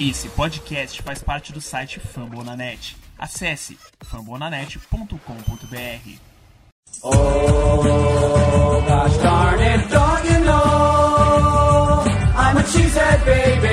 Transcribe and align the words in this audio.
Esse 0.00 0.28
podcast 0.30 1.02
faz 1.02 1.22
parte 1.22 1.52
do 1.52 1.60
site 1.60 2.00
Fambonanet. 2.00 2.96
Acesse 3.18 3.78
fambonanet.com.br. 4.02 5.16
Oh, 7.02 8.82
gosh 8.88 9.16
darn 9.18 9.60
it, 9.60 9.88
don't 9.90 10.24
you 10.24 10.38
know? 10.46 12.04
I'm 12.36 12.56
a 12.56 12.62
cheesehead 12.62 13.24
baby, 13.26 13.68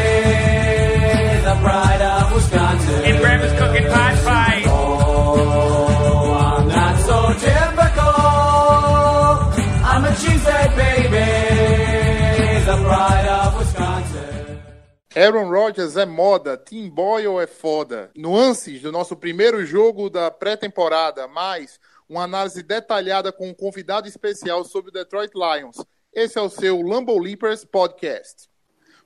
Aaron 15.15 15.47
Rodgers 15.47 15.95
é 15.95 16.07
moda, 16.07 16.57
Tim 16.57 16.89
Boyle 16.89 17.39
é 17.39 17.45
foda. 17.45 18.09
Nuances 18.15 18.81
do 18.81 18.91
nosso 18.91 19.15
primeiro 19.15 19.63
jogo 19.63 20.09
da 20.09 20.31
pré-temporada, 20.31 21.27
mais 21.27 21.79
uma 22.09 22.23
análise 22.23 22.63
detalhada 22.63 23.31
com 23.31 23.47
um 23.47 23.53
convidado 23.53 24.07
especial 24.07 24.63
sobre 24.63 24.89
o 24.89 24.91
Detroit 24.93 25.31
Lions. 25.35 25.77
Esse 26.11 26.39
é 26.39 26.41
o 26.41 26.49
seu 26.49 26.81
Lambo 26.81 27.15
Leapers 27.19 27.63
Podcast. 27.63 28.49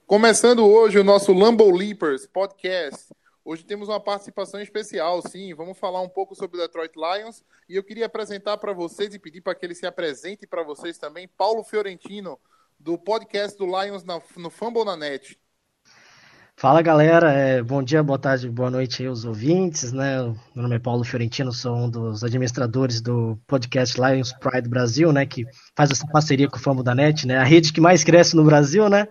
Começando 0.05 0.65
hoje 0.65 0.97
o 0.97 1.03
nosso 1.03 1.33
Lambo 1.33 1.69
Leapers 1.69 2.25
Podcast. 2.25 3.13
Hoje 3.43 3.65
temos 3.65 3.89
uma 3.89 3.99
participação 3.99 4.61
especial, 4.61 5.21
sim. 5.21 5.53
Vamos 5.53 5.77
falar 5.77 5.99
um 5.99 6.09
pouco 6.09 6.33
sobre 6.35 6.55
o 6.57 6.61
Detroit 6.61 6.93
Lions. 6.95 7.43
E 7.67 7.75
eu 7.75 7.83
queria 7.83 8.05
apresentar 8.05 8.55
para 8.59 8.71
vocês 8.71 9.13
e 9.13 9.19
pedir 9.19 9.41
para 9.41 9.55
que 9.55 9.65
ele 9.65 9.75
se 9.75 9.85
apresente 9.85 10.47
para 10.47 10.63
vocês 10.63 10.97
também, 10.97 11.27
Paulo 11.27 11.65
Fiorentino, 11.65 12.39
do 12.79 12.97
podcast 12.97 13.57
do 13.57 13.65
Lions 13.65 14.05
na, 14.05 14.21
no 14.37 14.49
Fumble 14.49 14.85
na 14.85 14.95
Net. 14.95 15.37
Fala 16.59 16.81
galera, 16.81 17.31
é, 17.31 17.61
bom 17.61 17.83
dia, 17.83 18.01
boa 18.01 18.17
tarde, 18.17 18.49
boa 18.49 18.71
noite 18.71 19.03
aí 19.03 19.07
aos 19.07 19.25
ouvintes, 19.25 19.93
né? 19.93 20.23
Meu 20.55 20.63
nome 20.63 20.75
é 20.75 20.79
Paulo 20.79 21.03
Fiorentino, 21.03 21.53
sou 21.53 21.75
um 21.77 21.87
dos 21.87 22.23
administradores 22.23 22.99
do 22.99 23.37
podcast 23.45 23.95
Lions 24.01 24.33
Pride 24.33 24.67
Brasil, 24.67 25.13
né? 25.13 25.23
Que 25.23 25.45
faz 25.75 25.91
essa 25.91 26.07
parceria 26.07 26.49
com 26.49 26.57
o 26.57 26.59
Famo 26.59 26.81
da 26.81 26.95
Net, 26.95 27.27
né? 27.27 27.37
A 27.37 27.43
rede 27.43 27.71
que 27.71 27.79
mais 27.79 28.03
cresce 28.03 28.35
no 28.35 28.43
Brasil, 28.43 28.89
né? 28.89 29.07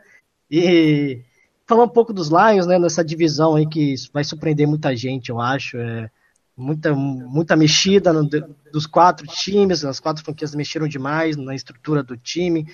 E 0.51 1.23
falar 1.69 1.85
um 1.85 1.89
pouco 1.89 2.13
dos 2.13 2.31
Lions, 2.31 2.67
né? 2.67 2.81
Nessa 2.81 3.05
divisão 3.05 3.55
aí 3.55 3.65
que 3.65 3.95
vai 4.13 4.25
surpreender 4.25 4.67
muita 4.67 4.97
gente, 4.97 5.31
eu 5.31 5.41
acho. 5.41 5.79
É, 5.79 6.11
muita, 6.57 6.97
muita 6.97 7.55
mexida 7.55 8.13
no, 8.13 8.29
dos 8.73 8.89
quatro 8.89 9.25
times, 9.25 9.85
as 9.85 10.01
quatro 10.01 10.25
franquias 10.25 10.53
mexeram 10.53 10.89
demais 10.89 11.37
na 11.37 11.55
estrutura 11.55 12.03
do 12.03 12.17
time, 12.17 12.67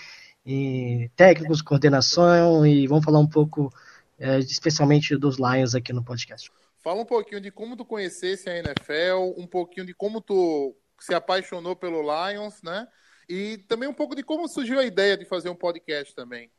e 0.47 1.11
técnicos, 1.15 1.61
coordenação, 1.61 2.67
e 2.67 2.87
vamos 2.87 3.05
falar 3.05 3.19
um 3.19 3.29
pouco 3.29 3.71
especialmente 4.19 5.17
dos 5.17 5.39
Lions 5.39 5.75
aqui 5.75 5.93
no 5.93 6.05
podcast. 6.05 6.51
Fala 6.83 7.03
um 7.03 7.07
pouquinho 7.07 7.41
de 7.41 7.51
como 7.51 7.77
tu 7.77 7.85
conhecesse 7.85 8.49
a 8.49 8.59
NFL, 8.59 9.35
um 9.37 9.47
pouquinho 9.47 9.87
de 9.87 9.95
como 9.95 10.21
tu 10.21 10.77
se 10.99 11.15
apaixonou 11.15 11.77
pelo 11.77 12.03
Lions, 12.03 12.63
né? 12.63 12.87
E 13.29 13.59
também 13.69 13.89
um 13.89 13.95
pouco 13.95 14.15
de 14.15 14.23
como 14.23 14.49
surgiu 14.49 14.79
a 14.79 14.85
ideia 14.85 15.17
de 15.17 15.25
fazer 15.25 15.49
um 15.49 15.55
podcast 15.55 16.15
também. 16.15 16.51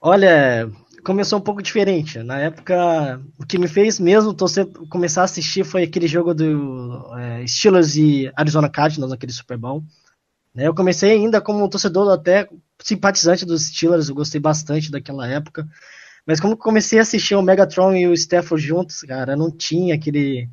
Olha, 0.00 0.70
começou 1.02 1.38
um 1.38 1.42
pouco 1.42 1.62
diferente. 1.62 2.18
Na 2.22 2.38
época, 2.38 3.18
o 3.38 3.46
que 3.46 3.56
me 3.56 3.66
fez 3.66 3.98
mesmo 3.98 4.34
torcer, 4.34 4.66
começar 4.90 5.22
a 5.22 5.24
assistir 5.24 5.64
foi 5.64 5.82
aquele 5.82 6.06
jogo 6.06 6.34
do 6.34 7.10
é, 7.16 7.46
Steelers 7.46 7.96
e 7.96 8.30
Arizona 8.36 8.68
Cardinals, 8.68 9.10
naquele 9.10 9.32
Super 9.32 9.56
Bowl. 9.56 9.82
Né? 10.54 10.66
Eu 10.66 10.74
comecei 10.74 11.12
ainda 11.12 11.40
como 11.40 11.64
um 11.64 11.68
torcedor 11.68 12.12
até 12.12 12.48
simpatizante 12.82 13.46
dos 13.46 13.68
Steelers, 13.68 14.10
eu 14.10 14.14
gostei 14.14 14.40
bastante 14.40 14.90
daquela 14.90 15.26
época. 15.26 15.66
Mas 16.26 16.40
como 16.40 16.56
comecei 16.56 16.98
a 16.98 17.02
assistir 17.02 17.34
o 17.34 17.42
Megatron 17.42 17.94
e 17.94 18.06
o 18.06 18.14
Stafford 18.14 18.64
juntos, 18.64 19.02
cara, 19.02 19.36
não 19.36 19.50
tinha 19.50 19.94
aquele 19.94 20.48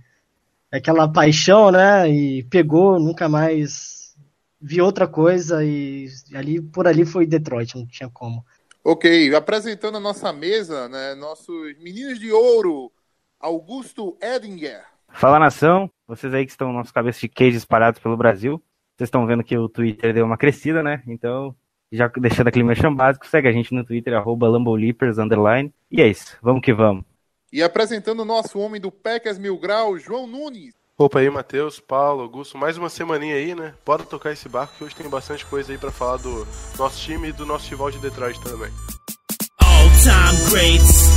aquela 0.72 1.08
paixão, 1.08 1.72
né? 1.72 2.10
E 2.10 2.44
pegou, 2.44 3.00
nunca 3.00 3.28
mais 3.30 4.16
vi 4.60 4.82
outra 4.82 5.08
coisa 5.08 5.64
e 5.64 6.08
ali 6.34 6.62
por 6.62 6.88
ali 6.88 7.06
foi 7.06 7.26
Detroit, 7.26 7.76
não 7.76 7.88
tinha 7.88 8.10
como. 8.10 8.46
Ok, 8.84 9.34
apresentando 9.34 9.98
a 9.98 10.02
nossa 10.02 10.32
mesa, 10.34 10.90
né? 10.90 11.16
Nossos 11.16 11.78
meninos 11.80 12.20
de 12.20 12.32
ouro, 12.32 12.92
Augusto 13.40 14.18
Edinger. 14.22 14.84
Fala 15.14 15.40
nação, 15.40 15.90
vocês 16.08 16.34
aí 16.34 16.46
que 16.46 16.52
estão 16.52 16.72
nossos 16.72 16.92
cabeças 16.92 17.22
de 17.22 17.30
queijo 17.30 17.58
espalhados 17.58 18.00
pelo 18.00 18.18
Brasil. 18.18 18.62
Vocês 18.96 19.08
estão 19.08 19.26
vendo 19.26 19.44
que 19.44 19.58
o 19.58 19.70
Twitter 19.70 20.14
deu 20.14 20.26
uma 20.26 20.38
crescida, 20.38 20.82
né? 20.82 21.04
Então 21.08 21.56
já 21.92 22.08
deixando 22.08 22.48
aquele 22.48 22.64
merchan 22.64 22.94
básico, 22.94 23.28
segue 23.28 23.48
a 23.48 23.52
gente 23.52 23.74
no 23.74 23.84
Twitter, 23.84 24.14
arroba 24.14 24.48
LamboLeapers, 24.48 25.18
underline. 25.18 25.74
E 25.92 26.02
é 26.02 26.08
isso, 26.08 26.38
vamos 26.42 26.62
que 26.62 26.74
vamos. 26.74 27.04
E 27.52 27.62
apresentando 27.62 28.22
o 28.22 28.26
nosso 28.26 28.58
homem 28.60 28.80
do 28.80 28.90
Packers 28.90 29.38
Mil 29.38 29.58
Grau, 29.58 29.98
João 29.98 30.26
Nunes. 30.26 30.74
Opa 30.98 31.20
aí, 31.20 31.30
Matheus, 31.30 31.80
Paulo, 31.80 32.22
Augusto, 32.22 32.58
mais 32.58 32.78
uma 32.78 32.88
semaninha 32.88 33.36
aí, 33.36 33.56
né? 33.56 33.74
Bora 33.86 34.04
tocar 34.04 34.32
esse 34.32 34.48
barco 34.48 34.76
que 34.78 34.84
hoje 34.84 34.96
tem 34.96 35.10
bastante 35.10 35.46
coisa 35.46 35.72
aí 35.72 35.78
para 35.78 35.92
falar 35.92 36.18
do 36.18 36.48
nosso 36.78 37.02
time 37.02 37.30
e 37.30 37.34
do 37.34 37.46
nosso 37.46 37.70
rival 37.70 37.90
de 37.90 37.98
Detroit 37.98 38.40
também. 38.42 38.70
All 39.60 39.90
time 40.00 40.50
greats, 40.52 41.10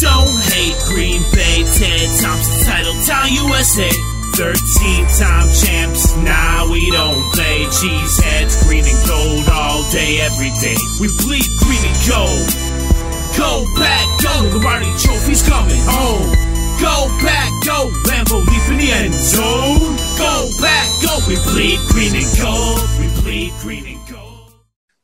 don't 0.00 0.36
hate 0.48 0.92
Green 0.92 1.22
Bay, 1.30 1.64
Ted 1.78 2.20
Thompson, 2.20 2.64
title 2.64 2.94
town 3.06 3.50
USA. 3.50 4.19
13 4.40 4.56
time 5.20 5.52
champs, 5.52 6.16
nah, 6.24 6.64
we 6.72 6.80
don't 6.92 7.20
play. 7.36 7.68
Cheeseheads, 7.76 8.56
green 8.64 8.86
and 8.88 8.96
gold, 9.06 9.44
all 9.52 9.84
day, 9.92 10.16
every 10.24 10.48
day. 10.64 10.80
We 10.96 11.12
bleed 11.20 11.44
green 11.60 11.84
and 11.84 12.00
gold. 12.08 12.48
Go 13.36 13.68
back, 13.76 14.08
go, 14.24 14.32
Lombardi 14.48 14.88
trophies 14.96 15.46
coming 15.46 15.82
home. 15.84 16.32
Go 16.80 17.12
back, 17.20 17.52
go, 17.68 17.92
Lambo 18.08 18.40
leap 18.40 18.64
in 18.72 18.78
the 18.78 18.90
end 18.90 19.12
zone. 19.12 19.92
Go 20.16 20.48
back, 20.64 20.88
go, 21.04 21.20
we 21.28 21.36
bleed 21.52 21.78
green 21.92 22.16
and 22.16 22.32
gold. 22.40 22.80
We 22.96 23.12
bleed 23.20 23.52
green 23.60 23.84
and 23.92 24.08
gold. 24.08 24.54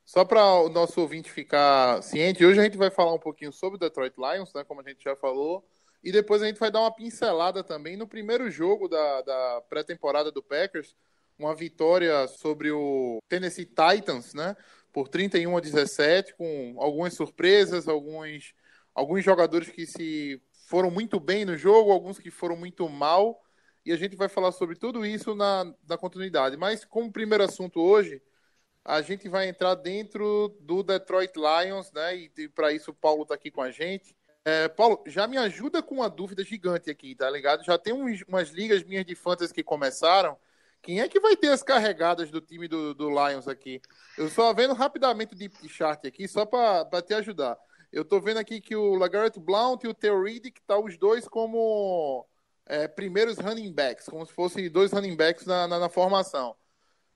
Só 0.07 0.25
para 0.25 0.63
o 0.63 0.71
nosso 0.71 0.99
ouvinte 0.99 1.31
ficar 1.31 2.03
ciente, 2.03 2.43
hoje 2.43 2.59
a 2.59 2.63
gente 2.63 2.79
vai 2.79 2.91
falar 2.91 3.13
um 3.13 3.19
pouquinho 3.19 3.53
sobre 3.53 3.77
o 3.77 3.79
Detroit 3.79 4.15
Lions, 4.17 4.55
né, 4.55 4.65
como 4.65 4.81
a 4.81 4.83
gente 4.89 5.05
já 5.05 5.15
falou. 5.15 5.63
E 6.03 6.13
depois 6.13 6.43
a 6.43 6.47
gente 6.47 6.61
vai 6.61 6.71
dar 6.71 6.81
uma 6.81 6.95
pincelada 6.95 7.65
também 7.65 7.97
no 7.97 8.07
primeiro 8.07 8.51
jogo 8.51 8.89
da, 8.89 9.23
da 9.23 9.63
pré-temporada 9.69 10.31
do 10.31 10.43
Packers, 10.43 10.95
uma 11.39 11.55
vitória 11.55 12.27
sobre 12.29 12.71
o 12.71 13.19
Tennessee 13.29 13.67
Titans, 13.67 14.33
né? 14.33 14.57
Por 14.93 15.09
31 15.09 15.57
a 15.57 15.61
17, 15.61 16.35
com 16.35 16.77
algumas 16.79 17.15
surpresas, 17.15 17.89
alguns, 17.89 18.55
alguns 18.95 19.25
jogadores 19.25 19.69
que 19.69 19.87
se 19.87 20.41
foram 20.67 20.91
muito 20.91 21.21
bem 21.21 21.45
no 21.45 21.57
jogo, 21.57 21.93
alguns 21.93 22.19
que 22.19 22.31
foram 22.31 22.57
muito 22.57 22.89
mal. 22.89 23.43
E 23.85 23.93
a 23.93 23.97
gente 23.97 24.17
vai 24.17 24.29
falar 24.29 24.53
sobre 24.53 24.75
tudo 24.75 25.05
isso 25.05 25.35
na, 25.35 25.73
na 25.89 25.97
continuidade. 25.97 26.57
Mas 26.57 26.85
como 26.85 27.13
primeiro 27.13 27.45
assunto 27.45 27.81
hoje, 27.81 28.21
a 28.85 29.03
gente 29.03 29.29
vai 29.29 29.49
entrar 29.49 29.75
dentro 29.75 30.57
do 30.61 30.83
Detroit 30.83 31.33
Lions, 31.37 31.93
né? 31.93 32.17
E, 32.17 32.31
e 32.39 32.49
para 32.49 32.73
isso 32.73 32.91
o 32.91 32.95
Paulo 32.95 33.23
está 33.23 33.35
aqui 33.35 33.51
com 33.51 33.61
a 33.61 33.71
gente. 33.71 34.17
É, 34.49 34.69
Paulo, 34.69 35.03
já 35.09 35.27
me 35.27 35.37
ajuda 35.37 35.83
com 35.83 35.97
uma 35.97 36.09
dúvida 36.09 36.45
gigante 36.45 36.89
aqui, 36.89 37.17
tá 37.17 37.29
ligado? 37.29 37.65
Já 37.65 37.77
tem 37.77 37.93
uns, 37.93 38.23
umas 38.29 38.51
ligas 38.51 38.85
minhas 38.85 39.05
de 39.05 39.17
fantasy 39.17 39.53
que 39.53 39.65
começaram. 39.65 40.39
Quem 40.81 41.01
é 41.01 41.09
que 41.09 41.19
vai 41.19 41.37
ter 41.37 41.49
as 41.49 41.65
carregadas 41.65 42.31
do 42.31 42.41
time 42.41 42.69
do, 42.69 42.95
do 42.95 43.09
Lions 43.11 43.49
aqui? 43.49 43.83
Eu 44.17 44.29
só 44.29 44.55
vendo 44.55 44.73
rapidamente 44.73 45.35
o 45.35 45.37
deep 45.37 45.69
chart 45.69 46.05
aqui, 46.07 46.29
só 46.29 46.47
para 46.47 47.03
te 47.03 47.13
ajudar. 47.15 47.59
Eu 47.93 48.05
tô 48.05 48.21
vendo 48.21 48.37
aqui 48.37 48.61
que 48.61 48.77
o 48.77 48.95
LaGarrette 48.95 49.41
Blount 49.41 49.83
e 49.83 49.89
o 49.89 49.95
Theo 49.95 50.23
Reed, 50.23 50.53
que 50.53 50.63
tá 50.63 50.79
os 50.79 50.97
dois 50.97 51.27
como 51.27 52.25
é, 52.67 52.87
primeiros 52.87 53.39
running 53.39 53.73
backs, 53.73 54.07
como 54.07 54.25
se 54.25 54.33
fossem 54.33 54.71
dois 54.71 54.93
running 54.93 55.17
backs 55.17 55.45
na, 55.45 55.67
na, 55.67 55.81
na 55.81 55.89
formação. 55.89 56.55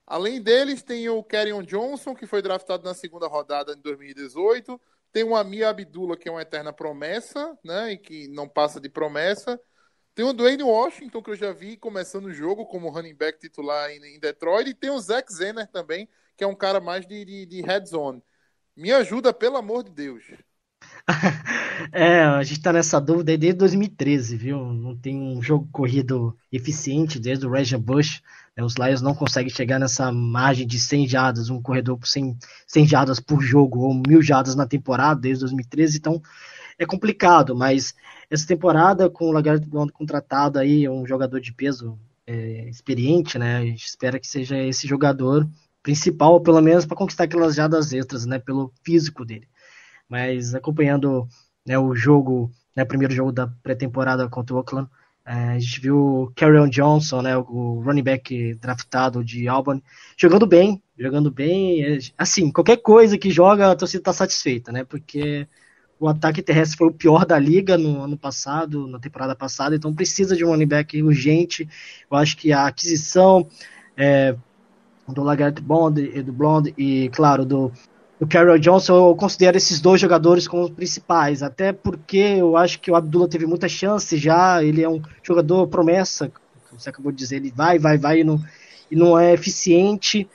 Além 0.05 0.43
deles, 0.43 0.83
tem 0.83 1.09
o 1.09 1.23
Kerryon 1.23 1.63
Johnson, 1.63 2.13
que 2.13 2.27
foi 2.27 2.43
draftado 2.43 2.83
na 2.83 2.93
segunda 2.93 3.29
rodada 3.29 3.73
em 3.75 3.81
2018. 3.81 4.81
Tem 5.13 5.25
o 5.25 5.35
Amir 5.35 5.67
Abdullah, 5.67 6.17
que 6.17 6.29
é 6.29 6.33
uma 6.33 6.43
eterna 6.43 6.73
promessa, 6.73 7.59
né? 7.65 7.93
E 7.93 7.99
que 7.99 8.29
não 8.29 8.49
passa 8.49 8.81
de 8.81 8.89
promessa. 8.89 9.61
Tem 10.15 10.25
o 10.25 10.33
Dwayne 10.33 10.63
Washington, 10.63 11.23
que 11.23 11.31
eu 11.31 11.37
já 11.37 11.53
vi 11.53 11.77
começando 11.77 12.27
o 12.27 12.33
jogo 12.33 12.67
como 12.67 12.91
running 12.91 13.15
back 13.15 13.39
titular 13.39 13.91
em, 13.91 14.21
Detroit. 14.21 14.71
E 14.71 14.75
tem 14.75 14.91
o 14.91 15.01
Zach 15.01 15.33
Zenner 15.33 15.67
também, 15.69 16.09
que 16.37 16.45
é 16.45 16.47
um 16.47 16.55
cara 16.55 16.81
mais 16.81 17.07
de, 17.07 17.25
de, 17.25 17.47
de 17.47 17.63
head 17.63 17.89
zone. 17.89 18.23
Me 18.77 18.93
ajuda, 18.93 19.33
pelo 19.33 19.57
amor 19.57 19.85
de 19.85 19.91
Deus. 19.91 20.25
é, 21.93 22.23
a 22.23 22.43
gente 22.43 22.63
tá 22.63 22.73
nessa 22.73 23.01
dúvida 23.01 23.37
desde 23.37 23.59
2013, 23.59 24.37
viu? 24.37 24.59
Não 24.59 24.97
tem 24.97 25.17
um 25.17 25.43
jogo 25.43 25.69
corrido 25.73 26.37
eficiente 26.53 27.19
desde 27.19 27.47
o 27.47 27.51
Reggie 27.51 27.77
Bush. 27.77 28.23
Né? 28.57 28.63
Os 28.65 28.75
Lions 28.77 29.03
não 29.03 29.15
conseguem 29.15 29.51
chegar 29.51 29.79
nessa 29.79 30.11
margem 30.13 30.67
de 30.67 30.79
100 30.79 31.09
jadas, 31.09 31.51
um 31.51 31.61
corredor 31.61 31.99
por 31.99 32.07
100, 32.07 32.37
100 32.67 32.87
jadas 32.87 33.21
por 33.21 33.41
jogo, 33.41 33.81
ou 33.81 33.95
mil 33.95 34.23
jadas 34.23 34.55
na 34.55 34.67
temporada 34.67 35.21
desde 35.21 35.45
2013. 35.45 35.99
Então 35.99 36.23
é 36.79 36.87
complicado, 36.87 37.55
mas 37.55 37.95
essa 38.31 38.47
temporada 38.47 39.11
com 39.11 39.27
o 39.27 39.33
Lagarto 39.33 39.69
contratado 39.93 40.59
aí, 40.59 40.89
um 40.89 41.07
jogador 41.07 41.41
de 41.41 41.53
peso 41.53 41.99
é, 42.27 42.69
experiente, 42.69 43.39
né? 43.39 43.59
A 43.59 43.65
gente 43.65 43.85
espera 43.87 44.19
que 44.19 44.27
seja 44.27 44.57
esse 44.59 44.87
jogador 44.87 45.49
principal, 45.83 46.41
pelo 46.41 46.61
menos 46.61 46.87
para 46.87 46.97
conquistar 46.97 47.25
aquelas 47.25 47.55
jadas 47.55 47.93
extras, 47.93 48.27
né? 48.27 48.39
Pelo 48.39 48.73
físico 48.83 49.25
dele 49.25 49.49
mas 50.11 50.57
acompanhando 50.57 51.29
né, 51.65 51.79
o 51.79 51.95
jogo, 51.95 52.51
né, 52.75 52.85
primeiro 52.85 53.15
jogo 53.15 53.31
da 53.31 53.47
pré-temporada 53.47 54.29
contra 54.29 54.57
o 54.57 54.59
Oakland. 54.59 54.91
É, 55.25 55.33
a 55.33 55.59
gente 55.59 55.81
viu 55.81 55.97
o 55.99 56.33
Carrion 56.35 56.69
Johnson, 56.69 57.23
né, 57.23 57.37
o 57.37 57.81
running 57.85 58.03
back 58.03 58.55
draftado 58.55 59.23
de 59.23 59.47
Auburn, 59.47 59.83
jogando 60.17 60.47
bem, 60.47 60.83
jogando 60.99 61.31
bem. 61.31 61.85
É, 61.85 61.99
assim, 62.17 62.51
qualquer 62.51 62.79
coisa 62.79 63.19
que 63.19 63.31
joga, 63.31 63.71
a 63.71 63.77
torcida 63.77 64.01
está 64.01 64.13
satisfeita, 64.13 64.73
né? 64.73 64.85
Porque 64.85 65.47
o 65.99 66.09
ataque 66.09 66.43
terrestre 66.43 66.79
foi 66.79 66.89
o 66.89 66.93
pior 66.93 67.27
da 67.27 67.39
liga 67.39 67.77
no 67.77 68.03
ano 68.03 68.17
passado, 68.17 68.87
na 68.87 68.99
temporada 68.99 69.37
passada, 69.37 69.77
então 69.77 69.95
precisa 69.95 70.35
de 70.35 70.45
um 70.45 70.49
running 70.49 70.67
back 70.67 71.03
urgente. 71.03 71.69
Eu 72.11 72.17
acho 72.17 72.37
que 72.37 72.53
a 72.53 72.67
aquisição 72.67 73.47
é, 73.97 74.35
do 75.07 75.23
Lagarde 75.23 75.61
Bond 75.61 76.01
e 76.01 76.23
do 76.23 76.33
Blonde 76.33 76.75
e, 76.77 77.11
claro, 77.11 77.45
do, 77.45 77.71
do 78.21 78.27
Carroll 78.27 78.59
Johnson, 78.59 79.09
eu 79.09 79.17
considero 79.17 79.57
esses 79.57 79.81
dois 79.81 79.99
jogadores 79.99 80.47
como 80.47 80.65
os 80.65 80.71
principais, 80.71 81.43
até 81.43 81.73
porque 81.73 82.19
eu 82.19 82.55
acho 82.55 82.79
que 82.79 82.91
o 82.91 82.95
Abdullah 82.95 83.27
teve 83.27 83.47
muita 83.47 83.67
chance 83.67 84.19
já, 84.19 84.63
ele 84.63 84.83
é 84.83 84.89
um 84.89 85.01
jogador 85.23 85.67
promessa, 85.69 86.31
você 86.71 86.91
acabou 86.91 87.11
de 87.11 87.17
dizer, 87.17 87.37
ele 87.37 87.51
vai, 87.51 87.79
vai, 87.79 87.97
vai 87.97 88.21
e 88.21 88.25
não, 88.25 88.39
e 88.91 88.95
não 88.95 89.19
é 89.19 89.33
eficiente. 89.33 90.29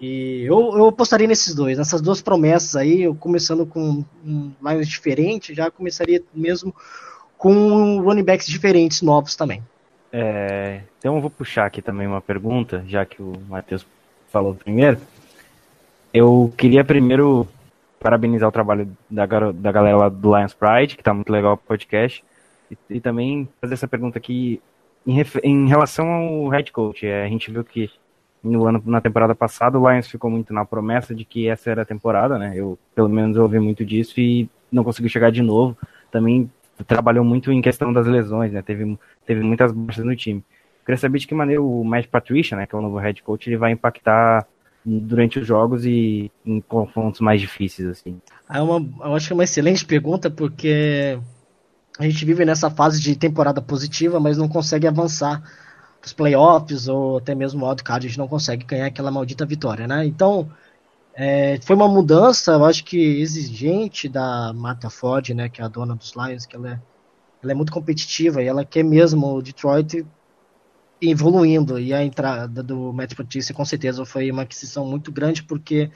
E 0.00 0.42
eu, 0.42 0.76
eu 0.76 0.88
apostaria 0.88 1.28
nesses 1.28 1.54
dois, 1.54 1.78
nessas 1.78 2.00
duas 2.00 2.20
promessas 2.20 2.74
aí, 2.74 3.02
eu 3.02 3.14
começando 3.14 3.64
com 3.64 4.04
um 4.24 4.52
Lions 4.60 4.88
diferente, 4.88 5.54
já 5.54 5.70
começaria 5.70 6.20
mesmo 6.34 6.74
com 7.36 8.00
running 8.00 8.24
backs 8.24 8.48
diferentes, 8.48 9.00
novos 9.00 9.36
também. 9.36 9.62
É, 10.12 10.82
então 10.98 11.14
eu 11.14 11.20
vou 11.20 11.30
puxar 11.30 11.66
aqui 11.66 11.80
também 11.80 12.06
uma 12.06 12.20
pergunta, 12.20 12.84
já 12.88 13.04
que 13.04 13.22
o 13.22 13.32
Matheus 13.48 13.86
falou 14.28 14.54
primeiro. 14.54 14.98
Eu 16.18 16.52
queria 16.58 16.82
primeiro 16.82 17.46
parabenizar 18.00 18.48
o 18.48 18.52
trabalho 18.52 18.90
da, 19.08 19.24
da 19.24 19.70
galera 19.70 19.96
lá 19.96 20.08
do 20.08 20.36
Lions 20.36 20.52
Pride, 20.52 20.96
que 20.96 21.02
tá 21.02 21.14
muito 21.14 21.30
legal 21.30 21.54
o 21.54 21.56
podcast, 21.56 22.24
e, 22.68 22.76
e 22.96 23.00
também 23.00 23.48
fazer 23.60 23.74
essa 23.74 23.86
pergunta 23.86 24.18
aqui 24.18 24.60
em, 25.06 25.22
em 25.44 25.68
relação 25.68 26.10
ao 26.10 26.48
head 26.48 26.72
coach. 26.72 27.06
É, 27.06 27.24
a 27.24 27.28
gente 27.28 27.52
viu 27.52 27.62
que 27.62 27.88
no 28.42 28.66
ano, 28.66 28.82
na 28.84 29.00
temporada 29.00 29.32
passada, 29.32 29.78
o 29.78 29.88
Lions 29.88 30.08
ficou 30.08 30.28
muito 30.28 30.52
na 30.52 30.64
promessa 30.64 31.14
de 31.14 31.24
que 31.24 31.46
essa 31.46 31.70
era 31.70 31.82
a 31.82 31.84
temporada, 31.86 32.36
né? 32.36 32.52
Eu, 32.56 32.76
pelo 32.96 33.08
menos, 33.08 33.36
ouvi 33.36 33.60
muito 33.60 33.84
disso 33.84 34.18
e 34.18 34.50
não 34.72 34.82
conseguiu 34.82 35.10
chegar 35.10 35.30
de 35.30 35.40
novo. 35.40 35.78
Também 36.10 36.50
trabalhou 36.84 37.24
muito 37.24 37.52
em 37.52 37.62
questão 37.62 37.92
das 37.92 38.08
lesões, 38.08 38.50
né? 38.50 38.60
Teve, 38.60 38.98
teve 39.24 39.40
muitas 39.40 39.70
baixas 39.70 40.04
no 40.04 40.16
time. 40.16 40.42
queria 40.84 40.98
saber 40.98 41.20
de 41.20 41.28
que 41.28 41.34
maneira 41.34 41.62
o 41.62 41.84
Matt 41.84 42.08
Patricia, 42.08 42.56
né, 42.56 42.66
que 42.66 42.74
é 42.74 42.78
o 42.78 42.82
novo 42.82 42.98
head 42.98 43.22
coach, 43.22 43.48
ele 43.48 43.56
vai 43.56 43.70
impactar 43.70 44.44
durante 44.88 45.38
os 45.38 45.46
jogos 45.46 45.84
e 45.84 46.30
em 46.44 46.60
confrontos 46.60 47.20
mais 47.20 47.40
difíceis, 47.40 47.88
assim. 47.88 48.20
É 48.48 48.60
uma, 48.60 48.78
eu 49.06 49.14
acho 49.14 49.26
que 49.26 49.32
é 49.32 49.36
uma 49.36 49.44
excelente 49.44 49.84
pergunta, 49.84 50.30
porque 50.30 51.18
a 51.98 52.04
gente 52.04 52.24
vive 52.24 52.44
nessa 52.44 52.70
fase 52.70 53.00
de 53.00 53.14
temporada 53.16 53.60
positiva, 53.60 54.18
mas 54.18 54.38
não 54.38 54.48
consegue 54.48 54.86
avançar 54.86 55.42
os 56.04 56.12
playoffs 56.12 56.88
ou 56.88 57.18
até 57.18 57.34
mesmo 57.34 57.64
o 57.64 57.68
wildcard, 57.68 58.06
a 58.06 58.08
gente 58.08 58.18
não 58.18 58.28
consegue 58.28 58.64
ganhar 58.64 58.86
aquela 58.86 59.10
maldita 59.10 59.44
vitória, 59.44 59.86
né? 59.86 60.06
Então, 60.06 60.48
é, 61.14 61.58
foi 61.62 61.74
uma 61.74 61.88
mudança, 61.88 62.52
eu 62.52 62.64
acho 62.64 62.84
que 62.84 63.20
exigente 63.20 64.08
da 64.08 64.52
Martha 64.54 64.88
Ford, 64.88 65.30
né, 65.30 65.48
que 65.48 65.60
é 65.60 65.64
a 65.64 65.68
dona 65.68 65.96
dos 65.96 66.14
Lions, 66.14 66.46
que 66.46 66.54
ela 66.54 66.70
é, 66.70 66.80
ela 67.42 67.52
é 67.52 67.54
muito 67.54 67.72
competitiva 67.72 68.40
e 68.40 68.46
ela 68.46 68.64
quer 68.64 68.84
mesmo 68.84 69.34
o 69.34 69.42
Detroit 69.42 70.06
evoluindo. 71.00 71.78
E 71.78 71.92
a 71.92 72.04
entrada 72.04 72.62
do 72.62 72.92
Matt 72.92 73.14
Patricia, 73.14 73.54
com 73.54 73.64
certeza, 73.64 74.04
foi 74.04 74.30
uma 74.30 74.42
aquisição 74.42 74.86
muito 74.86 75.12
grande, 75.12 75.42
porque 75.42 75.90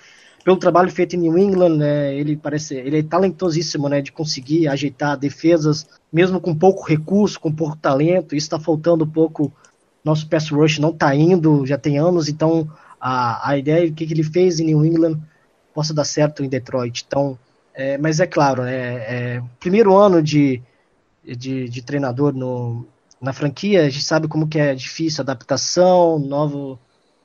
pelo 0.45 0.57
trabalho 0.57 0.91
feito 0.91 1.15
em 1.15 1.21
New 1.21 1.39
England, 1.39 1.77
né, 1.77 2.15
ele 2.15 2.37
parece, 2.37 2.75
ele 2.75 2.99
é 2.99 3.03
talentosíssimo, 3.03 3.89
né, 3.89 4.01
de 4.01 4.11
conseguir 4.11 4.67
ajeitar 4.69 5.17
defesas, 5.17 5.87
mesmo 6.13 6.41
com 6.41 6.55
pouco 6.55 6.85
recurso, 6.85 7.39
com 7.39 7.53
pouco 7.53 7.77
talento. 7.77 8.35
Isso 8.35 8.47
está 8.47 8.59
faltando 8.59 9.05
um 9.05 9.11
pouco 9.11 9.53
nosso 10.05 10.29
pass 10.29 10.49
rush 10.51 10.79
não 10.79 10.91
está 10.91 11.15
indo, 11.15 11.65
já 11.67 11.79
tem 11.79 11.99
anos, 11.99 12.29
então 12.29 12.69
a, 13.01 13.51
a 13.51 13.57
ideia 13.57 13.89
do 13.89 13.95
que, 13.95 14.07
que 14.07 14.13
ele 14.13 14.25
fez 14.25 14.59
em 14.59 14.67
New 14.67 14.85
England 14.85 15.21
possa 15.73 15.95
dar 15.95 16.05
certo 16.05 16.43
em 16.43 16.49
Detroit. 16.49 17.05
Então, 17.07 17.39
é, 17.75 17.97
mas 17.99 18.21
é 18.21 18.27
claro, 18.27 18.63
né, 18.63 18.75
é, 18.75 19.43
primeiro 19.61 19.97
ano 19.97 20.23
de, 20.23 20.61
de, 21.25 21.69
de, 21.69 21.83
treinador 21.83 22.35
no, 22.35 22.87
na 23.23 23.33
franquia, 23.33 23.87
a 23.87 23.91
gente 23.91 24.05
sabe 24.05 24.29
como 24.29 24.49
que 24.49 24.59
é 24.59 24.75
difícil 24.75 25.23
adaptação, 25.23 26.19
novo, 26.19 26.79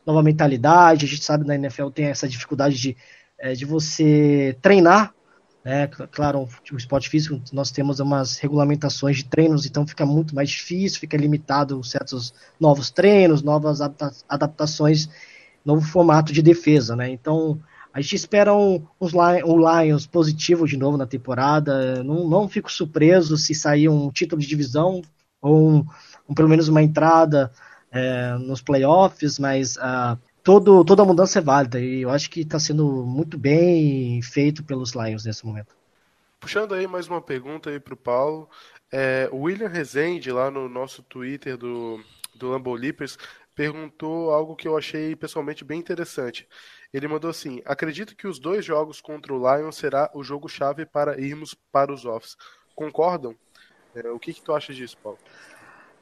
nova 0.05 0.23
mentalidade, 0.23 1.05
a 1.05 1.09
gente 1.09 1.23
sabe 1.23 1.45
na 1.45 1.55
NFL 1.55 1.89
tem 1.89 2.05
essa 2.05 2.27
dificuldade 2.29 2.77
de, 2.77 2.95
é, 3.39 3.53
de 3.53 3.65
você 3.65 4.55
treinar 4.61 5.13
né? 5.67 5.85
Claro, 5.88 6.47
o 6.71 6.77
esporte 6.77 7.09
físico, 7.09 7.41
nós 7.51 7.71
temos 7.71 7.99
umas 7.99 8.38
regulamentações 8.38 9.17
de 9.17 9.25
treinos, 9.25 9.65
então 9.65 9.85
fica 9.85 10.05
muito 10.05 10.33
mais 10.33 10.49
difícil, 10.49 10.97
fica 10.97 11.17
limitado 11.17 11.83
certos 11.83 12.33
novos 12.57 12.89
treinos, 12.89 13.44
novas 13.44 13.81
adaptações, 14.29 15.09
novo 15.65 15.81
formato 15.81 16.31
de 16.31 16.41
defesa. 16.41 16.95
Né? 16.95 17.09
Então, 17.09 17.59
a 17.94 17.99
gente 17.99 18.15
espera 18.15 18.55
um, 18.55 18.81
um 18.97 19.81
Lions 19.81 20.07
positivo 20.07 20.65
de 20.65 20.77
novo 20.77 20.95
na 20.95 21.05
temporada. 21.05 22.01
Não, 22.01 22.29
não 22.29 22.47
fico 22.47 22.71
surpreso 22.71 23.35
se 23.35 23.53
sair 23.53 23.89
um 23.89 24.09
título 24.09 24.41
de 24.41 24.47
divisão 24.47 25.01
ou 25.42 25.69
um, 25.69 25.86
um 26.28 26.34
pelo 26.34 26.50
menos 26.50 26.68
uma 26.68 26.81
entrada 26.81 27.51
é, 27.92 28.34
nos 28.39 28.62
playoffs, 28.62 29.39
mas 29.39 29.75
uh, 29.78 30.18
todo, 30.44 30.84
toda 30.86 31.06
mudança 31.06 31.39
é 31.39 31.42
válida 31.42 31.80
e 31.80 32.01
eu 32.01 32.10
acho 32.10 32.30
que 32.30 32.42
está 32.42 32.60
sendo 32.60 33.06
muito 33.06 33.38
bem 33.38 34.22
feito 34.22 34.63
pelos 34.63 34.94
Lions 34.94 35.25
nesse 35.25 35.45
momento. 35.45 35.75
Puxando 36.39 36.74
aí 36.74 36.88
mais 36.88 37.07
uma 37.07 37.22
pergunta 37.22 37.69
aí 37.69 37.80
para 37.80 37.94
o 37.94 37.98
Paulo, 37.98 38.50
é, 38.92 39.28
o 39.31 39.42
William 39.42 39.68
Rezende 39.68 40.31
lá 40.31 40.50
no 40.50 40.69
nosso 40.69 41.04
Twitter 41.04 41.57
do, 41.57 42.00
do 42.36 42.50
Lambo 42.50 42.74
Leapers 42.74 43.18
perguntou 43.56 44.31
algo 44.31 44.56
que 44.56 44.68
eu 44.68 44.78
achei 44.78 45.16
pessoalmente 45.16 45.66
bem 45.66 45.80
interessante. 45.80 46.48
Ele 46.94 47.07
mandou 47.07 47.30
assim: 47.30 47.62
acredito 47.66 48.16
que 48.16 48.28
os 48.28 48.40
dois 48.40 48.63
jogos 48.63 49.01
contra 49.01 49.33
o 49.33 49.38
Lions 49.38 49.75
será 49.75 50.10
o 50.13 50.24
jogo 50.24 50.48
chave 50.48 50.86
para 50.86 51.19
irmos 51.19 51.56
para 51.72 51.92
os 51.92 52.06
offs. 52.06 52.38
Concordam? 52.75 53.36
É, 54.03 54.09
o 54.09 54.19
que, 54.19 54.33
que 54.33 54.41
tu 54.41 54.53
acha 54.53 54.73
disso, 54.73 54.97
Paulo? 55.01 55.17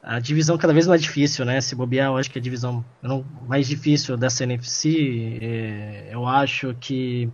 a 0.06 0.20
divisão 0.20 0.56
cada 0.56 0.72
vez 0.72 0.86
mais 0.86 1.02
difícil, 1.02 1.44
né? 1.44 1.60
Se 1.60 1.74
bobear, 1.74 2.10
eu 2.10 2.18
acho 2.18 2.30
que 2.30 2.38
a 2.38 2.42
divisão 2.42 2.86
mais 3.48 3.68
difícil 3.68 4.16
dessa 4.16 4.44
NFC, 4.44 5.40
é, 5.42 6.10
eu 6.12 6.28
acho 6.28 6.76
que 6.80 7.28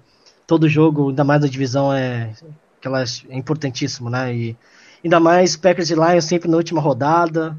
todo 0.47 0.69
jogo, 0.69 1.09
ainda 1.09 1.25
mais 1.25 1.41
da 1.41 1.47
divisão, 1.47 1.93
é, 1.93 2.33
aquela, 2.79 3.03
é 3.03 3.37
importantíssimo, 3.37 4.09
né? 4.09 4.33
E 4.33 4.57
ainda 5.03 5.19
mais 5.19 5.57
Packers 5.57 5.89
e 5.89 5.95
Lions 5.95 6.23
sempre 6.23 6.49
na 6.49 6.55
última 6.55 6.79
rodada, 6.79 7.57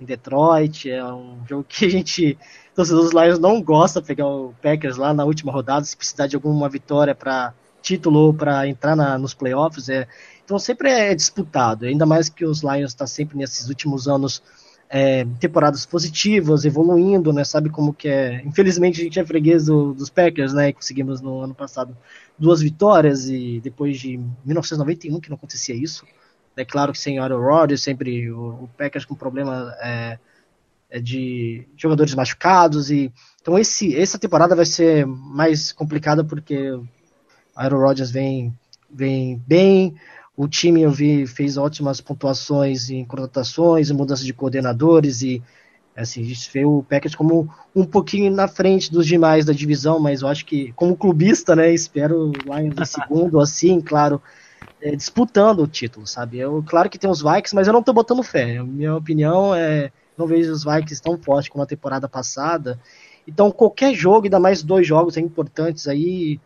em 0.00 0.04
Detroit, 0.04 0.90
é 0.90 1.04
um 1.04 1.46
jogo 1.48 1.64
que 1.68 1.84
a 1.84 1.88
gente, 1.88 2.36
torcedor 2.74 3.04
dos 3.04 3.12
Lions, 3.12 3.38
não 3.38 3.62
gosta 3.62 4.00
de 4.00 4.08
pegar 4.08 4.26
o 4.26 4.52
Packers 4.60 4.96
lá 4.96 5.14
na 5.14 5.24
última 5.24 5.52
rodada, 5.52 5.84
se 5.84 5.96
precisar 5.96 6.26
de 6.26 6.34
alguma 6.34 6.68
vitória 6.68 7.14
para 7.14 7.54
título 7.80 8.18
ou 8.18 8.34
para 8.34 8.66
entrar 8.66 8.96
na, 8.96 9.16
nos 9.16 9.32
playoffs, 9.32 9.88
é, 9.88 10.08
então 10.50 10.58
sempre 10.58 10.90
é 10.90 11.14
disputado, 11.14 11.84
ainda 11.84 12.04
mais 12.04 12.28
que 12.28 12.44
os 12.44 12.60
Lions 12.64 12.90
está 12.90 13.06
sempre 13.06 13.38
nesses 13.38 13.68
últimos 13.68 14.08
anos 14.08 14.42
é, 14.88 15.24
temporadas 15.38 15.86
positivas, 15.86 16.64
evoluindo, 16.64 17.32
né? 17.32 17.44
Sabe 17.44 17.70
como 17.70 17.94
que 17.94 18.08
é. 18.08 18.42
Infelizmente 18.44 19.00
a 19.00 19.04
gente 19.04 19.20
é 19.20 19.24
freguês 19.24 19.66
do, 19.66 19.94
dos 19.94 20.10
Packers, 20.10 20.52
né? 20.52 20.70
E 20.70 20.72
conseguimos 20.72 21.20
no 21.20 21.40
ano 21.40 21.54
passado 21.54 21.96
duas 22.36 22.60
vitórias 22.60 23.28
e 23.28 23.60
depois 23.62 24.00
de 24.00 24.18
1991 24.44 25.20
que 25.20 25.30
não 25.30 25.36
acontecia 25.36 25.76
isso. 25.76 26.04
É 26.56 26.64
claro 26.64 26.90
que 26.90 26.98
sem 26.98 27.20
Aaron 27.20 27.40
Rodgers, 27.40 27.80
sempre 27.80 28.28
o, 28.32 28.64
o, 28.64 28.70
Packers 28.76 29.04
com 29.04 29.14
problema 29.14 29.72
é, 29.80 30.18
é 30.90 31.00
de 31.00 31.64
jogadores 31.76 32.12
machucados 32.12 32.90
e 32.90 33.12
então 33.40 33.56
esse 33.56 33.96
essa 33.96 34.18
temporada 34.18 34.56
vai 34.56 34.66
ser 34.66 35.06
mais 35.06 35.70
complicada 35.70 36.24
porque 36.24 36.76
Aaron 37.54 37.78
Rodgers 37.78 38.10
vem 38.10 38.52
vem 38.92 39.42
bem, 39.46 39.94
o 40.40 40.48
time, 40.48 40.80
eu 40.80 40.90
vi, 40.90 41.26
fez 41.26 41.58
ótimas 41.58 42.00
pontuações 42.00 42.88
em 42.88 43.04
contratações, 43.04 43.90
em 43.90 43.94
mudança 43.94 44.24
de 44.24 44.32
coordenadores 44.32 45.20
e 45.20 45.42
assim, 45.94 46.22
a 46.22 46.24
gente 46.24 46.50
vê 46.50 46.64
o 46.64 46.82
Packers 46.82 47.14
como 47.14 47.52
um 47.76 47.84
pouquinho 47.84 48.32
na 48.32 48.48
frente 48.48 48.90
dos 48.90 49.06
demais 49.06 49.44
da 49.44 49.52
divisão, 49.52 50.00
mas 50.00 50.22
eu 50.22 50.28
acho 50.28 50.46
que, 50.46 50.72
como 50.72 50.96
clubista, 50.96 51.54
né, 51.54 51.74
espero 51.74 52.30
o 52.30 52.32
Lions 52.32 52.74
em 52.74 52.84
segundo, 52.86 53.38
assim, 53.42 53.82
claro, 53.82 54.22
é, 54.80 54.96
disputando 54.96 55.60
o 55.60 55.66
título, 55.66 56.06
sabe? 56.06 56.38
Eu, 56.38 56.64
claro 56.66 56.88
que 56.88 56.98
tem 56.98 57.10
os 57.10 57.20
Vikings, 57.20 57.54
mas 57.54 57.66
eu 57.66 57.74
não 57.74 57.82
tô 57.82 57.92
botando 57.92 58.22
fé. 58.22 58.62
Minha 58.62 58.96
opinião 58.96 59.54
é, 59.54 59.92
não 60.16 60.26
vejo 60.26 60.50
os 60.50 60.64
Vikings 60.64 61.02
tão 61.02 61.18
fortes 61.18 61.50
como 61.50 61.62
a 61.62 61.66
temporada 61.66 62.08
passada. 62.08 62.80
Então, 63.28 63.50
qualquer 63.50 63.92
jogo, 63.94 64.24
ainda 64.24 64.40
mais 64.40 64.62
dois 64.62 64.86
jogos 64.86 65.18
importantes 65.18 65.86
aí, 65.86 66.40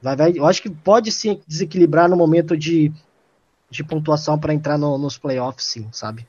vai, 0.00 0.16
vai, 0.16 0.32
eu 0.34 0.46
acho 0.46 0.62
que 0.62 0.70
pode 0.70 1.12
sim 1.12 1.38
desequilibrar 1.46 2.08
no 2.08 2.16
momento 2.16 2.56
de 2.56 2.90
de 3.76 3.84
pontuação 3.84 4.38
para 4.38 4.54
entrar 4.54 4.78
no, 4.78 4.96
nos 4.96 5.18
playoffs, 5.18 5.66
sim, 5.66 5.88
sabe? 5.92 6.26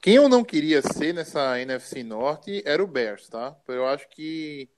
Quem 0.00 0.14
eu 0.14 0.28
não 0.28 0.44
queria 0.44 0.80
ser 0.80 1.12
nessa 1.12 1.60
NFC 1.60 2.02
Norte 2.02 2.62
era 2.64 2.82
o 2.82 2.86
Bears, 2.86 3.28
tá? 3.28 3.56
Eu 3.66 3.86
acho 3.86 4.08
que 4.08 4.68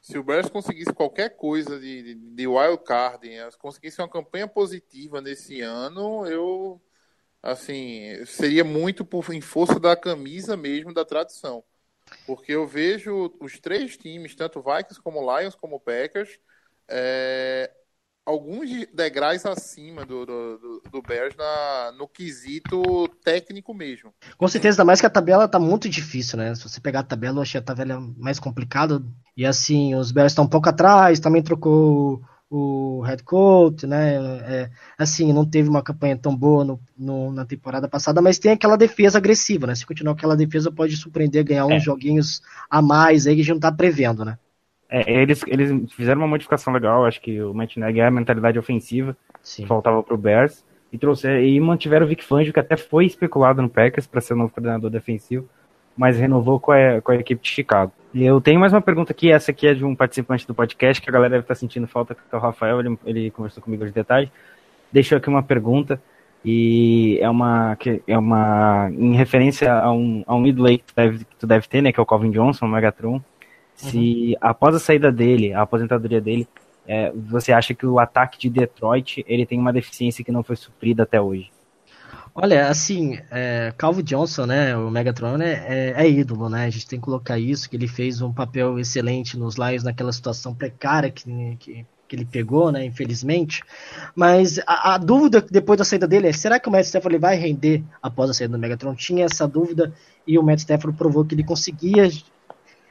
se 0.00 0.18
o 0.18 0.22
Bears 0.22 0.48
conseguisse 0.48 0.92
qualquer 0.92 1.36
coisa 1.36 1.78
de, 1.78 2.02
de, 2.02 2.14
de 2.14 2.46
wild 2.46 2.82
card, 2.84 3.28
conseguisse 3.58 4.00
uma 4.00 4.08
campanha 4.08 4.46
positiva 4.46 5.20
nesse 5.20 5.60
ano, 5.60 6.26
eu 6.26 6.80
assim 7.42 8.22
seria 8.26 8.62
muito 8.62 9.02
por, 9.02 9.32
em 9.32 9.40
força 9.40 9.80
da 9.80 9.96
camisa 9.96 10.58
mesmo 10.58 10.92
da 10.92 11.06
tradição, 11.06 11.64
porque 12.26 12.52
eu 12.52 12.66
vejo 12.66 13.34
os 13.40 13.58
três 13.58 13.96
times, 13.96 14.34
tanto 14.34 14.62
Vikings 14.62 15.00
como 15.00 15.38
Lions 15.38 15.54
como 15.54 15.80
Packers, 15.80 16.38
é, 16.86 17.70
alguns 18.24 18.70
degraus 18.94 19.44
acima 19.46 20.04
do, 20.04 20.24
do, 20.24 20.82
do 20.90 21.02
Bears 21.02 21.34
na, 21.36 21.92
no 21.96 22.06
quesito 22.06 23.08
técnico 23.24 23.74
mesmo. 23.74 24.12
Com 24.36 24.48
certeza, 24.48 24.76
ainda 24.76 24.84
mais 24.84 25.00
que 25.00 25.06
a 25.06 25.10
tabela 25.10 25.48
tá 25.48 25.58
muito 25.58 25.88
difícil, 25.88 26.38
né? 26.38 26.54
Se 26.54 26.68
você 26.68 26.80
pegar 26.80 27.00
a 27.00 27.04
tabela, 27.04 27.38
eu 27.38 27.42
achei 27.42 27.58
a 27.58 27.64
tabela 27.64 28.00
mais 28.16 28.38
complicada. 28.38 29.02
E 29.36 29.44
assim, 29.44 29.94
os 29.94 30.12
Bears 30.12 30.32
estão 30.32 30.44
um 30.44 30.48
pouco 30.48 30.68
atrás, 30.68 31.20
também 31.20 31.42
trocou 31.42 32.22
o 32.50 33.00
head 33.02 33.22
coach, 33.22 33.86
né? 33.86 34.16
É, 34.16 34.70
assim, 34.98 35.32
não 35.32 35.48
teve 35.48 35.68
uma 35.68 35.82
campanha 35.82 36.16
tão 36.16 36.36
boa 36.36 36.64
no, 36.64 36.80
no, 36.98 37.32
na 37.32 37.44
temporada 37.44 37.88
passada, 37.88 38.20
mas 38.20 38.40
tem 38.40 38.50
aquela 38.50 38.76
defesa 38.76 39.18
agressiva, 39.18 39.68
né? 39.68 39.74
Se 39.74 39.86
continuar 39.86 40.14
aquela 40.14 40.36
defesa, 40.36 40.70
pode 40.70 40.96
surpreender, 40.96 41.44
ganhar 41.44 41.66
uns 41.66 41.74
é. 41.74 41.80
joguinhos 41.80 42.42
a 42.68 42.82
mais 42.82 43.26
aí 43.26 43.36
que 43.36 43.42
a 43.42 43.44
gente 43.44 43.54
não 43.54 43.60
tá 43.60 43.70
prevendo, 43.70 44.24
né? 44.24 44.36
É, 44.90 45.22
eles, 45.22 45.44
eles 45.46 45.92
fizeram 45.92 46.20
uma 46.20 46.26
modificação 46.26 46.72
legal, 46.72 47.06
acho 47.06 47.20
que 47.20 47.40
o 47.40 47.54
Matt 47.54 47.76
Nagy 47.76 48.00
é 48.00 48.06
a 48.06 48.10
mentalidade 48.10 48.58
ofensiva 48.58 49.16
Sim. 49.40 49.62
que 49.62 49.68
faltava 49.68 50.02
pro 50.02 50.18
Bears 50.18 50.64
e 50.92 50.98
trouxeram 50.98 51.40
e 51.40 51.60
mantiveram 51.60 52.04
o 52.04 52.08
Vic 52.08 52.24
Fangio, 52.24 52.52
que 52.52 52.58
até 52.58 52.76
foi 52.76 53.06
especulado 53.06 53.62
no 53.62 53.68
Packers 53.68 54.08
para 54.08 54.20
ser 54.20 54.34
o 54.34 54.36
novo 54.36 54.52
coordenador 54.52 54.90
defensivo, 54.90 55.48
mas 55.96 56.18
renovou 56.18 56.58
com 56.58 56.72
a, 56.72 57.00
com 57.00 57.12
a 57.12 57.16
equipe 57.16 57.40
de 57.40 57.48
Chicago. 57.48 57.92
E 58.12 58.24
eu 58.24 58.40
tenho 58.40 58.58
mais 58.58 58.72
uma 58.72 58.80
pergunta 58.80 59.12
aqui, 59.12 59.30
essa 59.30 59.52
aqui 59.52 59.68
é 59.68 59.74
de 59.74 59.84
um 59.84 59.94
participante 59.94 60.44
do 60.44 60.54
podcast, 60.54 61.00
que 61.00 61.08
a 61.08 61.12
galera 61.12 61.30
deve 61.30 61.44
estar 61.44 61.54
sentindo 61.54 61.86
falta, 61.86 62.14
que 62.14 62.20
é 62.32 62.36
o 62.36 62.40
Rafael, 62.40 62.80
ele, 62.80 62.98
ele 63.04 63.30
conversou 63.30 63.62
comigo 63.62 63.84
de 63.84 63.92
detalhes, 63.92 64.28
deixou 64.90 65.18
aqui 65.18 65.28
uma 65.28 65.42
pergunta, 65.42 66.02
e 66.44 67.18
é 67.20 67.30
uma, 67.30 67.76
é 68.08 68.18
uma 68.18 68.90
em 68.90 69.14
referência 69.14 69.72
a 69.72 69.92
um, 69.92 70.24
a 70.26 70.34
um 70.34 70.44
ídolo 70.46 70.68
que 70.70 70.84
tu, 70.84 70.94
deve, 70.96 71.18
que 71.18 71.36
tu 71.38 71.46
deve 71.46 71.68
ter, 71.68 71.82
né, 71.82 71.92
que 71.92 72.00
é 72.00 72.02
o 72.02 72.06
Calvin 72.06 72.32
Johnson, 72.32 72.66
o 72.66 72.68
Megatron, 72.68 73.22
se 73.88 74.36
após 74.40 74.74
a 74.74 74.78
saída 74.78 75.10
dele, 75.10 75.52
a 75.52 75.62
aposentadoria 75.62 76.20
dele, 76.20 76.46
é, 76.86 77.12
você 77.12 77.52
acha 77.52 77.74
que 77.74 77.86
o 77.86 77.98
ataque 77.98 78.38
de 78.38 78.50
Detroit 78.50 79.24
ele 79.26 79.46
tem 79.46 79.58
uma 79.58 79.72
deficiência 79.72 80.24
que 80.24 80.32
não 80.32 80.42
foi 80.42 80.56
suprida 80.56 81.04
até 81.04 81.20
hoje? 81.20 81.50
Olha, 82.34 82.68
assim, 82.68 83.18
é, 83.30 83.72
Calvo 83.76 84.02
Johnson, 84.02 84.46
né, 84.46 84.76
o 84.76 84.90
Megatron, 84.90 85.36
né, 85.36 85.64
é, 85.66 85.94
é, 85.96 86.08
ídolo, 86.08 86.48
né, 86.48 86.64
a 86.64 86.70
gente 86.70 86.86
tem 86.86 86.98
que 86.98 87.04
colocar 87.04 87.38
isso, 87.38 87.68
que 87.68 87.76
ele 87.76 87.88
fez 87.88 88.22
um 88.22 88.32
papel 88.32 88.78
excelente 88.78 89.36
nos 89.36 89.56
Lions 89.56 89.82
naquela 89.82 90.12
situação 90.12 90.54
precária 90.54 91.10
que, 91.10 91.56
que, 91.58 91.84
que 92.06 92.16
ele 92.16 92.24
pegou, 92.24 92.70
né, 92.70 92.84
infelizmente, 92.84 93.62
mas 94.14 94.60
a, 94.60 94.94
a, 94.94 94.98
dúvida 94.98 95.44
depois 95.50 95.76
da 95.76 95.84
saída 95.84 96.06
dele 96.06 96.28
é, 96.28 96.32
será 96.32 96.60
que 96.60 96.68
o 96.68 96.72
Matt 96.72 96.86
Stafford 96.86 97.18
vai 97.18 97.36
render 97.36 97.82
após 98.00 98.30
a 98.30 98.34
saída 98.34 98.52
do 98.52 98.60
Megatron? 98.60 98.94
Tinha 98.94 99.24
essa 99.24 99.46
dúvida 99.46 99.92
e 100.24 100.38
o 100.38 100.42
Matt 100.42 100.60
Stafford 100.60 100.96
provou 100.96 101.24
que 101.24 101.34
ele 101.34 101.44
conseguia 101.44 102.08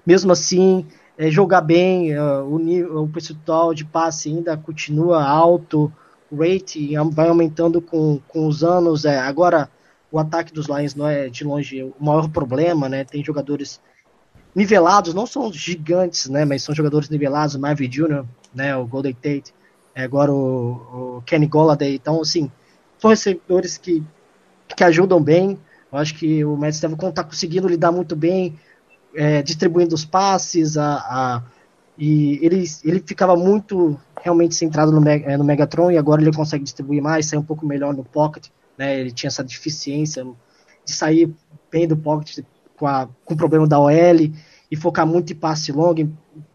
mesmo 0.05 0.31
assim, 0.31 0.85
é, 1.17 1.29
jogar 1.29 1.61
bem, 1.61 2.17
uh, 2.17 2.43
o, 2.45 3.03
o 3.03 3.07
percentual 3.09 3.73
de 3.73 3.83
passe 3.83 4.29
ainda 4.29 4.55
continua 4.55 5.23
alto, 5.23 5.91
o 6.31 6.37
rate 6.37 6.93
vai 7.11 7.27
aumentando 7.27 7.81
com, 7.81 8.19
com 8.27 8.47
os 8.47 8.63
anos. 8.63 9.03
É, 9.03 9.19
agora, 9.19 9.69
o 10.11 10.17
ataque 10.17 10.53
dos 10.53 10.67
Lions 10.67 10.95
não 10.95 11.07
é 11.07 11.27
de 11.27 11.43
longe 11.43 11.83
o 11.83 11.93
maior 11.99 12.29
problema, 12.29 12.87
né? 12.87 13.03
Tem 13.03 13.23
jogadores 13.23 13.81
nivelados, 14.55 15.13
não 15.13 15.25
são 15.25 15.51
gigantes, 15.51 16.29
né? 16.29 16.45
Mas 16.45 16.63
são 16.63 16.73
jogadores 16.73 17.09
nivelados, 17.09 17.55
o 17.55 17.59
Marvin 17.59 17.89
Jr., 17.89 18.23
né? 18.53 18.75
O 18.77 18.85
Golden 18.85 19.13
Tate, 19.13 19.53
é, 19.93 20.03
agora 20.03 20.31
o, 20.31 21.17
o 21.17 21.23
Kenny 21.25 21.47
Golladay. 21.47 21.95
Então, 21.95 22.21
assim, 22.21 22.49
são 22.97 23.09
recebedores 23.09 23.77
que, 23.77 24.03
que 24.75 24.83
ajudam 24.83 25.21
bem. 25.21 25.59
Eu 25.91 25.97
acho 25.97 26.15
que 26.15 26.45
o 26.45 26.55
Matt 26.55 26.75
Stafford 26.75 27.07
está 27.07 27.23
conseguindo 27.23 27.67
lidar 27.67 27.91
muito 27.91 28.15
bem 28.15 28.57
é, 29.15 29.41
distribuindo 29.41 29.95
os 29.95 30.05
passes, 30.05 30.77
a, 30.77 30.95
a, 30.95 31.43
e 31.97 32.39
ele, 32.41 32.63
ele 32.83 33.03
ficava 33.05 33.35
muito 33.35 33.99
realmente 34.21 34.55
centrado 34.55 34.91
no, 34.91 35.07
é, 35.07 35.37
no 35.37 35.43
Megatron 35.43 35.91
e 35.91 35.97
agora 35.97 36.21
ele 36.21 36.31
consegue 36.31 36.63
distribuir 36.63 37.01
mais, 37.01 37.25
sair 37.25 37.39
um 37.39 37.43
pouco 37.43 37.65
melhor 37.65 37.93
no 37.93 38.03
pocket, 38.03 38.47
né? 38.77 38.99
Ele 38.99 39.11
tinha 39.11 39.27
essa 39.27 39.43
deficiência 39.43 40.25
de 40.85 40.93
sair 40.93 41.33
bem 41.71 41.87
do 41.87 41.97
pocket 41.97 42.39
com, 42.77 42.87
a, 42.87 43.07
com 43.25 43.33
o 43.33 43.37
problema 43.37 43.67
da 43.67 43.79
OL 43.79 43.91
e 44.71 44.75
focar 44.75 45.05
muito 45.05 45.33
em 45.33 45.35
passe 45.35 45.71
longo. 45.71 46.09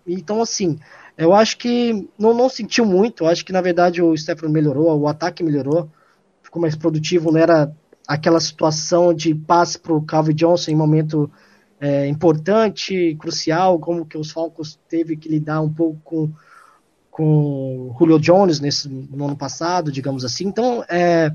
Então, 0.07 0.41
assim, 0.41 0.79
eu 1.17 1.33
acho 1.35 1.59
que 1.59 2.09
não, 2.19 2.35
não 2.35 2.49
sentiu 2.49 2.85
muito. 2.87 3.25
Eu 3.25 3.29
acho 3.29 3.45
que, 3.45 3.53
na 3.53 3.61
verdade, 3.61 4.03
o 4.03 4.17
Stefano 4.17 4.53
melhorou, 4.53 4.99
o 4.99 5.09
ataque 5.09 5.43
melhorou, 5.43 5.91
ficou 6.43 6.61
mais 6.61 6.75
produtivo. 6.75 7.31
Não 7.31 7.39
era 7.39 7.75
aquela 8.07 8.41
situação 8.41 9.13
de 9.13 9.35
passe 9.35 9.79
para 9.79 9.93
o 9.93 10.03
Calvin 10.03 10.35
Johnson 10.35 10.71
em 10.71 10.77
momento 10.77 11.31
é, 11.81 12.07
importante, 12.07 13.17
crucial, 13.21 13.79
como 13.79 14.07
que 14.07 14.17
os 14.17 14.31
Falcons 14.31 14.79
teve 14.89 15.17
que 15.17 15.29
lidar 15.29 15.61
um 15.61 15.73
pouco 15.73 16.01
com 16.05 16.33
com 17.15 17.95
Julio 17.97 18.19
Jones 18.19 18.59
nesse, 18.59 18.89
no 18.89 19.27
ano 19.27 19.37
passado, 19.37 19.93
digamos 19.93 20.25
assim. 20.25 20.49
Então, 20.49 20.85
é, 20.89 21.33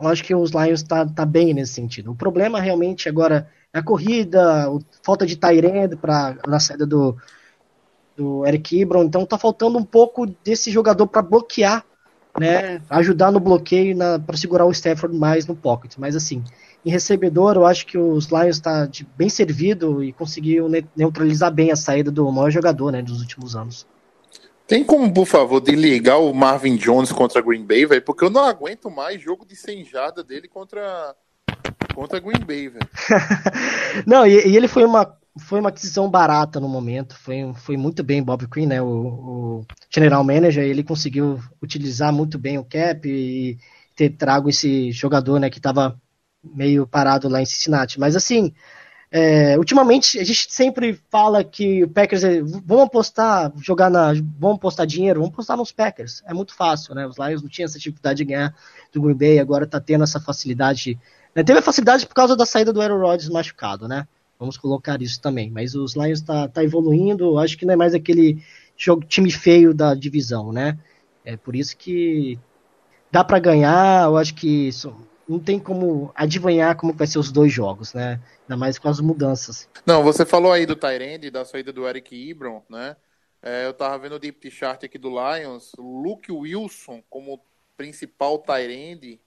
eu 0.00 0.08
acho 0.08 0.24
que 0.24 0.34
os 0.34 0.50
Lions 0.50 0.82
tá, 0.82 1.04
tá 1.04 1.26
bem 1.26 1.52
nesse 1.52 1.74
sentido. 1.74 2.12
O 2.12 2.16
problema 2.16 2.58
realmente 2.58 3.06
agora 3.06 3.46
é 3.70 3.80
a 3.80 3.82
corrida, 3.82 4.66
a 4.66 4.78
falta 5.02 5.26
de 5.26 5.36
Tyrande 5.36 5.94
para 5.94 6.38
na 6.48 6.58
saída 6.58 6.86
do, 6.86 7.18
do 8.16 8.46
Eric 8.46 8.80
Ibron. 8.80 9.04
Então, 9.04 9.26
tá 9.26 9.36
faltando 9.36 9.76
um 9.76 9.84
pouco 9.84 10.24
desse 10.42 10.70
jogador 10.70 11.06
para 11.06 11.20
bloquear, 11.20 11.84
né, 12.40 12.80
ajudar 12.88 13.30
no 13.30 13.40
bloqueio 13.40 13.94
para 14.26 14.38
segurar 14.38 14.64
o 14.64 14.72
Stafford 14.72 15.14
mais 15.14 15.46
no 15.46 15.54
pocket. 15.54 15.96
Mas 15.98 16.16
assim, 16.16 16.42
em 16.84 16.90
recebedor, 16.90 17.56
eu 17.56 17.64
acho 17.64 17.86
que 17.86 17.96
os 17.96 18.26
Lions 18.26 18.56
está 18.56 18.88
bem 19.16 19.28
servido 19.28 20.04
e 20.04 20.12
conseguiu 20.12 20.68
neutralizar 20.94 21.52
bem 21.52 21.72
a 21.72 21.76
saída 21.76 22.10
do 22.10 22.30
maior 22.30 22.50
jogador 22.50 22.92
né, 22.92 23.00
dos 23.00 23.20
últimos 23.20 23.56
anos. 23.56 23.86
Tem 24.66 24.84
como, 24.84 25.12
por 25.12 25.26
favor, 25.26 25.60
desligar 25.60 26.20
o 26.20 26.34
Marvin 26.34 26.76
Jones 26.76 27.12
contra 27.12 27.42
Green 27.42 27.64
Bay, 27.64 27.86
velho? 27.86 28.02
Porque 28.02 28.24
eu 28.24 28.30
não 28.30 28.44
aguento 28.44 28.90
mais 28.90 29.20
jogo 29.20 29.46
de 29.46 29.56
100 29.56 29.84
jarda 29.84 30.24
dele 30.24 30.48
contra, 30.48 31.14
contra 31.94 32.18
Green 32.20 32.44
Bay, 32.44 32.68
velho. 32.68 32.88
não, 34.06 34.26
e, 34.26 34.46
e, 34.46 34.56
ele 34.56 34.68
foi 34.68 34.84
uma, 34.84 35.18
foi 35.38 35.60
uma 35.60 35.68
aquisição 35.68 36.10
barata 36.10 36.58
no 36.60 36.68
momento. 36.68 37.14
Foi, 37.18 37.52
foi 37.56 37.76
muito 37.76 38.02
bem 38.02 38.22
Bob 38.22 38.46
Quinn, 38.48 38.66
né? 38.66 38.80
O, 38.80 38.86
o 38.86 39.66
general 39.90 40.24
manager, 40.24 40.64
ele 40.64 40.82
conseguiu 40.82 41.38
utilizar 41.62 42.10
muito 42.10 42.38
bem 42.38 42.56
o 42.56 42.64
cap 42.64 43.06
e 43.06 43.58
ter 43.94 44.10
trago 44.10 44.48
esse 44.48 44.90
jogador, 44.92 45.38
né, 45.38 45.48
que 45.48 45.58
estava 45.58 46.00
meio 46.54 46.86
parado 46.86 47.28
lá 47.28 47.40
em 47.40 47.46
Cincinnati. 47.46 47.98
Mas 47.98 48.16
assim, 48.16 48.52
é, 49.16 49.56
ultimamente 49.56 50.18
a 50.18 50.24
gente 50.24 50.52
sempre 50.52 51.00
fala 51.08 51.44
que 51.44 51.84
o 51.84 51.88
Packers 51.88 52.24
é, 52.24 52.42
vão 52.42 52.82
apostar, 52.82 53.52
jogar 53.62 53.88
na, 53.88 54.12
vão 54.38 54.54
apostar 54.54 54.84
dinheiro, 54.86 55.20
vão 55.20 55.28
apostar 55.28 55.56
nos 55.56 55.70
Packers. 55.70 56.20
É 56.26 56.34
muito 56.34 56.52
fácil, 56.52 56.96
né? 56.96 57.06
Os 57.06 57.16
Lions 57.16 57.40
não 57.40 57.48
tinham 57.48 57.66
essa 57.66 57.78
dificuldade 57.78 58.18
de 58.18 58.24
ganhar 58.24 58.52
do 58.92 59.00
Green 59.00 59.16
Bay, 59.16 59.38
agora 59.38 59.68
tá 59.68 59.78
tendo 59.78 60.02
essa 60.02 60.18
facilidade. 60.18 60.98
Né? 61.32 61.44
Teve 61.44 61.60
a 61.60 61.62
facilidade 61.62 62.06
por 62.06 62.14
causa 62.14 62.34
da 62.34 62.44
saída 62.44 62.72
do 62.72 62.80
Aaron 62.80 62.98
Rodgers 62.98 63.28
machucado, 63.28 63.86
né? 63.86 64.04
Vamos 64.36 64.56
colocar 64.56 65.00
isso 65.00 65.20
também. 65.20 65.48
Mas 65.48 65.76
os 65.76 65.94
Lions 65.94 66.20
tá, 66.20 66.48
tá 66.48 66.64
evoluindo, 66.64 67.38
acho 67.38 67.56
que 67.56 67.64
não 67.64 67.74
é 67.74 67.76
mais 67.76 67.94
aquele 67.94 68.42
jogo, 68.76 69.04
time 69.04 69.30
feio 69.30 69.72
da 69.72 69.94
divisão, 69.94 70.52
né? 70.52 70.76
É 71.24 71.36
por 71.36 71.54
isso 71.54 71.76
que 71.76 72.36
dá 73.12 73.22
para 73.22 73.38
ganhar, 73.38 74.06
eu 74.06 74.16
acho 74.16 74.34
que 74.34 74.72
não 75.28 75.38
tem 75.38 75.58
como 75.58 76.12
adivinhar 76.14 76.76
como 76.76 76.92
vai 76.92 77.06
ser 77.06 77.18
os 77.18 77.32
dois 77.32 77.52
jogos, 77.52 77.94
né? 77.94 78.20
Ainda 78.42 78.56
mais 78.56 78.78
com 78.78 78.88
as 78.88 79.00
mudanças. 79.00 79.68
Não, 79.86 80.02
você 80.02 80.24
falou 80.24 80.52
aí 80.52 80.66
do 80.66 80.76
Tyrande, 80.76 81.30
da 81.30 81.44
saída 81.44 81.72
do 81.72 81.86
Eric 81.88 82.14
Ibron, 82.14 82.62
né? 82.68 82.96
É, 83.42 83.66
eu 83.66 83.74
tava 83.74 83.98
vendo 83.98 84.14
o 84.14 84.18
Deep 84.18 84.50
Chart 84.50 84.82
aqui 84.84 84.98
do 84.98 85.10
Lions, 85.10 85.72
Luke 85.78 86.32
Wilson 86.32 87.02
como 87.10 87.44
principal 87.76 88.38
Tyrande 88.38 89.20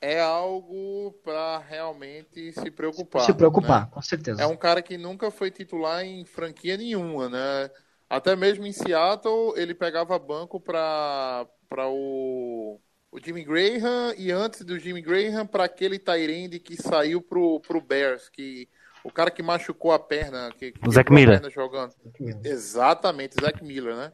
é 0.00 0.20
algo 0.20 1.12
para 1.22 1.58
realmente 1.58 2.52
se 2.52 2.70
preocupar. 2.72 3.22
Se 3.22 3.32
preocupar, 3.32 3.82
né? 3.82 3.88
com 3.92 4.02
certeza. 4.02 4.42
É 4.42 4.46
um 4.46 4.56
cara 4.56 4.82
que 4.82 4.98
nunca 4.98 5.30
foi 5.30 5.48
titular 5.48 6.04
em 6.04 6.24
franquia 6.24 6.76
nenhuma, 6.76 7.28
né? 7.28 7.70
Até 8.10 8.34
mesmo 8.34 8.66
em 8.66 8.72
Seattle, 8.72 9.54
ele 9.56 9.74
pegava 9.74 10.18
banco 10.18 10.60
para 10.60 11.46
o 11.86 12.80
o 13.12 13.20
Jimmy 13.20 13.44
Graham 13.44 14.14
e 14.16 14.32
antes 14.32 14.62
do 14.62 14.78
Jimmy 14.78 15.02
Graham 15.02 15.46
para 15.46 15.64
aquele 15.64 15.98
Tyrande 15.98 16.58
que 16.58 16.80
saiu 16.80 17.20
pro, 17.20 17.60
pro 17.60 17.80
Bears, 17.80 18.30
que 18.30 18.66
o 19.04 19.12
cara 19.12 19.30
que 19.30 19.42
machucou 19.42 19.92
a 19.92 19.98
perna, 19.98 20.50
que, 20.56 20.72
que 20.72 20.88
o 20.88 20.90
Zach 20.90 21.12
Miller 21.12 21.50
jogando. 21.50 21.92
Exatamente, 22.42 23.36
Zach 23.38 23.62
Miller, 23.62 23.94
né? 23.94 24.12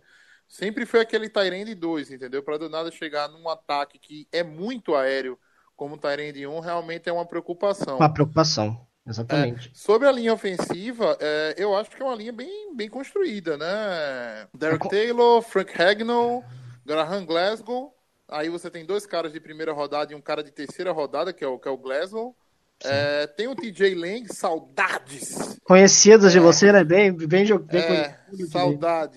Sempre 0.48 0.84
foi 0.84 1.00
aquele 1.00 1.28
Tyrande 1.28 1.74
2, 1.74 2.10
entendeu? 2.10 2.42
Para 2.42 2.58
do 2.58 2.68
nada 2.68 2.90
chegar 2.90 3.28
num 3.28 3.48
ataque 3.48 3.98
que 3.98 4.26
é 4.32 4.42
muito 4.42 4.96
aéreo, 4.96 5.38
como 5.76 5.94
o 5.94 5.98
Tyrande 5.98 6.44
1, 6.44 6.58
realmente 6.58 7.08
é 7.08 7.12
uma 7.12 7.26
preocupação. 7.26 7.98
Uma 7.98 8.12
preocupação. 8.12 8.84
Exatamente. 9.06 9.68
É, 9.68 9.70
sobre 9.74 10.08
a 10.08 10.12
linha 10.12 10.34
ofensiva, 10.34 11.16
é, 11.20 11.54
eu 11.56 11.74
acho 11.76 11.90
que 11.90 12.02
é 12.02 12.04
uma 12.04 12.14
linha 12.16 12.32
bem, 12.32 12.74
bem 12.74 12.88
construída, 12.88 13.56
né? 13.56 14.48
Derek 14.52 14.86
É, 14.86 14.90
Taylor, 14.90 15.40
Frank 15.40 15.80
Hagnall, 15.80 16.44
Graham 16.84 17.24
Glasgow. 17.24 17.97
Aí 18.28 18.48
você 18.48 18.70
tem 18.70 18.84
dois 18.84 19.06
caras 19.06 19.32
de 19.32 19.40
primeira 19.40 19.72
rodada 19.72 20.12
e 20.12 20.16
um 20.16 20.20
cara 20.20 20.42
de 20.44 20.50
terceira 20.50 20.92
rodada, 20.92 21.32
que 21.32 21.42
é 21.42 21.48
o, 21.48 21.58
que 21.58 21.66
é 21.68 21.70
o 21.70 21.78
Glasgow. 21.78 22.36
É, 22.84 23.26
tem 23.26 23.48
o 23.48 23.56
TJ 23.56 23.94
Lang, 23.96 24.32
saudades. 24.32 25.58
Conhecidos 25.64 26.30
de 26.30 26.38
você, 26.38 26.70
né? 26.70 26.84
Bem, 26.84 27.10
bem, 27.12 27.26
bem 27.26 27.80
É, 27.80 28.16
saudades. 28.48 29.16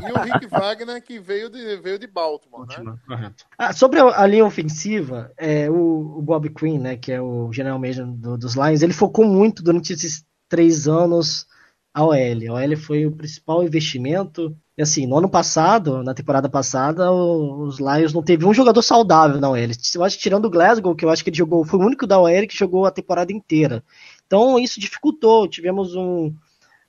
E 0.00 0.12
o 0.12 0.22
Rick 0.22 0.46
Wagner, 0.46 1.02
que 1.02 1.18
veio 1.18 1.50
de, 1.50 1.76
veio 1.78 1.98
de 1.98 2.06
Baltimore, 2.06 2.66
né? 3.08 3.34
Ah, 3.58 3.72
sobre 3.72 3.98
a, 3.98 4.20
a 4.22 4.26
linha 4.26 4.44
ofensiva, 4.46 5.32
é, 5.36 5.68
o, 5.68 6.18
o 6.18 6.22
Bob 6.22 6.48
Quinn, 6.50 6.78
né, 6.78 6.96
que 6.96 7.10
é 7.10 7.20
o 7.20 7.52
general 7.52 7.80
manager 7.80 8.06
do- 8.06 8.38
dos 8.38 8.54
Lions, 8.54 8.82
ele 8.82 8.92
focou 8.92 9.24
muito 9.26 9.60
durante 9.62 9.92
esses 9.92 10.24
três 10.48 10.86
anos 10.86 11.46
a 11.92 12.04
OL. 12.04 12.14
A 12.48 12.52
OL 12.52 12.76
foi 12.76 13.06
o 13.06 13.12
principal 13.16 13.64
investimento. 13.64 14.56
E 14.76 14.82
assim, 14.82 15.06
no 15.06 15.18
ano 15.18 15.28
passado, 15.28 16.02
na 16.02 16.12
temporada 16.14 16.48
passada, 16.48 17.10
os 17.12 17.78
Lions 17.78 18.12
não 18.12 18.22
teve 18.22 18.44
um 18.44 18.52
jogador 18.52 18.82
saudável 18.82 19.40
na 19.40 19.48
OL. 19.48 19.56
Eu 19.94 20.02
acho 20.04 20.16
que 20.16 20.22
tirando 20.22 20.46
o 20.46 20.50
Glasgow, 20.50 20.96
que 20.96 21.04
eu 21.04 21.10
acho 21.10 21.22
que 21.22 21.30
ele 21.30 21.36
jogou, 21.36 21.64
foi 21.64 21.78
o 21.78 21.82
único 21.84 22.06
da 22.06 22.18
OL 22.18 22.46
que 22.48 22.56
jogou 22.56 22.84
a 22.84 22.90
temporada 22.90 23.32
inteira. 23.32 23.84
Então 24.26 24.58
isso 24.58 24.80
dificultou. 24.80 25.46
Tivemos 25.48 25.94
um. 25.94 26.34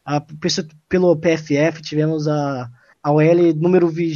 a- 0.06 0.22
pelo 0.90 1.16
PFF, 1.18 1.82
tivemos 1.82 2.28
a, 2.28 2.70
a 3.04 3.12
OL 3.12 3.54
número 3.56 3.88
20, 3.88 4.16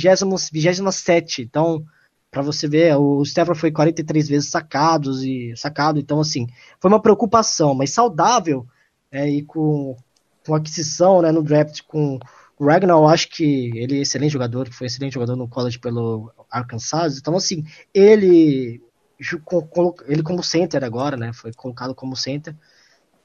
27. 0.52 1.42
Então, 1.44 1.84
para 2.32 2.42
você 2.42 2.68
ver, 2.68 2.96
o 2.98 3.22
Stafford 3.24 3.60
foi 3.60 3.72
43 3.72 4.28
vezes 4.28 4.50
sacados 4.50 5.24
e 5.24 5.54
sacado. 5.56 6.00
Então, 6.00 6.20
assim, 6.20 6.48
foi 6.80 6.90
uma 6.92 7.02
preocupação, 7.02 7.74
mas 7.76 7.92
saudável 7.92 8.66
é, 9.12 9.30
e 9.30 9.44
com, 9.44 9.96
com 10.46 10.56
aquisição 10.56 11.22
né, 11.22 11.32
no 11.32 11.44
draft 11.44 11.82
com 11.88 12.20
Ragnar, 12.66 12.98
eu 12.98 13.08
acho 13.08 13.30
que 13.30 13.72
ele 13.76 14.00
é 14.00 14.02
excelente 14.02 14.32
jogador, 14.34 14.68
que 14.70 14.76
foi 14.76 14.88
excelente 14.88 15.14
jogador 15.14 15.36
no 15.36 15.48
college 15.48 15.80
pelo 15.80 16.32
Arkansas. 16.52 17.18
Então, 17.18 17.36
assim, 17.36 17.64
ele 17.94 18.82
ele 20.08 20.24
como 20.24 20.42
center 20.44 20.84
agora, 20.84 21.18
né? 21.18 21.34
Foi 21.34 21.52
colocado 21.54 21.94
como 21.94 22.16
center. 22.16 22.56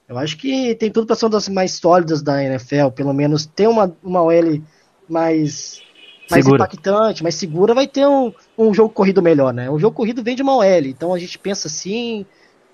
Eu 0.07 0.17
acho 0.17 0.37
que 0.37 0.75
tem 0.75 0.91
tudo 0.91 1.07
para 1.07 1.15
ser 1.15 1.25
uma 1.25 1.31
das 1.31 1.49
mais 1.49 1.71
sólidas 1.73 2.21
da 2.21 2.43
NFL, 2.43 2.91
pelo 2.91 3.13
menos 3.13 3.45
ter 3.45 3.67
uma, 3.67 3.95
uma 4.03 4.21
OL 4.21 4.61
mais, 5.09 5.81
mais 6.29 6.45
Segura. 6.45 6.63
impactante, 6.63 7.23
mais 7.23 7.35
segura, 7.35 7.73
vai 7.73 7.87
ter 7.87 8.05
um, 8.05 8.31
um 8.57 8.73
jogo 8.73 8.93
corrido 8.93 9.21
melhor, 9.21 9.51
né? 9.53 9.69
O 9.69 9.79
jogo 9.79 9.95
corrido 9.95 10.23
vem 10.23 10.35
de 10.35 10.43
uma 10.43 10.55
OL, 10.55 10.85
então 10.85 11.13
a 11.13 11.17
gente 11.19 11.39
pensa 11.39 11.67
assim, 11.67 12.23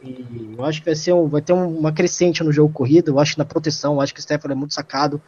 e 0.03 0.55
eu 0.57 0.65
acho 0.65 0.79
que 0.79 0.85
vai, 0.85 0.95
ser 0.95 1.13
um, 1.13 1.27
vai 1.29 1.41
ter 1.41 1.53
um- 1.53 1.77
uma 1.77 1.93
crescente 1.93 2.43
no 2.43 2.51
jogo 2.51 2.73
corrido, 2.73 3.11
eu 3.11 3.19
acho 3.19 3.33
que 3.33 3.39
na 3.39 3.45
proteção, 3.45 3.93
eu 3.93 4.01
acho 4.01 4.13
que 4.13 4.19
o 4.19 4.23
Stefano 4.23 4.53
é 4.53 4.55
muito 4.57 4.73
sacado, 4.73 5.21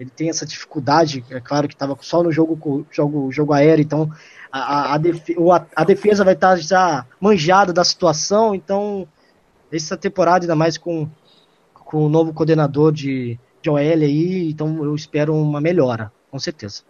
ele 0.00 0.10
tem 0.10 0.30
essa 0.30 0.46
dificuldade, 0.46 1.24
é 1.30 1.40
claro 1.40 1.68
que 1.68 1.74
estava 1.74 1.96
só 2.00 2.22
no 2.24 2.32
jogo, 2.32 2.86
jogo, 2.90 3.30
jogo 3.32 3.52
aéreo, 3.52 3.82
então 3.84 4.10
a, 4.50 4.60
a, 4.60 4.94
a 4.94 4.98
defe- 4.98 5.36
o- 5.38 5.52
a- 5.52 5.84
defesa 5.86 6.24
vai 6.24 6.34
estar 6.34 6.56
já 6.56 7.06
manjada 7.20 7.72
da 7.72 7.84
situação, 7.84 8.54
então 8.54 9.06
essa 9.72 9.96
temporada, 9.96 10.44
ainda 10.44 10.56
mais 10.56 10.78
com, 10.78 11.08
com 11.74 12.06
o 12.06 12.08
novo 12.08 12.32
coordenador 12.32 12.92
de, 12.92 13.38
de 13.62 13.70
OL 13.70 13.78
aí, 13.78 14.50
então 14.50 14.84
eu 14.84 14.94
espero 14.94 15.34
uma 15.34 15.60
melhora, 15.60 16.12
com 16.30 16.38
certeza. 16.38 16.82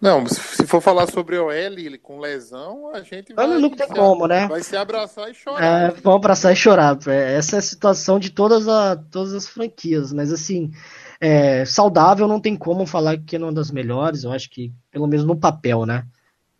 Não, 0.00 0.24
se 0.28 0.64
for 0.66 0.80
falar 0.80 1.10
sobre 1.10 1.36
OL 1.38 1.98
com 2.00 2.20
lesão, 2.20 2.90
a 2.94 3.02
gente 3.02 3.34
vai, 3.34 3.46
não 3.48 3.70
tem 3.70 3.88
como, 3.88 4.28
né? 4.28 4.46
vai 4.46 4.62
se 4.62 4.76
abraçar 4.76 5.28
e 5.28 5.32
É, 5.32 5.34
chorar. 5.34 5.92
vão 6.02 6.14
abraçar 6.14 6.52
e 6.52 6.56
chorar. 6.56 6.96
É, 7.08 7.34
Essa 7.34 7.56
é 7.56 7.58
a 7.58 7.62
situação 7.62 8.18
de 8.18 8.30
todas, 8.30 8.68
a, 8.68 8.96
todas 8.96 9.34
as 9.34 9.48
franquias. 9.48 10.12
Mas 10.12 10.32
assim, 10.32 10.70
é, 11.20 11.64
saudável 11.64 12.28
não 12.28 12.40
tem 12.40 12.56
como 12.56 12.86
falar 12.86 13.18
que 13.18 13.36
é 13.36 13.38
uma 13.38 13.52
das 13.52 13.70
melhores. 13.70 14.24
Eu 14.24 14.32
acho 14.32 14.48
que, 14.50 14.72
pelo 14.90 15.06
menos 15.06 15.24
no 15.26 15.36
papel, 15.36 15.84
né? 15.86 16.06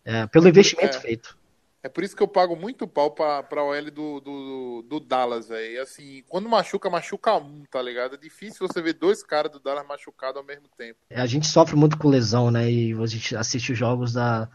É, 0.04 0.26
pelo 0.26 0.48
investimento 0.48 0.96
É. 0.96 1.00
feito. 1.00 1.36
É 1.80 1.88
por 1.88 2.02
isso 2.02 2.16
que 2.16 2.22
eu 2.22 2.26
pago 2.28 2.56
muito 2.56 2.88
pau 2.88 3.12
pra, 3.12 3.40
pra 3.40 3.62
OL 3.62 3.84
do, 3.90 4.20
do, 4.20 4.82
do 4.88 5.00
Dallas, 5.00 5.48
velho. 5.48 5.80
Assim, 5.80 6.24
quando 6.28 6.48
machuca, 6.48 6.90
machuca 6.90 7.36
um, 7.36 7.62
tá 7.70 7.80
ligado? 7.80 8.14
É 8.14 8.18
difícil 8.18 8.66
você 8.66 8.83
ver 8.83 8.94
dois 8.94 9.22
caras 9.22 9.52
do 9.52 9.61
Dallas 9.61 9.87
machucados 9.87 10.38
ao 10.38 10.44
mesmo 10.44 10.64
tempo. 10.76 10.98
A 11.14 11.24
gente 11.26 11.46
sofre 11.46 11.76
muito 11.76 11.96
com 11.96 12.09
lesão, 12.09 12.50
né? 12.50 12.68
E 12.70 12.92
a 12.92 13.06
gente 13.06 13.37
assiste 13.37 13.72
os 13.72 13.78
jogos 13.78 14.12
da. 14.12 14.48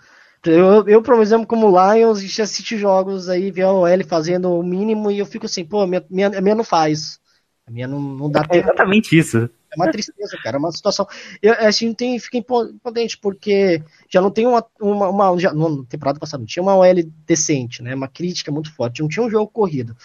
Eu, 0.45 0.85
eu, 0.85 1.01
por 1.01 1.15
exemplo, 1.21 1.47
como 1.47 1.69
Lions, 1.69 2.17
a 2.17 2.21
gente 2.21 2.41
assiste 2.41 2.77
jogos 2.77 3.29
aí, 3.29 3.49
vê 3.51 3.61
a 3.61 3.71
OL 3.71 4.03
fazendo 4.05 4.51
o 4.51 4.61
mínimo 4.61 5.09
e 5.09 5.19
eu 5.19 5.25
fico 5.25 5.45
assim, 5.45 5.63
pô, 5.63 5.81
a 5.83 5.87
minha, 5.87 6.05
minha, 6.09 6.29
minha 6.41 6.55
não 6.55 6.65
faz. 6.65 7.21
A 7.65 7.71
minha 7.71 7.87
não, 7.87 8.01
não 8.01 8.29
dá 8.29 8.41
É 8.41 8.47
tempo. 8.47 8.65
exatamente 8.65 9.17
isso. 9.17 9.49
É 9.73 9.75
uma 9.75 9.91
tristeza, 9.91 10.37
cara, 10.43 10.57
é 10.57 10.59
uma 10.59 10.71
situação. 10.71 11.07
Eu, 11.41 11.53
a 11.53 11.71
gente 11.71 11.95
tem, 11.95 12.19
fica 12.19 12.37
impo- 12.37 12.65
impotente, 12.65 13.17
porque 13.17 13.81
já 14.09 14.21
não 14.21 14.31
tem 14.31 14.45
uma. 14.45 14.65
uma, 14.79 15.09
uma 15.09 15.39
já, 15.39 15.53
na 15.53 15.83
temporada 15.89 16.19
passada 16.19 16.41
não 16.41 16.47
tinha 16.47 16.63
uma 16.63 16.75
OL 16.75 17.03
decente, 17.25 17.81
né? 17.81 17.95
Uma 17.95 18.07
crítica 18.07 18.51
muito 18.51 18.73
forte, 18.73 19.01
não 19.01 19.09
tinha 19.09 19.25
um 19.25 19.29
jogo 19.29 19.47
corrido. 19.47 19.95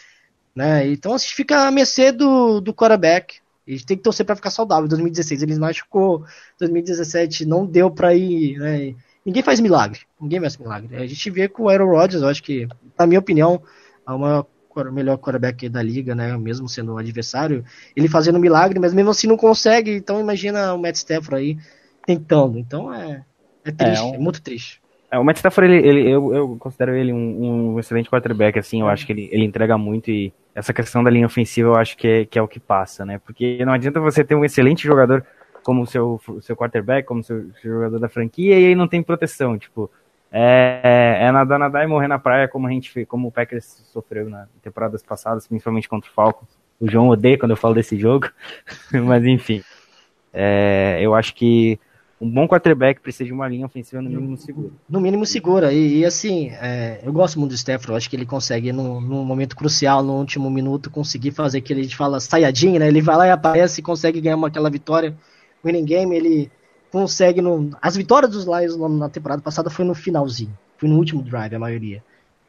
Né? 0.54 0.88
Então 0.88 1.14
a 1.14 1.18
gente 1.18 1.34
fica 1.34 1.68
à 1.68 1.70
mercê 1.70 2.10
do, 2.10 2.60
do 2.60 2.74
quarterback. 2.74 3.36
A 3.66 3.70
gente 3.70 3.86
tem 3.86 3.96
que 3.96 4.02
torcer 4.02 4.26
para 4.26 4.34
ficar 4.34 4.50
saudável. 4.50 4.88
2016 4.88 5.42
ele 5.42 5.58
machucou, 5.58 6.24
2017 6.58 7.44
não 7.44 7.64
deu 7.64 7.90
para 7.90 8.14
ir. 8.14 8.58
Né? 8.58 8.94
Ninguém 9.24 9.42
faz 9.42 9.60
milagre. 9.60 10.00
Ninguém 10.20 10.40
faz 10.40 10.56
milagre. 10.56 10.96
A 10.96 11.06
gente 11.06 11.30
vê 11.30 11.48
com 11.48 11.64
o 11.64 11.68
Aaron 11.68 11.90
Rodgers, 11.90 12.22
eu 12.22 12.28
acho 12.28 12.42
que, 12.42 12.66
na 12.98 13.06
minha 13.06 13.20
opinião, 13.20 13.62
é 14.08 14.12
o 14.12 14.46
melhor 14.92 15.18
quarterback 15.18 15.68
da 15.68 15.82
liga, 15.82 16.14
né? 16.14 16.36
Mesmo 16.36 16.68
sendo 16.68 16.94
um 16.94 16.98
adversário, 16.98 17.64
ele 17.96 18.08
fazendo 18.08 18.38
milagre, 18.38 18.78
mas 18.78 18.94
mesmo 18.94 19.10
assim 19.10 19.26
não 19.26 19.36
consegue. 19.36 19.92
Então 19.94 20.20
imagina 20.20 20.74
o 20.74 20.78
Matt 20.78 20.96
Stafford 20.96 21.36
aí 21.36 21.58
tentando. 22.06 22.58
Então 22.58 22.92
é, 22.92 23.24
é 23.64 23.70
triste, 23.70 23.98
é, 24.00 24.02
um- 24.02 24.20
muito 24.20 24.40
triste. 24.42 24.80
É, 25.10 25.18
o 25.18 25.24
Matt 25.24 25.36
Stafford, 25.38 25.72
ele, 25.72 25.88
ele- 25.88 26.10
eu, 26.10 26.34
eu 26.34 26.56
considero 26.58 26.94
ele 26.94 27.12
um, 27.12 27.72
um 27.74 27.78
excelente 27.80 28.10
quarterback, 28.10 28.58
assim, 28.58 28.80
eu 28.80 28.88
acho 28.88 29.06
que 29.06 29.12
ele, 29.12 29.28
ele 29.32 29.44
entrega 29.44 29.78
muito 29.78 30.10
e 30.10 30.32
essa 30.54 30.72
questão 30.72 31.02
da 31.02 31.10
linha 31.10 31.26
ofensiva 31.26 31.68
eu 31.68 31.76
acho 31.76 31.96
que 31.96 32.06
é, 32.06 32.24
que 32.26 32.38
é 32.38 32.42
o 32.42 32.48
que 32.48 32.60
passa, 32.60 33.06
né? 33.06 33.18
Porque 33.18 33.64
não 33.64 33.72
adianta 33.72 34.00
você 34.00 34.22
ter 34.24 34.34
um 34.34 34.44
excelente 34.44 34.84
jogador 34.86 35.24
como 35.62 35.82
o 35.82 35.86
seu, 35.86 36.20
seu 36.40 36.56
quarterback, 36.56 37.06
como 37.06 37.20
o 37.20 37.24
seu, 37.24 37.50
seu 37.62 37.72
jogador 37.72 37.98
da 37.98 38.08
franquia 38.08 38.58
e 38.58 38.66
aí 38.66 38.74
não 38.74 38.88
tem 38.88 39.02
proteção, 39.02 39.56
tipo, 39.58 39.90
é, 40.30 41.18
é 41.22 41.32
nadar, 41.32 41.58
nadar 41.58 41.84
e 41.84 41.86
morrer 41.86 42.08
na 42.08 42.18
praia 42.18 42.48
como 42.48 42.66
a 42.66 42.70
gente 42.70 43.04
como 43.06 43.28
o 43.28 43.32
Packers 43.32 43.64
sofreu 43.92 44.28
nas 44.28 44.48
temporadas 44.62 45.02
passadas, 45.02 45.46
principalmente 45.46 45.88
contra 45.88 46.10
o 46.10 46.12
Falcons. 46.12 46.48
O 46.80 46.88
João 46.88 47.08
odeia 47.08 47.38
quando 47.38 47.52
eu 47.52 47.56
falo 47.56 47.74
desse 47.74 47.98
jogo, 47.98 48.28
mas 49.04 49.24
enfim. 49.24 49.62
É, 50.32 50.98
eu 51.00 51.14
acho 51.14 51.34
que 51.34 51.80
um 52.20 52.28
bom 52.28 52.48
quarterback 52.48 53.00
precisa 53.00 53.24
de 53.24 53.32
uma 53.32 53.48
linha 53.48 53.64
ofensiva 53.64 54.02
no 54.02 54.10
mínimo 54.10 54.36
segura. 54.36 54.70
No 54.88 55.00
mínimo 55.00 55.24
segura. 55.24 55.72
E, 55.72 55.98
e, 55.98 56.04
assim, 56.04 56.50
é, 56.50 57.00
eu 57.04 57.12
gosto 57.12 57.38
muito 57.38 57.52
do 57.52 57.56
Stafford. 57.56 57.96
Acho 57.96 58.10
que 58.10 58.16
ele 58.16 58.26
consegue, 58.26 58.72
num, 58.72 59.00
num 59.00 59.24
momento 59.24 59.56
crucial, 59.56 60.02
no 60.02 60.14
último 60.14 60.50
minuto, 60.50 60.90
conseguir 60.90 61.30
fazer 61.30 61.58
aquele, 61.58 61.80
a 61.80 61.82
gente 61.84 61.96
fala, 61.96 62.18
saiadinho, 62.18 62.80
né? 62.80 62.88
Ele 62.88 63.00
vai 63.00 63.16
lá 63.16 63.26
e 63.28 63.30
aparece 63.30 63.80
e 63.80 63.84
consegue 63.84 64.20
ganhar 64.20 64.36
uma, 64.36 64.48
aquela 64.48 64.68
vitória. 64.68 65.16
Winning 65.64 65.84
game, 65.84 66.16
ele 66.16 66.50
consegue. 66.90 67.40
No, 67.40 67.70
as 67.80 67.96
vitórias 67.96 68.32
dos 68.32 68.44
Lions 68.44 68.76
na, 68.76 69.08
temporada 69.08 69.42
passada 69.42 69.70
foi 69.70 69.84
no 69.84 69.94
finalzinho. 69.94 70.56
Foi 70.76 70.88
no 70.88 70.96
último 70.96 71.22
drive, 71.22 71.54
a 71.54 71.58
maioria. 71.58 72.02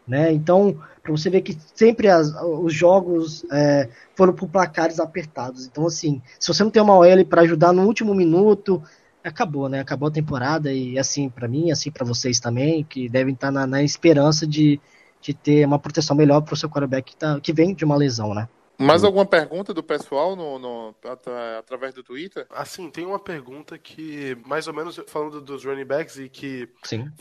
Né? 0.07 0.31
Então, 0.31 0.75
para 1.03 1.11
você 1.11 1.29
ver 1.29 1.41
que 1.41 1.55
sempre 1.75 2.07
as, 2.07 2.33
os 2.41 2.73
jogos 2.73 3.45
é, 3.51 3.89
foram 4.15 4.33
por 4.33 4.49
placares 4.49 4.99
apertados. 4.99 5.67
Então, 5.67 5.85
assim, 5.85 6.21
se 6.39 6.47
você 6.47 6.63
não 6.63 6.71
tem 6.71 6.81
uma 6.81 6.97
OL 6.97 7.25
para 7.25 7.41
ajudar 7.41 7.71
no 7.71 7.85
último 7.85 8.15
minuto, 8.15 8.81
acabou, 9.23 9.69
né? 9.69 9.79
Acabou 9.79 10.07
a 10.07 10.11
temporada 10.11 10.71
e 10.73 10.97
assim 10.97 11.29
para 11.29 11.47
mim, 11.47 11.71
assim 11.71 11.91
para 11.91 12.05
vocês 12.05 12.39
também, 12.39 12.83
que 12.83 13.07
devem 13.07 13.33
estar 13.33 13.51
na, 13.51 13.67
na 13.67 13.83
esperança 13.83 14.47
de, 14.47 14.79
de 15.21 15.33
ter 15.33 15.65
uma 15.65 15.79
proteção 15.79 16.15
melhor 16.15 16.41
para 16.41 16.53
o 16.53 16.57
seu 16.57 16.69
quarterback 16.69 17.11
que, 17.11 17.17
tá, 17.17 17.39
que 17.39 17.53
vem 17.53 17.73
de 17.73 17.85
uma 17.85 17.95
lesão, 17.95 18.33
né? 18.33 18.47
Mais 18.79 19.03
alguma 19.03 19.25
pergunta 19.25 19.73
do 19.73 19.83
pessoal 19.83 20.35
no, 20.35 20.57
no- 20.57 20.95
atra- 21.03 21.59
através 21.59 21.93
do 21.93 22.01
Twitter? 22.03 22.47
Assim, 22.49 22.89
tem 22.89 23.05
uma 23.05 23.19
pergunta 23.19 23.77
que, 23.77 24.37
mais 24.45 24.67
ou 24.67 24.73
menos 24.73 24.99
falando 25.07 25.41
dos 25.41 25.65
running 25.65 25.85
backs 25.85 26.17
e 26.17 26.29
que 26.29 26.69
Sim. 26.83 27.11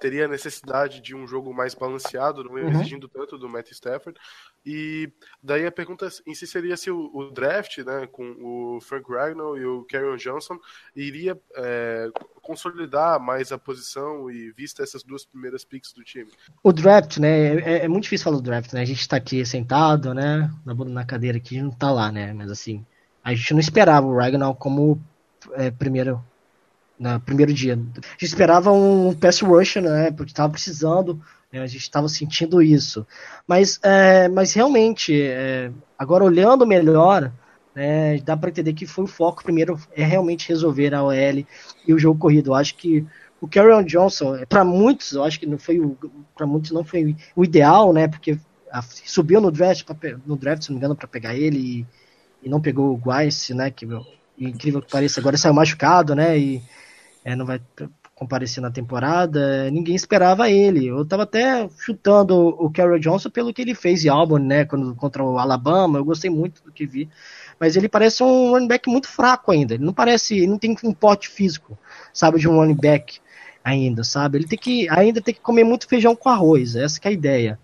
teria 0.00 0.28
necessidade 0.28 1.00
de 1.00 1.14
um 1.16 1.26
jogo 1.26 1.52
mais 1.52 1.74
balanceado, 1.74 2.44
não 2.44 2.52
Uhum. 2.52 2.68
exigindo 2.70 3.08
tanto 3.08 3.36
do 3.36 3.48
Matt 3.48 3.70
Stafford. 3.72 4.18
E 4.64 5.10
daí 5.42 5.66
a 5.66 5.72
pergunta 5.72 6.08
em 6.26 6.34
si 6.34 6.46
seria 6.46 6.76
se 6.76 6.90
o, 6.90 7.10
o 7.14 7.30
draft, 7.30 7.78
né, 7.78 8.06
com 8.06 8.36
o 8.40 8.80
Frank 8.80 9.10
Ragnall 9.10 9.56
e 9.56 9.64
o 9.64 9.84
Kerryon 9.84 10.16
Johnson, 10.16 10.58
iria 10.94 11.40
é, 11.56 12.10
consolidar 12.48 13.20
mais 13.20 13.52
a 13.52 13.58
posição 13.58 14.30
e 14.30 14.50
vista 14.52 14.82
essas 14.82 15.02
duas 15.02 15.22
primeiras 15.22 15.66
picks 15.66 15.92
do 15.92 16.02
time. 16.02 16.30
O 16.62 16.72
draft, 16.72 17.18
né? 17.18 17.56
É, 17.58 17.84
é 17.84 17.88
muito 17.88 18.04
difícil 18.04 18.24
falar 18.24 18.36
do 18.36 18.42
draft, 18.42 18.72
né? 18.72 18.80
A 18.80 18.86
gente 18.86 19.06
tá 19.06 19.18
aqui 19.18 19.44
sentado, 19.44 20.14
né? 20.14 20.50
Na, 20.64 20.74
na 20.74 21.04
cadeira 21.04 21.36
aqui, 21.36 21.60
não 21.60 21.70
tá 21.70 21.90
lá, 21.90 22.10
né? 22.10 22.32
Mas 22.32 22.50
assim, 22.50 22.86
a 23.22 23.34
gente 23.34 23.52
não 23.52 23.60
esperava 23.60 24.06
o 24.06 24.16
Ragnall 24.16 24.54
como 24.54 24.98
é, 25.52 25.70
primeiro. 25.70 26.24
Na 26.98 27.20
primeiro 27.20 27.52
dia. 27.52 27.74
A 27.74 28.10
gente 28.12 28.24
esperava 28.24 28.72
um 28.72 29.14
pass 29.14 29.40
rusher, 29.40 29.82
né? 29.82 30.10
Porque 30.10 30.32
tava 30.32 30.50
precisando. 30.50 31.20
né, 31.52 31.60
A 31.60 31.66
gente 31.66 31.82
estava 31.82 32.08
sentindo 32.08 32.62
isso. 32.62 33.06
Mas, 33.46 33.78
é, 33.82 34.26
mas 34.28 34.54
realmente, 34.54 35.20
é, 35.20 35.70
agora 35.98 36.24
olhando 36.24 36.66
melhor, 36.66 37.30
né, 37.78 38.18
dá 38.18 38.36
para 38.36 38.50
entender 38.50 38.72
que 38.72 38.86
foi 38.86 39.04
o 39.04 39.06
foco 39.06 39.44
primeiro 39.44 39.80
é 39.94 40.04
realmente 40.04 40.48
resolver 40.48 40.92
a 40.92 41.04
OL 41.04 41.46
e 41.86 41.94
o 41.94 41.98
jogo 41.98 42.18
corrido. 42.18 42.50
Eu 42.50 42.54
acho 42.56 42.74
que 42.74 43.06
o 43.40 43.46
Carrion 43.46 43.84
Johnson, 43.84 44.44
para 44.48 44.64
muitos, 44.64 45.12
eu 45.12 45.22
acho 45.22 45.38
que 45.38 45.46
não 45.46 45.58
foi 45.58 45.80
para 46.36 46.44
muitos 46.44 46.72
não 46.72 46.82
foi 46.82 47.14
o 47.36 47.44
ideal, 47.44 47.92
né? 47.92 48.08
Porque 48.08 48.36
a, 48.72 48.82
subiu 48.82 49.40
no 49.40 49.52
draft, 49.52 49.84
pra, 49.84 50.18
no 50.26 50.36
draft, 50.36 50.64
se 50.64 50.70
não 50.70 50.74
me 50.74 50.80
engano, 50.80 50.96
para 50.96 51.06
pegar 51.06 51.36
ele 51.36 51.58
e, 51.58 51.86
e, 52.42 52.48
não 52.48 52.60
pegou 52.60 52.92
o 52.92 53.00
Guice, 53.00 53.54
né? 53.54 53.70
Que 53.70 53.86
incrível 54.36 54.82
que 54.82 54.90
pareça, 54.90 55.20
agora 55.20 55.36
saiu 55.36 55.54
machucado, 55.54 56.16
né? 56.16 56.36
E 56.36 56.60
é, 57.24 57.36
não 57.36 57.46
vai 57.46 57.60
comparecer 58.12 58.60
na 58.60 58.72
temporada. 58.72 59.70
Ninguém 59.70 59.94
esperava 59.94 60.50
ele. 60.50 60.88
Eu 60.88 61.06
tava 61.06 61.22
até 61.22 61.68
chutando 61.78 62.34
o 62.36 62.68
Carrion 62.72 62.98
Johnson 62.98 63.30
pelo 63.30 63.54
que 63.54 63.62
ele 63.62 63.76
fez 63.76 64.04
em 64.04 64.08
Auburn, 64.08 64.44
né? 64.44 64.64
Quando, 64.64 64.96
contra 64.96 65.22
o 65.22 65.38
Alabama, 65.38 66.00
eu 66.00 66.04
gostei 66.04 66.28
muito 66.28 66.60
do 66.64 66.72
que 66.72 66.84
vi 66.84 67.08
mas 67.58 67.76
ele 67.76 67.88
parece 67.88 68.22
um 68.22 68.50
running 68.50 68.68
back 68.68 68.88
muito 68.88 69.08
fraco 69.08 69.50
ainda. 69.50 69.74
Ele 69.74 69.84
não 69.84 69.92
parece, 69.92 70.36
ele 70.36 70.46
não 70.46 70.58
tem 70.58 70.76
um 70.84 70.92
porte 70.92 71.28
físico, 71.28 71.78
sabe, 72.12 72.38
de 72.38 72.48
um 72.48 72.56
running 72.56 72.76
back 72.76 73.20
ainda, 73.64 74.04
sabe? 74.04 74.38
Ele 74.38 74.46
tem 74.46 74.58
que 74.58 74.88
ainda 74.88 75.20
tem 75.20 75.34
que 75.34 75.40
comer 75.40 75.64
muito 75.64 75.88
feijão 75.88 76.14
com 76.14 76.28
arroz, 76.28 76.76
essa 76.76 77.00
é 77.02 77.08
a 77.08 77.12
ideia. 77.12 77.58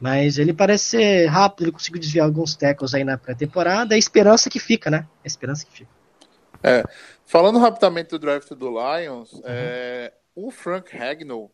Mas 0.00 0.38
ele 0.38 0.52
parece 0.52 0.84
ser 0.84 1.26
rápido, 1.26 1.64
ele 1.64 1.72
conseguiu 1.72 2.00
desviar 2.00 2.26
alguns 2.26 2.54
tackles 2.54 2.94
aí 2.94 3.02
na 3.02 3.18
pré-temporada, 3.18 3.94
é 3.94 3.96
a 3.96 3.98
esperança 3.98 4.48
que 4.48 4.60
fica, 4.60 4.90
né? 4.90 5.06
É 5.24 5.24
a 5.24 5.26
esperança 5.26 5.66
que 5.66 5.72
fica. 5.72 5.90
É, 6.62 6.84
falando 7.24 7.58
rapidamente 7.58 8.10
do 8.10 8.18
draft 8.18 8.48
do 8.50 8.68
Lions, 8.68 9.32
uhum. 9.32 9.42
é, 9.44 10.12
o 10.34 10.50
Frank 10.50 10.96
Hagnall, 10.96 11.50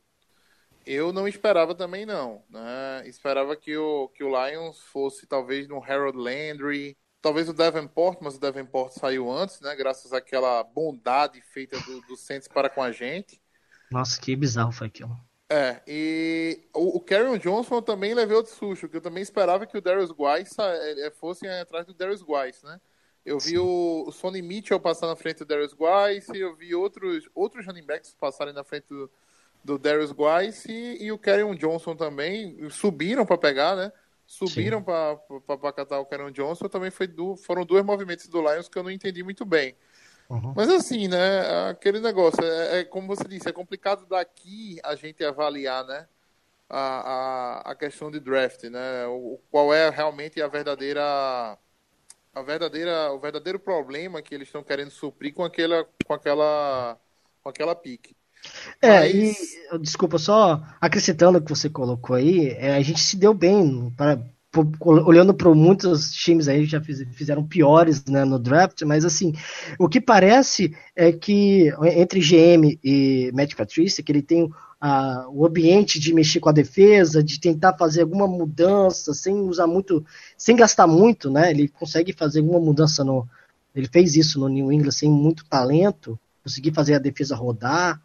eu 0.86 1.12
não 1.12 1.26
esperava 1.26 1.74
também 1.74 2.04
não, 2.04 2.42
né? 2.50 3.02
Esperava 3.06 3.56
que 3.56 3.76
o, 3.76 4.08
que 4.08 4.22
o 4.22 4.28
Lions 4.28 4.78
fosse 4.92 5.26
talvez 5.26 5.66
no 5.66 5.82
Harold 5.82 6.18
Landry, 6.18 6.96
talvez 7.24 7.48
o 7.48 7.54
Davenport, 7.54 8.18
mas 8.20 8.36
o 8.36 8.38
Davenport 8.38 8.92
saiu 8.92 9.32
antes, 9.32 9.58
né? 9.62 9.74
Graças 9.74 10.12
àquela 10.12 10.62
bondade 10.62 11.40
feita 11.40 11.80
do, 11.80 12.02
do 12.02 12.18
Saints 12.18 12.46
para 12.46 12.68
com 12.68 12.82
a 12.82 12.92
gente. 12.92 13.40
Nossa, 13.90 14.20
que 14.20 14.36
bizarro 14.36 14.70
foi 14.70 14.88
aquilo. 14.88 15.18
É, 15.48 15.80
e 15.88 16.60
o, 16.74 16.98
o 16.98 17.00
Carrion 17.00 17.38
Johnson 17.38 17.80
também 17.80 18.12
levou 18.12 18.42
de 18.42 18.50
susto, 18.50 18.90
que 18.90 18.98
eu 18.98 19.00
também 19.00 19.22
esperava 19.22 19.66
que 19.66 19.78
o 19.78 19.80
Darius 19.80 20.10
Guice 20.10 20.54
é, 20.60 21.06
é, 21.06 21.10
fosse 21.12 21.48
atrás 21.48 21.86
do 21.86 21.94
Darius 21.94 22.22
Guice, 22.22 22.62
né? 22.62 22.78
Eu 23.24 23.38
vi 23.38 23.58
o, 23.58 24.04
o 24.06 24.12
Sonny 24.12 24.42
Mitchell 24.42 24.78
passar 24.78 25.06
na 25.06 25.16
frente 25.16 25.38
do 25.38 25.46
Darius 25.46 25.72
Guice, 25.72 26.38
eu 26.38 26.54
vi 26.54 26.74
outros, 26.74 27.26
outros 27.34 27.64
running 27.66 27.86
backs 27.86 28.14
passarem 28.20 28.52
na 28.52 28.62
frente 28.62 28.84
do, 28.90 29.10
do 29.64 29.78
Darius 29.78 30.12
Guice 30.12 30.70
e, 30.70 31.04
e 31.04 31.10
o 31.10 31.18
Carrion 31.18 31.54
Johnson 31.54 31.96
também 31.96 32.68
subiram 32.68 33.24
para 33.24 33.38
pegar, 33.38 33.74
né? 33.76 33.90
Subiram 34.26 34.82
para 34.82 35.72
catar 35.72 36.00
o 36.00 36.06
Caron 36.06 36.30
Johnson, 36.30 36.68
também 36.68 36.90
foi 36.90 37.06
do, 37.06 37.36
foram 37.36 37.64
dois 37.64 37.84
movimentos 37.84 38.26
do 38.28 38.40
Lions 38.40 38.68
que 38.68 38.78
eu 38.78 38.82
não 38.82 38.90
entendi 38.90 39.22
muito 39.22 39.44
bem. 39.44 39.76
Uhum. 40.28 40.54
Mas 40.56 40.68
assim, 40.70 41.06
né, 41.06 41.68
aquele 41.68 42.00
negócio, 42.00 42.42
é, 42.42 42.80
é, 42.80 42.84
como 42.84 43.06
você 43.06 43.24
disse, 43.28 43.48
é 43.48 43.52
complicado 43.52 44.06
daqui 44.06 44.78
a 44.82 44.94
gente 44.94 45.22
avaliar, 45.22 45.84
né, 45.84 46.08
a, 46.68 47.60
a, 47.68 47.72
a 47.72 47.74
questão 47.74 48.10
de 48.10 48.18
draft, 48.18 48.64
né, 48.64 49.06
o, 49.06 49.38
qual 49.50 49.72
é 49.72 49.90
realmente 49.90 50.40
a 50.40 50.48
verdadeira, 50.48 51.02
a 52.34 52.42
verdadeira, 52.42 53.12
o 53.12 53.20
verdadeiro 53.20 53.58
problema 53.58 54.22
que 54.22 54.34
eles 54.34 54.48
estão 54.48 54.64
querendo 54.64 54.90
suprir 54.90 55.34
com 55.34 55.44
aquela, 55.44 55.86
com 56.06 56.14
aquela, 56.14 56.98
com 57.42 57.48
aquela 57.50 57.74
pique. 57.74 58.16
É, 58.80 59.00
Mas... 59.00 59.12
e 59.14 59.78
desculpa, 59.78 60.18
só 60.18 60.62
acrescentando 60.80 61.38
o 61.38 61.42
que 61.42 61.50
você 61.50 61.68
colocou 61.68 62.16
aí, 62.16 62.48
é, 62.50 62.74
a 62.74 62.82
gente 62.82 63.00
se 63.00 63.16
deu 63.16 63.34
bem 63.34 63.92
para 63.96 64.20
olhando 64.80 65.34
para 65.34 65.52
muitos 65.52 66.12
times 66.12 66.46
aí 66.46 66.64
já 66.64 66.80
fiz, 66.80 67.02
fizeram 67.12 67.44
piores 67.44 68.04
né, 68.04 68.24
no 68.24 68.38
draft, 68.38 68.82
mas 68.82 69.04
assim, 69.04 69.32
o 69.80 69.88
que 69.88 70.00
parece 70.00 70.72
é 70.94 71.10
que 71.10 71.72
entre 71.96 72.20
GM 72.20 72.78
e 72.84 73.32
Matt 73.34 73.56
Patricia, 73.56 74.04
que 74.04 74.12
ele 74.12 74.22
tem 74.22 74.44
uh, 74.44 75.28
o 75.30 75.46
ambiente 75.46 75.98
de 75.98 76.12
mexer 76.14 76.40
com 76.40 76.48
a 76.48 76.52
defesa, 76.52 77.22
de 77.22 77.40
tentar 77.40 77.76
fazer 77.76 78.02
alguma 78.02 78.28
mudança 78.28 79.12
sem 79.12 79.34
usar 79.34 79.66
muito, 79.66 80.04
sem 80.36 80.54
gastar 80.54 80.86
muito, 80.86 81.30
né? 81.30 81.50
Ele 81.50 81.66
consegue 81.66 82.12
fazer 82.12 82.40
alguma 82.40 82.60
mudança 82.60 83.02
no, 83.02 83.26
ele 83.74 83.88
fez 83.88 84.14
isso 84.14 84.38
no 84.38 84.48
New 84.48 84.70
England 84.70 84.92
sem 84.92 85.10
muito 85.10 85.44
talento, 85.46 86.18
conseguir 86.42 86.72
fazer 86.72 86.94
a 86.94 86.98
defesa 86.98 87.34
rodar. 87.34 88.00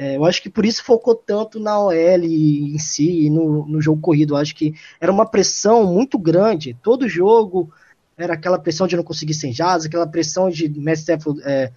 É, 0.00 0.16
eu 0.16 0.24
acho 0.24 0.40
que 0.40 0.48
por 0.48 0.64
isso 0.64 0.84
focou 0.84 1.12
tanto 1.12 1.58
na 1.58 1.76
OL 1.80 1.92
em 1.92 2.78
si 2.78 3.24
e 3.24 3.28
no, 3.28 3.66
no 3.66 3.82
jogo 3.82 4.00
corrido. 4.00 4.34
Eu 4.34 4.38
acho 4.38 4.54
que 4.54 4.72
era 5.00 5.10
uma 5.10 5.26
pressão 5.26 5.84
muito 5.92 6.16
grande. 6.16 6.78
Todo 6.80 7.08
jogo 7.08 7.68
era 8.16 8.34
aquela 8.34 8.60
pressão 8.60 8.86
de 8.86 8.96
não 8.96 9.02
conseguir 9.02 9.34
sem 9.34 9.50
jazz, 9.50 9.84
aquela 9.84 10.06
pressão 10.06 10.48
de 10.48 10.68
Mestre 10.68 11.16
é, 11.44 11.72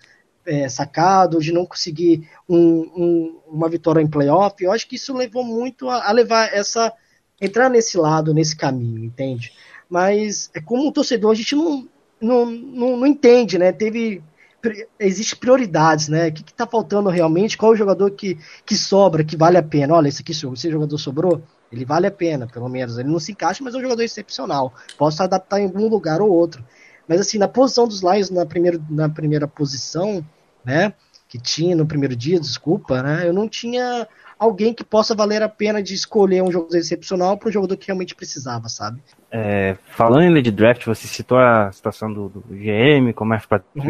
é, 0.46 0.70
sacado, 0.70 1.40
de 1.40 1.52
não 1.52 1.66
conseguir 1.66 2.30
um, 2.48 2.58
um, 2.96 3.40
uma 3.48 3.68
vitória 3.68 4.02
em 4.02 4.08
playoff. 4.08 4.64
Eu 4.64 4.72
acho 4.72 4.88
que 4.88 4.98
isso 4.98 5.18
levou 5.18 5.44
muito 5.44 5.90
a, 5.90 6.08
a, 6.08 6.12
levar 6.12 6.54
essa. 6.54 6.94
entrar 7.42 7.70
nesse 7.70 7.98
lado, 7.98 8.36
nesse 8.36 8.56
caminho, 8.56 9.04
entende? 9.04 9.52
Mas 9.90 10.52
é 10.54 10.62
como 10.62 10.88
um 10.88 10.92
torcedor, 10.92 11.32
a 11.32 11.36
gente 11.36 11.56
não, 11.56 11.90
não, 12.22 12.46
não, 12.46 12.98
não 12.98 13.08
entende, 13.08 13.58
né? 13.58 13.72
Teve 13.72 14.22
existe 15.00 15.36
prioridades, 15.36 16.08
né? 16.08 16.28
O 16.28 16.34
que, 16.34 16.42
está 16.42 16.68
faltando 16.68 17.10
realmente? 17.10 17.58
Qual 17.58 17.72
é 17.72 17.76
o 17.76 17.78
jogador 17.78 18.12
que, 18.12 18.38
que 18.66 18.76
sobra, 18.76 19.24
que 19.24 19.36
vale 19.36 19.58
a 19.58 19.64
pena? 19.64 19.96
Olha, 19.96 20.08
esse 20.08 20.22
aqui, 20.22 20.32
esse 20.32 20.72
jogador 20.72 20.98
sobrou, 20.98 21.42
ele 21.72 21.86
vale 21.86 22.08
a 22.08 22.12
pena, 22.12 22.48
pelo 22.48 22.70
menos. 22.70 22.98
Ele 22.98 23.10
não 23.10 23.20
se 23.20 23.32
encaixa, 23.32 23.64
mas 23.64 23.74
é 23.74 23.78
um 23.78 23.82
jogador 23.82 24.04
excepcional. 24.04 24.74
Posso 24.98 25.24
adaptar 25.24 25.60
em 25.60 25.66
algum 25.66 25.88
lugar 25.88 26.22
ou 26.22 26.30
outro. 26.30 26.64
Mas 27.08 27.20
assim, 27.22 27.38
na 27.38 27.48
posição 27.48 27.88
dos 27.88 28.02
Lions, 28.02 28.30
na 28.30 28.46
primeira, 28.46 28.80
na 28.90 29.10
primeira 29.10 29.48
posição, 29.48 30.24
né? 30.64 30.94
Que 31.28 31.40
tinha 31.40 31.76
no 31.76 31.86
primeiro 31.86 32.16
dia, 32.16 32.40
desculpa, 32.40 33.02
né? 33.02 33.28
Eu 33.28 33.34
não 33.34 33.48
tinha 33.48 34.08
alguém 34.38 34.74
que 34.74 34.84
possa 34.84 35.14
valer 35.14 35.44
a 35.44 35.48
pena 35.48 35.84
de 35.84 35.94
escolher 35.94 36.42
um 36.42 36.52
jogador 36.52 36.76
excepcional 36.76 37.38
para 37.38 37.50
um 37.50 37.52
jogador 37.52 37.78
que 37.78 37.88
realmente 37.88 38.16
precisava, 38.16 38.68
sabe? 38.70 39.00
É, 39.32 39.78
falando 39.92 40.24
ainda 40.24 40.42
de 40.42 40.52
draft, 40.52 40.84
você 40.86 41.08
citou 41.08 41.38
a 41.38 41.72
situação 41.72 42.12
do, 42.12 42.28
do 42.28 42.42
GM, 42.50 43.14
como 43.14 43.34
é 43.34 43.40
para 43.40 43.64
uhum. 43.76 43.84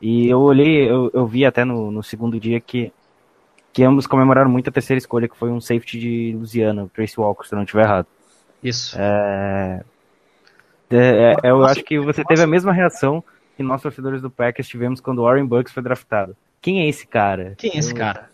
E 0.00 0.28
eu 0.28 0.40
olhei, 0.40 0.90
eu, 0.90 1.10
eu 1.12 1.26
vi 1.26 1.44
até 1.44 1.64
no, 1.64 1.90
no 1.90 2.02
segundo 2.02 2.40
dia 2.40 2.60
que, 2.60 2.92
que 3.72 3.82
ambos 3.82 4.06
comemoraram 4.06 4.50
muito 4.50 4.68
a 4.68 4.72
terceira 4.72 4.98
escolha, 4.98 5.28
que 5.28 5.36
foi 5.36 5.50
um 5.50 5.60
safety 5.60 5.98
de 5.98 6.36
Lusiana, 6.38 6.84
o 6.84 6.88
Trace 6.88 7.20
Walker, 7.20 7.46
se 7.46 7.54
eu 7.54 7.56
não 7.56 7.64
estiver 7.64 7.84
errado. 7.84 8.06
Isso. 8.62 8.96
É, 8.98 9.82
é, 10.90 11.36
é, 11.42 11.50
eu 11.50 11.64
acho 11.64 11.84
que 11.84 11.98
você 11.98 12.24
teve 12.24 12.42
a 12.42 12.46
mesma 12.46 12.72
reação 12.72 13.22
que 13.56 13.62
nós, 13.62 13.82
torcedores 13.82 14.22
do 14.22 14.30
Packers, 14.30 14.68
tivemos 14.68 15.00
quando 15.00 15.18
o 15.18 15.24
Warren 15.24 15.46
Bucks 15.46 15.72
foi 15.72 15.82
draftado. 15.82 16.36
Quem 16.60 16.80
é 16.80 16.88
esse 16.88 17.06
cara? 17.06 17.54
Quem 17.56 17.72
é 17.74 17.78
esse 17.78 17.94
cara? 17.94 18.30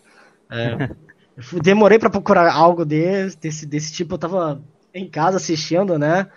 É, 0.49 0.89
demorei 1.61 1.99
para 1.99 2.09
procurar 2.09 2.51
algo 2.51 2.85
desse, 2.85 3.37
desse, 3.37 3.65
desse 3.65 3.93
tipo. 3.93 4.15
Eu 4.15 4.19
tava 4.19 4.61
em 4.93 5.07
casa 5.07 5.37
assistindo, 5.37 5.99
né? 5.99 6.27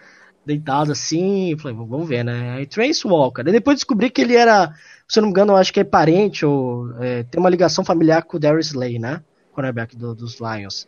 Deitado 0.45 0.93
assim. 0.93 1.57
Falei, 1.59 1.77
vamos 1.77 2.09
ver, 2.09 2.25
né? 2.25 2.55
Aí 2.57 2.67
Trace 2.67 3.07
Walker. 3.07 3.43
Aí 3.47 3.53
depois 3.53 3.77
descobri 3.77 4.11
que 4.11 4.23
ele 4.23 4.37
era 4.37 4.75
se 5.11 5.19
eu 5.19 5.23
não 5.23 5.29
me 5.29 5.33
engano, 5.33 5.57
acho 5.57 5.73
que 5.73 5.81
é 5.81 5.85
parente 5.85 6.47
ou 6.47 6.95
é, 7.01 7.25
tem 7.25 7.41
uma 7.41 7.51
ligação 7.51 7.85
familiar 7.85 8.23
com 8.23 8.37
o 8.37 8.41
Darius 8.41 8.69
Slay, 8.69 8.97
né? 8.97 9.21
Cornerback 9.53 9.97
do, 9.97 10.15
dos 10.15 10.39
Lions. 10.39 10.87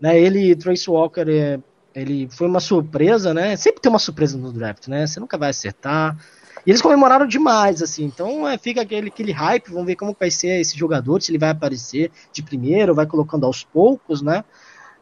Né, 0.00 0.16
ele, 0.16 0.54
Trace 0.54 0.88
Walker, 0.88 1.24
é, 1.28 1.58
ele 1.92 2.28
foi 2.30 2.46
uma 2.46 2.60
surpresa, 2.60 3.34
né? 3.34 3.56
Sempre 3.56 3.80
tem 3.80 3.90
uma 3.90 3.98
surpresa 3.98 4.38
no 4.38 4.52
draft, 4.52 4.86
né? 4.86 5.04
Você 5.04 5.18
nunca 5.18 5.36
vai 5.36 5.50
acertar. 5.50 6.16
E 6.64 6.70
eles 6.70 6.80
comemoraram 6.80 7.26
demais, 7.26 7.82
assim. 7.82 8.04
Então 8.04 8.46
é, 8.48 8.56
fica 8.56 8.80
aquele, 8.82 9.08
aquele 9.08 9.32
hype, 9.32 9.70
vamos 9.70 9.86
ver 9.86 9.96
como 9.96 10.16
vai 10.18 10.30
ser 10.30 10.60
esse 10.60 10.78
jogador, 10.78 11.20
se 11.20 11.32
ele 11.32 11.38
vai 11.38 11.50
aparecer 11.50 12.12
de 12.32 12.44
primeiro, 12.44 12.94
vai 12.94 13.06
colocando 13.06 13.44
aos 13.44 13.64
poucos, 13.64 14.22
né? 14.22 14.44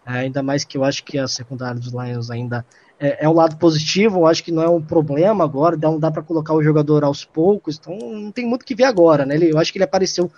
É, 0.06 0.12
ainda 0.20 0.42
mais 0.42 0.64
que 0.64 0.78
eu 0.78 0.84
acho 0.84 1.04
que 1.04 1.18
a 1.18 1.28
secundária 1.28 1.78
dos 1.78 1.92
Lions 1.92 2.30
ainda 2.30 2.64
é, 3.02 3.24
é 3.24 3.28
um 3.28 3.32
lado 3.32 3.56
positivo, 3.56 4.20
eu 4.20 4.26
acho 4.28 4.44
que 4.44 4.52
não 4.52 4.62
é 4.62 4.68
um 4.68 4.80
problema 4.80 5.42
agora, 5.42 5.76
não 5.76 5.98
dá 5.98 6.08
para 6.08 6.22
colocar 6.22 6.54
o 6.54 6.62
jogador 6.62 7.02
aos 7.02 7.24
poucos, 7.24 7.76
então 7.76 7.98
não 7.98 8.30
tem 8.30 8.46
muito 8.46 8.64
que 8.64 8.76
ver 8.76 8.84
agora, 8.84 9.26
né? 9.26 9.34
Ele, 9.34 9.52
eu 9.52 9.58
acho 9.58 9.72
que 9.72 9.78
ele 9.78 9.84
apareceu 9.84 10.30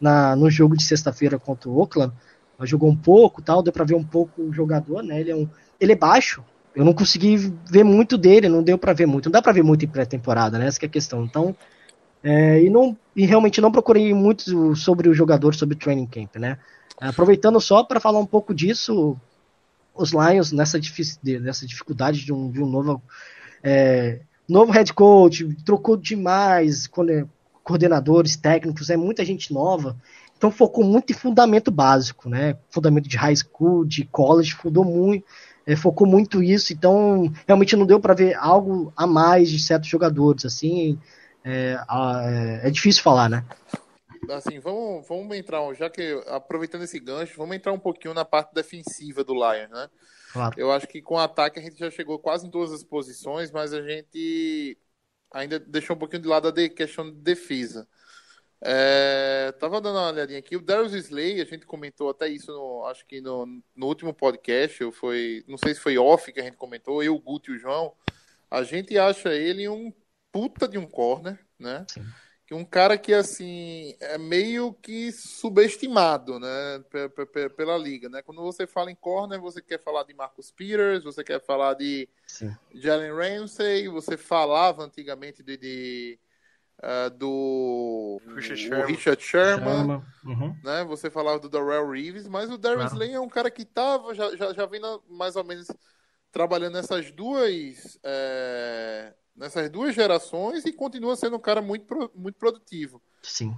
na, 0.00 0.36
no 0.36 0.48
jogo 0.48 0.76
de 0.76 0.84
sexta-feira 0.84 1.36
contra 1.36 1.68
o 1.68 1.76
Oakland, 1.76 2.12
jogou 2.60 2.88
um 2.88 2.96
pouco, 2.96 3.42
tal, 3.42 3.60
deu 3.60 3.72
para 3.72 3.84
ver 3.84 3.96
um 3.96 4.04
pouco 4.04 4.40
o 4.40 4.52
jogador, 4.52 5.02
né? 5.02 5.20
Ele 5.20 5.32
é, 5.32 5.36
um, 5.36 5.48
ele 5.80 5.92
é 5.92 5.96
baixo, 5.96 6.44
eu 6.76 6.84
não 6.84 6.92
consegui 6.92 7.52
ver 7.68 7.82
muito 7.82 8.16
dele, 8.16 8.48
não 8.48 8.62
deu 8.62 8.78
para 8.78 8.92
ver 8.92 9.06
muito, 9.06 9.26
não 9.26 9.32
dá 9.32 9.42
para 9.42 9.52
ver 9.52 9.64
muito 9.64 9.84
em 9.84 9.88
pré-temporada, 9.88 10.60
né? 10.60 10.68
Essa 10.68 10.78
é 10.84 10.86
a 10.86 10.88
questão. 10.88 11.24
Então, 11.24 11.56
é, 12.22 12.62
e, 12.62 12.70
não, 12.70 12.96
e 13.16 13.26
realmente 13.26 13.60
não 13.60 13.72
procurei 13.72 14.14
muito 14.14 14.76
sobre 14.76 15.08
o 15.08 15.14
jogador, 15.14 15.56
sobre 15.56 15.74
o 15.74 15.78
training 15.78 16.06
camp, 16.06 16.36
né? 16.36 16.56
Aproveitando 17.00 17.60
só 17.60 17.82
para 17.82 17.98
falar 17.98 18.20
um 18.20 18.26
pouco 18.26 18.54
disso, 18.54 19.16
os 19.94 20.12
Lions 20.12 20.52
nessa, 20.52 20.78
nessa 21.40 21.66
dificuldade 21.66 22.24
de 22.24 22.32
um, 22.32 22.50
de 22.50 22.62
um 22.62 22.66
novo, 22.66 23.02
é, 23.62 24.20
novo 24.48 24.72
head 24.72 24.92
coach, 24.92 25.56
trocou 25.64 25.96
demais 25.96 26.88
coordenadores 27.62 28.36
técnicos, 28.36 28.90
é 28.90 28.96
muita 28.96 29.24
gente 29.24 29.52
nova. 29.52 29.96
Então 30.36 30.50
focou 30.50 30.82
muito 30.82 31.12
em 31.12 31.16
fundamento 31.16 31.70
básico, 31.70 32.28
né? 32.28 32.56
Fundamento 32.68 33.08
de 33.08 33.16
high 33.16 33.36
school, 33.36 33.84
de 33.84 34.04
college, 34.06 34.54
focou 34.54 34.84
muito, 34.84 35.24
é, 35.64 35.76
focou 35.76 36.06
muito 36.06 36.42
isso. 36.42 36.72
Então 36.72 37.32
realmente 37.46 37.76
não 37.76 37.86
deu 37.86 38.00
para 38.00 38.14
ver 38.14 38.34
algo 38.34 38.92
a 38.96 39.06
mais 39.06 39.48
de 39.48 39.60
certos 39.60 39.88
jogadores. 39.88 40.44
Assim, 40.44 40.98
é, 41.44 41.78
é, 41.88 42.68
é 42.68 42.70
difícil 42.70 43.04
falar, 43.04 43.28
né? 43.28 43.44
Assim, 44.30 44.60
vamos, 44.60 45.06
vamos 45.06 45.36
entrar, 45.36 45.60
já 45.74 45.90
que 45.90 46.22
aproveitando 46.28 46.84
esse 46.84 46.98
gancho, 47.00 47.36
vamos 47.36 47.56
entrar 47.56 47.72
um 47.72 47.78
pouquinho 47.78 48.14
na 48.14 48.24
parte 48.24 48.54
defensiva 48.54 49.24
do 49.24 49.34
Lions, 49.34 49.70
né? 49.70 49.90
Claro. 50.32 50.54
Eu 50.56 50.70
acho 50.70 50.86
que 50.86 51.02
com 51.02 51.14
o 51.14 51.18
ataque 51.18 51.58
a 51.58 51.62
gente 51.62 51.78
já 51.78 51.90
chegou 51.90 52.18
quase 52.18 52.46
em 52.46 52.50
todas 52.50 52.72
as 52.72 52.84
posições, 52.84 53.50
mas 53.50 53.72
a 53.72 53.82
gente 53.82 54.78
ainda 55.30 55.58
deixou 55.58 55.96
um 55.96 55.98
pouquinho 55.98 56.22
de 56.22 56.28
lado 56.28 56.48
a 56.48 56.68
questão 56.68 57.10
de 57.10 57.16
defesa. 57.16 57.88
É, 58.64 59.52
tava 59.58 59.80
dando 59.80 59.98
uma 59.98 60.12
olhadinha 60.12 60.38
aqui. 60.38 60.56
O 60.56 60.62
Darius 60.62 60.92
Slay, 60.92 61.40
a 61.40 61.44
gente 61.44 61.66
comentou 61.66 62.08
até 62.08 62.28
isso, 62.28 62.52
no, 62.52 62.86
acho 62.86 63.04
que 63.04 63.20
no, 63.20 63.44
no 63.74 63.86
último 63.86 64.14
podcast, 64.14 64.90
foi, 64.92 65.44
não 65.48 65.58
sei 65.58 65.74
se 65.74 65.80
foi 65.80 65.98
off 65.98 66.32
que 66.32 66.40
a 66.40 66.44
gente 66.44 66.56
comentou, 66.56 67.02
eu, 67.02 67.16
o 67.16 67.20
Guto 67.20 67.50
e 67.50 67.56
o 67.56 67.58
João. 67.58 67.92
A 68.48 68.62
gente 68.62 68.96
acha 68.96 69.34
ele 69.34 69.68
um 69.68 69.92
puta 70.30 70.68
de 70.68 70.78
um 70.78 70.86
corner, 70.86 71.38
né? 71.58 71.84
Sim. 71.88 72.04
Um 72.54 72.64
cara 72.64 72.98
que, 72.98 73.12
assim, 73.12 73.94
é 74.00 74.18
meio 74.18 74.72
que 74.74 75.10
subestimado, 75.12 76.38
né? 76.38 76.84
Pela 77.56 77.76
liga, 77.76 78.08
né? 78.08 78.22
Quando 78.22 78.42
você 78.42 78.66
fala 78.66 78.90
em 78.90 78.94
corner, 78.94 79.40
você 79.40 79.62
quer 79.62 79.82
falar 79.82 80.04
de 80.04 80.14
Marcus 80.14 80.50
Peters, 80.50 81.04
você 81.04 81.24
quer 81.24 81.40
falar 81.40 81.74
de 81.74 82.08
Sim. 82.26 82.54
Jalen 82.74 83.12
Ramsey, 83.12 83.88
você 83.88 84.16
falava 84.16 84.84
antigamente 84.84 85.42
de, 85.42 85.56
de 85.56 86.18
uh, 86.82 87.10
do 87.10 88.20
Richard 88.34 88.60
Sherman, 88.60 88.86
Richard 88.86 89.22
Sherman 89.22 90.02
uhum. 90.24 90.56
né? 90.62 90.84
Você 90.84 91.10
falava 91.10 91.38
do 91.38 91.48
Darrell 91.48 91.90
Reeves, 91.90 92.28
mas 92.28 92.50
o 92.50 92.58
Darius 92.58 92.90
claro. 92.90 92.98
Lane 92.98 93.14
é 93.14 93.20
um 93.20 93.28
cara 93.28 93.50
que 93.50 93.64
tava, 93.64 94.14
já, 94.14 94.34
já, 94.36 94.52
já 94.52 94.66
vem 94.66 94.80
mais 95.08 95.36
ou 95.36 95.44
menos 95.44 95.68
trabalhando 96.30 96.74
nessas 96.74 97.10
duas 97.12 97.98
é, 98.02 99.14
nessas 99.36 99.70
duas 99.70 99.94
gerações 99.94 100.64
e 100.64 100.72
continua 100.72 101.16
sendo 101.16 101.36
um 101.36 101.40
cara 101.40 101.60
muito, 101.62 102.10
muito 102.14 102.36
produtivo. 102.38 103.00
Sim. 103.22 103.54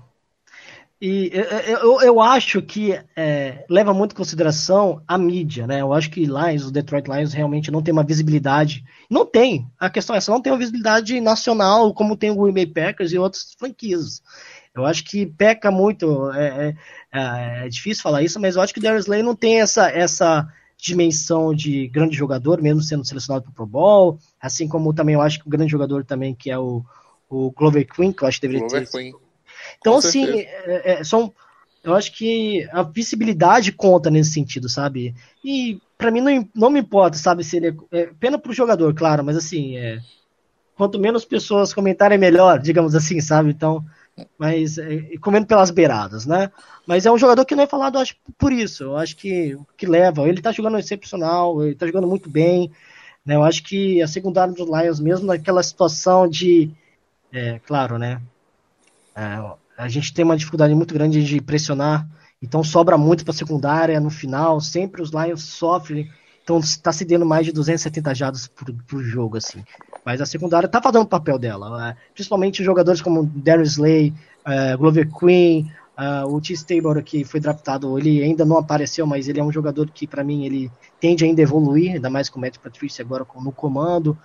E 1.00 1.30
eu, 1.66 2.00
eu 2.00 2.20
acho 2.20 2.62
que 2.62 2.98
é, 3.14 3.64
leva 3.68 3.92
muito 3.92 4.12
em 4.12 4.16
consideração 4.16 5.02
a 5.06 5.18
mídia, 5.18 5.66
né? 5.66 5.82
Eu 5.82 5.92
acho 5.92 6.08
que 6.08 6.24
Lions, 6.24 6.64
o 6.64 6.70
Detroit 6.70 7.06
Lions 7.10 7.34
realmente 7.34 7.70
não 7.70 7.82
tem 7.82 7.92
uma 7.92 8.04
visibilidade. 8.04 8.84
Não 9.10 9.26
tem. 9.26 9.68
A 9.78 9.90
questão 9.90 10.14
é 10.14 10.18
essa, 10.18 10.32
não 10.32 10.40
tem 10.40 10.52
uma 10.52 10.58
visibilidade 10.58 11.20
nacional 11.20 11.92
como 11.92 12.16
tem 12.16 12.30
o 12.30 12.36
Green 12.36 12.54
Bay 12.54 12.66
Packers 12.66 13.12
e 13.12 13.18
outras 13.18 13.54
franquias. 13.58 14.22
Eu 14.74 14.86
acho 14.86 15.04
que 15.04 15.26
peca 15.26 15.70
muito. 15.70 16.30
É, 16.32 16.74
é, 17.12 17.66
é 17.66 17.68
difícil 17.68 18.02
falar 18.02 18.22
isso, 18.22 18.40
mas 18.40 18.56
eu 18.56 18.62
acho 18.62 18.72
que 18.72 18.78
o 18.78 18.82
Darius 18.82 19.04
Slay 19.04 19.22
não 19.22 19.36
tem 19.36 19.60
essa, 19.60 19.90
essa 19.90 20.48
dimensão 20.84 21.54
de 21.54 21.88
grande 21.88 22.14
jogador, 22.14 22.60
mesmo 22.60 22.82
sendo 22.82 23.04
selecionado 23.04 23.44
para 23.44 23.50
o 23.50 23.54
Pro 23.54 23.66
Bowl. 23.66 24.18
Assim 24.38 24.68
como 24.68 24.92
também 24.92 25.14
eu 25.14 25.22
acho 25.22 25.40
que 25.40 25.46
o 25.46 25.50
grande 25.50 25.72
jogador 25.72 26.04
também, 26.04 26.34
que 26.34 26.50
é 26.50 26.58
o, 26.58 26.84
o 27.28 27.50
Glover 27.52 27.86
Queen, 27.86 28.12
que 28.12 28.22
eu 28.22 28.28
acho 28.28 28.38
que 28.38 28.46
deveria 28.46 28.68
Glover 28.68 28.86
ter. 28.86 28.98
Queen. 28.98 29.14
Então, 29.78 29.94
Com 29.94 29.98
assim, 29.98 30.26
é, 30.40 31.00
é, 31.00 31.04
são. 31.04 31.32
Eu 31.82 31.94
acho 31.94 32.12
que 32.12 32.66
a 32.72 32.82
visibilidade 32.82 33.72
conta 33.72 34.10
nesse 34.10 34.32
sentido, 34.32 34.68
sabe? 34.68 35.14
E 35.42 35.78
para 35.96 36.10
mim 36.10 36.20
não, 36.20 36.48
não 36.54 36.70
me 36.70 36.80
importa, 36.80 37.16
sabe, 37.16 37.44
se 37.44 37.56
ele 37.56 37.76
é, 37.92 38.00
é 38.00 38.06
pena 38.18 38.38
pro 38.38 38.54
jogador, 38.54 38.94
claro, 38.94 39.22
mas 39.22 39.36
assim, 39.36 39.76
é, 39.76 40.00
quanto 40.76 40.98
menos 40.98 41.26
pessoas 41.26 41.74
comentarem 41.74 42.18
melhor, 42.18 42.58
digamos 42.58 42.94
assim, 42.94 43.20
sabe? 43.20 43.50
Então, 43.50 43.84
mas 44.38 44.78
é, 44.78 45.16
comendo 45.20 45.46
pelas 45.46 45.70
beiradas, 45.70 46.26
né? 46.26 46.50
Mas 46.86 47.06
é 47.06 47.10
um 47.10 47.18
jogador 47.18 47.44
que 47.44 47.54
não 47.54 47.64
é 47.64 47.66
falado, 47.66 47.98
acho, 47.98 48.14
por 48.38 48.52
isso. 48.52 48.84
Eu 48.84 48.96
acho 48.96 49.16
que 49.16 49.56
que 49.76 49.86
leva. 49.86 50.28
Ele 50.28 50.40
tá 50.40 50.52
jogando 50.52 50.78
excepcional, 50.78 51.62
ele 51.64 51.74
tá 51.74 51.86
jogando 51.86 52.06
muito 52.06 52.30
bem. 52.30 52.70
Né? 53.24 53.34
Eu 53.36 53.42
acho 53.42 53.62
que 53.64 54.00
a 54.02 54.08
secundária 54.08 54.52
dos 54.52 54.68
Lions, 54.68 55.00
mesmo 55.00 55.26
naquela 55.26 55.62
situação 55.62 56.28
de. 56.28 56.70
É, 57.32 57.58
claro, 57.60 57.98
né? 57.98 58.20
É, 59.16 59.54
a 59.76 59.88
gente 59.88 60.12
tem 60.14 60.24
uma 60.24 60.36
dificuldade 60.36 60.74
muito 60.74 60.94
grande 60.94 61.24
de 61.24 61.40
pressionar, 61.40 62.08
então 62.40 62.62
sobra 62.62 62.96
muito 62.96 63.24
para 63.24 63.32
a 63.32 63.36
secundária 63.36 64.00
no 64.00 64.10
final, 64.10 64.60
sempre 64.60 65.02
os 65.02 65.10
Lions 65.10 65.42
sofrem, 65.42 66.10
então 66.44 66.58
está 66.58 66.92
se 66.92 67.06
dando 67.06 67.24
mais 67.24 67.46
de 67.46 67.52
270 67.52 68.14
jardas 68.14 68.46
por, 68.46 68.72
por 68.86 69.02
jogo, 69.02 69.38
assim. 69.38 69.64
Mas 70.04 70.20
a 70.20 70.26
secundária 70.26 70.66
está 70.66 70.80
fazendo 70.80 71.02
o 71.02 71.08
papel 71.08 71.38
dela, 71.38 71.76
né? 71.78 71.96
principalmente 72.12 72.62
jogadores 72.62 73.00
como 73.00 73.24
Darius 73.24 73.72
Slay, 73.72 74.12
uh, 74.46 74.76
Glover 74.76 75.08
Queen, 75.10 75.72
uh, 75.98 76.28
o 76.28 76.38
T. 76.42 76.52
Stabler 76.52 77.02
que 77.02 77.24
foi 77.24 77.40
draftado, 77.40 77.98
ele 77.98 78.22
ainda 78.22 78.44
não 78.44 78.58
apareceu, 78.58 79.06
mas 79.06 79.26
ele 79.26 79.40
é 79.40 79.42
um 79.42 79.50
jogador 79.50 79.90
que 79.90 80.06
para 80.06 80.22
mim 80.22 80.44
ele 80.44 80.70
tende 81.00 81.24
ainda 81.24 81.40
a 81.40 81.44
evoluir, 81.44 81.94
ainda 81.94 82.10
mais 82.10 82.28
com 82.28 82.38
o 82.38 82.42
Matt 82.42 82.58
Patricia 82.58 83.02
agora 83.02 83.26
no 83.40 83.50
comando. 83.50 84.16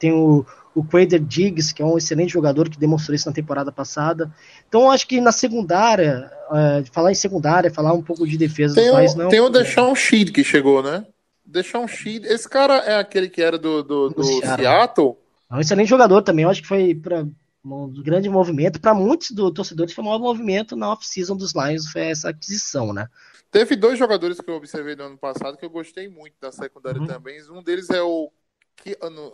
Tem 0.00 0.12
o, 0.12 0.44
o 0.74 0.82
Crader 0.82 1.20
Diggs, 1.20 1.72
que 1.72 1.80
é 1.80 1.84
um 1.84 1.96
excelente 1.96 2.32
jogador 2.32 2.68
que 2.68 2.78
demonstrou 2.78 3.14
isso 3.14 3.28
na 3.28 3.34
temporada 3.34 3.70
passada. 3.70 4.32
Então, 4.68 4.90
acho 4.90 5.06
que 5.06 5.20
na 5.20 5.32
secundária, 5.32 6.30
uh, 6.50 6.84
falar 6.92 7.12
em 7.12 7.16
secundária, 7.16 7.70
falar 7.70 7.92
um 7.92 8.02
pouco 8.02 8.26
de 8.26 8.36
defesa 8.36 8.74
tem 8.74 8.90
do 8.90 9.16
não. 9.16 9.28
Tem 9.28 9.40
o 9.40 9.48
Deshaun 9.48 9.94
Sheed 9.94 10.32
que 10.32 10.42
chegou, 10.42 10.82
né? 10.82 11.04
Deshaun 11.48 11.88
Sheed. 11.88 12.26
Esse 12.26 12.48
cara 12.48 12.76
é 12.78 12.98
aquele 12.98 13.28
que 13.28 13.42
era 13.42 13.58
do, 13.58 13.82
do, 13.82 14.10
do 14.10 14.22
Seattle. 14.22 14.56
Seattle. 14.56 15.16
É 15.50 15.54
um 15.54 15.60
excelente 15.60 15.88
jogador 15.88 16.22
também. 16.22 16.44
Eu 16.44 16.50
acho 16.50 16.60
que 16.60 16.68
foi 16.68 16.94
para 16.94 17.26
um 17.64 17.92
grande 18.02 18.28
movimento. 18.28 18.80
Para 18.80 18.94
muitos 18.94 19.30
do 19.30 19.52
torcedores, 19.52 19.94
foi 19.94 20.02
o 20.02 20.06
maior 20.06 20.18
movimento 20.18 20.76
na 20.76 20.92
off-season 20.92 21.36
dos 21.36 21.54
Lions, 21.54 21.90
foi 21.90 22.02
essa 22.02 22.28
aquisição, 22.28 22.92
né? 22.92 23.08
Teve 23.50 23.76
dois 23.76 23.98
jogadores 23.98 24.38
que 24.40 24.50
eu 24.50 24.56
observei 24.56 24.94
no 24.94 25.04
ano 25.04 25.16
passado 25.16 25.56
que 25.56 25.64
eu 25.64 25.70
gostei 25.70 26.06
muito 26.06 26.34
da 26.38 26.52
secundária 26.52 27.00
uhum. 27.00 27.06
também. 27.06 27.40
Um 27.50 27.62
deles 27.62 27.88
é 27.88 28.02
o 28.02 28.30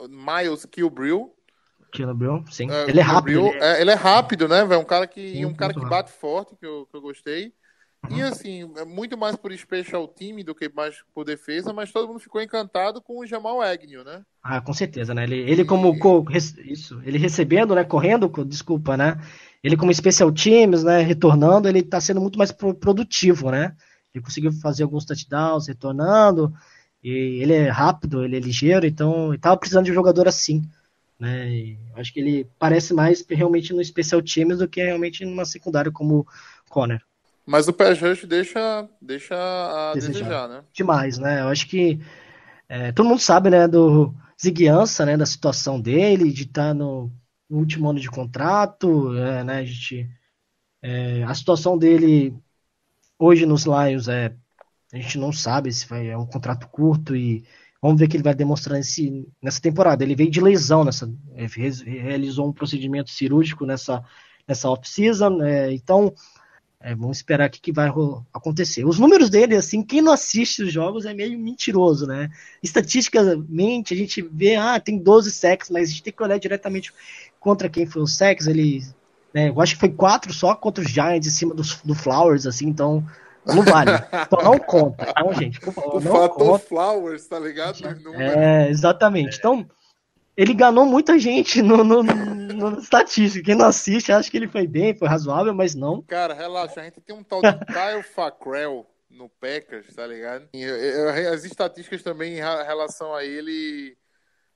Miles 0.08 0.64
Kilbrill. 0.66 1.34
Kilbrill, 1.90 2.44
sim. 2.50 2.70
É, 2.70 2.88
ele 2.88 3.00
é 3.00 3.02
rápido. 3.02 3.46
Ele 3.48 3.58
é... 3.58 3.80
ele 3.80 3.90
é 3.90 3.94
rápido, 3.94 4.48
né, 4.48 4.64
velho? 4.64 4.80
Um 4.80 4.84
cara 4.84 5.06
que, 5.08 5.32
sim, 5.32 5.44
um 5.44 5.54
cara 5.54 5.74
que 5.74 5.84
bate 5.84 6.12
forte, 6.12 6.54
que 6.54 6.64
eu, 6.64 6.86
que 6.88 6.96
eu 6.96 7.00
gostei. 7.00 7.52
Uhum. 8.10 8.16
E 8.16 8.22
assim, 8.22 8.70
é 8.76 8.84
muito 8.84 9.16
mais 9.16 9.36
por 9.36 9.56
special 9.56 10.06
time 10.08 10.42
do 10.42 10.54
que 10.54 10.68
mais 10.68 10.96
por 11.14 11.24
defesa, 11.24 11.72
mas 11.72 11.92
todo 11.92 12.08
mundo 12.08 12.20
ficou 12.20 12.40
encantado 12.40 13.00
com 13.00 13.18
o 13.18 13.26
Jamal 13.26 13.60
Agnew, 13.60 14.04
né? 14.04 14.22
Ah, 14.42 14.60
com 14.60 14.72
certeza, 14.72 15.14
né? 15.14 15.24
Ele, 15.24 15.38
ele 15.38 15.64
como 15.64 15.94
e... 15.94 16.72
isso, 16.72 17.00
ele 17.04 17.18
recebendo, 17.18 17.74
né, 17.74 17.84
correndo, 17.84 18.30
desculpa, 18.44 18.96
né? 18.96 19.18
Ele 19.62 19.76
como 19.76 19.94
special 19.94 20.30
teams, 20.30 20.84
né, 20.84 21.00
retornando, 21.00 21.68
ele 21.68 21.82
tá 21.82 22.00
sendo 22.00 22.20
muito 22.20 22.38
mais 22.38 22.52
produtivo, 22.52 23.50
né? 23.50 23.74
Ele 24.14 24.22
conseguiu 24.22 24.52
fazer 24.52 24.82
alguns 24.82 25.04
touchdowns 25.04 25.66
retornando. 25.66 26.52
E 27.02 27.42
ele 27.42 27.52
é 27.52 27.68
rápido, 27.68 28.24
ele 28.24 28.36
é 28.36 28.40
ligeiro, 28.40 28.86
então 28.86 29.28
ele 29.28 29.38
tava 29.38 29.56
precisando 29.56 29.84
de 29.84 29.90
um 29.90 29.94
jogador 29.94 30.26
assim. 30.26 30.62
Né? 31.18 31.50
E 31.50 31.78
acho 31.94 32.12
que 32.12 32.20
ele 32.20 32.46
parece 32.58 32.94
mais 32.94 33.24
realmente 33.28 33.72
no 33.72 33.84
special 33.84 34.22
teams 34.22 34.58
do 34.58 34.68
que 34.68 34.82
realmente 34.82 35.24
numa 35.24 35.44
secundária 35.44 35.92
como 35.92 36.26
Conner. 36.68 37.02
Mas 37.46 37.68
o 37.68 37.72
Pass 37.72 38.00
Rush 38.00 38.24
deixa, 38.24 38.88
deixa 39.00 39.34
a 39.34 39.92
desejar. 39.94 40.12
desejar, 40.12 40.48
né? 40.48 40.64
Demais, 40.72 41.18
né? 41.18 41.42
Eu 41.42 41.48
acho 41.48 41.68
que 41.68 42.00
é, 42.68 42.92
todo 42.92 43.08
mundo 43.08 43.20
sabe, 43.20 43.50
né, 43.50 43.68
do 43.68 44.14
Ziguiança, 44.42 45.04
né, 45.04 45.16
da 45.16 45.26
situação 45.26 45.80
dele, 45.80 46.32
de 46.32 46.44
estar 46.44 46.68
tá 46.68 46.74
no, 46.74 47.12
último 47.50 47.90
ano 47.90 48.00
de 48.00 48.08
contrato, 48.08 49.16
é, 49.16 49.44
né, 49.44 49.58
a 49.58 49.64
gente... 49.64 50.08
É, 50.82 51.22
a 51.24 51.34
situação 51.34 51.78
dele 51.78 52.36
hoje 53.18 53.46
nos 53.46 53.64
Lions 53.64 54.06
é 54.06 54.36
a 54.92 54.96
gente 54.96 55.18
não 55.18 55.32
sabe 55.32 55.72
se 55.72 55.86
vai, 55.88 56.08
é 56.08 56.16
um 56.16 56.26
contrato 56.26 56.68
curto 56.68 57.16
e 57.16 57.44
vamos 57.82 57.98
ver 57.98 58.06
o 58.06 58.08
que 58.08 58.16
ele 58.16 58.22
vai 58.22 58.34
demonstrar 58.34 58.78
nesse, 58.78 59.26
nessa 59.42 59.60
temporada. 59.60 60.04
Ele 60.04 60.14
veio 60.14 60.30
de 60.30 60.40
lesão, 60.40 60.84
nessa, 60.84 61.12
realizou 61.84 62.48
um 62.48 62.52
procedimento 62.52 63.10
cirúrgico 63.10 63.66
nessa, 63.66 64.04
nessa 64.46 64.70
off-season, 64.70 65.42
é, 65.42 65.72
então 65.72 66.14
é, 66.80 66.94
vamos 66.94 67.16
esperar 67.16 67.48
o 67.48 67.50
que, 67.50 67.60
que 67.60 67.72
vai 67.72 67.90
acontecer. 68.32 68.84
Os 68.84 68.98
números 68.98 69.30
dele, 69.30 69.56
assim, 69.56 69.82
quem 69.82 70.02
não 70.02 70.12
assiste 70.12 70.62
os 70.62 70.72
jogos 70.72 71.06
é 71.06 71.14
meio 71.14 71.38
mentiroso, 71.38 72.06
né? 72.06 72.30
Estatisticamente, 72.62 73.94
a 73.94 73.96
gente 73.96 74.20
vê, 74.20 74.56
ah, 74.56 74.78
tem 74.78 74.98
12 74.98 75.30
sacks, 75.30 75.70
mas 75.70 75.88
a 75.88 75.90
gente 75.92 76.02
tem 76.02 76.12
que 76.12 76.22
olhar 76.22 76.38
diretamente 76.38 76.92
contra 77.40 77.70
quem 77.70 77.86
foi 77.86 78.02
o 78.02 78.06
sacks. 78.06 78.46
Ele, 78.46 78.84
né, 79.32 79.48
eu 79.48 79.60
acho 79.60 79.74
que 79.74 79.80
foi 79.80 79.88
quatro 79.88 80.32
só 80.32 80.54
contra 80.54 80.84
os 80.84 80.90
Giants 80.90 81.26
em 81.26 81.30
cima 81.30 81.54
do, 81.54 81.62
do 81.84 81.94
Flowers, 81.94 82.46
assim, 82.46 82.66
então 82.66 83.02
não 83.46 83.62
vale. 83.62 83.90
Então 84.26 84.42
não 84.42 84.58
conta. 84.58 85.06
Então, 85.10 85.32
gente, 85.34 85.60
por 85.60 85.72
favor, 85.72 85.96
o 85.96 86.00
não 86.00 86.12
fator 86.12 86.28
conta. 86.36 86.66
Flowers, 86.66 87.26
tá 87.26 87.38
ligado? 87.38 87.78
É, 88.14 88.68
exatamente. 88.68 89.38
Então, 89.38 89.66
ele 90.36 90.52
enganou 90.52 90.84
muita 90.84 91.18
gente 91.18 91.62
no, 91.62 91.84
no, 91.84 92.02
no, 92.02 92.70
no 92.70 92.78
estatística. 92.78 93.44
Quem 93.44 93.54
não 93.54 93.66
assiste 93.66 94.12
acha 94.12 94.30
que 94.30 94.36
ele 94.36 94.48
foi 94.48 94.66
bem, 94.66 94.94
foi 94.94 95.08
razoável, 95.08 95.54
mas 95.54 95.74
não. 95.74 96.02
Cara, 96.02 96.34
relaxa, 96.34 96.80
a 96.80 96.84
gente 96.84 97.00
tem 97.00 97.14
um 97.14 97.22
tal 97.22 97.40
de 97.40 97.52
Kyle 97.66 98.02
Fackrell 98.02 98.86
no 99.08 99.28
Packers, 99.28 99.94
tá 99.94 100.06
ligado? 100.06 100.48
As 101.32 101.44
estatísticas 101.44 102.02
também 102.02 102.34
em 102.34 102.40
relação 102.40 103.14
a 103.14 103.24
ele 103.24 103.96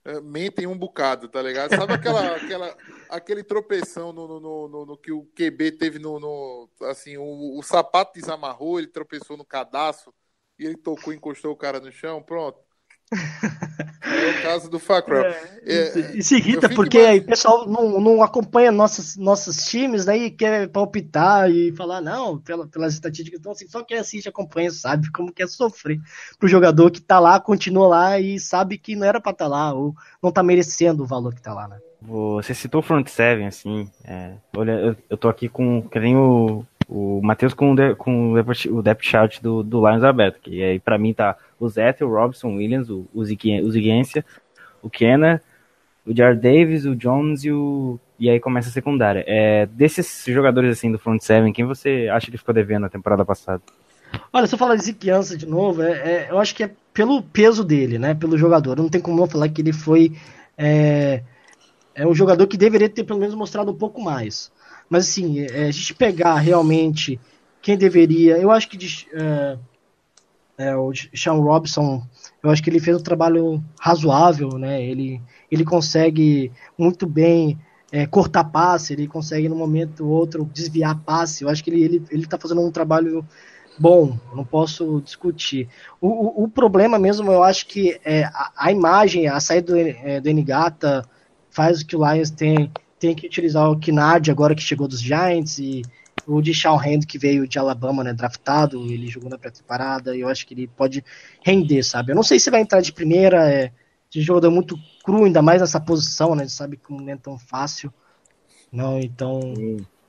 é, 0.04 0.20
mentem 0.20 0.66
um 0.66 0.76
bocado, 0.76 1.28
tá 1.28 1.42
ligado? 1.42 1.76
Sabe 1.76 1.92
aquela, 1.92 2.20
aquela, 2.36 2.76
aquele 3.10 3.44
tropeção 3.44 4.12
no, 4.12 4.40
no, 4.40 4.68
no, 4.68 4.86
no, 4.86 4.96
que 4.96 5.12
o 5.12 5.24
QB 5.34 5.72
teve 5.72 5.98
no. 5.98 6.18
no 6.18 6.70
assim, 6.82 7.16
o, 7.16 7.58
o, 7.58 7.62
sapato 7.62 8.18
desamarrou, 8.18 8.78
ele 8.78 8.88
tropeçou 8.88 9.36
no 9.36 9.44
cadastro 9.44 10.14
e 10.58 10.64
ele 10.64 10.76
tocou, 10.76 11.12
encostou 11.12 11.52
o 11.52 11.56
cara 11.56 11.78
no 11.78 11.92
chão, 11.92 12.22
pronto. 12.22 12.58
É 13.10 14.30
o 14.30 14.42
caso 14.42 14.70
do 14.70 14.78
Facro. 14.78 15.16
É, 15.16 16.12
e 16.14 16.22
se 16.22 16.36
irrita 16.36 16.68
porque 16.68 16.98
aí 16.98 17.18
o 17.18 17.24
pessoal 17.24 17.66
não, 17.66 18.00
não 18.00 18.22
acompanha 18.22 18.70
nossos, 18.70 19.16
nossos 19.16 19.64
times, 19.64 20.06
né? 20.06 20.16
E 20.16 20.30
quer 20.30 20.68
palpitar 20.68 21.50
e 21.50 21.72
falar, 21.72 22.00
não, 22.00 22.38
pela, 22.38 22.66
pelas 22.66 22.94
estatísticas. 22.94 23.40
Então, 23.40 23.52
assim, 23.52 23.68
só 23.68 23.82
quem 23.82 23.98
assiste 23.98 24.28
acompanha 24.28 24.70
sabe 24.70 25.10
como 25.10 25.32
que 25.32 25.42
é 25.42 25.46
sofrer 25.46 25.98
pro 26.38 26.48
jogador 26.48 26.90
que 26.90 27.00
tá 27.00 27.18
lá, 27.18 27.40
continua 27.40 27.88
lá 27.88 28.20
e 28.20 28.38
sabe 28.38 28.78
que 28.78 28.96
não 28.96 29.06
era 29.06 29.20
pra 29.20 29.32
estar 29.32 29.46
tá 29.46 29.50
lá, 29.50 29.72
ou 29.72 29.94
não 30.22 30.30
tá 30.30 30.42
merecendo 30.42 31.02
o 31.02 31.06
valor 31.06 31.34
que 31.34 31.42
tá 31.42 31.54
lá, 31.54 31.68
né? 31.68 31.78
Você 32.00 32.54
citou 32.54 32.80
o 32.80 32.82
front 32.82 33.08
seven, 33.08 33.46
assim. 33.46 33.90
É, 34.04 34.32
olha, 34.56 34.72
eu, 34.72 34.96
eu 35.10 35.16
tô 35.16 35.28
aqui 35.28 35.48
com. 35.48 35.82
Que 35.82 35.98
nem 35.98 36.16
o, 36.16 36.64
o 36.88 37.20
Matheus 37.22 37.52
com, 37.52 37.74
o, 37.74 37.96
com 37.96 38.32
o 38.32 38.82
depth 38.82 39.02
chart 39.02 39.40
do, 39.42 39.62
do 39.62 39.86
Lions 39.86 40.04
aberto. 40.04 40.40
Que 40.40 40.62
aí 40.62 40.78
pra 40.78 40.96
mim 40.96 41.12
tá 41.12 41.36
o 41.58 41.68
Zete, 41.68 42.04
o 42.04 42.08
Robson 42.08 42.56
Williams, 42.56 42.90
o, 42.90 43.06
o, 43.12 43.24
Ziguência, 43.24 44.24
o 44.82 44.88
Kenner, 44.88 45.42
o 46.06 46.16
Jared 46.16 46.40
Davis, 46.40 46.84
o 46.84 46.94
Jones 46.94 47.44
e 47.44 47.52
o. 47.52 47.98
E 48.18 48.28
aí 48.28 48.40
começa 48.40 48.68
a 48.68 48.72
secundária. 48.72 49.24
É, 49.26 49.66
desses 49.66 50.24
jogadores 50.26 50.70
assim 50.70 50.90
do 50.90 50.98
front 50.98 51.20
seven, 51.20 51.52
quem 51.52 51.64
você 51.64 52.08
acha 52.10 52.30
que 52.30 52.38
ficou 52.38 52.54
devendo 52.54 52.82
na 52.82 52.88
temporada 52.88 53.24
passada? 53.24 53.62
Olha, 54.32 54.46
se 54.46 54.54
eu 54.54 54.58
falar 54.58 54.76
de 54.76 54.84
Ziquiança 54.84 55.36
de 55.36 55.46
novo, 55.46 55.82
é, 55.82 55.90
é, 55.90 56.28
eu 56.30 56.38
acho 56.38 56.54
que 56.54 56.64
é 56.64 56.70
pelo 56.92 57.22
peso 57.22 57.62
dele, 57.62 57.98
né? 57.98 58.14
Pelo 58.14 58.38
jogador. 58.38 58.76
Não 58.76 58.88
tem 58.88 59.00
como 59.00 59.22
eu 59.22 59.26
falar 59.26 59.48
que 59.48 59.60
ele 59.60 59.72
foi. 59.72 60.12
É, 60.56 61.22
é 61.94 62.06
um 62.06 62.14
jogador 62.14 62.46
que 62.46 62.56
deveria 62.56 62.88
ter 62.88 63.04
pelo 63.04 63.20
menos 63.20 63.34
mostrado 63.34 63.70
um 63.70 63.76
pouco 63.76 64.00
mais. 64.00 64.50
Mas 64.88 65.08
assim, 65.08 65.40
é, 65.40 65.66
a 65.66 65.70
gente 65.70 65.94
pegar 65.94 66.36
realmente 66.36 67.20
quem 67.60 67.76
deveria. 67.76 68.38
Eu 68.38 68.50
acho 68.50 68.68
que 68.68 68.78
é, 69.12 69.58
é, 70.58 70.74
o 70.76 70.92
Sean 71.14 71.34
Robson, 71.34 72.02
eu 72.42 72.50
acho 72.50 72.62
que 72.62 72.68
ele 72.68 72.80
fez 72.80 72.96
um 72.96 73.02
trabalho 73.02 73.62
razoável, 73.80 74.50
né? 74.58 74.84
Ele, 74.84 75.22
ele 75.50 75.64
consegue 75.64 76.50
muito 76.76 77.06
bem 77.06 77.56
é, 77.92 78.06
cortar 78.06 78.44
passe, 78.44 78.92
ele 78.92 79.06
consegue 79.06 79.48
no 79.48 79.54
momento 79.54 80.04
ou 80.04 80.10
outro 80.10 80.44
desviar 80.52 80.98
passe. 81.04 81.44
Eu 81.44 81.48
acho 81.48 81.62
que 81.62 81.70
ele, 81.70 81.82
ele, 81.84 82.04
ele 82.10 82.26
tá 82.26 82.36
fazendo 82.36 82.60
um 82.60 82.72
trabalho 82.72 83.24
bom, 83.78 84.18
não 84.34 84.44
posso 84.44 85.00
discutir. 85.00 85.68
O, 86.00 86.08
o, 86.08 86.44
o 86.44 86.48
problema 86.48 86.98
mesmo, 86.98 87.30
eu 87.30 87.44
acho 87.44 87.66
que 87.66 88.00
é 88.04 88.24
a, 88.24 88.50
a 88.56 88.72
imagem, 88.72 89.28
a 89.28 89.38
saída 89.38 89.72
do, 89.72 89.78
é, 89.78 90.20
do 90.20 90.28
faz 91.50 91.80
o 91.80 91.86
que 91.86 91.96
o 91.96 92.12
Lions 92.12 92.30
tem, 92.30 92.70
tem 92.98 93.14
que 93.14 93.26
utilizar 93.26 93.70
o 93.70 93.78
Kinard 93.78 94.28
agora 94.30 94.56
que 94.56 94.62
chegou 94.62 94.88
dos 94.88 95.00
Giants 95.00 95.58
e 95.58 95.82
o 96.28 96.42
de 96.42 96.52
Shawn 96.52 96.78
Hand 96.78 97.06
que 97.08 97.18
veio 97.18 97.48
de 97.48 97.58
Alabama, 97.58 98.04
né, 98.04 98.12
draftado, 98.12 98.84
ele 98.84 99.08
jogou 99.08 99.30
na 99.30 99.38
pré-temporada 99.38 100.14
e 100.14 100.20
eu 100.20 100.28
acho 100.28 100.46
que 100.46 100.52
ele 100.52 100.68
pode 100.68 101.02
render, 101.42 101.82
sabe? 101.82 102.12
Eu 102.12 102.16
não 102.16 102.22
sei 102.22 102.38
se 102.38 102.50
vai 102.50 102.60
entrar 102.60 102.82
de 102.82 102.92
primeira, 102.92 103.50
é 103.50 103.72
de 104.10 104.20
jogador 104.20 104.50
muito 104.50 104.76
cru, 105.02 105.24
ainda 105.24 105.40
mais 105.40 105.60
nessa 105.60 105.80
posição, 105.80 106.34
né? 106.34 106.46
Sabe 106.48 106.76
que 106.76 106.92
não 106.92 107.08
é 107.08 107.16
tão 107.16 107.38
fácil. 107.38 107.92
Não, 108.70 108.98
então. 108.98 109.40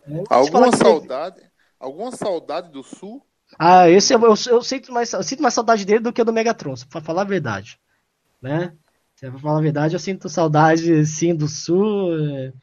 É, 0.08 0.24
alguma 0.30 0.76
saudade? 0.76 1.42
Alguma 1.80 2.12
saudade 2.12 2.70
do 2.72 2.84
Sul? 2.84 3.22
Ah, 3.58 3.90
esse 3.90 4.14
eu, 4.14 4.22
eu, 4.22 4.36
eu, 4.48 4.62
sinto 4.62 4.92
mais, 4.92 5.12
eu 5.14 5.24
sinto 5.24 5.42
mais 5.42 5.54
saudade 5.54 5.86
dele 5.86 6.00
do 6.00 6.14
que 6.14 6.24
do 6.24 6.34
Megatron, 6.34 6.76
pra 6.90 7.02
falar 7.02 7.22
a 7.22 7.26
verdade. 7.26 7.80
Né? 8.42 8.74
Se 9.16 9.30
pra 9.30 9.40
falar 9.40 9.60
a 9.60 9.62
verdade, 9.62 9.96
eu 9.96 10.00
sinto 10.00 10.30
saudade, 10.30 11.06
sim, 11.06 11.34
do 11.34 11.48
Sul, 11.48 12.14
é, 12.18 12.54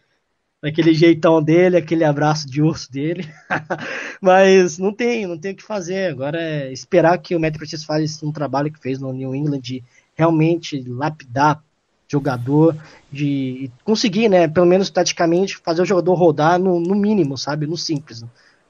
daquele 0.63 0.95
jeitão 0.95 1.43
dele, 1.43 1.77
aquele 1.77 2.05
abraço 2.05 2.47
de 2.47 2.63
urso 2.63 2.91
dele. 2.91 3.29
Mas 4.21 4.79
não 4.79 4.93
tem, 4.93 5.27
não 5.27 5.39
tem 5.39 5.53
o 5.53 5.57
que 5.57 5.63
fazer. 5.63 6.11
Agora 6.11 6.41
é 6.41 6.73
esperar 6.73 7.19
que 7.19 7.35
o 7.35 7.41
Matt 7.41 7.53
Patricia 7.53 7.79
faça 7.79 8.27
um 8.27 8.33
trabalho 8.33 8.73
que 8.73 8.81
fez 8.81 8.99
no 8.99 9.13
New 9.13 9.35
England 9.35 9.61
de 9.61 9.83
realmente 10.15 10.83
lapidar 10.89 11.63
jogador, 12.09 12.77
de 13.11 13.71
conseguir, 13.85 14.29
né, 14.29 14.47
pelo 14.47 14.67
menos 14.67 14.91
taticamente, 14.91 15.57
fazer 15.57 15.83
o 15.83 15.87
jogador 15.87 16.15
rodar 16.15 16.59
no, 16.59 16.79
no 16.79 16.95
mínimo, 16.95 17.37
sabe? 17.37 17.67
No 17.67 17.77
simples. 17.77 18.25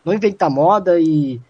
Não 0.04 0.14
inventar 0.14 0.50
moda 0.50 0.98
e, 0.98 1.40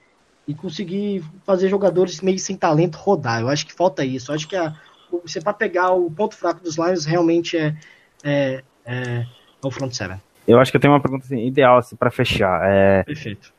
e 0.48 0.54
conseguir 0.54 1.24
fazer 1.44 1.68
jogadores 1.68 2.20
meio 2.20 2.38
sem 2.38 2.56
talento 2.56 2.96
rodar. 2.96 3.40
Eu 3.40 3.48
acho 3.48 3.66
que 3.66 3.72
falta 3.72 4.04
isso. 4.04 4.30
Eu 4.30 4.34
acho 4.34 4.48
que 4.48 4.56
a, 4.56 4.74
você 5.22 5.40
para 5.40 5.52
pegar 5.52 5.92
o 5.92 6.10
ponto 6.10 6.34
fraco 6.34 6.62
dos 6.62 6.76
Lions 6.76 7.04
realmente 7.04 7.56
é, 7.56 7.76
é, 8.24 8.64
é, 8.84 9.26
o 9.68 9.70
front 9.70 9.92
seven. 9.92 10.20
Eu 10.46 10.60
acho 10.60 10.70
que 10.70 10.76
eu 10.76 10.80
tenho 10.80 10.92
uma 10.92 11.00
pergunta 11.00 11.24
assim, 11.24 11.44
ideal 11.44 11.78
assim, 11.78 11.96
para 11.96 12.10
fechar. 12.10 12.60
É, 12.64 13.02
Perfeito. 13.02 13.52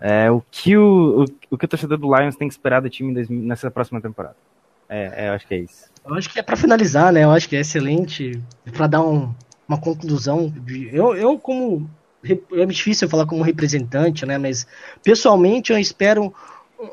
É, 0.00 0.30
o, 0.30 0.42
que 0.50 0.76
o, 0.76 1.24
o, 1.24 1.54
o, 1.54 1.58
que 1.58 1.64
o 1.66 1.68
torcedor 1.68 1.98
do 1.98 2.16
Lions 2.16 2.34
tem 2.34 2.48
que 2.48 2.54
esperar 2.54 2.80
do 2.80 2.88
time 2.88 3.26
nessa 3.28 3.70
próxima 3.70 4.00
temporada? 4.00 4.36
É, 4.88 5.26
é, 5.26 5.28
eu 5.28 5.34
acho 5.34 5.46
que 5.46 5.54
é 5.54 5.58
isso. 5.58 5.90
Eu 6.04 6.14
acho 6.14 6.30
que 6.30 6.38
é 6.38 6.42
para 6.42 6.56
finalizar, 6.56 7.12
né? 7.12 7.24
Eu 7.24 7.30
acho 7.30 7.48
que 7.48 7.54
é 7.54 7.60
excelente 7.60 8.42
para 8.72 8.86
dar 8.86 9.02
um, 9.02 9.32
uma 9.68 9.78
conclusão. 9.78 10.48
De, 10.48 10.88
eu, 10.94 11.14
eu 11.14 11.38
como 11.38 11.88
é 12.52 12.66
difícil 12.66 13.08
falar 13.08 13.26
como 13.26 13.42
representante, 13.42 14.24
né? 14.24 14.38
Mas 14.38 14.66
pessoalmente 15.02 15.72
eu 15.72 15.78
espero 15.78 16.34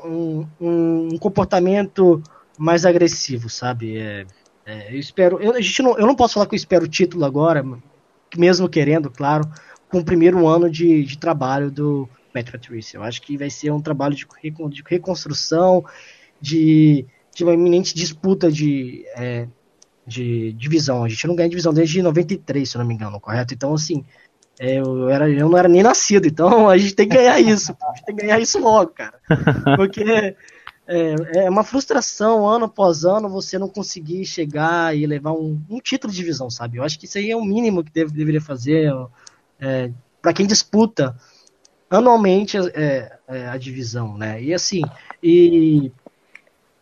um, 0.06 0.46
um, 0.60 1.10
um 1.14 1.18
comportamento 1.18 2.22
mais 2.58 2.86
agressivo, 2.86 3.50
sabe? 3.50 3.98
É, 3.98 4.26
é, 4.66 4.94
eu 4.94 5.00
espero. 5.00 5.42
Eu, 5.42 5.54
a 5.54 5.62
gente 5.62 5.82
não, 5.82 5.98
eu 5.98 6.06
não 6.06 6.16
posso 6.16 6.34
falar 6.34 6.46
que 6.46 6.56
eu 6.56 6.58
espero 6.58 6.86
o 6.86 6.90
título 6.90 7.24
agora, 7.24 7.64
mesmo 8.36 8.68
querendo, 8.68 9.10
claro, 9.10 9.48
com 9.90 10.00
o 10.00 10.06
primeiro 10.06 10.48
ano 10.48 10.70
de, 10.70 11.04
de 11.04 11.18
trabalho 11.18 11.72
do 11.72 12.10
Matt 12.34 12.52
Patricia. 12.52 12.98
Eu 12.98 13.04
acho 13.04 13.22
que 13.22 13.38
vai 13.38 13.50
ser 13.50 13.72
um 13.72 13.82
trabalho 13.82 14.16
de, 14.16 14.26
de 14.70 14.84
reconstrução, 14.86 15.86
de, 16.42 17.06
de 17.36 17.44
uma 17.44 17.54
iminente 17.54 17.96
disputa 17.96 18.52
de, 18.52 19.06
é, 19.16 19.48
de 20.06 20.54
divisão. 20.54 21.04
A 21.04 21.10
gente 21.10 21.28
não 21.28 21.36
ganha 21.36 21.50
divisão 21.50 21.74
desde 21.74 22.02
93, 22.02 22.70
se 22.70 22.78
não 22.78 22.86
me 22.86 22.94
engano, 22.94 23.20
correto? 23.20 23.54
Então, 23.54 23.74
assim, 23.74 24.04
é, 24.60 24.80
eu, 24.80 25.10
era, 25.10 25.30
eu 25.30 25.50
não 25.50 25.58
era 25.58 25.68
nem 25.68 25.84
nascido, 25.84 26.28
então 26.28 26.68
a 26.70 26.78
gente 26.78 26.96
tem 26.96 27.08
que 27.08 27.16
ganhar 27.16 27.40
isso. 27.40 27.76
a 27.82 27.96
gente 27.96 28.06
tem 28.06 28.16
que 28.16 28.22
ganhar 28.24 28.40
isso 28.40 28.60
logo, 28.60 28.92
cara. 28.92 29.20
Porque 29.78 30.36
é, 30.88 31.46
é 31.46 31.50
uma 31.50 31.64
frustração 31.64 32.48
ano 32.48 32.66
após 32.66 33.04
ano 33.04 33.30
você 33.30 33.60
não 33.60 33.68
conseguir 33.68 34.26
chegar 34.26 34.96
e 34.96 35.06
levar 35.06 35.34
um, 35.34 35.62
um 35.70 35.80
título 35.80 36.12
de 36.12 36.18
divisão, 36.18 36.50
sabe? 36.50 36.78
Eu 36.78 36.84
acho 36.84 36.98
que 36.98 37.06
isso 37.06 37.18
aí 37.18 37.30
é 37.30 37.36
o 37.36 37.44
mínimo 37.44 37.84
que 37.84 37.92
deve, 37.92 38.12
deveria 38.12 38.42
fazer 38.42 38.92
é, 39.60 39.92
para 40.22 40.34
quem 40.34 40.48
disputa 40.48 41.16
anualmente 41.90 42.58
é, 42.58 43.18
é, 43.28 43.48
a 43.48 43.58
divisão, 43.58 44.18
né? 44.18 44.42
E 44.42 44.54
assim, 44.54 44.82
e 45.22 45.92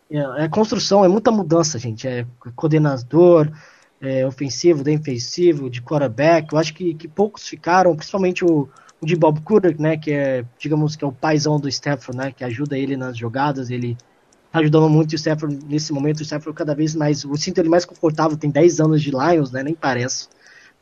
é, 0.10 0.46
é, 0.46 0.48
construção, 0.50 1.04
é 1.04 1.08
muita 1.08 1.32
mudança, 1.32 1.80
gente. 1.80 2.08
É 2.08 2.26
coordenador, 2.56 3.52
é, 4.00 4.26
ofensivo, 4.26 4.84
defensivo, 4.84 5.70
de 5.70 5.82
quarterback. 5.82 6.54
Eu 6.54 6.60
acho 6.60 6.74
que, 6.74 6.94
que 6.94 7.08
poucos 7.08 7.48
ficaram, 7.48 7.96
principalmente 7.96 8.46
o, 8.46 8.70
de 9.02 9.16
Bob 9.16 9.42
Cooter, 9.42 9.80
né, 9.80 9.98
que 9.98 10.12
é, 10.12 10.46
digamos 10.58 10.96
que 10.96 11.04
é 11.04 11.08
o 11.08 11.12
paizão 11.12 11.60
do 11.60 11.70
Stafford, 11.70 12.18
né, 12.18 12.32
que 12.32 12.44
ajuda 12.44 12.78
ele 12.78 12.96
nas 12.96 13.18
jogadas, 13.18 13.70
ele 13.70 13.98
tá 14.52 14.60
ajudando 14.60 14.90
muito 14.90 15.12
o 15.12 15.16
Stafford 15.16 15.60
nesse 15.68 15.92
momento, 15.94 16.20
o 16.20 16.24
Stafford 16.24 16.58
cada 16.58 16.74
vez 16.74 16.96
mais, 16.96 17.24
eu 17.24 17.36
sinto 17.36 17.60
ele 17.60 17.70
mais 17.70 17.86
confortável, 17.86 18.38
tem 18.38 18.50
10 18.50 18.80
anos 18.80 19.02
de 19.02 19.12
Lions, 19.12 19.52
né, 19.52 19.64
nem 19.64 19.76
parece, 19.76 20.28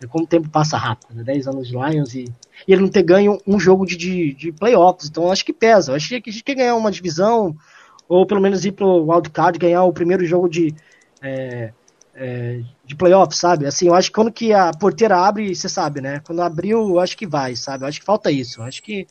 é 0.01 0.07
como 0.07 0.25
o 0.25 0.27
tempo 0.27 0.49
passa 0.49 0.77
rápido, 0.77 1.13
né, 1.15 1.23
10 1.23 1.47
anos 1.47 1.67
de 1.67 1.73
Lions 1.73 2.13
e, 2.13 2.25
e 2.67 2.73
ele 2.73 2.81
não 2.81 2.89
ter 2.89 3.03
ganho 3.03 3.37
um 3.47 3.59
jogo 3.59 3.85
de, 3.85 3.97
de, 3.97 4.33
de 4.33 4.51
playoffs, 4.51 5.09
então 5.09 5.31
acho 5.31 5.43
que 5.43 5.53
pesa, 5.53 5.91
eu 5.91 5.95
acho 5.95 6.07
que 6.07 6.29
a 6.29 6.31
gente 6.31 6.43
quer 6.43 6.55
ganhar 6.55 6.75
uma 6.75 6.91
divisão, 6.91 7.55
ou 8.07 8.25
pelo 8.25 8.41
menos 8.41 8.63
ir 8.63 8.73
pro 8.73 9.05
wildcard, 9.05 9.57
ganhar 9.57 9.83
o 9.83 9.93
primeiro 9.93 10.25
jogo 10.25 10.47
de 10.47 10.73
é, 11.21 11.73
é, 12.15 12.61
de 12.85 12.95
playoff, 12.95 13.35
sabe? 13.35 13.65
Assim, 13.65 13.87
eu 13.87 13.95
acho 13.95 14.09
que 14.09 14.15
quando 14.15 14.31
que 14.31 14.53
a 14.53 14.71
porteira 14.71 15.17
abre, 15.17 15.55
você 15.55 15.67
sabe, 15.67 16.01
né? 16.01 16.19
Quando 16.19 16.41
abriu, 16.41 16.89
eu 16.89 16.99
acho 16.99 17.17
que 17.17 17.25
vai, 17.25 17.55
sabe? 17.55 17.83
Eu 17.83 17.87
acho 17.87 17.99
que 17.99 18.05
falta 18.05 18.31
isso. 18.31 18.61
Eu 18.61 18.65
acho 18.65 18.83
que 18.83 19.07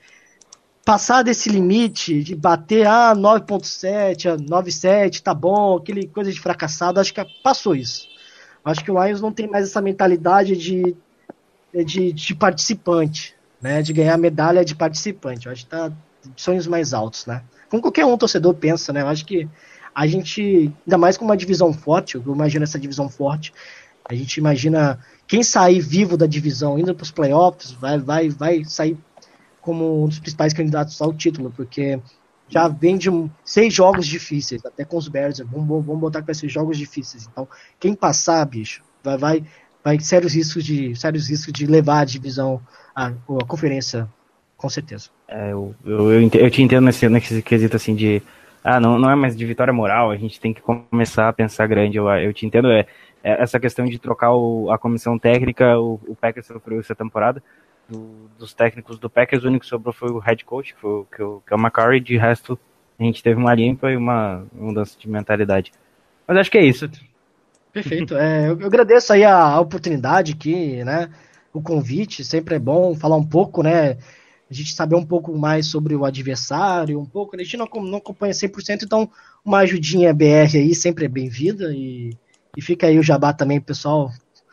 passar 0.85 1.23
desse 1.23 1.49
limite 1.49 2.23
de 2.23 2.35
bater, 2.35 2.87
ah, 2.87 3.15
9.7, 3.15 4.37
9.7, 4.49 5.23
tá 5.23 5.35
bom, 5.35 5.77
aquele 5.77 6.07
coisa 6.07 6.33
de 6.33 6.41
fracassado, 6.41 7.01
acho 7.01 7.15
que 7.15 7.25
passou 7.43 7.75
isso. 7.75 8.09
Acho 8.65 8.85
que 8.85 8.91
o 8.91 9.05
Lions 9.05 9.21
não 9.21 9.33
tem 9.33 9.49
mais 9.49 9.69
essa 9.69 9.81
mentalidade 9.81 10.57
de, 10.57 10.97
de, 11.85 12.13
de 12.13 12.35
participante, 12.35 13.35
né? 13.61 13.83
De 13.83 13.93
ganhar 13.93 14.17
medalha 14.17 14.65
de 14.65 14.75
participante. 14.75 15.47
Eu 15.47 15.53
acho 15.53 15.65
que 15.65 15.71
tá 15.71 15.93
sonhos 16.37 16.67
mais 16.69 16.95
altos, 16.95 17.27
né? 17.27 17.43
Como 17.69 17.83
qualquer 17.83 18.05
um 18.05 18.17
torcedor 18.17 18.55
pensa, 18.55 18.93
né? 18.93 19.03
Eu 19.03 19.09
acho 19.09 19.25
que 19.25 19.49
a 19.95 20.07
gente, 20.07 20.73
ainda 20.87 20.99
mais 20.99 21.17
com 21.17 21.25
uma 21.25 21.37
divisão 21.37 21.73
forte, 21.73 22.17
eu 22.17 22.23
imagino 22.27 22.65
essa 22.65 22.79
divisão 22.79 23.09
forte, 23.09 23.53
a 24.05 24.15
gente 24.15 24.37
imagina 24.37 24.99
quem 25.27 25.43
sair 25.43 25.81
vivo 25.81 26.17
da 26.17 26.27
divisão 26.27 26.79
indo 26.79 26.95
para 26.95 27.05
os 27.05 27.11
playoffs 27.11 27.73
vai, 27.73 27.99
vai, 27.99 28.29
vai 28.29 28.65
sair 28.65 28.97
como 29.61 30.05
um 30.05 30.09
dos 30.09 30.19
principais 30.19 30.53
candidatos 30.53 31.01
ao 31.01 31.13
título, 31.13 31.53
porque 31.57 32.01
já 32.49 32.69
vem 32.69 32.99
de 32.99 33.09
seis 33.45 33.73
jogos 33.73 34.07
difíceis, 34.07 34.65
até 34.67 34.85
com 34.85 34.97
os 34.97 35.09
Bears, 35.09 35.39
vamos, 35.39 35.87
vamos 35.87 36.01
botar 36.01 36.21
que 36.21 36.27
vai 36.27 36.35
ser 36.35 36.49
jogos 36.49 36.77
difíceis. 36.77 37.29
Então, 37.31 37.49
quem 37.79 37.95
passar, 37.95 38.45
bicho, 38.45 38.83
vai, 39.03 39.17
vai, 39.17 39.45
vai 39.83 40.01
sérios 40.01 40.35
riscos 40.35 40.65
de 40.65 40.95
sérios 40.97 41.29
riscos 41.29 41.53
de 41.53 41.67
levar 41.67 42.01
a 42.01 42.05
divisão, 42.05 42.61
a, 42.95 43.07
a 43.07 43.45
conferência, 43.47 44.09
com 44.57 44.69
certeza. 44.69 45.09
É, 45.29 45.53
eu, 45.53 45.75
eu, 45.85 46.13
eu, 46.13 46.31
eu 46.31 46.51
te 46.51 46.61
entendo 46.61 46.85
nesse, 46.85 47.09
nesse 47.09 47.41
quesito 47.41 47.77
assim 47.77 47.95
de 47.95 48.21
ah, 48.63 48.79
não, 48.79 48.99
não 48.99 49.11
é 49.11 49.15
mais 49.15 49.37
de 49.37 49.45
vitória 49.45 49.73
moral, 49.73 50.11
a 50.11 50.17
gente 50.17 50.41
tem 50.41 50.55
que 50.55 50.61
começar 50.61 51.29
a 51.29 51.33
pensar 51.33 51.67
grande. 51.67 51.97
Eu, 51.97 52.09
eu 52.09 52.33
te 52.33 52.47
entendo, 52.47 52.71
é, 52.71 52.87
é 53.23 53.43
essa 53.43 53.59
questão 53.59 53.85
de 53.85 53.99
trocar 53.99 54.33
o, 54.35 54.71
a 54.71 54.79
comissão 54.79 55.19
técnica, 55.19 55.79
o, 55.79 56.01
o 56.07 56.15
Packers 56.15 56.47
sofreu 56.47 56.81
essa 56.81 56.95
temporada. 56.95 57.43
Do, 57.89 58.31
dos 58.39 58.55
técnicos 58.55 58.99
do 58.99 59.11
Packers, 59.11 59.45
o 59.45 59.49
único 59.49 59.65
que 59.65 59.69
sobrou 59.69 59.93
foi 59.93 60.11
o 60.11 60.19
head 60.19 60.45
coach, 60.45 60.75
que, 60.75 60.81
foi, 60.81 61.05
que, 61.11 61.17
que 61.17 61.53
é 61.53 61.57
o 61.57 61.59
McCarry, 61.59 62.01
de 62.01 62.17
resto 62.17 62.59
a 62.99 63.03
gente 63.05 63.23
teve 63.23 63.41
uma 63.41 63.55
limpa 63.55 63.91
e 63.91 63.97
uma 63.97 64.47
mudança 64.53 64.97
de 64.99 65.09
mentalidade. 65.09 65.73
Mas 66.27 66.37
acho 66.37 66.51
que 66.51 66.59
é 66.59 66.65
isso. 66.65 66.89
Perfeito. 67.73 68.17
É, 68.17 68.49
eu, 68.49 68.61
eu 68.61 68.67
agradeço 68.67 69.13
aí 69.13 69.25
a, 69.25 69.37
a 69.37 69.61
oportunidade 69.61 70.33
aqui, 70.33 70.85
né? 70.85 71.11
O 71.53 71.61
convite, 71.61 72.25
sempre 72.25 72.55
é 72.55 72.59
bom 72.59 72.95
falar 72.95 73.17
um 73.17 73.27
pouco, 73.27 73.63
né? 73.63 73.97
A 74.53 74.55
gente 74.55 74.75
saber 74.75 74.95
um 74.95 75.05
pouco 75.05 75.37
mais 75.37 75.67
sobre 75.67 75.95
o 75.95 76.05
adversário, 76.05 77.01
um 77.01 77.07
pouco. 77.07 77.35
A 77.35 77.43
gente 77.43 77.57
não, 77.57 77.67
não 77.67 77.99
acompanha 77.99 78.35
100%, 78.35 78.83
então 78.83 79.11
uma 79.45 79.61
ajudinha 79.61 80.13
BR 80.13 80.55
aí 80.55 80.75
sempre 80.75 81.07
é 81.07 81.09
bem-vinda. 81.09 81.73
E, 81.73 82.17
e 82.57 82.61
fica 82.61 82.87
aí 82.87 82.99
o 82.99 83.03
jabá 83.03 83.33
também, 83.33 83.61
pessoal. 83.61 84.11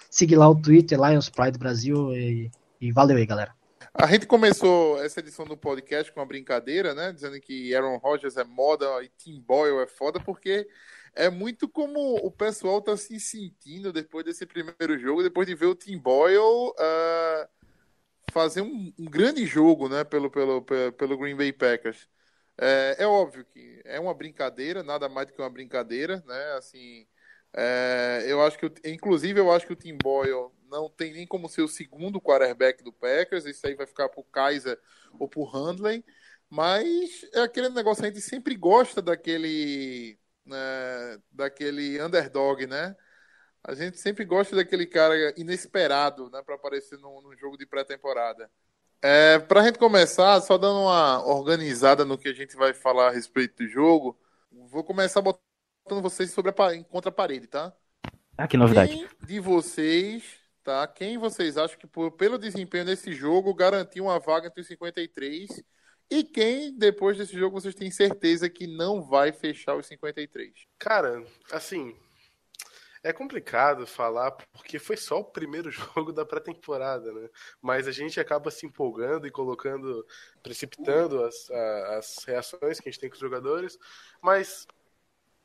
Seguir 0.10 0.38
lá 0.38 0.50
o 0.50 0.60
Twitter, 0.60 0.98
Lions 1.00 1.30
Pride 1.30 1.60
Brasil. 1.60 2.14
E, 2.16 2.50
e 2.80 2.92
valeu 2.92 3.18
aí, 3.18 3.26
galera. 3.26 3.54
A 3.94 4.08
gente 4.08 4.26
começou 4.26 5.04
essa 5.04 5.20
edição 5.20 5.46
do 5.46 5.58
podcast 5.58 6.12
com 6.14 6.22
uma 6.22 6.26
brincadeira, 6.26 6.94
né? 6.94 7.12
Dizendo 7.12 7.40
que 7.42 7.76
Aaron 7.76 7.98
Rodgers 7.98 8.38
é 8.38 8.44
moda 8.46 8.86
e 9.04 9.10
Tim 9.18 9.44
Boyle 9.46 9.84
é 9.84 9.88
foda, 9.88 10.20
porque 10.22 10.66
é 11.14 11.30
muito 11.30 11.68
como 11.68 12.16
o 12.16 12.32
pessoal 12.32 12.82
tá 12.82 12.96
se 12.96 13.20
sentindo 13.20 13.92
depois 13.92 14.24
desse 14.24 14.46
primeiro 14.46 14.98
jogo, 14.98 15.24
depois 15.24 15.46
de 15.46 15.56
ver 15.56 15.66
o 15.66 15.76
Tim 15.76 15.98
Boyle. 15.98 16.40
Uh 16.40 17.59
fazer 18.30 18.62
um, 18.62 18.94
um, 18.98 19.06
grande 19.06 19.46
jogo 19.46 19.90
né, 19.90 20.04
pelo, 20.04 20.30
pelo, 20.30 20.62
pelo 20.64 21.18
Green 21.18 21.36
Bay 21.36 21.52
Packers. 21.52 22.08
É, 22.58 22.98
é, 23.00 23.08
óbvio 23.08 23.46
que 23.46 23.82
é 23.86 24.00
uma 24.00 24.14
brincadeira, 24.14 24.84
nada 24.84 25.08
mais 25.08 25.28
do 25.28 25.34
que 25.34 25.42
uma 25.42 25.50
brincadeira, 25.50 26.24
né? 26.28 26.54
Assim, 26.58 27.08
é, 27.54 28.26
eu 28.28 28.42
acho 28.42 28.58
que, 28.58 28.72
inclusive, 28.86 29.40
eu 29.40 29.52
acho 29.52 29.66
que 29.66 29.74
o 29.74 29.76
Tim 29.76 29.98
Boyle 29.98 30.52
não 30.70 30.90
tem 30.90 31.14
nem 31.14 31.26
como 31.26 31.50
ser 31.50 31.62
o 31.62 31.68
segundo 31.68 32.22
quarterback 32.22 32.84
do 32.84 32.94
Packers. 32.94 33.46
Isso 33.46 33.66
aí 33.66 33.76
vai 33.76 33.88
ficar 33.88 34.10
pro 34.10 34.24
Kaiser 34.24 34.80
ou 35.18 35.28
pro 35.28 35.44
Handley. 35.44 36.04
Mas 36.50 37.26
é 37.34 37.42
aquele 37.42 37.70
negócio, 37.70 38.04
a 38.04 38.08
gente 38.08 38.22
sempre 38.22 38.56
gosta 38.56 39.02
daquele, 39.02 40.18
né, 40.46 40.58
daquele 41.32 42.02
underdog, 42.02 42.66
né? 42.68 42.96
A 43.64 43.74
gente 43.74 43.98
sempre 43.98 44.24
gosta 44.24 44.56
daquele 44.56 44.86
cara 44.86 45.34
inesperado, 45.38 46.30
né, 46.30 46.42
para 46.42 46.56
aparecer 46.56 46.98
num, 47.00 47.22
num, 47.22 47.36
jogo 47.38 47.58
de 47.58 47.66
pré-temporada. 47.66 48.50
É, 49.02 49.40
para 49.40 49.62
a 49.62 49.64
gente 49.66 49.78
começar, 49.78 50.40
só 50.42 50.58
dando 50.58 50.82
uma 50.82 51.26
organizada 51.26 52.04
no 52.04 52.18
que 52.18 52.30
a 52.30 52.34
gente 52.34 52.56
vai 52.56 52.74
falar 52.74 53.08
a 53.08 53.12
respeito 53.12 53.64
do 53.64 53.68
jogo, 53.68 54.18
vou 54.70 54.84
começar 54.84 55.22
botando 55.22 56.02
vocês 56.02 56.32
sobre 56.32 56.54
a 56.58 56.76
em 56.76 56.84
contra 56.84 57.10
a 57.10 57.14
parede, 57.14 57.48
tá? 57.48 57.74
Ah, 58.38 58.48
que 58.48 58.58
novidade. 58.58 58.96
Quem 58.96 59.28
de 59.28 59.40
vocês, 59.40 60.24
tá? 60.64 60.88
Quem 60.88 61.18
vocês 61.18 61.58
acham 61.58 61.78
que 61.78 61.88
por, 61.88 62.12
pelo 62.12 62.38
desempenho 62.38 62.86
nesse 62.86 63.14
jogo 63.14 63.54
garantiu 63.54 64.06
uma 64.06 64.20
vaga 64.20 64.48
entre 64.48 64.62
os 64.62 64.68
53 64.68 65.62
e 66.10 66.24
quem 66.24 66.76
depois 66.76 67.18
desse 67.18 67.38
jogo 67.38 67.60
vocês 67.60 67.76
têm 67.76 67.92
certeza 67.92 68.50
que 68.50 68.66
não 68.66 69.02
vai 69.02 69.32
fechar 69.32 69.76
os 69.76 69.86
53? 69.86 70.54
Cara, 70.80 71.24
assim, 71.52 71.96
é 73.04 73.14
complicado 73.14 73.88
falar 73.88 74.32
porque 74.32 74.78
foi 74.80 74.98
só 74.98 75.20
o 75.20 75.26
primeiro 75.26 75.70
jogo 75.72 76.12
da 76.12 76.26
pré-temporada, 76.26 77.12
né? 77.12 77.30
Mas 77.62 77.88
a 77.88 77.92
gente 77.92 78.20
acaba 78.20 78.52
se 78.52 78.66
empolgando 78.66 79.28
e 79.28 79.32
colocando, 79.32 80.06
precipitando 80.44 81.24
as, 81.24 81.50
as 81.52 82.24
reações 82.26 82.80
que 82.80 82.90
a 82.90 82.92
gente 82.92 83.00
tem 83.00 83.10
com 83.10 83.16
os 83.16 83.22
jogadores. 83.22 83.78
Mas 84.22 84.68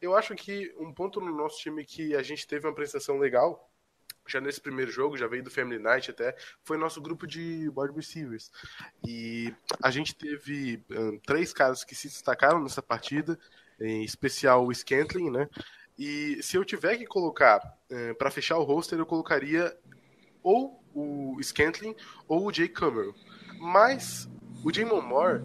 eu 0.00 0.14
acho 0.14 0.34
que 0.34 0.74
um 0.78 0.92
ponto 0.92 1.20
no 1.20 1.34
nosso 1.34 1.58
time 1.58 1.84
que 1.84 2.14
a 2.14 2.22
gente 2.22 2.46
teve 2.46 2.66
uma 2.66 2.72
apresentação 2.72 3.18
legal, 3.18 3.70
já 4.26 4.40
nesse 4.40 4.60
primeiro 4.60 4.90
jogo, 4.90 5.16
já 5.16 5.26
veio 5.26 5.42
do 5.42 5.50
Family 5.50 5.82
Night 5.82 6.10
até, 6.10 6.34
foi 6.62 6.76
nosso 6.76 7.00
grupo 7.00 7.26
de 7.26 7.70
wide 7.76 7.94
receivers. 7.94 8.50
E 9.06 9.54
a 9.82 9.90
gente 9.90 10.14
teve 10.14 10.82
um, 10.90 11.18
três 11.18 11.52
caras 11.52 11.84
que 11.84 11.94
se 11.94 12.08
destacaram 12.08 12.62
nessa 12.62 12.82
partida, 12.82 13.38
em 13.80 14.02
especial 14.02 14.66
o 14.66 14.74
Scantling, 14.74 15.30
né? 15.30 15.48
E 15.98 16.42
se 16.42 16.56
eu 16.56 16.64
tiver 16.64 16.96
que 16.96 17.06
colocar 17.06 17.60
é, 17.90 18.14
para 18.14 18.30
fechar 18.30 18.58
o 18.58 18.64
roster, 18.64 18.98
eu 18.98 19.06
colocaria 19.06 19.76
ou 20.42 20.82
o 20.94 21.38
Scantling 21.42 21.94
ou 22.28 22.46
o 22.46 22.52
Jay 22.52 22.68
Cameron. 22.68 23.14
Mas 23.58 24.28
o 24.64 24.72
Jamon 24.72 25.00
Moore, 25.00 25.42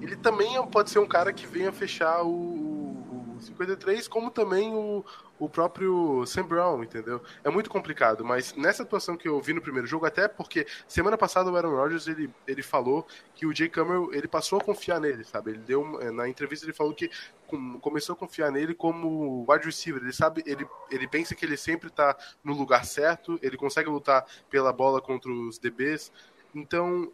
ele 0.00 0.16
também 0.16 0.54
pode 0.68 0.90
ser 0.90 0.98
um 0.98 1.06
cara 1.06 1.32
que 1.32 1.46
venha 1.46 1.72
fechar 1.72 2.22
o, 2.22 3.36
o 3.36 3.36
53, 3.40 4.08
como 4.08 4.30
também 4.30 4.74
o, 4.74 5.04
o 5.40 5.48
próprio 5.48 6.24
Sam 6.26 6.46
Brown, 6.46 6.84
entendeu? 6.84 7.22
É 7.42 7.48
muito 7.48 7.70
complicado, 7.70 8.22
mas 8.22 8.54
nessa 8.54 8.82
atuação 8.82 9.16
que 9.16 9.26
eu 9.26 9.40
vi 9.40 9.54
no 9.54 9.62
primeiro 9.62 9.86
jogo, 9.86 10.04
até 10.04 10.28
porque 10.28 10.66
semana 10.86 11.16
passada 11.16 11.50
o 11.50 11.56
Aaron 11.56 11.74
Rodgers 11.74 12.06
ele, 12.06 12.30
ele 12.46 12.62
falou 12.62 13.06
que 13.34 13.46
o 13.46 13.56
Jay 13.56 13.68
Cameron 13.68 14.12
ele 14.12 14.28
passou 14.28 14.60
a 14.60 14.62
confiar 14.62 15.00
nele, 15.00 15.24
sabe? 15.24 15.52
Ele 15.52 15.60
deu 15.60 15.82
na 16.12 16.28
entrevista 16.28 16.66
ele 16.66 16.74
falou 16.74 16.94
que 16.94 17.10
começou 17.80 18.12
a 18.12 18.16
confiar 18.16 18.52
nele 18.52 18.74
como 18.74 19.44
wide 19.48 19.64
receiver. 19.64 20.02
Ele 20.02 20.12
sabe, 20.12 20.42
ele, 20.46 20.68
ele 20.90 21.08
pensa 21.08 21.34
que 21.34 21.44
ele 21.44 21.56
sempre 21.56 21.88
está 21.88 22.16
no 22.44 22.52
lugar 22.52 22.84
certo, 22.84 23.38
ele 23.42 23.56
consegue 23.56 23.88
lutar 23.88 24.26
pela 24.50 24.72
bola 24.72 25.00
contra 25.00 25.32
os 25.32 25.58
DBs. 25.58 26.12
Então, 26.54 27.10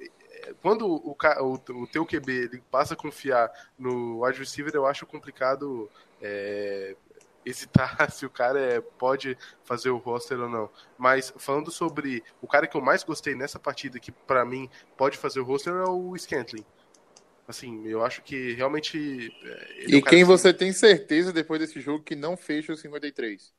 quando 0.61 0.87
o, 0.87 1.17
o, 1.17 1.83
o 1.83 1.87
teu 1.87 2.05
QB 2.05 2.33
ele 2.33 2.63
passa 2.71 2.95
a 2.95 2.97
confiar 2.97 3.51
no 3.79 4.25
wide 4.25 4.39
receiver, 4.39 4.75
eu 4.75 4.87
acho 4.87 5.07
complicado 5.07 5.89
é, 6.21 6.97
hesitar 7.47 8.11
se 8.11 8.27
o 8.27 8.31
cara 8.31 8.61
é, 8.61 8.81
pode 8.81 9.39
fazer 9.65 9.91
o 9.91 9.97
roster 9.97 10.41
ou 10.41 10.49
não. 10.49 10.69
Mas 10.99 11.33
falando 11.39 11.71
sobre 11.71 12.23
o 12.43 12.49
cara 12.49 12.67
que 12.67 12.77
eu 12.77 12.81
mais 12.81 13.05
gostei 13.05 13.35
nessa 13.35 13.59
partida, 13.59 14.01
que 14.01 14.11
para 14.11 14.45
mim 14.45 14.69
pode 14.97 15.17
fazer 15.17 15.41
o 15.41 15.45
roster, 15.45 15.73
é 15.73 15.89
o 15.89 16.17
Scantling. 16.19 16.67
Assim, 17.49 17.87
eu 17.87 18.05
acho 18.05 18.23
que 18.23 18.55
realmente. 18.55 19.33
É, 19.45 19.85
e 19.87 19.97
é 19.97 20.03
quem 20.03 20.25
você 20.25 20.53
tem 20.53 20.73
certeza 20.73 21.33
depois 21.33 21.61
desse 21.61 21.81
jogo 21.81 22.03
que 22.03 22.17
não 22.17 22.37
fecha 22.37 22.73
o 22.73 22.77
53? 22.77 23.55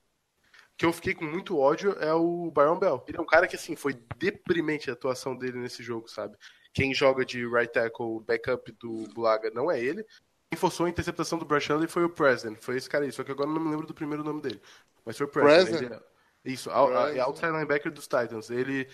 que 0.78 0.86
eu 0.86 0.94
fiquei 0.94 1.16
com 1.16 1.26
muito 1.26 1.58
ódio 1.58 1.94
é 2.00 2.14
o 2.14 2.52
Byron 2.52 2.78
Bell. 2.78 3.04
Ele 3.08 3.18
é 3.18 3.22
um 3.22 3.26
cara 3.26 3.48
que, 3.48 3.56
assim, 3.56 3.76
foi 3.76 3.98
deprimente 4.18 4.90
a 4.90 4.94
atuação 4.94 5.36
dele 5.36 5.58
nesse 5.58 5.82
jogo, 5.82 6.08
sabe? 6.08 6.38
Quem 6.72 6.94
joga 6.94 7.26
de 7.26 7.48
right 7.48 7.74
tackle, 7.74 8.22
backup 8.24 8.72
do 8.74 9.08
Bulaga 9.12 9.50
não 9.50 9.72
é 9.72 9.82
ele. 9.82 10.06
Quem 10.50 10.58
forçou 10.58 10.86
a 10.86 10.90
interceptação 10.90 11.38
do 11.38 11.46
Brush 11.46 11.70
Huntley 11.70 11.88
foi 11.88 12.04
o 12.04 12.10
President. 12.10 12.58
Foi 12.60 12.78
esse 12.78 12.90
cara 12.90 13.04
aí, 13.04 13.12
só 13.12 13.24
que 13.24 13.32
agora 13.32 13.50
não 13.50 13.60
me 13.60 13.70
lembro 13.70 13.86
do 13.86 13.94
primeiro 13.94 14.24
nome 14.24 14.42
dele. 14.42 14.62
Mas 15.06 15.18
foi 15.18 15.26
o 15.26 15.30
President. 15.30 15.80
President. 15.80 16.02
Isso, 16.46 16.70
President. 16.70 17.20
outside 17.20 17.52
linebacker 17.52 17.92
dos 17.92 18.08
Titans. 18.08 18.50
Ele 18.50 18.86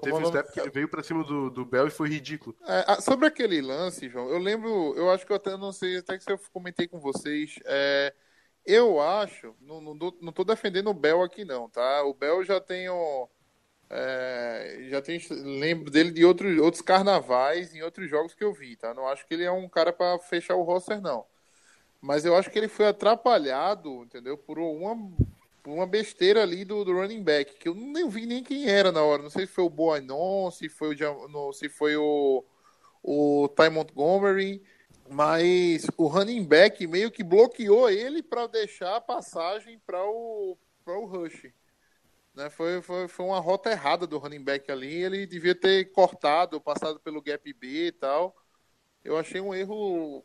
teve 0.00 0.14
um 0.14 0.26
step 0.26 0.52
que 0.52 0.60
ele 0.60 0.70
veio 0.70 0.88
pra 0.88 1.02
cima 1.02 1.24
do, 1.24 1.50
do 1.50 1.64
Bell 1.64 1.88
e 1.88 1.90
foi 1.90 2.08
ridículo. 2.08 2.56
É, 2.64 3.00
sobre 3.00 3.26
aquele 3.26 3.60
lance, 3.60 4.08
João, 4.08 4.28
eu 4.28 4.38
lembro, 4.38 4.94
eu 4.96 5.10
acho 5.10 5.26
que 5.26 5.32
eu 5.32 5.36
até 5.36 5.56
não 5.56 5.72
sei, 5.72 5.98
até 5.98 6.16
que 6.16 6.30
eu 6.30 6.38
comentei 6.52 6.86
com 6.86 7.00
vocês. 7.00 7.58
É, 7.64 8.14
eu 8.64 9.00
acho, 9.00 9.56
não, 9.60 9.80
não, 9.80 9.94
não 10.20 10.32
tô 10.32 10.44
defendendo 10.44 10.90
o 10.90 10.94
Bell 10.94 11.22
aqui 11.24 11.44
não, 11.44 11.68
tá? 11.68 12.04
O 12.04 12.14
Bell 12.14 12.44
já 12.44 12.60
tem 12.60 12.88
um 12.88 13.26
é, 13.92 14.86
já 14.88 15.02
tem, 15.02 15.20
lembro 15.30 15.90
dele 15.90 16.12
de 16.12 16.24
outros, 16.24 16.56
outros 16.58 16.80
carnavais 16.80 17.74
em 17.74 17.82
outros 17.82 18.08
jogos 18.08 18.32
que 18.32 18.44
eu 18.44 18.52
vi, 18.52 18.76
tá? 18.76 18.94
Não 18.94 19.08
acho 19.08 19.26
que 19.26 19.34
ele 19.34 19.42
é 19.42 19.50
um 19.50 19.68
cara 19.68 19.92
para 19.92 20.16
fechar 20.20 20.54
o 20.54 20.62
roster, 20.62 21.00
não. 21.00 21.26
Mas 22.00 22.24
eu 22.24 22.36
acho 22.36 22.50
que 22.50 22.58
ele 22.58 22.68
foi 22.68 22.86
atrapalhado, 22.86 24.04
entendeu? 24.04 24.38
Por 24.38 24.60
uma, 24.60 24.96
por 25.60 25.72
uma 25.72 25.86
besteira 25.88 26.42
ali 26.42 26.64
do, 26.64 26.84
do 26.84 26.92
running 26.92 27.22
back, 27.22 27.56
que 27.58 27.68
eu 27.68 27.74
nem 27.74 28.08
vi 28.08 28.26
nem 28.26 28.44
quem 28.44 28.68
era 28.68 28.92
na 28.92 29.02
hora. 29.02 29.22
Não 29.22 29.30
sei 29.30 29.44
se 29.44 29.52
foi 29.52 29.64
o 29.64 29.70
Boanon, 29.70 30.50
se 30.52 30.68
foi 30.68 30.94
o, 30.94 31.52
se 31.52 31.68
foi 31.68 31.96
o, 31.96 32.44
o 33.02 33.48
Ty 33.48 33.70
Montgomery, 33.70 34.62
mas 35.08 35.84
o 35.96 36.06
running 36.06 36.44
back 36.44 36.86
meio 36.86 37.10
que 37.10 37.24
bloqueou 37.24 37.90
ele 37.90 38.22
para 38.22 38.46
deixar 38.46 38.96
a 38.96 39.00
passagem 39.00 39.80
para 39.84 40.02
o, 40.04 40.56
o 40.86 41.04
Rush. 41.06 41.52
Né? 42.34 42.48
Foi, 42.50 42.80
foi, 42.82 43.08
foi 43.08 43.26
uma 43.26 43.40
rota 43.40 43.70
errada 43.70 44.06
do 44.06 44.18
running 44.18 44.42
back 44.42 44.70
ali. 44.70 45.02
Ele 45.02 45.26
devia 45.26 45.54
ter 45.54 45.90
cortado, 45.92 46.60
passado 46.60 47.00
pelo 47.00 47.22
gap 47.22 47.52
B 47.52 47.86
e 47.86 47.92
tal. 47.92 48.34
Eu 49.04 49.16
achei 49.16 49.40
um 49.40 49.54
erro, 49.54 50.24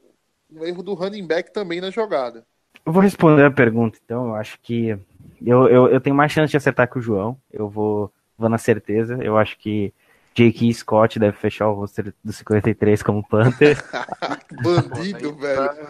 um 0.52 0.64
erro 0.66 0.84
do 0.84 0.94
running 0.94 1.26
back 1.26 1.52
também 1.52 1.82
na 1.82 1.90
jogada. 1.90 2.46
Eu 2.86 2.92
vou 2.92 3.02
responder 3.02 3.46
a 3.46 3.52
pergunta, 3.52 4.00
então. 4.04 4.28
Eu 4.28 4.36
acho 4.36 4.60
que 4.62 4.90
eu, 5.44 5.68
eu, 5.68 5.88
eu 5.88 6.02
tenho 6.02 6.16
mais 6.16 6.32
chance 6.32 6.52
de 6.52 6.58
acertar 6.58 6.90
que 6.90 7.00
o 7.00 7.02
João. 7.02 7.40
Eu 7.52 7.70
vou, 7.70 8.12
vou 8.38 8.50
na 8.50 8.58
certeza. 8.58 9.18
Eu 9.22 9.38
acho 9.38 9.58
que 9.58 9.94
J.K. 10.36 10.74
Scott 10.74 11.18
deve 11.18 11.38
fechar 11.38 11.70
o 11.70 11.74
roster 11.74 12.14
do 12.22 12.34
53 12.34 13.02
como 13.02 13.26
Panther. 13.26 13.78
que 14.50 14.56
bandido, 14.62 15.34
velho. 15.34 15.88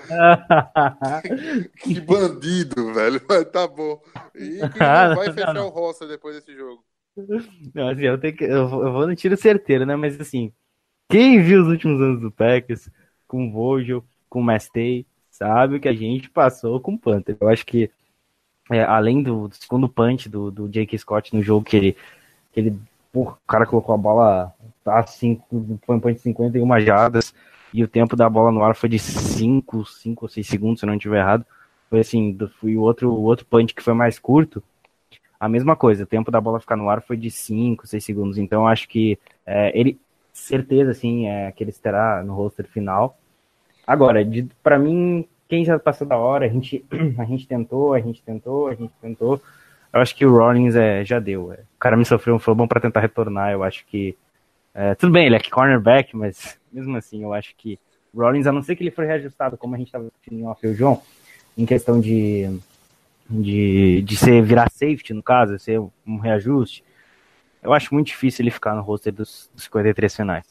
que 1.82 2.00
bandido, 2.00 2.94
velho. 2.94 3.22
Mas 3.28 3.46
tá 3.46 3.68
bom. 3.68 4.00
E 4.36 4.60
quem 4.70 4.82
ah, 4.82 5.16
vai 5.16 5.34
fechar 5.34 5.52
não. 5.52 5.66
o 5.66 5.70
roster 5.70 6.08
depois 6.08 6.36
desse 6.36 6.56
jogo? 6.56 6.84
Não, 7.74 7.90
assim, 7.90 8.04
eu, 8.04 8.20
tenho 8.20 8.36
que, 8.36 8.44
eu, 8.44 8.68
vou, 8.68 8.86
eu 8.86 8.94
vou 8.94 9.08
no 9.08 9.16
tiro 9.16 9.36
certeiro, 9.36 9.84
né? 9.84 9.96
Mas 9.96 10.20
assim, 10.22 10.54
quem 11.10 11.42
viu 11.42 11.64
os 11.64 11.68
últimos 11.68 12.00
anos 12.00 12.22
do 12.22 12.30
Packers, 12.30 12.88
com 13.28 13.48
o 13.48 13.52
Vogel, 13.52 14.06
com 14.30 14.42
o 14.42 14.44
Mastey, 14.44 15.08
sabe 15.32 15.78
o 15.78 15.80
que 15.80 15.88
a 15.88 15.94
gente 15.94 16.30
passou 16.30 16.80
com 16.80 16.94
o 16.94 17.00
Panther. 17.00 17.36
Eu 17.40 17.48
acho 17.50 17.66
que, 17.66 17.90
é, 18.70 18.84
além 18.84 19.24
do, 19.24 19.48
do, 19.48 19.56
segundo 19.56 19.90
punch 19.90 20.30
do, 20.30 20.52
do 20.52 20.70
Jake 20.70 20.96
Scott 21.00 21.36
no 21.36 21.42
jogo, 21.42 21.66
que 21.66 21.76
ele, 21.76 21.98
que 22.52 22.60
ele 22.60 22.80
o 23.22 23.38
cara 23.48 23.66
colocou 23.66 23.96
a 23.96 23.98
bola 23.98 24.54
tá 24.84 25.00
assim, 25.00 25.42
foi 25.86 25.96
um 25.96 26.00
punch 26.00 26.16
de 26.18 26.22
51 26.22 26.80
jardas, 26.82 27.34
e 27.74 27.84
o 27.84 27.88
tempo 27.88 28.16
da 28.16 28.30
bola 28.30 28.52
no 28.52 28.64
ar 28.64 28.76
foi 28.76 28.88
de 28.88 29.00
5, 29.00 29.86
5 29.86 30.26
ou 30.26 30.30
6 30.30 30.48
segundos, 30.48 30.80
se 30.80 30.86
eu 30.86 30.88
não 30.88 30.96
estiver 30.96 31.20
errado. 31.20 31.46
Foi 31.90 32.00
assim, 32.00 32.38
foi 32.60 32.78
o 32.78 32.82
outro, 32.82 33.12
o 33.12 33.24
outro 33.24 33.46
punch 33.46 33.74
que 33.74 33.84
foi 33.84 33.94
mais 33.94 34.20
curto, 34.20 34.64
a 35.40 35.50
mesma 35.50 35.76
coisa, 35.76 36.04
o 36.04 36.08
tempo 36.08 36.32
da 36.32 36.40
bola 36.40 36.60
ficar 36.60 36.76
no 36.76 36.90
ar 36.90 37.02
foi 37.02 37.18
de 37.18 37.30
5, 37.30 37.86
6 37.86 38.04
segundos. 38.04 38.38
Então 38.38 38.68
acho 38.68 38.88
que 38.88 39.20
é, 39.46 39.78
ele, 39.78 40.00
certeza, 40.32 40.92
assim, 40.92 41.28
é, 41.28 41.52
que 41.52 41.64
ele 41.64 41.72
estará 41.72 42.24
no 42.24 42.34
roster 42.34 42.68
final. 42.68 43.18
Agora, 43.86 44.20
para 44.64 44.80
mim, 44.80 45.28
quem 45.48 45.64
já 45.64 45.78
passou 45.78 46.08
da 46.08 46.18
hora, 46.18 46.46
a 46.46 46.50
gente, 46.50 46.86
a 47.18 47.26
gente 47.26 47.48
tentou, 47.48 47.94
a 47.94 48.00
gente 48.00 48.24
tentou, 48.24 48.68
a 48.68 48.76
gente 48.76 48.94
tentou. 49.02 49.42
Eu 49.96 50.02
acho 50.02 50.14
que 50.14 50.26
o 50.26 50.38
Rollins 50.38 50.76
é, 50.76 51.06
já 51.06 51.20
deu. 51.20 51.54
É. 51.54 51.56
O 51.56 51.80
cara 51.80 51.96
me 51.96 52.04
sofreu 52.04 52.36
um 52.36 52.40
flobão 52.40 52.68
para 52.68 52.82
tentar 52.82 53.00
retornar. 53.00 53.54
Eu 53.54 53.64
acho 53.64 53.86
que. 53.86 54.14
É, 54.74 54.94
tudo 54.94 55.14
bem, 55.14 55.26
ele 55.26 55.38
é 55.38 55.40
cornerback, 55.40 56.18
mas 56.18 56.60
mesmo 56.70 56.98
assim, 56.98 57.24
eu 57.24 57.34
acho 57.34 57.56
que 57.56 57.80
o 58.14 58.20
Rollins, 58.20 58.46
a 58.46 58.52
não 58.52 58.62
ser 58.62 58.76
que 58.76 58.84
ele 58.84 58.92
for 58.92 59.06
reajustado, 59.06 59.58
como 59.58 59.74
a 59.74 59.78
gente 59.78 59.88
estava 59.88 60.04
discutindo 60.04 60.38
em 60.38 60.46
off, 60.46 60.68
o 60.68 60.76
João, 60.76 61.02
em 61.58 61.66
questão 61.66 62.02
de, 62.02 62.60
de, 63.30 64.02
de 64.02 64.18
ser 64.18 64.44
virar 64.44 64.70
safety, 64.70 65.14
no 65.14 65.24
caso, 65.24 65.58
ser 65.58 65.80
um 66.06 66.18
reajuste, 66.18 66.84
eu 67.64 67.72
acho 67.72 67.94
muito 67.94 68.08
difícil 68.08 68.44
ele 68.44 68.52
ficar 68.52 68.76
no 68.76 68.82
roster 68.82 69.14
dos, 69.14 69.50
dos 69.54 69.64
53 69.64 70.14
finais. 70.14 70.46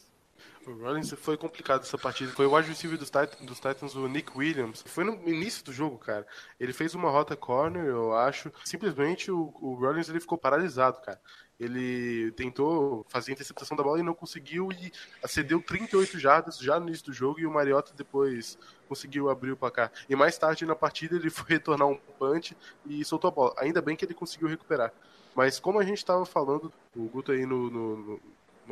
O 0.67 0.73
Rollins 0.73 1.11
foi 1.11 1.37
complicado 1.37 1.81
essa 1.81 1.97
partida. 1.97 2.31
Foi 2.31 2.45
o 2.45 2.55
receiver 2.59 2.97
dos 2.97 3.11
dos 3.41 3.59
Titans, 3.59 3.95
o 3.95 4.07
Nick 4.07 4.35
Williams. 4.35 4.83
Foi 4.85 5.03
no 5.03 5.13
início 5.27 5.63
do 5.63 5.71
jogo, 5.71 5.97
cara. 5.97 6.25
Ele 6.59 6.73
fez 6.73 6.95
uma 6.95 7.09
rota 7.09 7.35
corner, 7.35 7.85
eu 7.85 8.13
acho. 8.13 8.51
Simplesmente 8.63 9.31
o, 9.31 9.53
o 9.61 9.75
Rollins 9.75 10.09
ele 10.09 10.19
ficou 10.19 10.37
paralisado, 10.37 10.99
cara. 11.01 11.21
Ele 11.59 12.31
tentou 12.31 13.05
fazer 13.07 13.31
a 13.31 13.33
interceptação 13.33 13.77
da 13.77 13.83
bola 13.83 13.99
e 13.99 14.03
não 14.03 14.13
conseguiu 14.13 14.71
e 14.71 14.91
acedeu 15.23 15.61
38 15.61 16.19
jardas 16.19 16.57
já 16.57 16.79
no 16.79 16.87
início 16.87 17.05
do 17.05 17.13
jogo 17.13 17.39
e 17.39 17.45
o 17.45 17.51
Mariota 17.51 17.93
depois 17.95 18.57
conseguiu 18.89 19.29
abrir 19.29 19.51
o 19.51 19.57
placar. 19.57 19.91
E 20.09 20.15
mais 20.15 20.37
tarde 20.37 20.65
na 20.65 20.75
partida 20.75 21.15
ele 21.15 21.29
foi 21.31 21.47
retornar 21.47 21.87
um 21.87 21.97
punch 22.19 22.57
e 22.85 23.05
soltou 23.05 23.29
a 23.29 23.31
bola. 23.31 23.53
Ainda 23.57 23.81
bem 23.81 23.95
que 23.95 24.03
ele 24.03 24.13
conseguiu 24.13 24.47
recuperar. 24.47 24.91
Mas 25.33 25.59
como 25.59 25.79
a 25.79 25.83
gente 25.83 25.97
estava 25.97 26.25
falando, 26.25 26.71
o 26.95 27.07
Guto 27.07 27.31
aí 27.31 27.45
no, 27.45 27.69
no 27.69 28.21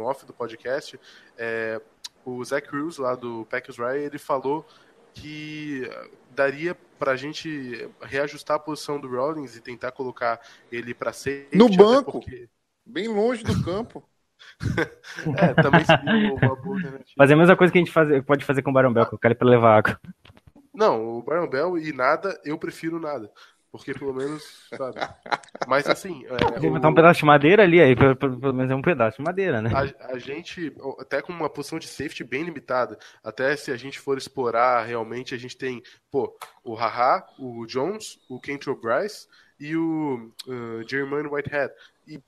off 0.01 0.25
do 0.25 0.33
podcast, 0.33 0.99
é, 1.37 1.79
o 2.25 2.43
Zach 2.43 2.67
Cruz, 2.67 2.97
lá 2.97 3.15
do 3.15 3.45
Packers 3.49 3.77
Rye, 3.77 4.03
ele 4.03 4.17
falou 4.17 4.65
que 5.13 5.87
daria 6.31 6.75
para 6.97 7.11
a 7.11 7.15
gente 7.15 7.89
reajustar 8.01 8.57
a 8.57 8.59
posição 8.59 8.99
do 8.99 9.07
Rollins 9.07 9.55
e 9.55 9.61
tentar 9.61 9.91
colocar 9.91 10.39
ele 10.71 10.93
para 10.93 11.13
ser 11.13 11.47
no 11.53 11.69
banco, 11.69 12.13
porque... 12.13 12.49
bem 12.85 13.07
longe 13.07 13.43
do 13.43 13.63
campo. 13.63 14.03
é, 15.37 15.53
também 15.61 15.85
seria 15.85 16.33
uma 16.33 16.55
boa 16.55 16.79
Fazer 17.15 17.33
a 17.33 17.37
mesma 17.37 17.55
coisa 17.55 17.71
que 17.71 17.77
a 17.77 17.81
gente 17.81 17.91
faz, 17.91 18.09
pode 18.25 18.43
fazer 18.43 18.61
com 18.61 18.71
o 18.71 18.73
Barão 18.73 18.91
Bell, 18.91 19.05
colocar 19.05 19.29
ele 19.29 19.35
para 19.35 19.47
levar 19.47 19.77
água. 19.77 19.99
Não, 20.73 21.17
o 21.17 21.21
Barão 21.21 21.47
Bell 21.47 21.77
e 21.77 21.93
nada, 21.93 22.39
eu 22.43 22.57
prefiro 22.57 22.99
nada. 22.99 23.31
Porque 23.73 23.91
pelo 23.91 24.13
menos, 24.13 24.69
sabe? 24.69 24.99
Mas 25.67 25.87
assim. 25.87 26.23
É, 26.27 26.69
botar 26.69 26.89
um 26.89 26.93
pedaço 26.93 27.21
de 27.21 27.25
madeira 27.25 27.63
ali, 27.63 27.81
aí 27.81 27.95
pelo, 27.95 28.53
menos 28.53 28.69
é 28.69 28.75
um 28.75 28.83
pedaço 28.83 29.17
de 29.17 29.23
madeira, 29.23 29.63
né? 29.63 29.71
A, 29.73 30.13
a, 30.13 30.19
gente, 30.19 30.71
até 30.99 31.23
com 31.23 31.33
uma 31.33 31.49
posição 31.49 31.79
de 31.79 31.87
safety 31.87 32.23
bem 32.23 32.43
limitada, 32.43 32.99
até 33.23 33.55
se 33.55 33.71
a 33.71 33.75
gente 33.75 33.99
for 33.99 34.15
explorar 34.15 34.83
realmente, 34.83 35.33
a 35.33 35.39
gente 35.39 35.57
tem, 35.57 35.81
pô, 36.11 36.37
o 36.63 36.75
Haha, 36.75 37.25
o 37.39 37.65
Jones, 37.65 38.19
o 38.29 38.39
Kentrell 38.39 38.79
Bryce 38.79 39.27
e 39.59 39.75
o 39.75 40.31
uh, 40.45 40.87
Jermaine 40.87 41.27
Whitehead. 41.27 41.73
E 42.07 42.21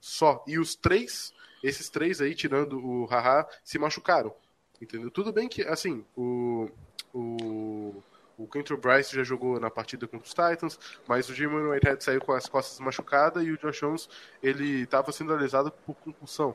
só. 0.00 0.42
E 0.48 0.58
os 0.58 0.74
três, 0.74 1.34
esses 1.62 1.90
três 1.90 2.18
aí, 2.22 2.34
tirando 2.34 2.82
o 2.82 3.04
Haha, 3.04 3.46
se 3.62 3.78
machucaram. 3.78 4.34
Entendeu? 4.80 5.10
Tudo 5.10 5.34
bem 5.34 5.50
que, 5.50 5.60
assim, 5.64 6.02
o. 6.16 6.66
o 7.12 8.02
o 8.42 8.48
Kentrell 8.48 8.80
Bryce 8.80 9.14
já 9.14 9.22
jogou 9.22 9.60
na 9.60 9.70
partida 9.70 10.06
contra 10.06 10.26
os 10.26 10.34
Titans, 10.34 10.78
mas 11.06 11.28
o 11.28 11.34
Jimmy 11.34 11.54
Whitehead 11.68 12.02
saiu 12.02 12.20
com 12.20 12.32
as 12.32 12.48
costas 12.48 12.78
machucadas 12.80 13.44
e 13.44 13.50
o 13.50 13.58
Josh 13.58 13.78
Jones 13.78 14.08
ele 14.42 14.82
estava 14.82 15.12
sendo 15.12 15.32
analisado 15.32 15.70
por 15.70 15.94
concussão. 15.96 16.54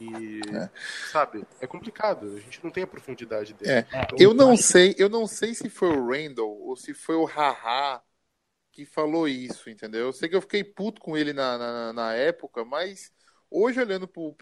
E, 0.00 0.40
é. 0.54 0.70
sabe, 1.12 1.44
é 1.60 1.66
complicado. 1.66 2.34
A 2.34 2.40
gente 2.40 2.62
não 2.64 2.70
tem 2.70 2.84
a 2.84 2.86
profundidade 2.86 3.52
dele. 3.52 3.70
É. 3.70 3.86
Então, 4.04 4.18
eu 4.18 4.32
não 4.32 4.56
sei, 4.56 4.94
eu 4.96 5.08
não 5.08 5.26
sei 5.26 5.54
se 5.54 5.68
foi 5.68 5.88
o 5.90 6.06
Randall 6.06 6.58
ou 6.62 6.74
se 6.74 6.94
foi 6.94 7.16
o 7.16 7.26
Haha 7.26 8.02
que 8.72 8.86
falou 8.86 9.28
isso, 9.28 9.68
entendeu? 9.68 10.06
Eu 10.06 10.12
sei 10.12 10.28
que 10.28 10.36
eu 10.36 10.40
fiquei 10.40 10.64
puto 10.64 11.00
com 11.00 11.16
ele 11.16 11.32
na, 11.32 11.58
na, 11.58 11.92
na 11.92 12.14
época, 12.14 12.64
mas 12.64 13.12
hoje 13.50 13.80
olhando 13.80 14.08
para 14.08 14.22
o 14.22 14.32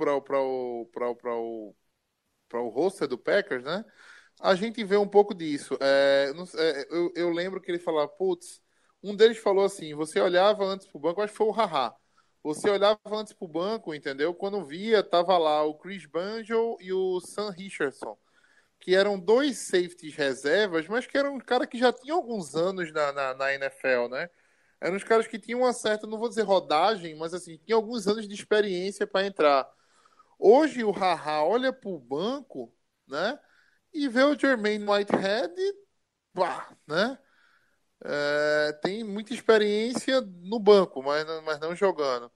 para 2.48 2.60
o 2.62 2.68
roster 2.68 3.08
do 3.08 3.18
Packers, 3.18 3.64
né? 3.64 3.84
A 4.40 4.54
gente 4.54 4.82
vê 4.84 4.96
um 4.96 5.08
pouco 5.08 5.34
disso. 5.34 5.76
É, 5.80 6.32
é, 6.56 6.86
eu, 6.90 7.12
eu, 7.14 7.30
lembro 7.30 7.60
que 7.60 7.70
ele 7.70 7.78
falava, 7.78 8.08
putz, 8.08 8.60
um 9.02 9.14
deles 9.14 9.38
falou 9.38 9.64
assim: 9.64 9.94
você 9.94 10.20
olhava 10.20 10.64
antes 10.64 10.86
pro 10.86 10.98
banco, 11.00 11.20
acho 11.20 11.32
que 11.32 11.38
foi 11.38 11.46
o 11.46 11.52
Haha. 11.52 11.94
Você 12.42 12.70
olhava 12.70 12.98
antes 13.12 13.32
pro 13.32 13.48
banco, 13.48 13.94
entendeu? 13.94 14.32
Quando 14.32 14.64
via, 14.64 15.02
tava 15.02 15.36
lá 15.36 15.62
o 15.64 15.74
Chris 15.74 16.06
Banjo 16.06 16.76
e 16.80 16.92
o 16.92 17.20
Sam 17.20 17.50
Richardson, 17.50 18.16
que 18.80 18.94
eram 18.94 19.18
dois 19.18 19.58
safeties 19.58 20.14
reservas, 20.14 20.86
mas 20.88 21.06
que 21.06 21.18
eram 21.18 21.34
um 21.34 21.40
cara 21.40 21.66
que 21.66 21.78
já 21.78 21.92
tinham 21.92 22.16
alguns 22.16 22.54
anos 22.54 22.92
na, 22.92 23.12
na, 23.12 23.34
na 23.34 23.54
NFL, 23.54 24.08
né? 24.10 24.30
Eram 24.80 24.96
os 24.96 25.04
caras 25.04 25.26
que 25.26 25.38
tinham 25.38 25.60
uma 25.60 25.72
certa, 25.72 26.06
não 26.06 26.18
vou 26.18 26.28
dizer 26.28 26.42
rodagem, 26.42 27.16
mas 27.16 27.34
assim, 27.34 27.58
tinham 27.58 27.78
alguns 27.78 28.06
anos 28.06 28.28
de 28.28 28.34
experiência 28.34 29.06
para 29.06 29.26
entrar. 29.26 29.68
Hoje 30.38 30.84
o 30.84 30.92
Haha 30.92 31.42
olha 31.44 31.72
pro 31.72 31.98
banco, 31.98 32.72
né? 33.06 33.38
E 33.92 34.08
vê 34.08 34.22
o 34.22 34.38
Jermaine 34.38 34.88
Whitehead, 34.88 35.54
pá, 36.32 36.74
né? 36.86 37.18
É, 38.04 38.78
tem 38.82 39.02
muita 39.02 39.34
experiência 39.34 40.20
no 40.20 40.58
banco, 40.60 41.02
mas, 41.02 41.24
mas 41.44 41.58
não 41.58 41.74
jogando. 41.74 42.30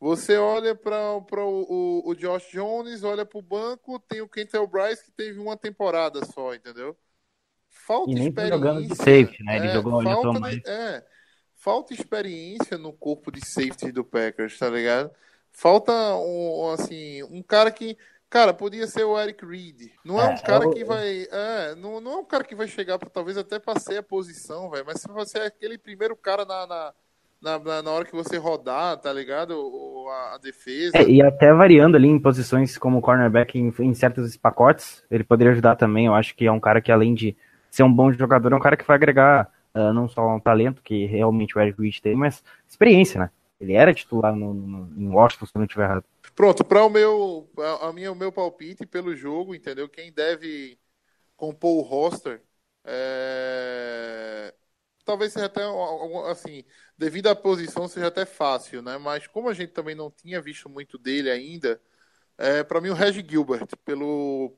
Você 0.00 0.36
olha 0.36 0.76
para 0.76 1.16
o, 1.16 2.02
o, 2.06 2.14
Josh 2.14 2.50
Jones, 2.52 3.02
olha 3.02 3.26
para 3.26 3.38
o 3.38 3.42
banco, 3.42 3.98
tem 3.98 4.20
o 4.20 4.28
Kentel 4.28 4.66
Bryce 4.66 5.04
que 5.04 5.10
teve 5.10 5.40
uma 5.40 5.56
temporada 5.56 6.24
só, 6.24 6.54
entendeu? 6.54 6.96
Falta 7.68 8.12
e 8.12 8.28
experiência. 8.28 8.56
jogando 8.56 8.86
de 8.86 8.94
safety, 8.94 9.42
né? 9.42 9.56
Ele 9.56 9.66
é, 9.66 9.72
jogou 9.72 10.02
falta, 10.02 10.40
mais. 10.40 10.64
É, 10.64 11.04
falta 11.56 11.94
experiência 11.94 12.78
no 12.78 12.92
corpo 12.92 13.32
de 13.32 13.44
safety 13.44 13.90
do 13.90 14.04
Packers, 14.04 14.56
tá 14.58 14.68
ligado? 14.68 15.10
Falta 15.50 15.92
um, 16.14 16.70
assim, 16.70 17.24
um 17.24 17.42
cara 17.42 17.72
que 17.72 17.96
Cara, 18.30 18.52
podia 18.52 18.86
ser 18.86 19.04
o 19.04 19.18
Eric 19.18 19.44
Reed. 19.44 19.90
Não 20.04 20.20
é, 20.20 20.26
é 20.26 20.34
um 20.34 20.38
cara 20.38 20.64
eu... 20.64 20.70
que 20.70 20.84
vai. 20.84 21.26
É, 21.30 21.74
não, 21.76 22.00
não 22.00 22.12
é 22.12 22.16
um 22.16 22.24
cara 22.24 22.44
que 22.44 22.54
vai 22.54 22.68
chegar 22.68 22.98
para 22.98 23.08
talvez 23.08 23.38
até 23.38 23.58
para 23.58 23.80
ser 23.80 23.98
a 23.98 24.02
posição, 24.02 24.68
velho. 24.70 24.84
Mas 24.86 25.00
se 25.00 25.08
você 25.08 25.38
é 25.38 25.46
aquele 25.46 25.78
primeiro 25.78 26.14
cara 26.14 26.44
na, 26.44 26.66
na, 26.66 27.58
na, 27.58 27.82
na 27.82 27.90
hora 27.90 28.04
que 28.04 28.14
você 28.14 28.36
rodar, 28.36 28.98
tá 28.98 29.10
ligado? 29.10 29.52
O, 29.52 30.08
a, 30.10 30.34
a 30.34 30.38
defesa. 30.38 30.98
É, 30.98 31.08
e 31.08 31.22
até 31.22 31.52
variando 31.54 31.96
ali 31.96 32.08
em 32.08 32.18
posições 32.18 32.76
como 32.76 33.00
cornerback 33.00 33.58
em, 33.58 33.72
em, 33.78 33.94
certos 33.94 34.36
pacotes, 34.36 35.02
ele 35.10 35.24
poderia 35.24 35.52
ajudar 35.52 35.76
também. 35.76 36.04
Eu 36.04 36.14
acho 36.14 36.36
que 36.36 36.46
é 36.46 36.52
um 36.52 36.60
cara 36.60 36.82
que, 36.82 36.92
além 36.92 37.14
de 37.14 37.34
ser 37.70 37.82
um 37.82 37.92
bom 37.92 38.12
jogador, 38.12 38.52
é 38.52 38.56
um 38.56 38.60
cara 38.60 38.76
que 38.76 38.86
vai 38.86 38.96
agregar 38.96 39.50
uh, 39.74 39.92
não 39.94 40.06
só 40.06 40.34
um 40.34 40.40
talento 40.40 40.82
que 40.82 41.06
realmente 41.06 41.56
o 41.56 41.60
Eric 41.62 41.80
Reed 41.80 41.98
tem, 42.00 42.14
mas 42.14 42.44
experiência, 42.68 43.20
né? 43.20 43.30
Ele 43.58 43.72
era 43.72 43.94
titular 43.94 44.36
no, 44.36 44.54
no, 44.54 44.88
em 44.96 45.08
Washington, 45.08 45.46
se 45.46 45.52
não 45.56 45.64
estiver 45.64 45.84
errado. 45.84 46.04
Pronto, 46.38 46.64
para 46.64 46.84
o 46.84 46.88
meu, 46.88 47.50
a 47.82 47.92
minha, 47.92 48.12
o 48.12 48.14
meu 48.14 48.30
palpite 48.30 48.86
pelo 48.86 49.12
jogo, 49.16 49.56
entendeu? 49.56 49.88
Quem 49.88 50.12
deve 50.12 50.78
compor 51.36 51.78
o 51.78 51.82
roster, 51.82 52.42
é... 52.84 54.54
talvez 55.04 55.32
seja 55.32 55.46
até 55.46 55.62
assim, 56.30 56.64
devido 56.96 57.28
à 57.28 57.36
posição 57.36 57.88
seja 57.88 58.08
até 58.08 58.26
fácil, 58.26 58.82
né? 58.82 58.98
Mas 58.98 59.26
como 59.26 59.48
a 59.48 59.54
gente 59.54 59.72
também 59.72 59.94
não 59.96 60.10
tinha 60.10 60.40
visto 60.40 60.68
muito 60.68 60.98
dele 60.98 61.30
ainda, 61.30 61.80
é, 62.38 62.64
para 62.64 62.80
mim 62.80 62.90
o 62.90 62.94
Reg 62.94 63.24
Gilbert, 63.28 63.66
pelo, 63.84 64.56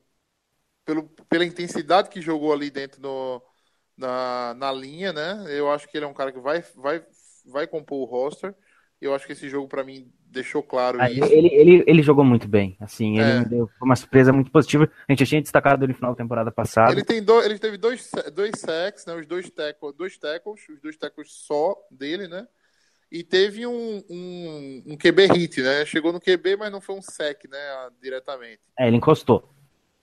pelo, 0.85 1.09
pela 1.29 1.45
intensidade 1.45 2.09
que 2.09 2.21
jogou 2.21 2.53
ali 2.53 2.71
dentro 2.71 3.01
no, 3.01 3.41
na, 3.97 4.53
na 4.55 4.71
linha, 4.71 5.13
né? 5.13 5.45
Eu 5.49 5.71
acho 5.71 5.87
que 5.87 5.97
ele 5.97 6.05
é 6.05 6.07
um 6.07 6.13
cara 6.13 6.31
que 6.31 6.39
vai, 6.39 6.61
vai, 6.75 7.05
vai 7.45 7.67
compor 7.67 7.99
o 8.01 8.05
roster. 8.05 8.55
Eu 9.01 9.15
acho 9.15 9.25
que 9.25 9.33
esse 9.33 9.49
jogo, 9.49 9.67
para 9.67 9.83
mim, 9.83 10.11
deixou 10.27 10.61
claro 10.61 11.01
ah, 11.01 11.09
isso. 11.09 11.23
Ele, 11.25 11.47
ele, 11.47 11.83
ele 11.87 12.03
jogou 12.03 12.23
muito 12.23 12.47
bem, 12.47 12.77
assim, 12.79 13.17
ele 13.17 13.31
é. 13.31 13.39
me 13.39 13.45
deu 13.45 13.69
uma 13.81 13.95
surpresa 13.95 14.31
muito 14.31 14.51
positiva. 14.51 14.87
A 15.07 15.11
gente 15.11 15.19
já 15.21 15.25
tinha 15.25 15.41
destacado 15.41 15.83
ele 15.83 15.93
no 15.93 15.97
final 15.97 16.11
da 16.11 16.17
temporada 16.17 16.51
passada. 16.51 16.91
Ele, 16.91 17.03
tem 17.03 17.23
do, 17.23 17.41
ele 17.41 17.57
teve 17.57 17.77
dois, 17.77 18.11
dois 18.31 18.51
sacks, 18.59 19.07
né, 19.07 19.15
os 19.15 19.25
dois 19.25 19.49
tackles, 19.49 19.95
dois 19.95 20.17
tackles, 20.19 20.61
os 20.69 20.79
dois 20.79 20.95
tackles 20.97 21.31
só 21.31 21.75
dele, 21.89 22.27
né? 22.27 22.47
E 23.11 23.23
teve 23.23 23.65
um, 23.65 24.03
um, 24.09 24.83
um 24.85 24.97
QB 24.97 25.25
hit, 25.33 25.61
né? 25.61 25.83
Chegou 25.83 26.13
no 26.13 26.21
QB, 26.21 26.55
mas 26.57 26.71
não 26.71 26.79
foi 26.79 26.95
um 26.95 27.01
sec, 27.01 27.43
né, 27.49 27.89
diretamente. 27.99 28.61
É, 28.77 28.87
ele 28.87 28.97
encostou. 28.97 29.49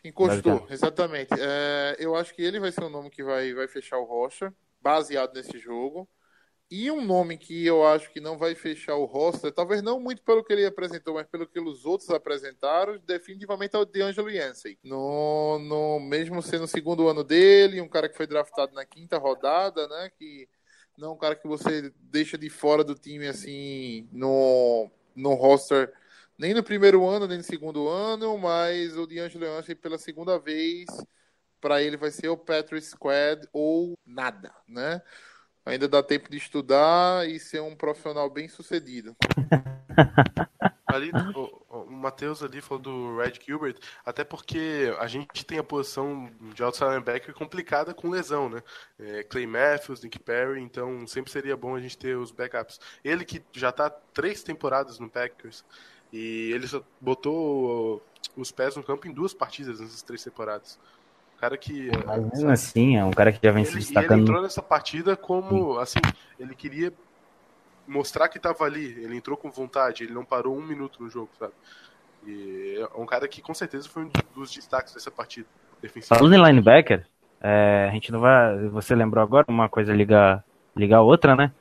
Encostou, 0.04 0.66
exatamente. 0.70 1.30
É, 1.38 1.96
eu 2.00 2.16
acho 2.16 2.34
que 2.34 2.42
ele 2.42 2.58
vai 2.58 2.72
ser 2.72 2.82
o 2.82 2.90
nome 2.90 3.10
que 3.10 3.22
vai, 3.22 3.54
vai 3.54 3.68
fechar 3.68 3.98
o 3.98 4.04
roster, 4.04 4.52
baseado 4.80 5.34
nesse 5.34 5.58
jogo. 5.58 6.08
E 6.70 6.90
um 6.90 7.02
nome 7.02 7.38
que 7.38 7.64
eu 7.64 7.86
acho 7.86 8.10
que 8.12 8.20
não 8.20 8.36
vai 8.36 8.54
fechar 8.54 8.94
o 8.94 9.06
roster, 9.06 9.50
talvez 9.50 9.80
não 9.80 9.98
muito 9.98 10.22
pelo 10.22 10.44
que 10.44 10.52
ele 10.52 10.66
apresentou, 10.66 11.14
mas 11.14 11.26
pelo 11.26 11.46
que 11.46 11.58
os 11.58 11.86
outros 11.86 12.10
apresentaram, 12.10 12.98
definitivamente 13.06 13.74
é 13.74 13.78
o 13.78 13.86
DeAngelo 13.86 14.30
Yancey. 14.30 14.78
No, 14.84 15.58
no, 15.58 15.98
mesmo 15.98 16.42
sendo 16.42 16.64
o 16.64 16.68
segundo 16.68 17.08
ano 17.08 17.24
dele, 17.24 17.80
um 17.80 17.88
cara 17.88 18.06
que 18.06 18.16
foi 18.16 18.26
draftado 18.26 18.74
na 18.74 18.84
quinta 18.84 19.16
rodada, 19.16 19.88
né? 19.88 20.10
Que 20.18 20.46
não 20.96 21.08
é 21.08 21.12
um 21.12 21.16
cara 21.16 21.36
que 21.36 21.48
você 21.48 21.90
deixa 22.00 22.36
de 22.36 22.50
fora 22.50 22.84
do 22.84 22.94
time 22.94 23.26
assim 23.26 24.06
no, 24.12 24.90
no 25.16 25.32
roster 25.34 25.90
nem 26.38 26.54
no 26.54 26.62
primeiro 26.62 27.06
ano, 27.06 27.26
nem 27.26 27.38
no 27.38 27.44
segundo 27.44 27.88
ano, 27.88 28.38
mas 28.38 28.96
o 28.96 29.06
DeAngelo 29.06 29.44
Yancey 29.44 29.74
pela 29.74 29.98
segunda 29.98 30.38
vez, 30.38 30.86
para 31.60 31.82
ele 31.82 31.96
vai 31.96 32.10
ser 32.10 32.28
o 32.28 32.36
Patrick 32.36 32.84
Squad 32.86 33.48
ou 33.52 33.98
nada, 34.06 34.54
né? 34.68 35.02
Ainda 35.68 35.86
dá 35.86 36.02
tempo 36.02 36.30
de 36.30 36.36
estudar 36.36 37.28
e 37.28 37.38
ser 37.38 37.60
um 37.60 37.76
profissional 37.76 38.28
bem 38.30 38.48
sucedido. 38.48 39.14
Ali, 40.86 41.10
o, 41.34 41.84
o 41.84 41.92
Matheus 41.92 42.42
ali 42.42 42.62
falou 42.62 42.82
do 42.82 43.18
Red 43.18 43.34
Gilbert, 43.44 43.76
até 44.06 44.24
porque 44.24 44.90
a 44.98 45.06
gente 45.06 45.44
tem 45.44 45.58
a 45.58 45.62
posição 45.62 46.30
de 46.54 46.62
outside 46.62 46.88
linebacker 46.88 47.34
complicada 47.34 47.92
com 47.92 48.08
lesão, 48.08 48.48
né? 48.48 48.62
É, 48.98 49.22
Clay 49.22 49.46
Matthews, 49.46 50.02
Nick 50.02 50.18
Perry, 50.18 50.62
então 50.62 51.06
sempre 51.06 51.30
seria 51.30 51.54
bom 51.58 51.76
a 51.76 51.80
gente 51.80 51.98
ter 51.98 52.16
os 52.16 52.30
backups. 52.30 52.80
Ele 53.04 53.22
que 53.22 53.44
já 53.52 53.68
está 53.68 53.90
três 53.90 54.42
temporadas 54.42 54.98
no 54.98 55.10
Packers 55.10 55.62
e 56.10 56.52
ele 56.54 56.66
só 56.66 56.82
botou 56.98 58.02
os 58.34 58.50
pés 58.50 58.74
no 58.74 58.82
campo 58.82 59.06
em 59.06 59.12
duas 59.12 59.34
partidas 59.34 59.80
nessas 59.80 60.00
três 60.00 60.24
temporadas 60.24 60.78
cara 61.40 61.56
que. 61.56 61.90
Mas 62.06 62.32
mesmo 62.32 62.50
assim, 62.50 62.96
é 62.96 63.04
um 63.04 63.10
cara 63.10 63.32
que 63.32 63.40
já 63.42 63.52
vem 63.52 63.62
ele, 63.62 63.70
se 63.70 63.78
destacando. 63.78 64.12
ele 64.12 64.22
entrou 64.22 64.42
nessa 64.42 64.62
partida 64.62 65.16
como, 65.16 65.78
assim, 65.78 66.00
ele 66.38 66.54
queria 66.54 66.92
mostrar 67.86 68.28
que 68.28 68.38
estava 68.38 68.64
ali. 68.64 69.02
Ele 69.02 69.16
entrou 69.16 69.36
com 69.36 69.50
vontade, 69.50 70.04
ele 70.04 70.12
não 70.12 70.24
parou 70.24 70.56
um 70.56 70.62
minuto 70.62 71.02
no 71.02 71.08
jogo, 71.08 71.30
sabe? 71.38 71.52
E 72.26 72.76
é 72.78 73.00
um 73.00 73.06
cara 73.06 73.26
que 73.28 73.40
com 73.40 73.54
certeza 73.54 73.88
foi 73.88 74.04
um 74.04 74.10
dos 74.34 74.52
destaques 74.52 74.92
dessa 74.92 75.10
partida. 75.10 75.46
Falando 76.02 76.34
em 76.34 76.44
linebacker, 76.44 77.06
é, 77.40 77.86
a 77.88 77.92
gente 77.92 78.10
não 78.10 78.20
vai. 78.20 78.68
Você 78.68 78.94
lembrou 78.94 79.22
agora 79.22 79.46
uma 79.48 79.68
coisa 79.68 79.92
ligar, 79.92 80.44
ligar 80.76 81.02
outra, 81.02 81.36
né? 81.36 81.52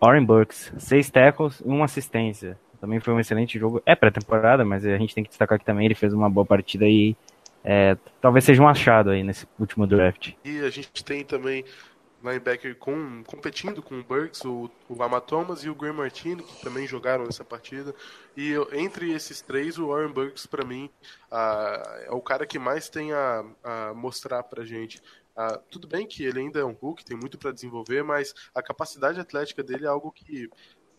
Oren 0.00 0.24
Burks, 0.24 0.72
seis 0.78 1.10
tackles 1.10 1.60
e 1.60 1.68
uma 1.68 1.86
assistência. 1.86 2.58
Também 2.80 3.00
foi 3.00 3.14
um 3.14 3.20
excelente 3.20 3.58
jogo. 3.58 3.80
É 3.86 3.94
pré-temporada, 3.94 4.64
mas 4.64 4.84
a 4.84 4.98
gente 4.98 5.14
tem 5.14 5.22
que 5.22 5.30
destacar 5.30 5.58
que 5.58 5.64
também 5.64 5.86
ele 5.86 5.94
fez 5.94 6.12
uma 6.12 6.28
boa 6.28 6.44
partida 6.44 6.84
e 6.84 7.16
é, 7.64 7.96
talvez 8.20 8.44
seja 8.44 8.62
um 8.62 8.68
achado 8.68 9.10
aí 9.10 9.22
nesse 9.22 9.46
último 9.58 9.86
draft. 9.86 10.32
E 10.44 10.60
a 10.60 10.70
gente 10.70 11.04
tem 11.04 11.24
também 11.24 11.64
linebacker 12.22 12.76
com, 12.76 13.22
competindo 13.24 13.82
com 13.82 13.98
o 13.98 14.04
Burks, 14.04 14.44
o, 14.44 14.70
o 14.88 15.20
Thomas 15.20 15.64
e 15.64 15.68
o 15.68 15.74
Graham 15.74 15.94
Martini, 15.94 16.42
que 16.42 16.62
também 16.62 16.86
jogaram 16.86 17.24
nessa 17.24 17.44
partida. 17.44 17.94
E 18.36 18.54
entre 18.72 19.12
esses 19.12 19.40
três, 19.40 19.78
o 19.78 19.88
Warren 19.88 20.12
Burks, 20.12 20.46
para 20.46 20.64
mim, 20.64 20.88
é 22.06 22.10
o 22.12 22.20
cara 22.20 22.46
que 22.46 22.58
mais 22.58 22.88
tem 22.88 23.12
a, 23.12 23.44
a 23.62 23.94
mostrar 23.94 24.42
pra 24.44 24.64
gente. 24.64 25.02
tudo 25.70 25.88
bem 25.88 26.06
que 26.06 26.24
ele 26.24 26.40
ainda 26.40 26.60
é 26.60 26.64
um 26.64 26.72
Hulk, 26.72 27.04
tem 27.04 27.16
muito 27.16 27.38
para 27.38 27.52
desenvolver, 27.52 28.02
mas 28.04 28.32
a 28.54 28.62
capacidade 28.62 29.18
atlética 29.18 29.62
dele 29.62 29.84
é 29.84 29.88
algo 29.88 30.12
que 30.12 30.48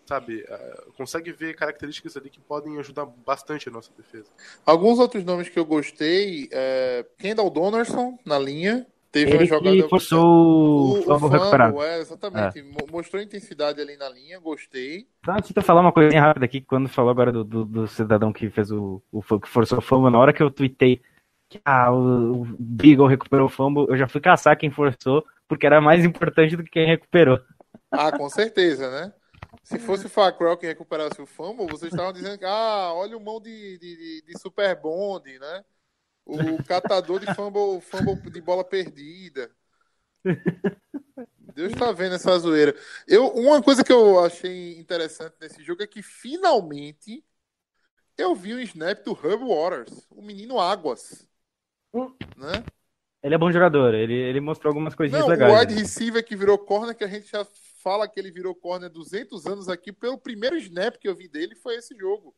sabe, 0.06 0.44
uh, 0.44 0.92
consegue 0.94 1.32
ver 1.32 1.56
características 1.56 2.18
ali 2.18 2.30
que 2.30 2.40
podem 2.40 2.78
ajudar 2.80 3.06
bastante 3.06 3.70
a 3.70 3.72
nossa 3.72 3.92
defesa. 3.98 4.30
Alguns 4.66 5.00
outros 5.00 5.24
nomes 5.24 5.50
que 5.50 5.58
eu 5.58 5.66
gostei, 5.66 6.50
é 6.52 7.06
Kendall 7.18 7.50
Donaldson 7.50 8.18
na 8.26 8.38
linha, 8.38 8.86
teve 9.12 9.32
Ele 9.32 9.38
uma 9.38 9.46
jogada 9.46 9.76
que 9.76 9.90
forçou 9.90 10.26
o, 10.26 11.10
o, 11.10 11.28
recuperar. 11.28 11.74
É, 11.76 12.00
exatamente, 12.00 12.60
é. 12.60 12.92
mostrou 12.92 13.22
intensidade 13.22 13.80
ali 13.80 13.96
na 13.96 14.10
linha, 14.10 14.40
gostei. 14.40 15.08
Tá, 15.24 15.36
deixa 15.36 15.54
eu 15.56 15.64
falar 15.64 15.82
uma 15.82 15.92
coisinha 15.92 16.22
rápida 16.22 16.46
aqui, 16.46 16.62
quando 16.62 16.90
falou 16.90 17.12
agora 17.12 17.32
do, 17.32 17.44
do, 17.44 17.66
do 17.66 17.88
cidadão 17.88 18.34
que 18.34 18.50
fez 18.50 18.72
o, 18.72 19.02
o 19.12 19.22
que 19.40 19.50
forçou 19.50 19.78
o 19.78 19.82
fumble, 19.82 20.12
na 20.12 20.20
hora 20.20 20.34
que 20.34 20.44
eu 20.44 20.52
tuitei 20.52 21.02
que 21.54 21.62
ah, 21.64 21.92
o, 21.92 22.42
o 22.42 22.46
Beagle 22.60 23.08
recuperou 23.08 23.46
o 23.46 23.50
fumble, 23.50 23.86
eu 23.88 23.96
já 23.96 24.08
fui 24.08 24.20
caçar 24.20 24.58
quem 24.58 24.72
forçou, 24.72 25.24
porque 25.48 25.68
era 25.68 25.80
mais 25.80 26.04
importante 26.04 26.56
do 26.56 26.64
que 26.64 26.72
quem 26.72 26.88
recuperou. 26.88 27.40
Ah, 27.92 28.12
com 28.12 28.28
certeza, 28.28 28.90
né? 28.90 29.14
Se 29.64 29.80
fosse 29.80 30.06
o 30.06 30.10
Facrell 30.10 30.58
que 30.58 30.68
recuperasse 30.68 31.22
o 31.22 31.26
fumble, 31.26 31.68
vocês 31.68 31.92
estavam 31.92 32.12
dizendo 32.12 32.38
que, 32.38 32.46
ah, 32.46 32.92
olha 32.94 33.16
o 33.16 33.22
mão 33.22 33.40
de, 33.40 33.78
de, 33.78 34.22
de 34.22 34.40
Super 34.40 34.76
Bond, 34.76 35.40
né? 35.40 35.64
O 36.26 36.62
catador 36.64 37.20
de 37.20 37.34
fumble, 37.34 37.82
fumble 37.82 38.30
de 38.30 38.42
bola 38.42 38.64
perdida. 38.64 39.50
Deus 41.54 41.72
está 41.72 41.92
vendo 41.92 42.16
essa 42.16 42.38
zoeira. 42.38 42.76
Eu, 43.08 43.28
uma 43.28 43.62
coisa 43.62 43.84
que 43.84 43.92
eu 43.92 44.24
achei 44.24 44.78
interessante 44.78 45.36
nesse 45.40 45.64
jogo 45.64 45.84
é 45.84 45.88
que 45.88 46.02
finalmente 46.02 47.24
eu 48.18 48.36
vi 48.36 48.54
um 48.54 48.60
snap 48.60 49.04
do 49.04 49.12
Herb 49.12 49.44
Waters, 49.44 50.08
o 50.10 50.22
menino 50.22 50.60
Águas. 50.60 51.28
Hum. 51.94 52.14
Né? 52.38 52.64
Ele 53.22 53.36
é 53.36 53.38
bom 53.38 53.52
jogador, 53.52 53.94
ele, 53.94 54.14
ele 54.14 54.42
mostrou 54.42 54.72
algumas 54.72 54.96
coisinhas 54.96 55.24
Não, 55.24 55.30
legais. 55.30 55.52
O 55.52 55.58
wide 55.58 55.74
receiver 55.74 56.24
que 56.24 56.36
virou 56.36 56.58
corner, 56.58 56.96
que 56.96 57.04
a 57.04 57.08
gente 57.08 57.30
já 57.30 57.46
fala 57.84 58.08
que 58.08 58.20
ele 58.20 58.32
virou 58.32 58.56
corner 58.56 58.90
200 58.90 59.46
anos 59.46 59.68
aqui, 59.68 59.92
pelo 59.92 60.18
primeiro 60.18 60.56
snap 60.58 60.96
que 60.96 61.08
eu 61.08 61.16
vi 61.16 61.28
dele 61.28 61.56
foi 61.56 61.76
esse 61.76 61.96
jogo. 61.96 62.34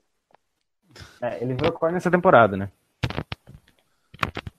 É, 1.21 1.41
ele 1.41 1.53
virou 1.53 1.71
corner 1.71 1.97
essa 1.97 2.09
temporada, 2.09 2.57
né? 2.57 2.69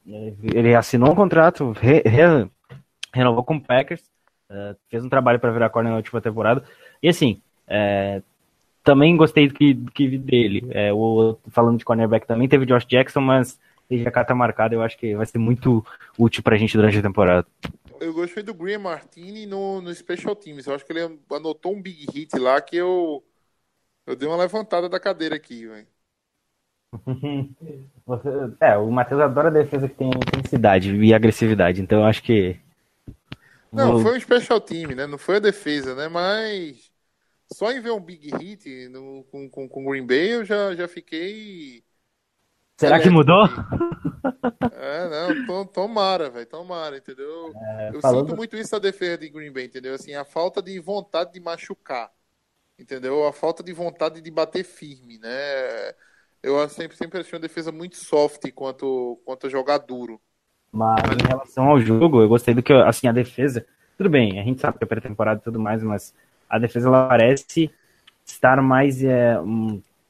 Ele 0.06 0.74
assinou 0.74 1.10
um 1.10 1.16
contrato, 1.16 1.72
re, 1.72 2.02
re, 2.06 2.48
renovou 3.12 3.42
com 3.42 3.56
o 3.56 3.60
Packers, 3.60 4.02
uh, 4.48 4.76
fez 4.88 5.04
um 5.04 5.08
trabalho 5.08 5.40
para 5.40 5.50
virar 5.50 5.70
corner 5.70 5.90
na 5.90 5.96
última 5.96 6.20
temporada. 6.20 6.64
E 7.02 7.08
assim, 7.08 7.42
é, 7.66 8.22
também 8.84 9.16
gostei 9.16 9.48
do 9.48 9.54
que, 9.54 9.74
do 9.74 9.90
que 9.90 10.06
vi 10.06 10.18
dele. 10.18 10.68
É, 10.70 10.92
o, 10.92 11.36
falando 11.48 11.78
de 11.78 11.84
cornerback 11.84 12.26
também, 12.26 12.48
teve 12.48 12.66
Josh 12.66 12.86
Jackson, 12.86 13.20
mas 13.20 13.58
ele 13.90 14.04
já 14.04 14.10
carta 14.12 14.34
marcada, 14.34 14.74
eu 14.74 14.82
acho 14.82 14.96
que 14.96 15.16
vai 15.16 15.26
ser 15.26 15.38
muito 15.38 15.84
útil 16.16 16.42
pra 16.42 16.56
gente 16.56 16.76
durante 16.76 16.98
a 16.98 17.02
temporada 17.02 17.46
eu 18.00 18.12
gostei 18.12 18.42
do 18.42 18.54
Graham 18.54 18.80
Martini 18.80 19.46
no, 19.46 19.80
no 19.80 19.94
Special 19.94 20.34
Teams. 20.36 20.66
Eu 20.66 20.74
acho 20.74 20.84
que 20.84 20.92
ele 20.92 21.20
anotou 21.30 21.74
um 21.74 21.82
big 21.82 22.06
hit 22.12 22.38
lá 22.38 22.60
que 22.60 22.76
eu, 22.76 23.24
eu 24.06 24.16
dei 24.16 24.28
uma 24.28 24.36
levantada 24.36 24.88
da 24.88 25.00
cadeira 25.00 25.36
aqui, 25.36 25.66
velho. 25.66 25.86
é, 28.60 28.76
o 28.76 28.90
Matheus 28.90 29.20
adora 29.20 29.48
a 29.48 29.52
defesa 29.52 29.88
que 29.88 29.94
tem 29.94 30.08
intensidade 30.08 30.94
e 30.94 31.12
agressividade, 31.12 31.82
então 31.82 32.00
eu 32.00 32.04
acho 32.04 32.22
que. 32.22 32.58
Não, 33.72 34.00
foi 34.00 34.16
um 34.16 34.20
special 34.20 34.60
team, 34.60 34.94
né? 34.94 35.06
Não 35.06 35.18
foi 35.18 35.36
a 35.36 35.40
defesa, 35.40 35.94
né? 35.94 36.08
Mas 36.08 36.90
só 37.52 37.70
em 37.70 37.80
ver 37.80 37.90
um 37.90 38.00
big 38.00 38.30
hit 38.36 38.88
no, 38.88 39.24
com, 39.24 39.48
com, 39.50 39.68
com 39.68 39.84
Green 39.84 40.06
Bay 40.06 40.34
eu 40.34 40.44
já, 40.44 40.74
já 40.74 40.88
fiquei 40.88 41.84
Será 42.76 43.00
que 43.00 43.08
mudou? 43.08 43.44
É, 44.72 45.08
não, 45.46 45.64
tomara, 45.64 46.28
velho, 46.28 46.46
tomara, 46.46 46.98
entendeu? 46.98 47.52
É, 47.54 47.90
eu 47.94 48.00
falando... 48.00 48.28
sinto 48.28 48.36
muito 48.36 48.56
isso 48.56 48.72
da 48.72 48.78
defesa 48.78 49.18
de 49.18 49.30
Green 49.30 49.50
Bay, 49.50 49.64
entendeu? 49.64 49.94
Assim, 49.94 50.14
a 50.14 50.24
falta 50.24 50.60
de 50.60 50.78
vontade 50.78 51.32
de 51.32 51.40
machucar, 51.40 52.10
entendeu? 52.78 53.26
A 53.26 53.32
falta 53.32 53.62
de 53.62 53.72
vontade 53.72 54.20
de 54.20 54.30
bater 54.30 54.62
firme, 54.62 55.18
né? 55.18 55.94
Eu 56.42 56.68
sempre, 56.68 56.96
sempre 56.96 57.20
achei 57.20 57.32
uma 57.32 57.40
defesa 57.40 57.72
muito 57.72 57.96
soft 57.96 58.50
quanto, 58.52 59.20
quanto 59.24 59.46
a 59.46 59.50
jogar 59.50 59.78
duro. 59.78 60.20
Mas 60.70 61.02
em 61.12 61.26
relação 61.26 61.68
ao 61.70 61.80
jogo, 61.80 62.20
eu 62.20 62.28
gostei 62.28 62.52
do 62.52 62.62
que, 62.62 62.72
assim, 62.72 63.08
a 63.08 63.12
defesa, 63.12 63.66
tudo 63.96 64.10
bem, 64.10 64.38
a 64.38 64.44
gente 64.44 64.60
sabe 64.60 64.76
que 64.76 64.84
é 64.84 64.86
pré-temporada 64.86 65.40
e 65.40 65.44
tudo 65.44 65.58
mais, 65.58 65.82
mas 65.82 66.14
a 66.48 66.58
defesa, 66.58 66.88
ela 66.88 67.08
parece 67.08 67.70
estar 68.24 68.60
mais, 68.60 69.02
é, 69.02 69.36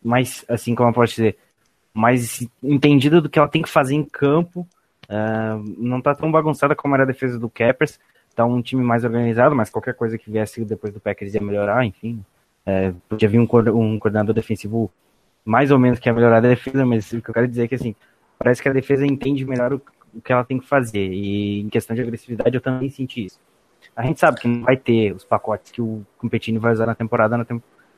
mais, 0.02 0.44
assim, 0.48 0.74
como 0.74 0.90
eu 0.90 0.94
posso 0.94 1.14
dizer, 1.14 1.38
mais 1.96 2.46
entendida 2.62 3.22
do 3.22 3.30
que 3.30 3.38
ela 3.38 3.48
tem 3.48 3.62
que 3.62 3.70
fazer 3.70 3.94
em 3.94 4.04
campo. 4.04 4.68
Uh, 5.08 5.74
não 5.78 6.02
tá 6.02 6.14
tão 6.14 6.30
bagunçada 6.30 6.76
como 6.76 6.94
era 6.94 7.04
a 7.04 7.06
defesa 7.06 7.38
do 7.38 7.48
Cappers. 7.48 7.98
Tá 8.34 8.44
um 8.44 8.60
time 8.60 8.84
mais 8.84 9.02
organizado, 9.02 9.56
mas 9.56 9.70
qualquer 9.70 9.94
coisa 9.94 10.18
que 10.18 10.30
viesse 10.30 10.62
depois 10.62 10.92
do 10.92 11.00
Packers 11.00 11.32
ia 11.32 11.40
melhorar, 11.40 11.86
enfim. 11.86 12.22
Uh, 12.66 12.94
podia 13.08 13.30
vir 13.30 13.38
um, 13.38 13.48
um 13.74 13.98
coordenador 13.98 14.34
defensivo 14.34 14.92
mais 15.42 15.70
ou 15.70 15.78
menos 15.78 15.98
que 15.98 16.06
ia 16.06 16.12
melhorar 16.12 16.36
a 16.36 16.40
defesa, 16.40 16.84
mas 16.84 17.10
o 17.12 17.22
que 17.22 17.30
eu 17.30 17.34
quero 17.34 17.48
dizer 17.48 17.64
é 17.64 17.68
que 17.68 17.76
assim, 17.76 17.94
parece 18.38 18.60
que 18.60 18.68
a 18.68 18.74
defesa 18.74 19.06
entende 19.06 19.46
melhor 19.46 19.72
o, 19.72 19.80
o 20.12 20.20
que 20.20 20.32
ela 20.32 20.44
tem 20.44 20.58
que 20.58 20.68
fazer. 20.68 21.10
E 21.10 21.60
em 21.60 21.70
questão 21.70 21.96
de 21.96 22.02
agressividade 22.02 22.54
eu 22.54 22.60
também 22.60 22.90
senti 22.90 23.24
isso. 23.24 23.40
A 23.94 24.04
gente 24.04 24.20
sabe 24.20 24.38
que 24.38 24.48
não 24.48 24.62
vai 24.62 24.76
ter 24.76 25.12
os 25.12 25.24
pacotes 25.24 25.72
que 25.72 25.80
o 25.80 26.04
Competini 26.18 26.58
vai 26.58 26.74
usar 26.74 26.84
na 26.84 26.94
temporada, 26.94 27.38
na, 27.38 27.46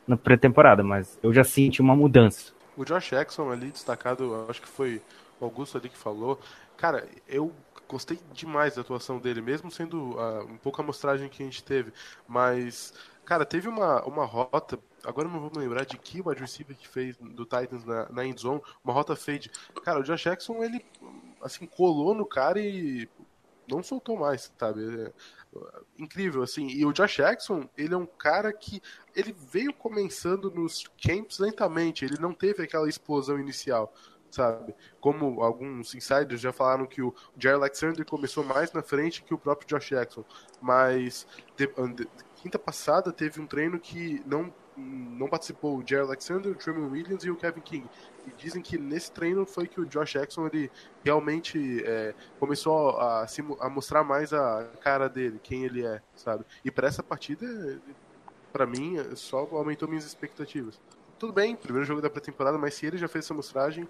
na 0.06 0.16
pré-temporada, 0.16 0.84
mas 0.84 1.18
eu 1.20 1.32
já 1.34 1.42
senti 1.42 1.80
uma 1.80 1.96
mudança. 1.96 2.52
O 2.78 2.84
Josh 2.84 3.10
Jackson 3.10 3.50
ali, 3.50 3.72
destacado, 3.72 4.46
acho 4.48 4.62
que 4.62 4.68
foi 4.68 5.02
o 5.40 5.44
Augusto 5.44 5.76
ali 5.76 5.88
que 5.88 5.98
falou. 5.98 6.38
Cara, 6.76 7.08
eu 7.26 7.52
gostei 7.88 8.20
demais 8.32 8.76
da 8.76 8.82
atuação 8.82 9.18
dele, 9.18 9.40
mesmo 9.40 9.68
sendo 9.68 10.16
uh, 10.16 10.44
um 10.44 10.56
pouco 10.58 10.80
a 10.80 10.84
amostragem 10.84 11.28
que 11.28 11.42
a 11.42 11.44
gente 11.44 11.64
teve. 11.64 11.92
Mas, 12.28 12.94
cara, 13.24 13.44
teve 13.44 13.66
uma, 13.66 14.04
uma 14.04 14.24
rota, 14.24 14.78
agora 15.02 15.26
não 15.26 15.40
vou 15.40 15.50
me 15.50 15.58
lembrar 15.58 15.84
de 15.84 15.98
que 15.98 16.22
wide 16.24 16.40
receiver 16.40 16.76
que 16.76 16.86
fez 16.86 17.16
do 17.16 17.44
Titans 17.44 17.84
na, 17.84 18.08
na 18.10 18.24
end 18.24 18.40
zone, 18.40 18.62
uma 18.84 18.94
rota 18.94 19.16
fade. 19.16 19.50
Cara, 19.82 19.98
o 19.98 20.04
Josh 20.04 20.22
Jackson, 20.22 20.62
ele 20.62 20.84
assim, 21.42 21.66
colou 21.66 22.14
no 22.14 22.24
cara 22.24 22.60
e 22.60 23.08
não 23.66 23.82
soltou 23.82 24.16
mais, 24.16 24.52
sabe? 24.56 25.12
Incrível, 25.98 26.42
assim. 26.42 26.68
E 26.68 26.84
o 26.84 26.92
Josh 26.92 27.16
Jackson, 27.16 27.68
ele 27.76 27.94
é 27.94 27.96
um 27.96 28.06
cara 28.06 28.52
que 28.52 28.80
ele 29.14 29.32
veio 29.32 29.72
começando 29.72 30.50
nos 30.50 30.84
camps 31.02 31.38
lentamente, 31.38 32.04
ele 32.04 32.18
não 32.20 32.32
teve 32.32 32.62
aquela 32.62 32.88
explosão 32.88 33.38
inicial, 33.38 33.92
sabe? 34.30 34.74
Como 35.00 35.42
alguns 35.42 35.94
insiders 35.94 36.40
já 36.40 36.52
falaram 36.52 36.86
que 36.86 37.02
o 37.02 37.14
Jerry 37.36 37.56
Alexander 37.56 38.04
começou 38.04 38.44
mais 38.44 38.72
na 38.72 38.82
frente 38.82 39.22
que 39.22 39.34
o 39.34 39.38
próprio 39.38 39.68
Josh 39.68 39.88
Jackson, 39.88 40.24
mas 40.60 41.26
de, 41.56 41.66
de, 41.66 42.08
quinta 42.36 42.58
passada 42.58 43.12
teve 43.12 43.40
um 43.40 43.46
treino 43.46 43.80
que 43.80 44.22
não 44.24 44.52
não 44.78 45.28
participou 45.28 45.78
o 45.78 45.86
Jerry 45.86 46.02
Alexander, 46.02 46.52
o 46.52 46.54
Tremon 46.54 46.90
Williams 46.90 47.24
e 47.24 47.30
o 47.30 47.36
Kevin 47.36 47.60
King. 47.60 47.86
E 48.26 48.30
dizem 48.36 48.62
que 48.62 48.78
nesse 48.78 49.10
treino 49.10 49.44
foi 49.44 49.66
que 49.66 49.80
o 49.80 49.86
Josh 49.86 50.12
Jackson 50.12 50.46
ele 50.46 50.70
realmente 51.04 51.82
é, 51.84 52.14
começou 52.38 52.90
a, 52.98 53.26
a, 53.60 53.68
mostrar 53.68 54.04
mais 54.04 54.32
a 54.32 54.70
cara 54.80 55.08
dele, 55.08 55.40
quem 55.42 55.64
ele 55.64 55.84
é, 55.84 56.00
sabe? 56.14 56.44
E 56.64 56.70
para 56.70 56.86
essa 56.88 57.02
partida, 57.02 57.80
para 58.52 58.66
mim, 58.66 58.96
só 59.14 59.38
aumentou 59.52 59.88
minhas 59.88 60.04
expectativas. 60.04 60.80
Tudo 61.18 61.32
bem, 61.32 61.56
primeiro 61.56 61.86
jogo 61.86 62.00
da 62.00 62.08
pré-temporada, 62.08 62.56
mas 62.56 62.74
se 62.74 62.86
ele 62.86 62.96
já 62.96 63.08
fez 63.08 63.24
essa 63.24 63.34
mostragem. 63.34 63.88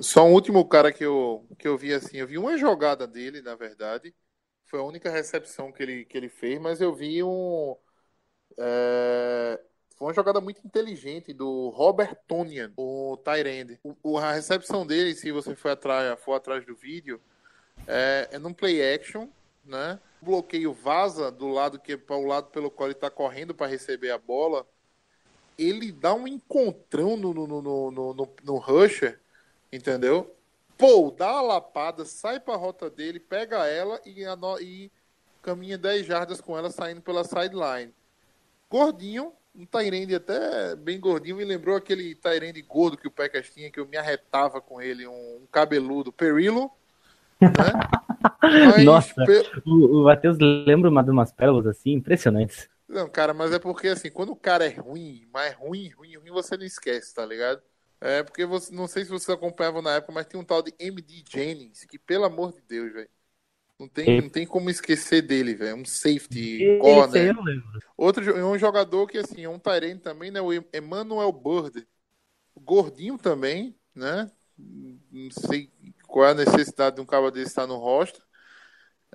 Só 0.00 0.24
um 0.24 0.32
último 0.32 0.66
cara 0.66 0.90
que 0.90 1.04
eu, 1.04 1.46
que 1.58 1.68
eu 1.68 1.76
vi 1.76 1.92
assim, 1.92 2.16
eu 2.16 2.26
vi 2.26 2.38
uma 2.38 2.56
jogada 2.56 3.06
dele, 3.06 3.42
na 3.42 3.54
verdade. 3.54 4.14
Foi 4.64 4.80
a 4.80 4.82
única 4.82 5.10
recepção 5.10 5.70
que 5.70 5.82
ele, 5.82 6.04
que 6.06 6.16
ele 6.16 6.30
fez, 6.30 6.58
mas 6.58 6.80
eu 6.80 6.94
vi 6.94 7.22
um. 7.22 7.76
É, 8.58 9.60
foi 10.02 10.08
uma 10.08 10.14
jogada 10.14 10.40
muito 10.40 10.66
inteligente 10.66 11.32
do 11.32 11.68
Robert 11.68 12.16
Tonian, 12.26 12.72
o 12.76 13.16
Tyrande. 13.18 13.78
A 14.20 14.32
recepção 14.32 14.84
dele, 14.84 15.14
se 15.14 15.30
você 15.30 15.54
for 15.54 15.70
atrás, 15.70 16.18
for 16.20 16.34
atrás 16.34 16.66
do 16.66 16.74
vídeo, 16.74 17.20
é, 17.86 18.28
é 18.32 18.38
num 18.40 18.52
play 18.52 18.82
action, 18.94 19.28
né? 19.64 20.00
O 20.20 20.24
bloqueio 20.24 20.72
vaza 20.72 21.30
do 21.30 21.46
lado 21.46 21.78
que 21.78 21.96
para 21.96 22.16
o 22.16 22.26
lado 22.26 22.48
pelo 22.48 22.68
qual 22.68 22.88
ele 22.88 22.96
está 22.96 23.08
correndo 23.08 23.54
para 23.54 23.68
receber 23.68 24.10
a 24.10 24.18
bola. 24.18 24.66
Ele 25.56 25.92
dá 25.92 26.12
um 26.12 26.26
encontrão 26.26 27.16
no, 27.16 27.32
no, 27.32 27.46
no, 27.46 27.62
no, 27.62 28.14
no, 28.14 28.34
no 28.42 28.56
rusher, 28.56 29.20
entendeu? 29.72 30.34
Pô, 30.76 31.14
dá 31.16 31.28
a 31.28 31.42
lapada, 31.42 32.04
sai 32.04 32.40
para 32.40 32.54
a 32.54 32.58
rota 32.58 32.90
dele, 32.90 33.20
pega 33.20 33.68
ela 33.68 34.00
e, 34.04 34.24
e 34.62 34.90
caminha 35.40 35.78
10 35.78 36.04
jardas 36.04 36.40
com 36.40 36.58
ela 36.58 36.72
saindo 36.72 37.00
pela 37.00 37.22
sideline. 37.22 37.94
Gordinho, 38.68 39.32
um 39.54 39.66
Tyrande 39.66 40.14
até 40.14 40.74
bem 40.76 40.98
gordinho, 40.98 41.36
me 41.36 41.44
lembrou 41.44 41.76
aquele 41.76 42.14
Tyrande 42.14 42.62
gordo 42.62 42.96
que 42.96 43.06
o 43.06 43.10
Packers 43.10 43.52
tinha, 43.52 43.70
que 43.70 43.78
eu 43.78 43.86
me 43.86 43.96
arretava 43.96 44.60
com 44.60 44.80
ele, 44.80 45.06
um, 45.06 45.46
cabeludo, 45.50 46.12
Perillo, 46.12 46.70
né? 47.40 47.50
Mas, 48.40 48.84
Nossa, 48.84 49.14
pe... 49.24 49.62
o, 49.66 50.00
o 50.00 50.04
Matheus 50.04 50.38
lembra 50.38 50.88
uma 50.88 51.02
de 51.02 51.10
umas 51.10 51.32
pérolas 51.32 51.66
assim, 51.66 51.92
impressionantes. 51.92 52.68
Não, 52.88 53.08
cara, 53.08 53.32
mas 53.32 53.52
é 53.52 53.58
porque 53.58 53.88
assim, 53.88 54.10
quando 54.10 54.32
o 54.32 54.36
cara 54.36 54.66
é 54.66 54.68
ruim, 54.68 55.26
mas 55.32 55.54
ruim, 55.54 55.88
ruim, 55.88 56.16
ruim, 56.16 56.30
você 56.30 56.56
não 56.56 56.64
esquece, 56.64 57.14
tá 57.14 57.24
ligado? 57.24 57.60
É 58.00 58.22
porque 58.22 58.44
você, 58.44 58.74
não 58.74 58.86
sei 58.86 59.04
se 59.04 59.10
você 59.10 59.32
acompanhava 59.32 59.80
na 59.80 59.94
época, 59.94 60.12
mas 60.12 60.26
tem 60.26 60.38
um 60.38 60.44
tal 60.44 60.62
de 60.62 60.74
MD 60.78 61.24
Jennings, 61.28 61.84
que 61.84 61.98
pelo 61.98 62.24
amor 62.24 62.52
de 62.52 62.60
Deus, 62.60 62.92
velho. 62.92 63.08
Não 63.82 63.88
tem, 63.88 64.20
não 64.20 64.28
tem 64.28 64.46
como 64.46 64.70
esquecer 64.70 65.22
dele, 65.22 65.54
velho. 65.54 65.74
Um 65.74 65.84
safety 65.84 66.78
corner. 66.80 67.34
Outro 67.96 68.46
um 68.46 68.56
jogador 68.56 69.08
que, 69.08 69.18
assim, 69.18 69.42
é 69.42 69.48
um 69.48 69.58
Tyrene 69.58 69.98
também, 69.98 70.30
né? 70.30 70.40
O 70.40 70.52
Emmanuel 70.52 71.32
Bird. 71.32 71.84
Gordinho 72.56 73.18
também, 73.18 73.76
né? 73.92 74.30
Não 74.56 75.30
sei 75.32 75.68
qual 76.06 76.26
é 76.26 76.30
a 76.30 76.34
necessidade 76.34 76.94
de 76.96 77.02
um 77.02 77.06
cara 77.06 77.28
desse 77.32 77.48
estar 77.48 77.66
no 77.66 77.76
rosto. 77.76 78.22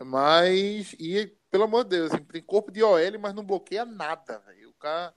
Mas, 0.04 0.94
e 1.00 1.34
pelo 1.50 1.64
amor 1.64 1.86
de 1.86 1.92
Deus, 1.92 2.12
assim, 2.12 2.24
tem 2.26 2.42
corpo 2.42 2.70
de 2.70 2.84
OL, 2.84 3.20
mas 3.22 3.34
não 3.34 3.46
bloqueia 3.46 3.86
nada, 3.86 4.40
velho. 4.40 4.70
O 4.70 4.74
cara 4.74 5.14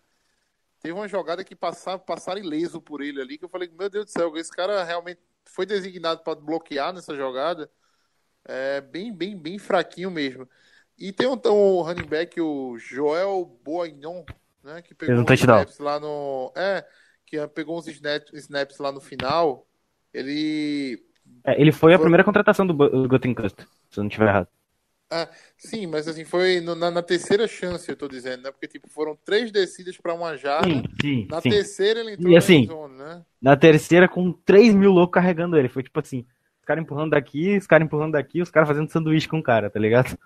teve 0.78 0.94
uma 0.94 1.08
jogada 1.08 1.42
que 1.42 1.56
passava, 1.56 1.98
passaram 1.98 2.40
ileso 2.40 2.80
por 2.80 3.02
ele 3.02 3.20
ali, 3.20 3.36
que 3.36 3.44
eu 3.44 3.48
falei, 3.48 3.68
meu 3.76 3.90
Deus 3.90 4.04
do 4.04 4.10
céu, 4.12 4.36
esse 4.36 4.52
cara 4.52 4.84
realmente 4.84 5.20
foi 5.44 5.66
designado 5.66 6.22
para 6.22 6.38
bloquear 6.38 6.92
nessa 6.92 7.16
jogada. 7.16 7.68
É 8.44 8.80
bem, 8.80 9.12
bem, 9.12 9.36
bem 9.36 9.58
fraquinho 9.58 10.10
mesmo. 10.10 10.48
E 10.98 11.12
tem 11.12 11.32
então 11.32 11.56
o 11.56 11.82
running 11.82 12.06
back, 12.06 12.40
o 12.40 12.76
Joel 12.78 13.58
Boignon, 13.64 14.24
né? 14.62 14.82
Que 14.82 14.94
pegou 14.94 15.16
uns 15.16 15.30
snaps 15.30 15.78
lá 15.78 15.98
no. 15.98 16.52
É, 16.54 16.84
que 17.24 17.46
pegou 17.48 17.78
uns 17.78 17.86
snaps, 17.88 18.32
snaps 18.34 18.78
lá 18.78 18.92
no 18.92 19.00
final. 19.00 19.66
Ele. 20.12 21.02
É, 21.44 21.60
ele 21.60 21.72
foi, 21.72 21.90
foi, 21.90 21.94
a 21.94 21.98
primeira 21.98 22.24
contratação 22.24 22.66
do, 22.66 23.08
Gotenkust, 23.08 23.56
se 23.90 23.98
eu 23.98 24.02
não 24.02 24.08
estiver 24.08 24.28
errado. 24.28 24.48
Ah, 25.12 25.28
sim, 25.56 25.86
mas 25.88 26.06
assim, 26.06 26.24
foi 26.24 26.60
no, 26.60 26.76
na, 26.76 26.88
na, 26.88 27.02
terceira 27.02 27.48
chance, 27.48 27.88
eu 27.88 27.96
tô 27.96 28.06
dizendo, 28.06 28.44
né? 28.44 28.52
Porque, 28.52 28.68
tipo, 28.68 28.88
foram 28.88 29.16
três 29.24 29.50
descidas 29.50 29.96
para 29.96 30.14
uma 30.14 30.36
jarda. 30.36 30.68
Sim, 30.68 30.82
sim, 31.00 31.26
na 31.28 31.40
sim. 31.40 31.50
terceira 31.50 32.00
ele 32.00 32.12
entrou 32.12 32.32
e, 32.32 32.36
assim, 32.36 32.66
na 32.66 32.72
zone, 32.72 32.96
né? 32.96 33.24
Na 33.42 33.56
terceira, 33.56 34.08
com 34.08 34.32
3 34.32 34.72
mil 34.72 34.92
loucos 34.92 35.14
carregando 35.14 35.56
ele. 35.56 35.68
Foi 35.68 35.82
tipo 35.82 35.98
assim, 35.98 36.24
caras 36.64 36.82
empurrando 36.82 37.10
daqui, 37.10 37.56
os 37.56 37.66
caras 37.66 37.86
empurrando 37.86 38.12
daqui, 38.12 38.42
os 38.42 38.50
caras 38.50 38.68
fazendo 38.68 38.90
sanduíche 38.90 39.28
com 39.28 39.38
o 39.38 39.42
cara, 39.42 39.70
tá 39.70 39.78
ligado? 39.78 40.18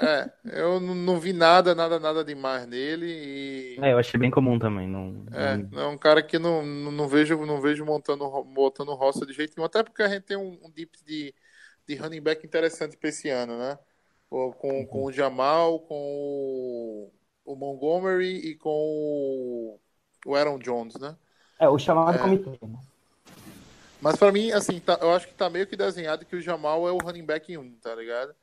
É, 0.00 0.28
eu 0.44 0.80
não 0.80 1.20
vi 1.20 1.32
nada, 1.32 1.72
nada, 1.72 2.00
nada 2.00 2.24
demais 2.24 2.66
nele 2.66 3.06
e... 3.06 3.78
É, 3.80 3.92
eu 3.92 3.98
achei 3.98 4.18
bem 4.18 4.30
comum 4.30 4.58
também. 4.58 4.88
Não, 4.88 5.24
é, 5.32 5.80
é 5.80 5.86
um 5.86 5.96
cara 5.96 6.20
que 6.20 6.36
não, 6.36 6.64
não, 6.66 7.06
vejo, 7.06 7.46
não 7.46 7.60
vejo 7.60 7.84
montando, 7.84 8.24
montando 8.44 8.94
roça 8.94 9.24
de 9.24 9.32
jeito 9.32 9.54
nenhum, 9.56 9.66
até 9.66 9.84
porque 9.84 10.02
a 10.02 10.08
gente 10.08 10.24
tem 10.24 10.36
um, 10.36 10.58
um 10.64 10.70
dip 10.70 10.96
de, 11.06 11.32
de 11.86 11.94
running 11.94 12.20
back 12.20 12.44
interessante 12.44 12.96
pra 12.96 13.08
esse 13.08 13.28
ano, 13.28 13.56
né? 13.56 13.78
Com, 14.28 14.52
uhum. 14.62 14.86
com 14.86 15.04
o 15.04 15.12
Jamal, 15.12 15.78
com 15.80 15.94
o, 15.94 17.12
o 17.44 17.54
Montgomery 17.54 18.50
e 18.50 18.56
com 18.56 18.68
o, 18.70 19.80
o 20.26 20.34
Aaron 20.34 20.58
Jones, 20.58 20.96
né? 20.98 21.16
É, 21.58 21.68
o 21.68 21.78
chamado 21.78 22.16
é. 22.16 22.18
comitê, 22.18 22.50
né? 22.66 22.78
Mas 24.00 24.16
para 24.16 24.32
mim, 24.32 24.52
assim, 24.52 24.78
tá, 24.80 24.98
eu 25.00 25.12
acho 25.12 25.26
que 25.26 25.34
tá 25.34 25.50
meio 25.50 25.66
que 25.66 25.76
desenhado 25.76 26.24
que 26.24 26.36
o 26.36 26.40
Jamal 26.40 26.88
é 26.88 26.92
o 26.92 26.98
running 26.98 27.24
back 27.24 27.56
1, 27.56 27.76
tá 27.80 27.94
ligado? 27.94 28.34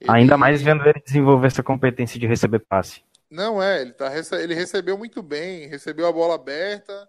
Ele... 0.00 0.10
Ainda 0.10 0.36
mais 0.36 0.62
vendo 0.62 0.86
ele 0.86 1.02
desenvolver 1.04 1.46
essa 1.46 1.62
competência 1.62 2.20
de 2.20 2.26
receber 2.26 2.60
passe. 2.60 3.02
Não 3.30 3.62
é, 3.62 3.82
ele, 3.82 3.92
tá, 3.92 4.10
ele 4.40 4.54
recebeu 4.54 4.96
muito 4.96 5.22
bem, 5.22 5.66
recebeu 5.66 6.06
a 6.06 6.12
bola 6.12 6.34
aberta, 6.34 7.08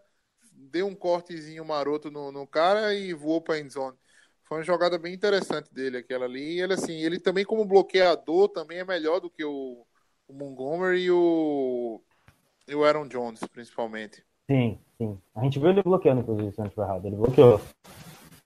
deu 0.53 0.87
um 0.87 0.95
cortezinho 0.95 1.63
maroto 1.63 2.11
no, 2.11 2.31
no 2.31 2.45
cara 2.45 2.93
e 2.93 3.13
voou 3.13 3.41
pra 3.41 3.59
endzone. 3.59 3.97
Foi 4.43 4.57
uma 4.57 4.63
jogada 4.63 4.97
bem 4.97 5.13
interessante 5.13 5.73
dele, 5.73 5.97
aquela 5.97 6.25
ali. 6.25 6.55
E 6.55 6.61
ele, 6.61 6.73
assim, 6.73 6.93
ele 6.93 7.19
também 7.19 7.45
como 7.45 7.63
bloqueador 7.63 8.49
também 8.49 8.79
é 8.79 8.83
melhor 8.83 9.19
do 9.19 9.29
que 9.29 9.45
o, 9.45 9.85
o 10.27 10.33
Montgomery 10.33 11.03
e 11.03 11.11
o, 11.11 12.01
e 12.67 12.75
o 12.75 12.83
Aaron 12.83 13.07
Jones, 13.07 13.41
principalmente. 13.51 14.23
Sim, 14.49 14.79
sim. 14.97 15.15
A 15.35 15.43
gente 15.43 15.59
viu 15.59 15.69
ele 15.69 15.83
bloqueando, 15.83 16.21
inclusive, 16.21 16.51
se 16.51 16.57
não 16.57 16.65
estiver 16.65 16.83
errado. 16.83 17.05
Ele 17.05 17.15
bloqueou. 17.15 17.61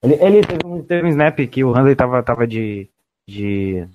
Ele, 0.04 0.16
ele 0.16 0.46
teve, 0.46 0.66
um, 0.66 0.84
teve 0.84 1.08
um 1.08 1.10
snap 1.10 1.40
que 1.48 1.64
o 1.64 1.72
Handley 1.72 1.96
tava, 1.96 2.22
tava 2.22 2.46
de, 2.46 2.90
de, 3.26 3.88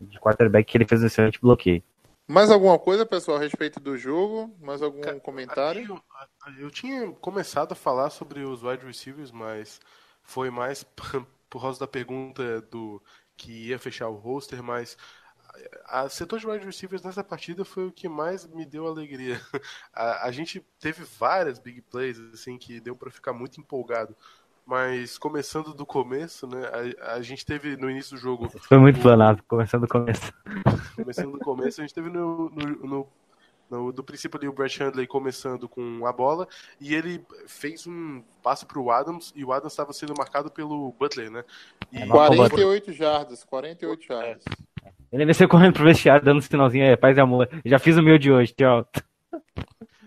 de 0.00 0.20
quarterback 0.20 0.70
que 0.70 0.78
ele 0.78 0.86
fez 0.86 1.02
um 1.02 1.06
excelente 1.06 1.40
bloqueio. 1.40 1.82
Mais 2.28 2.48
alguma 2.48 2.78
coisa, 2.78 3.04
pessoal, 3.04 3.38
a 3.38 3.40
respeito 3.40 3.80
do 3.80 3.98
jogo? 3.98 4.54
Mais 4.60 4.80
algum 4.80 5.00
Cara, 5.00 5.18
comentário? 5.18 6.00
Eu, 6.46 6.64
eu, 6.64 6.70
tinha 6.70 7.10
começado 7.14 7.72
a 7.72 7.74
falar 7.74 8.10
sobre 8.10 8.44
os 8.44 8.62
wide 8.62 8.86
receivers, 8.86 9.32
mas 9.32 9.80
foi 10.22 10.48
mais 10.48 10.84
por 11.50 11.60
causa 11.60 11.80
da 11.80 11.88
pergunta 11.88 12.60
do 12.62 13.02
que 13.36 13.68
ia 13.68 13.78
fechar 13.80 14.08
o 14.08 14.14
roster, 14.14 14.62
mas 14.62 14.96
a 15.86 16.08
setor 16.08 16.38
de 16.38 16.46
wide 16.46 16.64
receivers 16.64 17.02
nessa 17.02 17.22
partida 17.22 17.64
foi 17.64 17.86
o 17.86 17.92
que 17.92 18.08
mais 18.08 18.46
me 18.46 18.64
deu 18.64 18.86
alegria. 18.86 19.40
A, 19.92 20.26
a 20.26 20.32
gente 20.32 20.64
teve 20.80 21.04
várias 21.18 21.58
big 21.58 21.82
plays 21.82 22.18
assim 22.32 22.56
que 22.56 22.80
deu 22.80 22.96
para 22.96 23.10
ficar 23.10 23.32
muito 23.32 23.60
empolgado. 23.60 24.16
Mas 24.64 25.18
começando 25.18 25.74
do 25.74 25.84
começo, 25.84 26.46
né? 26.46 26.94
A, 27.00 27.14
a 27.14 27.22
gente 27.22 27.44
teve 27.44 27.76
no 27.76 27.90
início 27.90 28.16
do 28.16 28.20
jogo. 28.20 28.48
Foi 28.48 28.78
muito 28.78 29.00
o, 29.00 29.02
planado, 29.02 29.42
começando 29.42 29.82
do 29.82 29.88
começo. 29.88 30.32
Começando 30.94 31.32
do 31.32 31.38
começo, 31.38 31.80
a 31.80 31.84
gente 31.84 31.94
teve 31.94 32.10
no, 32.10 32.50
no, 32.50 32.66
no, 32.86 33.08
no 33.70 33.92
do 33.92 34.04
princípio 34.04 34.38
ali 34.38 34.46
o 34.46 34.52
Brett 34.52 34.78
Handley 34.78 35.06
começando 35.06 35.68
com 35.68 36.06
a 36.06 36.12
bola 36.12 36.46
e 36.78 36.94
ele 36.94 37.24
fez 37.46 37.86
um 37.86 38.22
passo 38.42 38.66
para 38.66 38.78
o 38.78 38.90
Adams 38.90 39.32
e 39.34 39.44
o 39.44 39.52
Adams 39.52 39.72
estava 39.72 39.92
sendo 39.92 40.14
marcado 40.16 40.50
pelo 40.50 40.92
Butler, 40.92 41.30
né? 41.30 41.44
E... 41.90 42.06
48 42.06 42.92
jardas, 42.92 43.42
48 43.44 44.06
jardas. 44.06 44.44
É. 44.46 44.71
Ele 45.12 45.26
desceu 45.26 45.48
correndo 45.48 45.74
pro 45.74 45.84
vestiário, 45.84 46.24
dando 46.24 46.38
um 46.38 46.40
sinalzinho, 46.40 46.84
é, 46.84 46.96
paz 46.96 47.16
e 47.16 47.20
amor. 47.20 47.48
Já 47.64 47.78
fiz 47.78 47.96
o 47.96 48.02
meu 48.02 48.18
de 48.18 48.32
hoje, 48.32 48.54
tchau. 48.54 48.88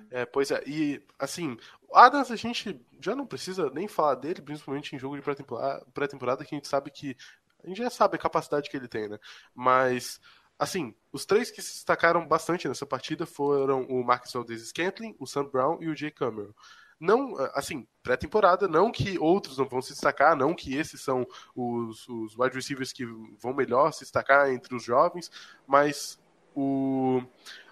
É, 0.09 0.25
pois 0.25 0.49
é, 0.49 0.63
e 0.65 1.01
assim, 1.19 1.57
Adams 1.93 2.31
a 2.31 2.35
gente 2.35 2.79
já 2.99 3.15
não 3.15 3.25
precisa 3.25 3.69
nem 3.71 3.87
falar 3.87 4.15
dele, 4.15 4.41
principalmente 4.41 4.95
em 4.95 4.99
jogo 4.99 5.15
de 5.15 5.21
pré-temporada, 5.21 5.85
pré-temporada 5.93 6.43
que 6.43 6.55
a 6.55 6.57
gente 6.57 6.67
sabe 6.67 6.89
que. 6.89 7.15
A 7.63 7.67
gente 7.67 7.77
já 7.77 7.89
sabe 7.89 8.15
a 8.15 8.19
capacidade 8.19 8.69
que 8.69 8.77
ele 8.77 8.87
tem, 8.87 9.09
né? 9.09 9.17
Mas, 9.53 10.19
assim, 10.57 10.93
os 11.11 11.25
três 11.25 11.49
que 11.49 11.61
se 11.61 11.73
destacaram 11.73 12.27
bastante 12.27 12.67
nessa 12.67 12.85
partida 12.85 13.25
foram 13.25 13.83
o 13.83 14.03
Marcus 14.03 14.33
Valdez 14.33 14.67
Scantling, 14.67 15.15
o 15.19 15.25
Sam 15.25 15.45
Brown 15.45 15.79
e 15.81 15.87
o 15.87 15.95
Jay 15.95 16.11
Cameron. 16.11 16.53
Não, 16.99 17.35
assim, 17.53 17.85
pré-temporada, 18.01 18.67
não 18.67 18.91
que 18.91 19.17
outros 19.19 19.57
não 19.57 19.67
vão 19.67 19.81
se 19.81 19.91
destacar, 19.91 20.35
não 20.35 20.53
que 20.53 20.75
esses 20.75 21.01
são 21.01 21.27
os, 21.55 22.07
os 22.07 22.37
wide 22.37 22.55
receivers 22.55 22.93
que 22.93 23.05
vão 23.39 23.53
melhor 23.53 23.91
se 23.91 24.01
destacar 24.01 24.49
entre 24.49 24.75
os 24.75 24.83
jovens, 24.83 25.29
mas 25.67 26.19
o, 26.55 27.21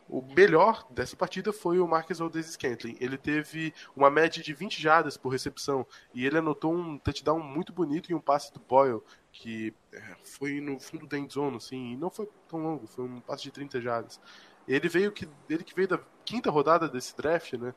o 0.10 0.22
melhor 0.22 0.86
dessa 0.92 1.16
partida 1.16 1.54
foi 1.54 1.80
o 1.80 1.88
Marcus 1.88 2.20
Aldez 2.20 2.48
Scantling. 2.48 2.98
Ele 3.00 3.18
teve 3.18 3.74
uma 3.96 4.10
média 4.10 4.44
de 4.44 4.54
20 4.54 4.82
jardas 4.82 5.16
por 5.16 5.30
recepção 5.30 5.88
e 6.14 6.26
ele 6.26 6.38
anotou 6.38 6.74
um 6.74 6.98
touchdown 6.98 7.40
muito 7.40 7.72
bonito 7.72 8.12
e 8.12 8.16
um 8.16 8.20
passe 8.20 8.54
do 8.54 8.60
Boyle, 8.60 9.02
que 9.32 9.74
é, 9.92 10.16
foi 10.24 10.60
no 10.60 10.80
fundo 10.80 11.08
da 11.08 11.18
endzone, 11.18 11.58
assim, 11.58 11.94
e 11.94 11.98
não 11.98 12.10
foi 12.10 12.28
tão 12.48 12.60
longo, 12.60 12.86
foi 12.88 13.06
um 13.06 13.22
passe 13.22 13.44
de 13.44 13.52
30 13.52 13.80
jardas. 13.82 14.20
Ele 14.68 14.88
veio 14.88 15.12
que 15.12 15.28
ele 15.50 15.64
que 15.64 15.76
veio 15.76 15.88
da 15.88 16.00
quinta 16.24 16.50
rodada 16.50 16.88
desse 16.88 17.16
draft, 17.16 17.54
né? 17.54 17.74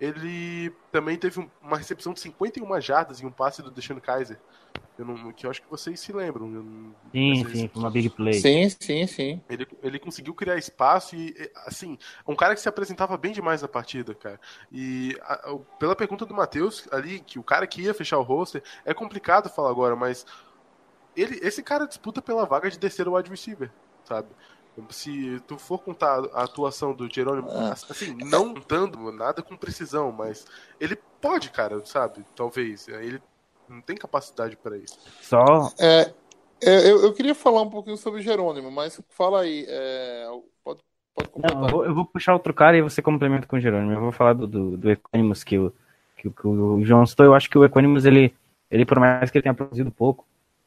Ele 0.00 0.72
também 0.90 1.16
teve 1.16 1.46
uma 1.60 1.76
recepção 1.76 2.14
de 2.14 2.20
51 2.20 2.80
jardas 2.80 3.20
e 3.20 3.26
um 3.26 3.30
passe 3.30 3.60
do 3.60 3.70
Deshaun 3.70 4.00
Kaiser. 4.00 4.38
Eu 4.98 5.04
não, 5.04 5.32
que 5.32 5.46
eu 5.46 5.50
acho 5.50 5.62
que 5.62 5.70
vocês 5.70 5.98
se 6.00 6.12
lembram. 6.12 6.46
Não, 6.46 6.94
sim, 7.12 7.44
sim, 7.44 7.70
uma 7.74 7.90
big 7.90 8.10
play. 8.10 8.34
Sim, 8.34 8.68
sim, 8.68 9.06
sim. 9.06 9.40
Ele, 9.48 9.66
ele 9.82 9.98
conseguiu 9.98 10.34
criar 10.34 10.56
espaço 10.56 11.16
e, 11.16 11.34
assim, 11.66 11.98
um 12.26 12.36
cara 12.36 12.54
que 12.54 12.60
se 12.60 12.68
apresentava 12.68 13.16
bem 13.16 13.32
demais 13.32 13.62
na 13.62 13.68
partida, 13.68 14.14
cara. 14.14 14.40
E 14.70 15.16
a, 15.22 15.56
pela 15.78 15.96
pergunta 15.96 16.24
do 16.24 16.34
Matheus, 16.34 16.86
ali, 16.92 17.20
que 17.20 17.38
o 17.38 17.42
cara 17.42 17.66
que 17.66 17.82
ia 17.82 17.94
fechar 17.94 18.18
o 18.18 18.22
roster, 18.22 18.62
é 18.84 18.94
complicado 18.94 19.48
falar 19.48 19.70
agora, 19.70 19.96
mas 19.96 20.26
ele, 21.16 21.38
esse 21.42 21.62
cara 21.62 21.86
disputa 21.86 22.22
pela 22.22 22.44
vaga 22.46 22.70
de 22.70 22.78
terceiro 22.78 23.14
wide 23.14 23.30
receiver, 23.30 23.70
sabe? 24.04 24.28
Se 24.90 25.40
tu 25.46 25.58
for 25.58 25.78
contar 25.78 26.24
a 26.32 26.44
atuação 26.44 26.92
do 26.94 27.12
Jerônimo, 27.12 27.48
ah. 27.50 27.72
assim, 27.72 28.16
não 28.24 28.54
dando 28.54 29.12
nada 29.12 29.42
com 29.42 29.56
precisão, 29.56 30.12
mas 30.12 30.46
ele 30.80 30.96
pode, 31.20 31.50
cara, 31.50 31.84
sabe? 31.84 32.24
Talvez. 32.34 32.88
Ele 32.88 33.20
não 33.68 33.80
tem 33.80 33.96
capacidade 33.96 34.56
para 34.56 34.76
isso. 34.76 34.98
Só. 35.20 35.70
É, 35.78 36.12
é, 36.62 36.90
eu, 36.90 37.02
eu 37.02 37.12
queria 37.12 37.34
falar 37.34 37.62
um 37.62 37.70
pouquinho 37.70 37.96
sobre 37.96 38.20
o 38.20 38.22
Jerônimo, 38.22 38.70
mas 38.70 39.00
fala 39.08 39.42
aí. 39.42 39.64
É, 39.68 40.26
pode, 40.62 40.80
pode 41.14 41.30
não, 41.36 41.64
eu, 41.64 41.68
vou, 41.68 41.84
eu 41.86 41.94
vou, 41.94 42.04
puxar 42.04 42.34
outro 42.34 42.52
cara 42.52 42.76
e 42.76 42.82
você 42.82 43.00
complementa 43.00 43.46
com 43.46 43.56
o 43.56 43.60
Jerônimo. 43.60 43.92
Eu 43.92 44.00
vou 44.00 44.12
falar 44.12 44.34
do, 44.34 44.46
do, 44.46 44.76
do 44.76 44.90
Equanimus 44.90 45.42
que 45.42 45.58
o, 45.58 45.72
que, 46.16 46.28
que 46.28 46.46
o 46.46 46.84
João 46.84 47.06
citou. 47.06 47.24
Eu 47.24 47.34
acho 47.34 47.48
que 47.48 47.56
o 47.56 47.64
Equanimus, 47.64 48.04
ele, 48.04 48.34
ele, 48.70 48.84
por 48.84 48.98
mais 48.98 49.30
que 49.30 49.38
ele 49.38 49.42
tenha 49.42 49.54
produzido 49.54 49.90
pouco, 49.90 50.26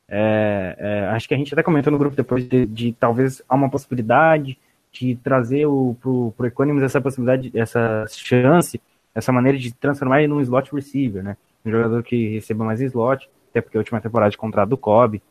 é, 0.09 0.75
é, 0.77 1.07
acho 1.09 1.27
que 1.27 1.33
a 1.33 1.37
gente 1.37 1.53
até 1.53 1.63
comentou 1.63 1.91
no 1.91 1.97
grupo 1.97 2.15
depois 2.15 2.47
de, 2.47 2.65
de 2.65 2.93
talvez 2.93 3.41
há 3.47 3.55
uma 3.55 3.69
possibilidade 3.69 4.57
de 4.91 5.15
trazer 5.15 5.65
o, 5.65 5.95
pro, 5.99 6.33
pro 6.37 6.47
Equanimus 6.47 6.83
essa 6.83 7.01
possibilidade, 7.01 7.51
essa 7.55 8.05
chance, 8.09 8.79
essa 9.15 9.31
maneira 9.31 9.57
de 9.57 9.73
transformar 9.73 10.19
ele 10.19 10.27
num 10.27 10.41
slot 10.41 10.73
receiver, 10.73 11.23
né? 11.23 11.35
Um 11.65 11.71
jogador 11.71 12.03
que 12.03 12.35
receba 12.35 12.63
mais 12.63 12.81
slot, 12.81 13.29
até 13.49 13.61
porque 13.61 13.77
a 13.77 13.79
última 13.79 14.01
temporada 14.01 14.29
de 14.29 14.37
contrato 14.37 14.69
do 14.69 14.77
Kobe. 14.77 15.21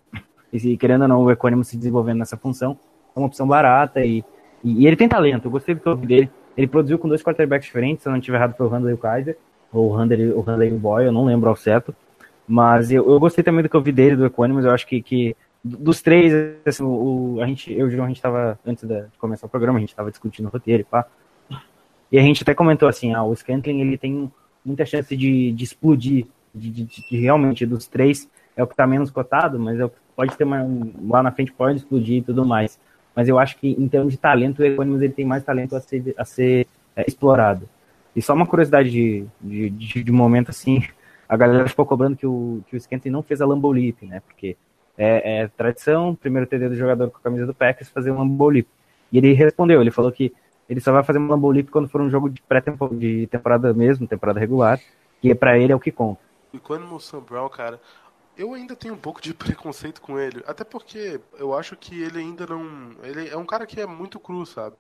E 0.53 0.77
querendo 0.77 1.03
ou 1.03 1.09
não, 1.09 1.23
o 1.23 1.31
Equanimus 1.31 1.69
se 1.69 1.77
desenvolvendo 1.77 2.19
nessa 2.19 2.37
função, 2.37 2.79
é 3.15 3.19
uma 3.19 3.27
opção 3.27 3.47
barata 3.47 4.05
e, 4.05 4.25
e, 4.65 4.83
e 4.83 4.87
ele 4.87 4.97
tem 4.97 5.09
talento. 5.09 5.47
Eu 5.47 5.51
gostei 5.51 5.75
do 5.75 5.97
que 5.97 6.07
dele. 6.07 6.31
Ele 6.57 6.67
produziu 6.67 6.99
com 6.99 7.09
dois 7.09 7.23
quarterbacks 7.23 7.67
diferentes, 7.67 8.03
se 8.03 8.09
eu 8.09 8.11
não 8.11 8.19
estiver 8.19 8.37
errado, 8.37 8.57
foi 8.57 8.67
o 8.67 8.91
e 8.91 8.93
o 8.93 8.99
Kaiser, 8.99 9.39
ou 9.73 9.91
o 9.91 9.95
Handley, 9.95 10.33
o 10.33 10.45
e 10.63 10.73
o 10.73 10.79
Boy, 10.79 11.07
eu 11.07 11.13
não 11.13 11.25
lembro 11.25 11.49
ao 11.49 11.57
certo. 11.57 11.95
Mas 12.47 12.91
eu, 12.91 13.09
eu 13.09 13.21
gostei 13.21 13.43
também 13.43 13.63
do 13.63 13.69
que 13.69 13.77
eu 13.77 13.83
vi 13.83 13.93
dele, 13.93 14.17
do 14.17 14.27
Equanimus. 14.27 14.65
Eu 14.65 14.73
acho 14.73 14.87
que, 14.87 15.01
que 15.01 15.37
dos 15.63 16.03
três, 16.03 16.33
assim, 16.67 16.83
o, 16.83 17.39
a 17.41 17.47
gente, 17.47 17.73
eu 17.73 17.87
e 17.87 17.89
o 17.89 17.91
João, 17.91 18.07
a 18.07 18.09
gente 18.09 18.21
tava, 18.21 18.59
antes 18.67 18.85
de 18.85 19.05
começar 19.19 19.47
o 19.47 19.51
programa, 19.51 19.79
a 19.79 19.81
gente 19.81 19.95
tava 19.95 20.11
discutindo 20.11 20.47
o 20.47 20.51
roteiro 20.51 20.83
e 20.83 20.85
pá. 20.85 21.07
E 22.11 22.19
a 22.19 22.23
gente 22.23 22.43
até 22.43 22.53
comentou 22.53 22.89
assim, 22.89 23.15
ah, 23.15 23.23
o 23.23 23.35
Scantling, 23.35 23.81
ele 23.81 23.97
tem 23.97 24.31
muita 24.65 24.85
chance 24.85 25.17
de, 25.17 25.53
de 25.53 25.65
explodir, 25.65 26.27
de, 26.55 26.71
de, 26.71 26.85
de, 26.85 27.17
realmente, 27.17 27.65
dos 27.65 27.87
três, 27.87 28.29
é 28.57 28.63
o 28.63 28.67
que 28.67 28.77
tá 28.77 28.87
menos 28.87 29.11
cotado, 29.11 29.59
mas 29.59 29.81
é 29.81 29.91
pode 30.15 30.37
ter 30.37 30.47
lá 31.09 31.23
na 31.23 31.33
frente 31.33 31.53
pode 31.53 31.79
explodir 31.79 32.19
e 32.19 32.23
tudo 32.23 32.45
mais. 32.45 32.79
Mas 33.15 33.29
eu 33.29 33.39
acho 33.39 33.57
que, 33.59 33.69
em 33.69 33.89
termos 33.89 34.13
de 34.13 34.19
talento, 34.19 34.61
o 34.61 34.65
Equanimus, 34.65 35.03
ele 35.03 35.13
tem 35.13 35.25
mais 35.25 35.45
talento 35.45 35.75
a 35.77 35.81
ser, 35.81 36.15
a 36.17 36.25
ser 36.25 36.67
é, 36.97 37.05
explorado. 37.07 37.69
E 38.15 38.21
só 38.21 38.35
uma 38.35 38.47
curiosidade 38.47 38.91
de, 38.91 39.27
de, 39.41 39.71
de, 39.71 40.05
de 40.05 40.13
momento, 40.13 40.51
assim, 40.51 40.83
a 41.33 41.37
galera 41.39 41.67
ficou 41.67 41.87
cobrando 41.87 42.15
que 42.15 42.27
o, 42.27 42.63
que 42.67 42.77
o 42.77 42.81
Scantling 42.81 43.11
não 43.11 43.23
fez 43.23 43.41
a 43.41 43.47
Lambo 43.47 43.73
Leap, 43.73 44.03
né? 44.03 44.21
Porque 44.21 44.55
é, 44.99 45.41
é, 45.41 45.49
tradição, 45.49 46.15
primeiro 46.15 46.47
TD 46.47 46.69
do 46.69 46.77
jogador 46.77 47.11
com 47.11 47.17
a 47.17 47.23
camisa 47.23 47.47
do 47.47 47.55
Packers 47.55 47.89
fazer 47.89 48.11
um 48.11 48.19
Lambo 48.19 48.51
Leap. 48.51 48.67
E 49.11 49.17
ele 49.17 49.33
respondeu, 49.33 49.81
ele 49.81 49.91
falou 49.91 50.13
que 50.13 50.31
ele 50.69 50.79
só 50.79 50.93
vai 50.93 51.03
fazer 51.03 51.19
um 51.19 51.27
Lambo 51.27 51.51
Leap 51.51 51.71
quando 51.71 51.89
for 51.89 52.03
um 52.03 52.11
jogo 52.11 52.29
de 52.29 52.43
pré-temporada 52.43 52.95
de 52.99 53.27
temporada 53.29 53.73
mesmo, 53.73 54.07
temporada 54.07 54.39
regular, 54.39 54.79
que 55.23 55.35
para 55.35 55.59
ele 55.59 55.73
é 55.73 55.75
o 55.75 55.81
que 55.81 55.91
conta. 55.91 56.21
E 56.53 56.59
quando 56.59 56.95
o 56.95 57.01
Sam 57.01 57.21
Brown, 57.21 57.49
cara, 57.49 57.81
eu 58.37 58.53
ainda 58.53 58.77
tenho 58.77 58.93
um 58.93 58.99
pouco 58.99 59.23
de 59.23 59.33
preconceito 59.33 60.03
com 60.03 60.19
ele, 60.19 60.45
até 60.47 60.65
porque 60.65 61.19
eu 61.39 61.57
acho 61.57 61.75
que 61.77 61.99
ele 62.03 62.19
ainda 62.19 62.47
não, 62.47 62.91
ele 63.03 63.31
é 63.31 63.37
um 63.39 63.47
cara 63.47 63.65
que 63.65 63.81
é 63.81 63.87
muito 63.87 64.21
cru, 64.21 64.45
sabe? 64.45 64.77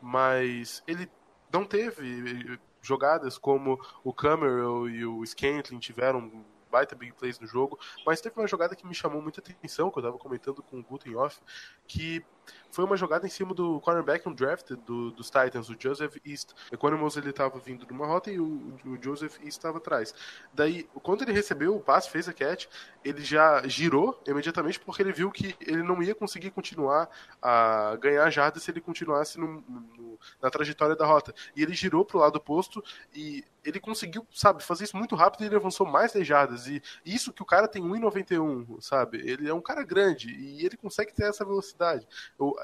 Mas 0.00 0.82
ele 0.84 1.08
não 1.52 1.64
teve 1.64 2.58
jogadas 2.82 3.38
como 3.38 3.80
o 4.04 4.12
Cameron 4.12 4.88
e 4.88 5.06
o 5.06 5.24
Scantling 5.24 5.78
tiveram 5.78 6.44
baita 6.70 6.96
big 6.96 7.12
plays 7.12 7.38
no 7.38 7.46
jogo, 7.46 7.78
mas 8.06 8.20
teve 8.20 8.34
uma 8.40 8.48
jogada 8.48 8.74
que 8.74 8.86
me 8.86 8.94
chamou 8.94 9.20
muita 9.20 9.40
atenção, 9.40 9.90
que 9.90 9.98
eu 9.98 10.00
estava 10.00 10.18
comentando 10.18 10.62
com 10.62 10.80
o 10.80 10.82
Guten 10.82 11.14
Off, 11.16 11.38
que 11.86 12.24
foi 12.72 12.84
uma 12.84 12.96
jogada 12.96 13.26
em 13.26 13.30
cima 13.30 13.54
do 13.54 13.80
cornerback 13.80 14.26
um 14.26 14.32
draft 14.32 14.70
do, 14.86 15.10
dos 15.10 15.30
Titans, 15.30 15.68
o 15.68 15.76
Joseph 15.78 16.16
East. 16.24 16.52
Equanimous 16.72 17.16
ele 17.16 17.28
estava 17.28 17.58
vindo 17.58 17.84
de 17.84 17.92
uma 17.92 18.06
rota 18.06 18.30
e 18.30 18.40
o, 18.40 18.78
o 18.86 18.98
Joseph 19.00 19.36
East 19.40 19.58
estava 19.58 19.76
atrás. 19.76 20.14
Daí, 20.54 20.84
quando 21.02 21.22
ele 21.22 21.32
recebeu 21.32 21.76
o 21.76 21.80
passe, 21.80 22.10
fez 22.10 22.28
a 22.28 22.32
catch, 22.32 22.66
ele 23.04 23.22
já 23.22 23.62
girou 23.68 24.18
imediatamente 24.26 24.80
porque 24.80 25.02
ele 25.02 25.12
viu 25.12 25.30
que 25.30 25.54
ele 25.60 25.82
não 25.82 26.02
ia 26.02 26.14
conseguir 26.14 26.50
continuar 26.50 27.10
a 27.42 27.96
ganhar 28.00 28.28
jardas 28.30 28.62
se 28.62 28.70
ele 28.70 28.80
continuasse 28.80 29.38
no, 29.38 29.62
no, 29.68 30.18
na 30.40 30.50
trajetória 30.50 30.96
da 30.96 31.04
rota. 31.04 31.34
E 31.54 31.62
ele 31.62 31.74
girou 31.74 32.06
para 32.06 32.16
o 32.16 32.20
lado 32.20 32.36
oposto 32.36 32.82
e 33.14 33.44
ele 33.64 33.78
conseguiu, 33.78 34.26
sabe, 34.32 34.62
fazer 34.62 34.84
isso 34.84 34.96
muito 34.96 35.14
rápido 35.14 35.42
e 35.42 35.46
ele 35.46 35.56
avançou 35.56 35.86
mais 35.86 36.12
10 36.12 36.26
jardas. 36.26 36.66
E 36.66 36.82
isso 37.04 37.32
que 37.32 37.42
o 37.42 37.46
cara 37.46 37.68
tem 37.68 37.82
1,91, 37.82 38.80
sabe? 38.80 39.18
Ele 39.18 39.48
é 39.48 39.54
um 39.54 39.60
cara 39.60 39.84
grande 39.84 40.30
e 40.30 40.64
ele 40.64 40.76
consegue 40.76 41.12
ter 41.12 41.24
essa 41.24 41.44
velocidade. 41.44 42.06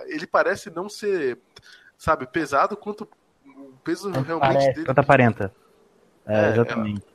Ele 0.07 0.27
parece 0.27 0.71
não 0.71 0.89
ser, 0.89 1.39
sabe, 1.97 2.27
pesado 2.27 2.77
quanto 2.77 3.09
o 3.45 3.79
peso 3.85 4.11
realmente 4.11 4.41
parece, 4.41 4.73
dele. 4.73 4.87
Quanto 4.87 4.99
aparenta. 4.99 5.55
É, 6.27 6.47
é, 6.47 6.49
exatamente. 6.51 7.07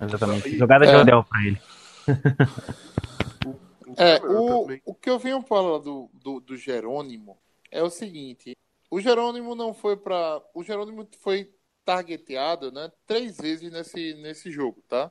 É... 0.00 0.04
Exatamente. 0.04 0.58
Jogada 0.58 0.86
de 0.86 0.92
é. 0.92 0.96
Odell 0.96 1.24
pra 1.24 1.44
ele. 1.44 1.60
o, 3.46 3.94
é, 3.96 4.20
o, 4.24 4.66
o 4.86 4.94
que 4.94 5.08
eu 5.08 5.18
venho 5.18 5.42
falar 5.42 5.78
do, 5.78 6.10
do, 6.12 6.40
do 6.40 6.56
Jerônimo 6.56 7.38
é 7.70 7.82
o 7.82 7.90
seguinte: 7.90 8.56
o 8.90 9.00
Jerônimo 9.00 9.54
não 9.54 9.72
foi 9.72 9.96
para. 9.96 10.42
O 10.54 10.62
Jerônimo 10.62 11.08
foi 11.20 11.52
targeteado 11.84 12.70
né, 12.70 12.90
três 13.06 13.36
vezes 13.38 13.70
nesse, 13.70 14.14
nesse 14.14 14.50
jogo, 14.50 14.82
tá? 14.88 15.10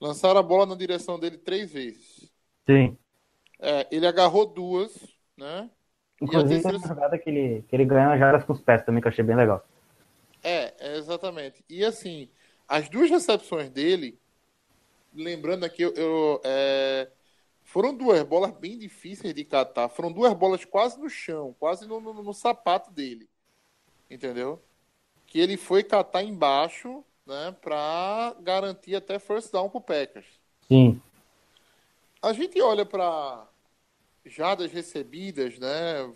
Lançaram 0.00 0.40
a 0.40 0.42
bola 0.42 0.66
na 0.66 0.74
direção 0.74 1.18
dele 1.18 1.36
três 1.36 1.72
vezes. 1.72 2.30
Sim. 2.66 2.96
É, 3.58 3.86
ele 3.90 4.06
agarrou 4.06 4.46
duas, 4.46 4.94
né? 5.36 5.68
Inclusive, 6.20 6.62
terceira... 6.62 6.78
uma 6.78 6.88
jogada 6.88 7.18
que 7.18 7.30
ele, 7.30 7.64
que 7.68 7.74
ele 7.74 7.84
ganhou 7.84 8.16
jardas 8.18 8.44
com 8.44 8.52
os 8.52 8.60
pés 8.60 8.82
também, 8.82 9.00
que 9.00 9.08
eu 9.08 9.12
achei 9.12 9.24
bem 9.24 9.36
legal. 9.36 9.64
É, 10.42 10.74
é, 10.78 10.96
exatamente. 10.96 11.64
E 11.68 11.84
assim, 11.84 12.28
as 12.68 12.88
duas 12.88 13.10
recepções 13.10 13.70
dele, 13.70 14.18
lembrando 15.14 15.64
aqui, 15.64 15.82
eu, 15.82 15.92
eu 15.94 16.40
é, 16.44 17.08
foram 17.62 17.94
duas 17.94 18.22
bolas 18.22 18.52
bem 18.52 18.78
difíceis 18.78 19.34
de 19.34 19.44
catar. 19.44 19.88
Foram 19.88 20.12
duas 20.12 20.34
bolas 20.34 20.64
quase 20.64 21.00
no 21.00 21.08
chão, 21.08 21.54
quase 21.58 21.86
no, 21.86 22.00
no, 22.00 22.22
no 22.22 22.34
sapato 22.34 22.90
dele. 22.90 23.28
Entendeu? 24.10 24.60
que 25.30 25.38
ele 25.38 25.56
foi 25.56 25.84
catar 25.84 26.24
embaixo, 26.24 27.04
né, 27.24 27.54
para 27.62 28.34
garantir 28.40 28.96
até 28.96 29.18
first 29.20 29.52
down 29.52 29.70
pro 29.70 29.80
Packers. 29.80 30.26
Sim. 30.66 31.00
A 32.20 32.32
gente 32.32 32.60
olha 32.60 32.84
para 32.84 33.46
jadas 34.24 34.72
recebidas, 34.72 35.58
né, 35.58 36.10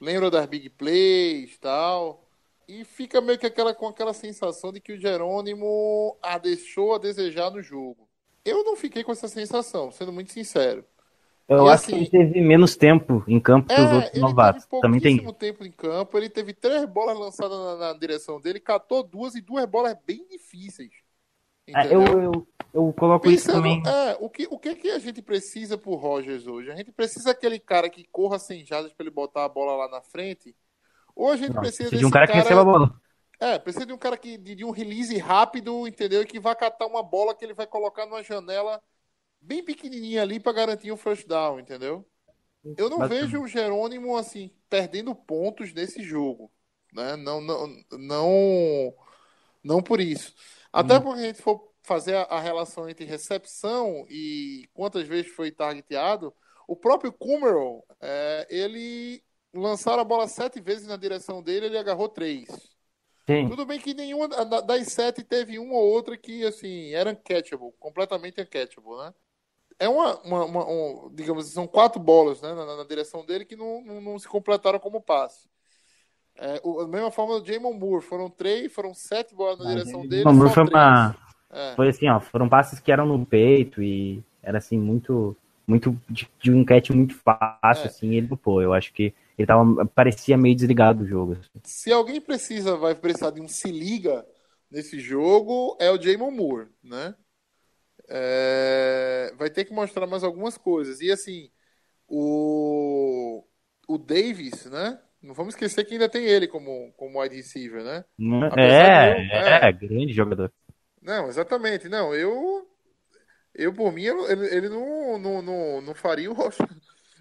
lembra 0.00 0.30
das 0.30 0.46
big 0.46 0.70
plays, 0.70 1.58
tal, 1.58 2.24
e 2.68 2.84
fica 2.84 3.20
meio 3.20 3.38
que 3.38 3.46
aquela 3.46 3.74
com 3.74 3.86
aquela 3.86 4.12
sensação 4.12 4.72
de 4.72 4.80
que 4.80 4.92
o 4.92 5.00
Jerônimo 5.00 6.16
a 6.22 6.38
deixou 6.38 6.94
a 6.94 6.98
desejar 6.98 7.50
no 7.50 7.62
jogo. 7.62 8.08
Eu 8.44 8.64
não 8.64 8.76
fiquei 8.76 9.02
com 9.02 9.12
essa 9.12 9.28
sensação, 9.28 9.90
sendo 9.90 10.12
muito 10.12 10.32
sincero. 10.32 10.84
Eu 11.46 11.66
e 11.66 11.68
acho 11.68 11.84
assim, 11.84 11.92
que 11.92 11.98
ele 11.98 12.10
teve 12.10 12.40
menos 12.40 12.74
tempo 12.74 13.22
em 13.28 13.38
campo 13.38 13.68
que 13.68 13.74
é, 13.74 13.84
os 13.84 13.92
outros 13.92 14.20
novatos. 14.20 14.66
Também 14.80 14.98
tem. 14.98 15.32
tempo 15.34 15.64
em 15.64 15.70
campo. 15.70 16.16
Ele 16.16 16.30
teve 16.30 16.54
três 16.54 16.86
bolas 16.86 17.18
lançadas 17.18 17.58
na, 17.58 17.76
na, 17.76 17.98
direção 17.98 18.40
dele, 18.40 18.58
catou 18.58 19.02
duas 19.02 19.34
e 19.34 19.42
duas 19.42 19.66
bolas 19.66 19.94
bem 20.06 20.26
difíceis. 20.30 20.90
É, 21.66 21.94
eu, 21.94 22.02
eu, 22.02 22.48
eu, 22.74 22.92
coloco 22.92 23.24
Pensando, 23.24 23.34
isso 23.34 23.82
também. 23.82 23.82
É, 23.86 24.16
o 24.20 24.28
que, 24.28 24.46
o 24.50 24.58
que, 24.58 24.74
que 24.74 24.90
a 24.90 24.98
gente 24.98 25.22
precisa 25.22 25.78
pro 25.78 25.94
Rogers 25.94 26.46
hoje? 26.46 26.70
A 26.70 26.76
gente 26.76 26.90
precisa 26.92 27.30
aquele 27.30 27.58
cara 27.60 27.88
que 27.88 28.04
corra 28.10 28.38
sem 28.38 28.66
jardas 28.66 28.92
para 28.92 29.04
ele 29.04 29.14
botar 29.14 29.44
a 29.44 29.48
bola 29.48 29.76
lá 29.76 29.88
na 29.88 30.02
frente. 30.02 30.56
Ou 31.14 31.30
a 31.30 31.36
gente 31.36 31.54
Não, 31.54 31.60
precisa 31.62 31.90
de 31.96 32.04
um 32.04 32.10
cara, 32.10 32.26
cara 32.26 32.38
que 32.38 32.42
receba 32.42 32.60
a 32.60 32.64
bola. 32.64 33.00
É, 33.40 33.58
precisa 33.58 33.86
de 33.86 33.92
um 33.92 33.98
cara 33.98 34.16
que 34.16 34.36
de, 34.36 34.54
de 34.56 34.64
um 34.64 34.70
release 34.70 35.16
rápido, 35.18 35.86
entendeu? 35.86 36.22
E 36.22 36.26
que 36.26 36.40
vai 36.40 36.54
catar 36.56 36.86
uma 36.86 37.02
bola 37.02 37.34
que 37.34 37.44
ele 37.44 37.54
vai 37.54 37.66
colocar 37.66 38.06
numa 38.06 38.22
janela 38.22 38.82
bem 39.40 39.62
pequenininha 39.64 40.22
ali 40.22 40.40
para 40.40 40.52
garantir 40.52 40.90
um 40.90 40.96
first 40.96 41.26
down, 41.28 41.60
entendeu? 41.60 42.04
Eu 42.76 42.88
não 42.88 42.98
Mas- 42.98 43.10
vejo 43.10 43.42
o 43.42 43.46
Jerônimo 43.48 44.16
assim 44.16 44.50
perdendo 44.70 45.14
pontos 45.14 45.72
nesse 45.72 46.02
jogo, 46.02 46.50
né? 46.92 47.14
Não, 47.16 47.40
não, 47.40 47.66
não, 47.92 48.94
não 49.62 49.82
por 49.82 50.00
isso. 50.00 50.34
Até 50.72 50.98
porque 50.98 51.20
a 51.20 51.26
gente 51.26 51.42
for 51.42 51.73
fazer 51.84 52.16
a, 52.16 52.22
a 52.22 52.40
relação 52.40 52.88
entre 52.88 53.04
recepção 53.04 54.04
e 54.08 54.68
quantas 54.74 55.06
vezes 55.06 55.30
foi 55.32 55.52
targeteado, 55.52 56.34
o 56.66 56.74
próprio 56.74 57.12
Kumerow, 57.12 57.86
é, 58.00 58.46
ele 58.50 59.22
lançaram 59.52 60.00
a 60.00 60.04
bola 60.04 60.26
sete 60.26 60.60
vezes 60.60 60.86
na 60.88 60.96
direção 60.96 61.42
dele, 61.42 61.66
ele 61.66 61.78
agarrou 61.78 62.08
três. 62.08 62.48
Sim. 63.26 63.48
Tudo 63.48 63.64
bem 63.64 63.78
que 63.78 63.94
nenhuma 63.94 64.26
da- 64.28 64.60
das 64.60 64.88
sete 64.88 65.22
teve 65.22 65.58
uma 65.58 65.74
ou 65.74 65.92
outra 65.92 66.16
que, 66.16 66.44
assim, 66.44 66.92
era 66.92 67.10
uncatchable, 67.10 67.72
completamente 67.78 68.40
uncatchable, 68.40 68.96
né? 68.98 69.14
É 69.78 69.88
uma, 69.88 70.20
uma, 70.22 70.44
uma- 70.44 70.68
um- 70.68 71.10
digamos 71.14 71.44
assim, 71.44 71.54
são 71.54 71.66
quatro 71.66 72.00
bolas, 72.00 72.40
né, 72.40 72.54
na, 72.54 72.76
na 72.76 72.84
direção 72.84 73.24
dele 73.24 73.44
que 73.44 73.56
não, 73.56 73.82
não, 73.82 74.00
não 74.00 74.18
se 74.18 74.28
completaram 74.28 74.78
como 74.78 75.00
passe. 75.00 75.48
É, 76.36 76.60
o- 76.64 76.82
da 76.82 76.88
mesma 76.88 77.10
forma 77.10 77.40
do 77.40 77.46
Jamon 77.46 77.72
Moore, 77.74 78.02
foram 78.04 78.28
três, 78.30 78.72
foram 78.72 78.92
sete 78.94 79.34
bolas 79.34 79.58
na 79.58 79.66
direção 79.70 80.06
dele, 80.06 80.24
O 80.24 80.32
Moore 80.32 80.52
foi 80.52 80.64
três. 80.66 80.70
uma. 80.70 81.23
É. 81.54 81.74
Foi 81.76 81.88
assim, 81.88 82.08
ó, 82.08 82.20
foram 82.20 82.48
passes 82.48 82.80
que 82.80 82.92
eram 82.92 83.06
no 83.06 83.24
peito 83.24 83.82
e 83.82 84.22
era 84.42 84.58
assim, 84.58 84.78
muito. 84.78 85.36
Muito 85.66 85.98
de, 86.10 86.28
de 86.38 86.52
um 86.52 86.62
catch 86.62 86.90
muito 86.90 87.14
fácil, 87.14 87.84
É. 87.84 87.86
assim, 87.86 88.14
ele 88.14 88.28
pô, 88.36 88.60
eu 88.60 88.74
acho 88.74 88.92
que 88.92 89.14
ele 89.38 89.46
tava, 89.46 89.86
parecia 89.86 90.36
meio 90.36 90.54
desligado 90.54 90.98
do 90.98 91.06
jogo. 91.08 91.32
assim. 91.32 91.48
Se 91.64 91.90
alguém 91.92 92.20
precisa, 92.20 92.76
vai 92.76 92.94
precisar 92.94 93.30
de 93.30 93.40
um 93.40 93.48
se 93.48 93.70
liga 93.70 94.26
nesse 94.70 95.00
jogo, 95.00 95.76
é 95.80 95.90
o 95.90 96.00
Jamon 96.00 96.30
Moore, 96.30 96.68
né? 96.82 97.14
É, 98.08 99.32
vai 99.36 99.50
ter 99.50 99.64
que 99.64 99.72
mostrar 99.72 100.06
mais 100.06 100.24
algumas 100.24 100.58
coisas. 100.58 101.00
E 101.00 101.10
assim, 101.10 101.50
o, 102.08 103.44
o 103.88 103.98
Davis, 103.98 104.66
né? 104.66 105.00
Não 105.22 105.34
vamos 105.34 105.54
esquecer 105.54 105.84
que 105.84 105.94
ainda 105.94 106.08
tem 106.08 106.24
ele 106.26 106.48
como, 106.48 106.92
como 106.94 107.20
wide 107.20 107.36
receiver, 107.36 107.84
né? 107.84 108.04
É, 108.56 109.10
eu- 109.10 109.18
é, 109.30 109.68
é. 109.68 109.72
grande 109.72 110.12
jogador. 110.12 110.52
Não, 111.04 111.28
exatamente. 111.28 111.88
Não, 111.88 112.14
eu. 112.14 112.66
Eu, 113.54 113.72
por 113.72 113.92
mim, 113.92 114.04
ele, 114.04 114.46
ele 114.56 114.68
não, 114.68 115.18
não, 115.18 115.42
não, 115.42 115.80
não 115.80 115.94
faria 115.94 116.28
o 116.28 116.34
roster. 116.34 116.66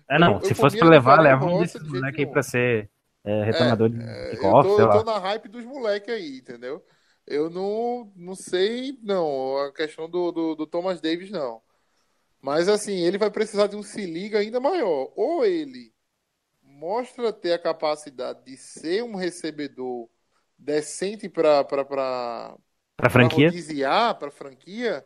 É, 0.10 0.18
não, 0.18 0.36
Eu- 0.36 0.42
se 0.42 0.52
eu, 0.52 0.56
fosse 0.56 0.78
pra 0.78 0.88
mim, 0.88 0.92
levar, 0.94 1.22
leva 1.22 1.46
um 1.46 1.60
desses 1.60 1.84
de 1.84 1.90
moleques 1.90 2.20
aí 2.20 2.26
pra 2.26 2.42
ser 2.42 2.90
é, 3.24 3.44
retornador 3.44 3.90
de 3.90 3.98
Eu 4.02 4.30
kickoff, 4.32 4.68
tô, 4.68 4.76
sei 4.76 4.84
eu 4.86 4.88
lá. 4.88 4.98
tô 4.98 5.04
na 5.04 5.20
hype 5.20 5.48
dos 5.48 5.64
moleques 5.64 6.10
aí, 6.14 6.38
entendeu? 6.38 6.84
Eu 7.28 7.50
não, 7.50 8.12
não 8.16 8.36
sei, 8.36 8.98
não, 9.04 9.58
a 9.60 9.72
questão 9.72 10.10
do, 10.10 10.32
do, 10.32 10.56
do 10.56 10.66
Thomas 10.68 11.00
Davis, 11.00 11.30
não. 11.30 11.62
Mas, 12.42 12.68
assim, 12.68 13.00
ele 13.00 13.18
vai 13.18 13.30
precisar 13.30 13.68
de 13.68 13.76
um 13.76 13.84
se 13.84 14.06
liga 14.06 14.40
ainda 14.40 14.60
maior. 14.60 15.14
Ou 15.16 15.46
ele 15.46 15.94
mostra 16.62 17.32
ter 17.32 17.54
a 17.54 17.60
capacidade 17.60 18.44
de 18.44 18.58
ser 18.58 19.04
um 19.04 19.16
recebedor 19.16 20.10
decente 20.58 21.30
para 21.30 21.64
Pra 21.64 22.58
para 23.10 23.28
franquia. 23.28 23.48
rodiciar 23.48 24.16
para 24.18 24.32
franquia, 24.32 25.06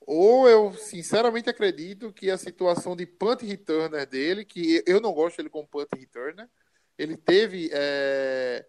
ou 0.00 0.48
eu 0.48 0.72
sinceramente 0.74 1.50
acredito 1.50 2.12
que 2.12 2.30
a 2.30 2.38
situação 2.38 2.94
de 2.96 3.06
punt 3.06 3.42
returner 3.42 4.06
dele, 4.06 4.44
que 4.44 4.82
eu 4.86 5.00
não 5.00 5.12
gosto 5.12 5.38
dele 5.38 5.50
como 5.50 5.66
punt 5.68 5.88
returner, 5.96 6.48
ele 6.98 7.16
teve 7.16 7.70
é, 7.72 8.64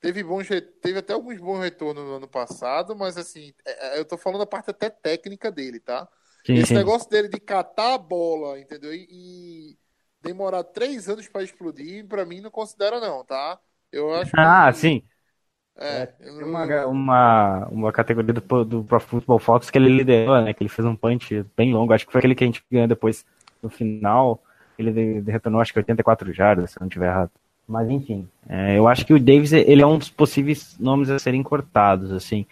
teve 0.00 0.22
bons 0.22 0.48
teve 0.80 0.98
até 0.98 1.12
alguns 1.12 1.38
bons 1.38 1.60
retornos 1.60 2.04
no 2.04 2.14
ano 2.16 2.28
passado, 2.28 2.96
mas 2.96 3.16
assim, 3.16 3.52
é, 3.66 3.96
é, 3.96 4.00
eu 4.00 4.04
tô 4.04 4.16
falando 4.18 4.40
da 4.40 4.46
parte 4.46 4.70
até 4.70 4.90
técnica 4.90 5.50
dele, 5.50 5.80
tá? 5.80 6.08
Sim, 6.46 6.54
Esse 6.54 6.68
sim. 6.68 6.74
negócio 6.74 7.08
dele 7.10 7.28
de 7.28 7.40
catar 7.40 7.94
a 7.94 7.98
bola, 7.98 8.58
entendeu? 8.60 8.94
E, 8.94 9.76
demorar 10.20 10.64
três 10.64 11.08
anos 11.08 11.28
para 11.28 11.42
explodir, 11.42 12.06
para 12.06 12.24
mim 12.24 12.40
não 12.40 12.50
considera 12.50 13.00
não, 13.00 13.24
tá? 13.24 13.58
Eu 13.92 14.14
acho 14.14 14.32
que 14.32 14.38
Ah, 14.38 14.72
sim. 14.72 15.02
É, 15.80 16.08
eu 16.20 16.34
Tem 16.36 16.44
uma, 16.44 16.86
uma, 16.86 17.68
uma 17.68 17.92
categoria 17.92 18.34
do, 18.34 18.64
do 18.64 18.82
Pro 18.82 18.98
Football 18.98 19.38
Fox 19.38 19.70
que 19.70 19.78
ele 19.78 19.88
liderou, 19.88 20.42
né? 20.42 20.52
Que 20.52 20.62
ele 20.62 20.68
fez 20.68 20.84
um 20.86 20.96
punch 20.96 21.44
bem 21.56 21.72
longo. 21.72 21.92
Acho 21.92 22.04
que 22.04 22.10
foi 22.10 22.18
aquele 22.18 22.34
que 22.34 22.42
a 22.42 22.46
gente 22.46 22.64
ganhou 22.70 22.88
depois 22.88 23.24
no 23.62 23.70
final. 23.70 24.42
Ele 24.76 25.20
retornou, 25.20 25.60
acho 25.60 25.72
que 25.72 25.78
84 25.78 26.32
jardas, 26.32 26.72
se 26.72 26.80
não 26.80 26.88
estiver 26.88 27.06
errado. 27.06 27.30
Mas 27.66 27.88
enfim, 27.90 28.26
é, 28.48 28.78
eu 28.78 28.88
acho 28.88 29.04
que 29.06 29.12
o 29.12 29.20
Davis 29.20 29.52
ele 29.52 29.82
é 29.82 29.86
um 29.86 29.98
dos 29.98 30.08
possíveis 30.08 30.76
nomes 30.80 31.10
a 31.10 31.18
serem 31.18 31.42
cortados, 31.42 32.10
assim. 32.10 32.46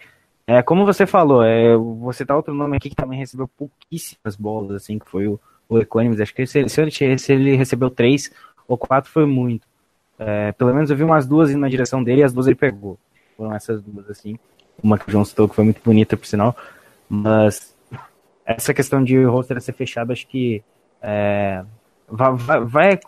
É, 0.45 0.61
como 0.61 0.85
você 0.85 1.05
falou, 1.05 1.43
é, 1.43 1.75
você 1.75 2.25
tá 2.25 2.35
outro 2.35 2.53
nome 2.53 2.77
aqui 2.77 2.89
que 2.89 2.95
também 2.95 3.19
recebeu 3.19 3.47
pouquíssimas 3.47 4.35
bolas, 4.37 4.71
assim, 4.71 4.99
que 4.99 5.09
foi 5.09 5.27
o, 5.27 5.39
o 5.67 5.79
Equanimus. 5.79 6.21
Acho 6.21 6.33
que 6.33 6.45
se, 6.45 6.69
se 6.69 6.81
ele, 6.81 7.17
se 7.17 7.33
ele 7.33 7.55
recebeu 7.55 7.89
três 7.89 8.31
ou 8.67 8.77
quatro 8.77 9.11
foi 9.11 9.25
muito. 9.25 9.67
É, 10.19 10.51
pelo 10.53 10.73
menos 10.73 10.89
eu 10.89 10.95
vi 10.95 11.03
umas 11.03 11.27
duas 11.27 11.49
indo 11.49 11.59
na 11.59 11.69
direção 11.69 12.03
dele 12.03 12.21
e 12.21 12.23
as 12.23 12.31
duas 12.31 12.47
ele 12.47 12.55
pegou. 12.55 12.97
Foram 13.37 13.53
essas 13.53 13.81
duas, 13.81 14.09
assim. 14.09 14.37
Uma 14.83 14.97
que 14.97 15.07
o 15.07 15.11
João 15.11 15.23
citou, 15.23 15.47
que 15.47 15.55
foi 15.55 15.63
muito 15.63 15.81
bonita, 15.83 16.17
por 16.17 16.25
sinal. 16.25 16.55
Mas 17.07 17.75
essa 18.45 18.73
questão 18.73 19.03
de 19.03 19.17
o 19.17 19.31
roster 19.31 19.61
ser 19.61 19.73
fechado, 19.73 20.11
acho 20.11 20.27
que 20.27 20.63
é, 21.01 21.63
vai, 22.07 22.33
vai, 22.33 22.65
vai, 22.65 22.99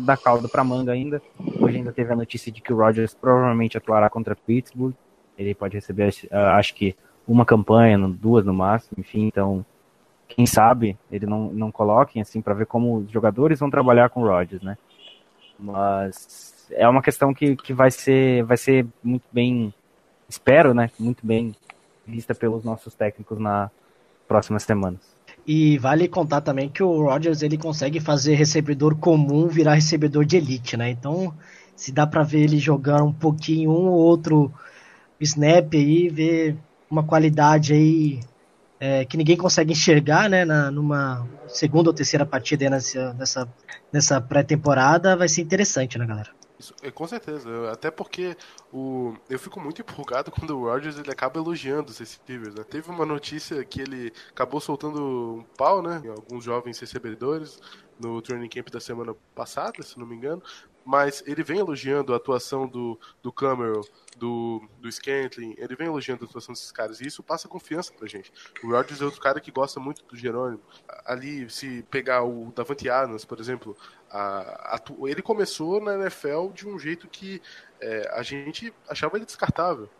dar 0.00 0.16
caldo 0.16 0.48
pra 0.48 0.64
manga 0.64 0.92
ainda. 0.92 1.22
Hoje 1.60 1.76
ainda 1.76 1.92
teve 1.92 2.12
a 2.12 2.16
notícia 2.16 2.50
de 2.50 2.60
que 2.60 2.72
o 2.72 2.76
Rodgers 2.76 3.14
provavelmente 3.14 3.76
atuará 3.76 4.08
contra 4.08 4.34
Pittsburgh. 4.34 4.94
Ele 5.36 5.54
pode 5.54 5.76
receber, 5.76 6.12
ah, 6.30 6.56
acho 6.56 6.74
que, 6.74 6.96
uma 7.26 7.44
campanha, 7.44 7.98
duas 8.08 8.44
no 8.44 8.54
máximo, 8.54 8.96
enfim, 8.98 9.26
então, 9.26 9.64
quem 10.26 10.46
sabe 10.46 10.98
ele 11.12 11.26
não, 11.26 11.52
não 11.52 11.70
coloquem, 11.70 12.22
assim, 12.22 12.40
para 12.40 12.54
ver 12.54 12.66
como 12.66 12.98
os 12.98 13.10
jogadores 13.10 13.60
vão 13.60 13.70
trabalhar 13.70 14.08
com 14.08 14.22
o 14.22 14.26
Rodgers, 14.26 14.62
né? 14.62 14.76
Mas 15.58 16.57
é 16.70 16.88
uma 16.88 17.02
questão 17.02 17.32
que, 17.34 17.56
que 17.56 17.72
vai, 17.72 17.90
ser, 17.90 18.44
vai 18.44 18.56
ser 18.56 18.86
muito 19.02 19.24
bem, 19.32 19.72
espero, 20.28 20.74
né? 20.74 20.90
Muito 20.98 21.26
bem 21.26 21.54
vista 22.06 22.34
pelos 22.34 22.64
nossos 22.64 22.94
técnicos 22.94 23.38
na 23.38 23.70
próximas 24.26 24.62
semanas. 24.62 25.00
E 25.46 25.78
vale 25.78 26.06
contar 26.06 26.42
também 26.42 26.68
que 26.68 26.82
o 26.82 27.04
Rodgers 27.04 27.42
ele 27.42 27.56
consegue 27.56 28.00
fazer 28.00 28.34
recebedor 28.34 28.96
comum 28.96 29.48
virar 29.48 29.74
recebedor 29.74 30.26
de 30.26 30.36
elite, 30.36 30.76
né? 30.76 30.90
Então, 30.90 31.34
se 31.74 31.90
dá 31.90 32.06
pra 32.06 32.22
ver 32.22 32.40
ele 32.40 32.58
jogar 32.58 33.02
um 33.02 33.12
pouquinho 33.12 33.70
um 33.70 33.88
ou 33.88 33.98
outro 33.98 34.52
snap 35.18 35.72
aí, 35.74 36.10
ver 36.10 36.56
uma 36.90 37.02
qualidade 37.02 37.72
aí 37.72 38.20
é, 38.78 39.04
que 39.06 39.16
ninguém 39.16 39.36
consegue 39.36 39.72
enxergar, 39.72 40.28
né? 40.28 40.44
Na, 40.44 40.70
numa 40.70 41.26
segunda 41.46 41.88
ou 41.88 41.94
terceira 41.94 42.26
partida 42.26 42.68
nessa, 42.68 43.14
nessa, 43.14 43.48
nessa 43.90 44.20
pré-temporada, 44.20 45.16
vai 45.16 45.28
ser 45.28 45.40
interessante, 45.40 45.98
né, 45.98 46.06
galera? 46.06 46.37
Isso, 46.58 46.74
é, 46.82 46.90
com 46.90 47.06
certeza, 47.06 47.70
até 47.70 47.88
porque 47.90 48.36
o, 48.72 49.14
eu 49.30 49.38
fico 49.38 49.60
muito 49.60 49.80
empolgado 49.80 50.30
quando 50.32 50.58
o 50.58 50.64
Rodgers 50.64 50.98
ele 50.98 51.10
acaba 51.10 51.38
elogiando 51.38 51.90
os 51.90 51.98
receivers. 51.98 52.54
Né? 52.54 52.64
Teve 52.64 52.90
uma 52.90 53.06
notícia 53.06 53.64
que 53.64 53.80
ele 53.80 54.12
acabou 54.30 54.60
soltando 54.60 55.38
um 55.38 55.44
pau, 55.56 55.80
né? 55.80 56.02
Em 56.04 56.08
alguns 56.08 56.42
jovens 56.42 56.78
recebedores 56.80 57.60
no 57.98 58.22
training 58.22 58.48
camp 58.48 58.70
da 58.70 58.80
semana 58.80 59.14
passada, 59.34 59.82
se 59.82 59.98
não 59.98 60.06
me 60.06 60.14
engano. 60.14 60.42
Mas 60.90 61.22
ele 61.26 61.42
vem 61.42 61.58
elogiando 61.58 62.14
a 62.14 62.16
atuação 62.16 62.66
do, 62.66 62.98
do 63.22 63.30
Cameron, 63.30 63.82
do, 64.16 64.66
do 64.80 64.90
Scantling, 64.90 65.54
ele 65.58 65.76
vem 65.76 65.86
elogiando 65.86 66.24
a 66.24 66.26
atuação 66.26 66.54
desses 66.54 66.72
caras, 66.72 66.98
e 67.02 67.06
isso 67.06 67.22
passa 67.22 67.46
confiança 67.46 67.92
pra 67.92 68.08
gente. 68.08 68.32
O 68.64 68.70
Rodgers 68.70 69.02
é 69.02 69.04
outro 69.04 69.20
cara 69.20 69.38
que 69.38 69.50
gosta 69.50 69.78
muito 69.78 70.02
do 70.06 70.16
Jerônimo. 70.16 70.62
Ali, 71.04 71.50
se 71.50 71.82
pegar 71.90 72.22
o 72.24 72.50
Davante 72.56 72.88
Adams, 72.88 73.26
por 73.26 73.38
exemplo, 73.38 73.76
a- 74.10 74.76
atu- 74.76 75.06
ele 75.06 75.20
começou 75.20 75.78
na 75.78 75.92
NFL 75.94 76.52
de 76.54 76.66
um 76.66 76.78
jeito 76.78 77.06
que 77.06 77.42
é, 77.82 78.08
a 78.14 78.22
gente 78.22 78.72
achava 78.88 79.18
ele 79.18 79.26
descartável, 79.26 79.90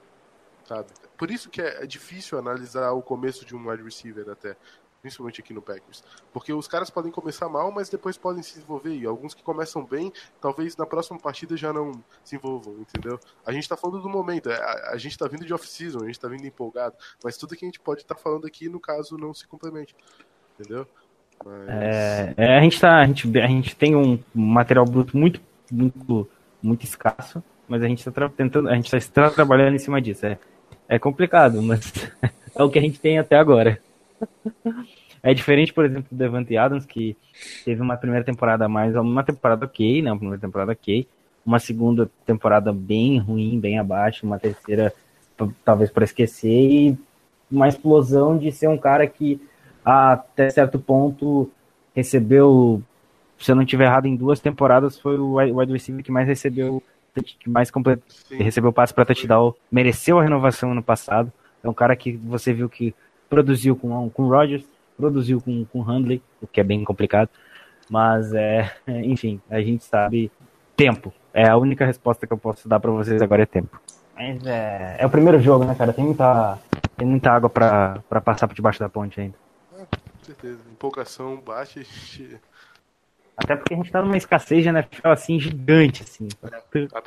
sabe? 0.64 0.88
Por 1.18 1.30
isso 1.30 1.50
que 1.50 1.60
é, 1.60 1.84
é 1.84 1.86
difícil 1.86 2.38
analisar 2.38 2.92
o 2.92 3.02
começo 3.02 3.44
de 3.44 3.54
um 3.54 3.68
wide 3.68 3.82
receiver 3.82 4.26
até, 4.30 4.56
principalmente 5.00 5.40
aqui 5.40 5.52
no 5.54 5.62
Packers, 5.62 6.02
porque 6.32 6.52
os 6.52 6.66
caras 6.66 6.90
podem 6.90 7.10
começar 7.12 7.48
mal, 7.48 7.70
mas 7.70 7.88
depois 7.88 8.16
podem 8.16 8.42
se 8.42 8.54
desenvolver 8.54 8.94
e 8.96 9.06
alguns 9.06 9.34
que 9.34 9.42
começam 9.42 9.84
bem, 9.84 10.12
talvez 10.40 10.76
na 10.76 10.86
próxima 10.86 11.18
partida 11.18 11.56
já 11.56 11.72
não 11.72 11.92
se 12.24 12.36
envolvam, 12.36 12.74
entendeu? 12.80 13.18
A 13.46 13.52
gente 13.52 13.68
tá 13.68 13.76
falando 13.76 14.02
do 14.02 14.08
momento, 14.08 14.50
a, 14.50 14.90
a 14.92 14.96
gente 14.96 15.16
tá 15.16 15.26
vindo 15.28 15.44
de 15.44 15.54
off-season, 15.54 16.00
a 16.02 16.06
gente 16.06 16.18
tá 16.18 16.28
vindo 16.28 16.44
empolgado, 16.46 16.96
mas 17.22 17.36
tudo 17.36 17.56
que 17.56 17.64
a 17.64 17.68
gente 17.68 17.80
pode 17.80 18.02
estar 18.02 18.16
falando 18.16 18.46
aqui, 18.46 18.68
no 18.68 18.80
caso, 18.80 19.16
não 19.16 19.32
se 19.32 19.46
complemente, 19.46 19.94
entendeu? 20.58 20.86
Mas... 21.44 21.68
É, 21.68 22.34
é, 22.36 22.58
a, 22.58 22.60
gente 22.60 22.80
tá, 22.80 22.98
a, 22.98 23.06
gente, 23.06 23.38
a 23.38 23.46
gente 23.46 23.76
tem 23.76 23.94
um 23.94 24.18
material 24.34 24.84
bruto 24.84 25.16
muito, 25.16 25.40
muito, 25.70 26.28
muito 26.62 26.84
escasso, 26.84 27.42
mas 27.68 27.82
a 27.82 27.86
gente 27.86 28.06
está 28.06 28.28
tentando, 28.28 28.68
a 28.68 28.74
gente 28.74 28.94
está 28.94 29.30
trabalhando 29.30 29.74
em 29.74 29.78
cima 29.78 30.00
disso. 30.00 30.26
É, 30.26 30.38
é 30.88 30.98
complicado, 30.98 31.62
mas 31.62 32.10
é 32.54 32.62
o 32.62 32.70
que 32.70 32.78
a 32.78 32.82
gente 32.82 32.98
tem 32.98 33.18
até 33.18 33.36
agora. 33.36 33.80
É 35.22 35.34
diferente, 35.34 35.72
por 35.72 35.84
exemplo, 35.84 36.06
do 36.10 36.16
Devante 36.16 36.56
Adams, 36.56 36.86
que 36.86 37.16
teve 37.64 37.80
uma 37.82 37.96
primeira 37.96 38.24
temporada 38.24 38.68
mais, 38.68 38.94
uma 38.94 39.24
temporada 39.24 39.66
ok, 39.66 40.02
né? 40.02 40.12
Uma 40.12 40.18
primeira 40.18 40.40
temporada 40.40 40.72
ok, 40.72 41.06
uma 41.44 41.58
segunda 41.58 42.10
temporada 42.24 42.72
bem 42.72 43.18
ruim, 43.18 43.58
bem 43.58 43.78
abaixo, 43.78 44.26
uma 44.26 44.38
terceira 44.38 44.92
talvez 45.64 45.90
para 45.90 46.04
esquecer 46.04 46.48
e 46.48 46.98
uma 47.50 47.68
explosão 47.68 48.36
de 48.36 48.50
ser 48.52 48.68
um 48.68 48.76
cara 48.76 49.06
que 49.06 49.40
até 49.84 50.50
certo 50.50 50.78
ponto 50.78 51.50
recebeu, 51.94 52.82
se 53.38 53.50
eu 53.50 53.56
não 53.56 53.64
tiver 53.64 53.84
errado, 53.84 54.06
em 54.06 54.16
duas 54.16 54.40
temporadas 54.40 54.98
foi 54.98 55.18
o 55.18 55.36
wide 55.36 55.72
receiver 55.72 56.04
que 56.04 56.12
mais 56.12 56.26
recebeu 56.26 56.82
que 57.22 57.48
mais 57.48 57.70
complet... 57.70 58.00
recebeu 58.30 58.72
passe 58.72 58.94
para 58.94 59.04
touchdown, 59.04 59.54
mereceu 59.72 60.18
a 60.18 60.22
renovação 60.22 60.72
ano 60.72 60.82
passado. 60.82 61.32
É 61.62 61.68
um 61.68 61.74
cara 61.74 61.96
que 61.96 62.12
você 62.12 62.52
viu 62.52 62.68
que 62.68 62.94
produziu 63.28 63.76
com 63.76 64.08
com 64.10 64.28
Rodgers, 64.28 64.64
produziu 64.96 65.40
com 65.40 65.64
com 65.66 65.80
Handley, 65.80 66.22
o 66.40 66.46
que 66.46 66.60
é 66.60 66.64
bem 66.64 66.84
complicado, 66.84 67.30
mas 67.90 68.32
é, 68.32 68.70
enfim, 68.86 69.40
a 69.50 69.60
gente 69.60 69.84
sabe 69.84 70.30
tempo. 70.76 71.12
É 71.32 71.48
a 71.48 71.56
única 71.56 71.84
resposta 71.84 72.26
que 72.26 72.32
eu 72.32 72.38
posso 72.38 72.68
dar 72.68 72.80
para 72.80 72.90
vocês 72.90 73.20
agora 73.20 73.42
é 73.42 73.46
tempo. 73.46 73.80
Mas 74.14 74.44
é, 74.46 74.96
é 74.98 75.06
o 75.06 75.10
primeiro 75.10 75.40
jogo, 75.40 75.64
né, 75.64 75.74
cara? 75.74 75.92
Tem 75.92 76.04
muita, 76.04 76.58
tem 76.96 77.06
muita 77.06 77.30
água 77.30 77.48
para 77.48 78.20
passar 78.20 78.48
por 78.48 78.54
debaixo 78.54 78.80
da 78.80 78.88
ponte 78.88 79.20
ainda. 79.20 79.36
É, 79.78 79.84
com 79.84 80.24
certeza. 80.24 80.58
Empolgação 80.72 81.36
baixa. 81.36 81.80
Até 83.38 83.54
porque 83.54 83.72
a 83.72 83.76
gente 83.76 83.92
tá 83.92 84.02
numa 84.02 84.16
escassez 84.16 84.64
de 84.64 84.68
NFL 84.68 85.08
assim 85.08 85.38
gigante, 85.38 86.02
assim. 86.02 86.26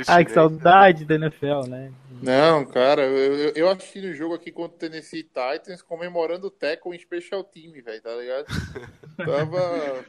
Ai, 0.07 0.23
que 0.23 0.31
saudade 0.31 1.03
da 1.03 1.15
NFL, 1.15 1.67
né? 1.67 1.91
Não, 2.23 2.65
cara, 2.65 3.01
eu, 3.01 3.51
eu 3.53 3.69
assisti 3.69 3.99
no 3.99 4.13
jogo 4.13 4.35
aqui 4.35 4.49
contra 4.49 4.75
o 4.77 4.79
Tennessee 4.79 5.23
Titans 5.23 5.81
comemorando 5.81 6.47
o 6.47 6.51
tackle 6.51 6.95
em 6.95 6.99
special 6.99 7.43
team, 7.43 7.73
velho, 7.83 8.01
tá 8.01 8.15
ligado? 8.15 8.45
Tava. 9.17 10.05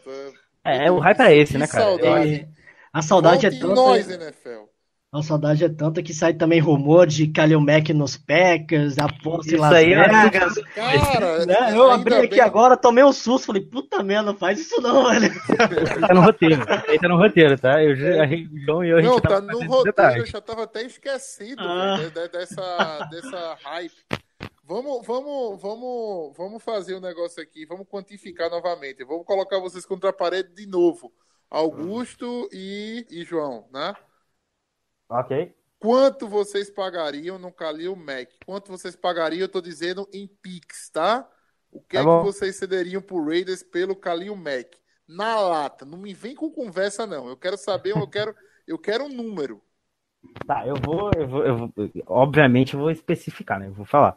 É, 0.64 0.89
o 0.93 1.01
hype 1.01 1.20
é 1.20 1.37
esse, 1.37 1.59
né, 1.59 1.66
cara? 1.66 1.85
Saudade. 1.85 2.49
A 2.93 3.03
saudade 3.03 3.47
Conte 3.47 3.57
é 3.57 3.61
tanta. 3.61 3.75
Nós, 3.75 4.09
NFL. 4.09 4.72
A 5.15 5.23
saudade 5.23 5.63
é 5.63 5.69
tanta 5.69 6.03
que 6.03 6.15
sai 6.15 6.33
também 6.33 6.59
rumor 6.59 7.07
de 7.07 7.27
Kalil 7.27 7.61
Mack 7.61 7.93
nos 7.93 8.17
Packers, 8.17 8.97
aposta 8.99 9.55
em 9.55 9.59
Las 9.59 9.75
aí, 9.75 9.93
é 9.93 10.09
Vegas. 10.09 10.55
Cara, 10.75 11.45
né? 11.45 11.77
eu 11.77 11.91
abri 11.91 12.15
aqui 12.15 12.37
bem... 12.37 12.41
agora, 12.41 12.79
tomei 12.79 13.05
um 13.05 13.13
susto, 13.13 13.49
falei, 13.49 13.61
puta 13.61 14.03
merda, 14.03 14.33
não 14.33 14.39
faz 14.39 14.59
isso 14.59 14.81
não, 14.81 15.11
velho. 15.11 15.31
tá 16.01 16.15
no 16.15 16.23
roteiro, 16.23 16.55
ele 16.89 16.99
tá 16.99 17.09
no 17.09 17.19
roteiro, 17.19 17.59
tá? 17.59 17.85
Eu, 17.85 17.95
já, 17.95 18.27
João 18.65 18.83
e 18.83 18.89
eu, 18.89 18.97
a 18.97 19.03
gente 19.03 19.11
não, 19.11 19.21
tá 19.21 19.41
no 19.43 19.67
roteiro, 19.67 20.17
eu 20.17 20.27
já 20.27 20.41
tava 20.41 20.63
até 20.63 20.83
esquecido 20.83 21.63
ah. 21.63 21.99
dessa, 22.33 23.09
dessa 23.11 23.59
hype. 23.65 23.93
Vamos, 24.65 25.07
vamos, 25.07 25.61
vamos, 25.61 26.35
vamos 26.35 26.63
fazer 26.63 26.95
um 26.95 27.01
negócio 27.01 27.43
aqui, 27.43 27.67
vamos 27.67 27.87
quantificar 27.87 28.49
novamente. 28.49 29.05
Vamos 29.05 29.27
colocar 29.27 29.59
vocês 29.59 29.85
contra 29.85 30.09
a 30.09 30.15
parede 30.15 30.55
de 30.55 30.67
novo. 30.67 31.13
Augusto 31.51 32.49
e, 32.51 33.05
e 33.11 33.25
João, 33.25 33.67
né? 33.71 33.95
Ok. 35.13 35.55
Quanto 35.79 36.27
vocês 36.27 36.71
pagariam 36.71 37.39
no 37.39 37.53
Kalil 37.53 37.95
Mac? 37.95 38.29
Quanto 38.47 38.71
vocês 38.71 38.97
pagariam, 38.97 39.43
eu 39.43 39.49
tô 39.49 39.61
dizendo, 39.61 40.09
em 40.13 40.27
Pix, 40.27 40.89
tá? 40.89 41.29
O 41.71 41.81
que 41.81 41.97
tá 41.97 42.03
é 42.03 42.05
bom. 42.05 42.21
que 42.21 42.27
vocês 42.27 42.57
cederiam 42.57 43.03
pro 43.03 43.23
Raiders 43.23 43.63
pelo 43.63 43.95
Kalil 43.95 44.35
Mac? 44.35 44.75
Na 45.07 45.39
lata. 45.39 45.85
Não 45.85 45.99
me 45.99 46.15
vem 46.15 46.35
com 46.35 46.51
conversa, 46.51 47.07
não. 47.07 47.29
Eu 47.29 47.37
quero 47.37 47.59
saber, 47.59 47.91
eu 47.91 48.07
quero, 48.09 48.35
eu 48.67 48.79
quero 48.79 49.05
um 49.05 49.09
número. 49.09 49.61
Tá, 50.47 50.67
eu 50.67 50.77
vou, 50.77 51.11
eu 51.15 51.29
vou, 51.29 51.45
eu 51.45 51.57
vou 51.59 51.73
obviamente 52.07 52.75
eu 52.75 52.81
vou 52.81 52.91
especificar, 52.91 53.61
né? 53.61 53.67
Eu 53.67 53.75
vou 53.75 53.85
falar. 53.85 54.17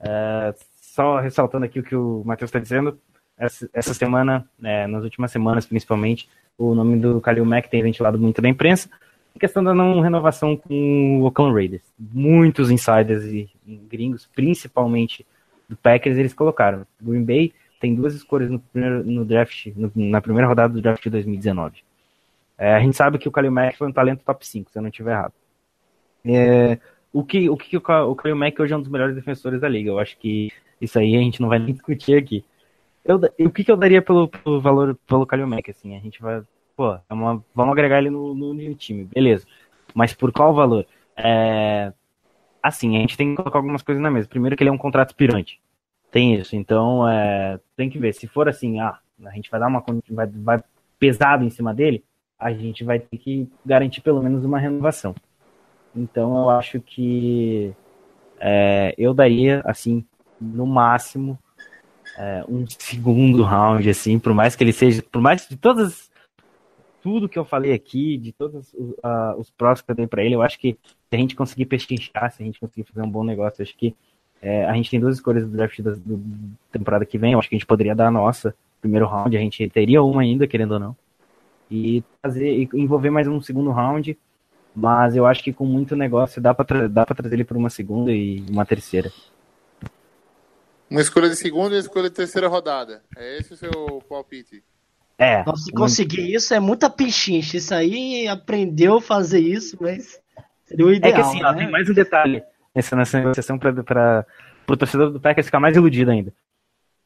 É, 0.00 0.54
só 0.80 1.18
ressaltando 1.18 1.66
aqui 1.66 1.80
o 1.80 1.82
que 1.82 1.96
o 1.96 2.22
Matheus 2.24 2.48
está 2.48 2.58
dizendo, 2.58 2.98
essa, 3.36 3.68
essa 3.72 3.92
semana, 3.92 4.48
é, 4.62 4.86
nas 4.86 5.02
últimas 5.02 5.30
semanas 5.30 5.66
principalmente, 5.66 6.28
o 6.56 6.74
nome 6.74 6.98
do 6.98 7.20
Kalil 7.20 7.44
Mack 7.44 7.68
tem 7.68 7.82
ventilado 7.82 8.18
muito 8.18 8.40
na 8.40 8.48
imprensa, 8.48 8.88
questão 9.38 9.62
da 9.62 9.74
não 9.74 10.00
renovação 10.00 10.56
com 10.56 11.20
o 11.20 11.24
Oakland 11.24 11.54
Raiders. 11.54 11.82
Muitos 11.98 12.70
insiders 12.70 13.24
e, 13.24 13.50
e 13.66 13.76
gringos, 13.76 14.28
principalmente 14.34 15.26
do 15.68 15.76
Packers, 15.76 16.16
eles 16.16 16.34
colocaram. 16.34 16.86
Green 17.00 17.24
Bay 17.24 17.52
tem 17.80 17.94
duas 17.94 18.14
escolhas 18.14 18.50
no, 18.50 18.58
primeiro, 18.58 19.04
no 19.04 19.24
draft, 19.24 19.66
no, 19.74 19.90
na 19.94 20.20
primeira 20.20 20.46
rodada 20.46 20.72
do 20.72 20.80
draft 20.80 21.02
de 21.02 21.10
2019. 21.10 21.82
É, 22.56 22.74
a 22.74 22.80
gente 22.80 22.96
sabe 22.96 23.18
que 23.18 23.28
o 23.28 23.32
Kalil 23.32 23.50
Mack 23.50 23.76
foi 23.76 23.88
um 23.88 23.92
talento 23.92 24.22
top 24.24 24.46
5, 24.46 24.70
se 24.70 24.78
eu 24.78 24.82
não 24.82 24.88
estiver 24.88 25.12
errado. 25.12 25.32
É, 26.24 26.78
o 27.12 27.24
que 27.24 27.50
o, 27.50 27.56
que 27.56 27.76
o, 27.76 27.80
o 27.80 28.14
Kalil 28.14 28.36
Mack 28.36 28.60
hoje 28.60 28.72
é 28.72 28.76
um 28.76 28.80
dos 28.80 28.90
melhores 28.90 29.14
defensores 29.14 29.60
da 29.60 29.68
liga. 29.68 29.90
Eu 29.90 29.98
acho 29.98 30.16
que 30.18 30.52
isso 30.80 30.98
aí 30.98 31.16
a 31.16 31.20
gente 31.20 31.40
não 31.40 31.48
vai 31.48 31.58
nem 31.58 31.72
discutir 31.74 32.16
aqui. 32.16 32.44
Eu, 33.04 33.20
o 33.40 33.50
que, 33.50 33.64
que 33.64 33.72
eu 33.72 33.76
daria 33.76 34.00
pelo, 34.00 34.28
pelo 34.28 34.60
valor 34.60 34.96
pelo 35.06 35.26
Kalil 35.26 35.46
Mack, 35.46 35.70
assim? 35.70 35.96
A 35.96 36.00
gente 36.00 36.22
vai 36.22 36.42
pô, 36.76 36.94
é 36.94 37.14
uma, 37.14 37.44
vamos 37.54 37.72
agregar 37.72 37.98
ele 37.98 38.10
no, 38.10 38.34
no, 38.34 38.54
no, 38.54 38.74
time, 38.74 39.04
beleza. 39.04 39.46
Mas 39.94 40.12
por 40.14 40.32
qual 40.32 40.54
valor? 40.54 40.86
É, 41.16 41.92
assim, 42.62 42.96
a 42.96 43.00
gente 43.00 43.16
tem 43.16 43.30
que 43.30 43.36
colocar 43.36 43.58
algumas 43.58 43.82
coisas 43.82 44.02
na 44.02 44.10
mesa. 44.10 44.28
Primeiro 44.28 44.56
que 44.56 44.62
ele 44.62 44.70
é 44.70 44.72
um 44.72 44.78
contrato 44.78 45.10
aspirante. 45.10 45.60
Tem 46.10 46.34
isso. 46.34 46.54
Então, 46.56 47.08
é, 47.08 47.58
tem 47.76 47.90
que 47.90 47.98
ver. 47.98 48.14
Se 48.14 48.26
for 48.26 48.48
assim, 48.48 48.80
ah, 48.80 48.98
a 49.24 49.30
gente 49.30 49.50
vai 49.50 49.60
dar 49.60 49.68
uma 49.68 49.84
vai, 50.10 50.26
vai 50.26 50.64
pesado 50.98 51.44
em 51.44 51.50
cima 51.50 51.74
dele, 51.74 52.04
a 52.38 52.52
gente 52.52 52.84
vai 52.84 52.98
ter 53.00 53.16
que 53.18 53.48
garantir 53.64 54.00
pelo 54.00 54.22
menos 54.22 54.44
uma 54.44 54.58
renovação. 54.58 55.14
Então, 55.94 56.42
eu 56.42 56.50
acho 56.50 56.80
que 56.80 57.74
é, 58.40 58.94
eu 58.96 59.12
daria, 59.12 59.62
assim, 59.64 60.04
no 60.40 60.66
máximo, 60.66 61.38
é, 62.16 62.44
um 62.48 62.64
segundo 62.78 63.42
round, 63.42 63.88
assim, 63.88 64.18
por 64.18 64.34
mais 64.34 64.56
que 64.56 64.64
ele 64.64 64.72
seja, 64.72 65.02
por 65.02 65.20
mais 65.20 65.46
de 65.48 65.56
todas 65.56 66.10
tudo 67.02 67.28
que 67.28 67.38
eu 67.38 67.44
falei 67.44 67.72
aqui, 67.72 68.16
de 68.16 68.32
todos 68.32 68.72
os, 68.72 68.90
uh, 68.90 69.38
os 69.38 69.50
prós 69.50 69.82
que 69.82 69.90
eu 69.90 69.94
dei 69.94 70.06
para 70.06 70.22
ele, 70.22 70.36
eu 70.36 70.42
acho 70.42 70.58
que 70.58 70.78
se 70.84 71.16
a 71.16 71.16
gente 71.16 71.34
conseguir 71.34 71.66
pechinchar, 71.66 72.30
se 72.30 72.42
a 72.42 72.46
gente 72.46 72.60
conseguir 72.60 72.84
fazer 72.84 73.02
um 73.02 73.10
bom 73.10 73.24
negócio, 73.24 73.62
acho 73.62 73.76
que 73.76 73.94
é, 74.40 74.64
a 74.64 74.72
gente 74.74 74.90
tem 74.90 75.00
duas 75.00 75.16
escolhas 75.16 75.44
do 75.44 75.50
draft 75.50 75.80
da 75.80 75.94
temporada 76.70 77.04
que 77.04 77.18
vem, 77.18 77.32
eu 77.32 77.38
acho 77.38 77.48
que 77.48 77.54
a 77.54 77.58
gente 77.58 77.66
poderia 77.66 77.94
dar 77.94 78.08
a 78.08 78.10
nossa 78.10 78.54
primeiro 78.80 79.06
round, 79.06 79.36
a 79.36 79.40
gente 79.40 79.68
teria 79.68 80.02
uma 80.02 80.22
ainda, 80.22 80.46
querendo 80.46 80.72
ou 80.72 80.80
não, 80.80 80.96
e 81.70 82.02
fazer 82.20 82.52
e 82.52 82.68
envolver 82.74 83.10
mais 83.10 83.28
um 83.28 83.40
segundo 83.40 83.70
round, 83.70 84.18
mas 84.74 85.14
eu 85.14 85.24
acho 85.26 85.42
que 85.42 85.52
com 85.52 85.64
muito 85.64 85.94
negócio 85.94 86.42
dá 86.42 86.52
para 86.52 86.88
dá 86.88 87.06
para 87.06 87.14
trazer 87.14 87.36
ele 87.36 87.44
para 87.44 87.56
uma 87.56 87.70
segunda 87.70 88.12
e 88.12 88.44
uma 88.50 88.66
terceira. 88.66 89.12
Uma 90.90 91.00
escolha 91.00 91.28
de 91.28 91.36
segunda 91.36 91.74
e 91.74 91.78
uma 91.78 91.80
escolha 91.80 92.10
de 92.10 92.16
terceira 92.16 92.48
rodada. 92.48 93.02
É 93.16 93.38
esse 93.38 93.54
o 93.54 93.56
seu 93.56 94.02
palpite? 94.08 94.62
É. 95.18 95.44
Nossa, 95.44 95.64
se 95.64 95.72
conseguir 95.72 96.34
isso 96.34 96.52
é 96.54 96.60
muita 96.60 96.90
pichincha. 96.90 97.56
Isso 97.56 97.74
aí 97.74 98.26
aprendeu 98.26 98.96
a 98.96 99.02
fazer 99.02 99.40
isso, 99.40 99.76
mas 99.80 100.20
seria 100.66 100.86
o 100.86 100.92
ideal. 100.92 101.12
É 101.12 101.14
que 101.14 101.20
assim, 101.20 101.42
né? 101.42 101.48
ó, 101.48 101.54
tem 101.54 101.70
mais 101.70 101.88
um 101.88 101.94
detalhe 101.94 102.42
nessa, 102.74 102.96
nessa 102.96 103.18
negociação 103.18 103.58
para 103.58 104.26
o 104.68 104.76
torcedor 104.76 105.10
do 105.10 105.20
Packers 105.20 105.46
ficar 105.46 105.60
mais 105.60 105.76
iludido 105.76 106.10
ainda. 106.10 106.32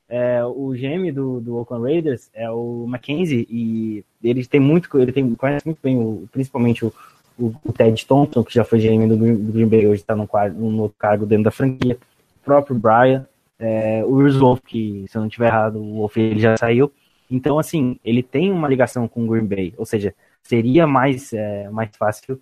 É, 0.09 0.45
o 0.45 0.71
GM 0.71 1.13
do, 1.13 1.41
do 1.41 1.57
Oakland 1.57 1.83
Raiders 1.85 2.31
é 2.33 2.49
o 2.49 2.87
Mackenzie 2.87 3.47
e 3.51 4.05
ele 4.23 4.47
tem 4.47 4.61
muito, 4.61 4.89
ele 4.99 5.11
tem, 5.11 5.35
conhece 5.35 5.67
muito 5.67 5.81
bem, 5.83 5.99
o, 5.99 6.29
principalmente 6.31 6.85
o, 6.85 6.93
o, 7.37 7.53
o, 7.65 7.73
Ted 7.73 8.07
Thompson, 8.07 8.45
que 8.45 8.55
já 8.55 8.65
foi 8.65 8.79
GM 8.79 9.09
do, 9.09 9.17
do 9.17 9.53
Green 9.53 9.67
Bay, 9.67 9.85
hoje 9.87 10.03
está 10.03 10.15
no, 10.15 10.29
no 10.71 10.89
cargo 10.91 11.27
dentro 11.27 11.45
da 11.45 11.51
franquia, 11.51 11.99
o 12.41 12.45
próprio 12.45 12.79
Brian, 12.79 13.27
é, 13.59 14.05
o 14.05 14.31
Wolf, 14.39 14.61
que 14.65 15.07
se 15.09 15.17
eu 15.17 15.21
não 15.21 15.27
estiver 15.27 15.49
errado, 15.49 15.81
o 15.81 15.97
Wolf 15.97 16.17
ele 16.17 16.39
já 16.39 16.57
saiu, 16.57 16.93
então, 17.31 17.59
assim, 17.59 17.99
ele 18.05 18.23
tem 18.23 18.51
uma 18.53 18.69
ligação 18.69 19.09
com 19.09 19.25
o 19.25 19.29
Green 19.29 19.47
Bay, 19.47 19.75
ou 19.77 19.85
seja, 19.85 20.15
seria 20.43 20.87
mais, 20.87 21.33
é, 21.33 21.69
mais 21.71 21.91
fácil 21.97 22.41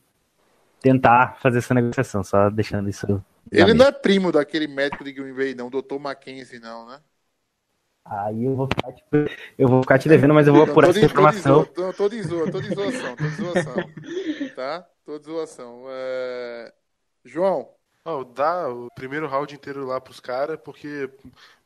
tentar 0.81 1.39
fazer 1.41 1.59
essa 1.59 1.73
negociação, 1.73 2.23
só 2.23 2.51
deixando 2.51 2.89
isso. 2.89 3.25
Ele 3.51 3.73
não 3.73 3.87
é 3.87 3.93
primo 3.93 4.31
daquele 4.31 4.67
médico 4.67 5.05
de 5.05 5.13
Green 5.13 5.35
Bay, 5.35 5.55
não, 5.55 5.69
o 5.69 5.71
Dr. 5.71 5.99
Mackenzie, 5.99 6.59
não, 6.59 6.87
né? 6.87 7.01
Aí 8.05 8.45
eu 8.45 8.55
vou 8.55 8.67
ficar, 8.67 8.93
tipo, 8.93 9.17
eu 9.59 9.67
vou 9.67 9.81
ficar 9.81 9.99
te 9.99 10.09
devendo, 10.11 10.35
mas 10.35 10.47
eu 10.47 10.53
vou 10.53 10.65
apurar 10.65 10.91
essa 10.91 11.01
informação. 11.01 11.65
Tô 11.65 11.91
tô 11.95 12.09
de 12.09 12.23
zoação, 12.23 12.53
tô 12.53 12.61
de 12.61 12.75
zoação. 12.75 13.75
Tá? 14.55 14.87
Tô 15.07 15.19
de 15.19 15.25
zoação. 15.25 15.85
É... 15.89 16.75
João, 17.25 17.71
Oh, 18.07 18.23
dá 18.23 18.69
o 18.69 18.89
primeiro 18.95 19.27
round 19.27 19.55
inteiro 19.55 19.87
lá 19.87 19.99
pros 19.99 20.21
caras, 20.21 20.59
porque. 20.63 21.09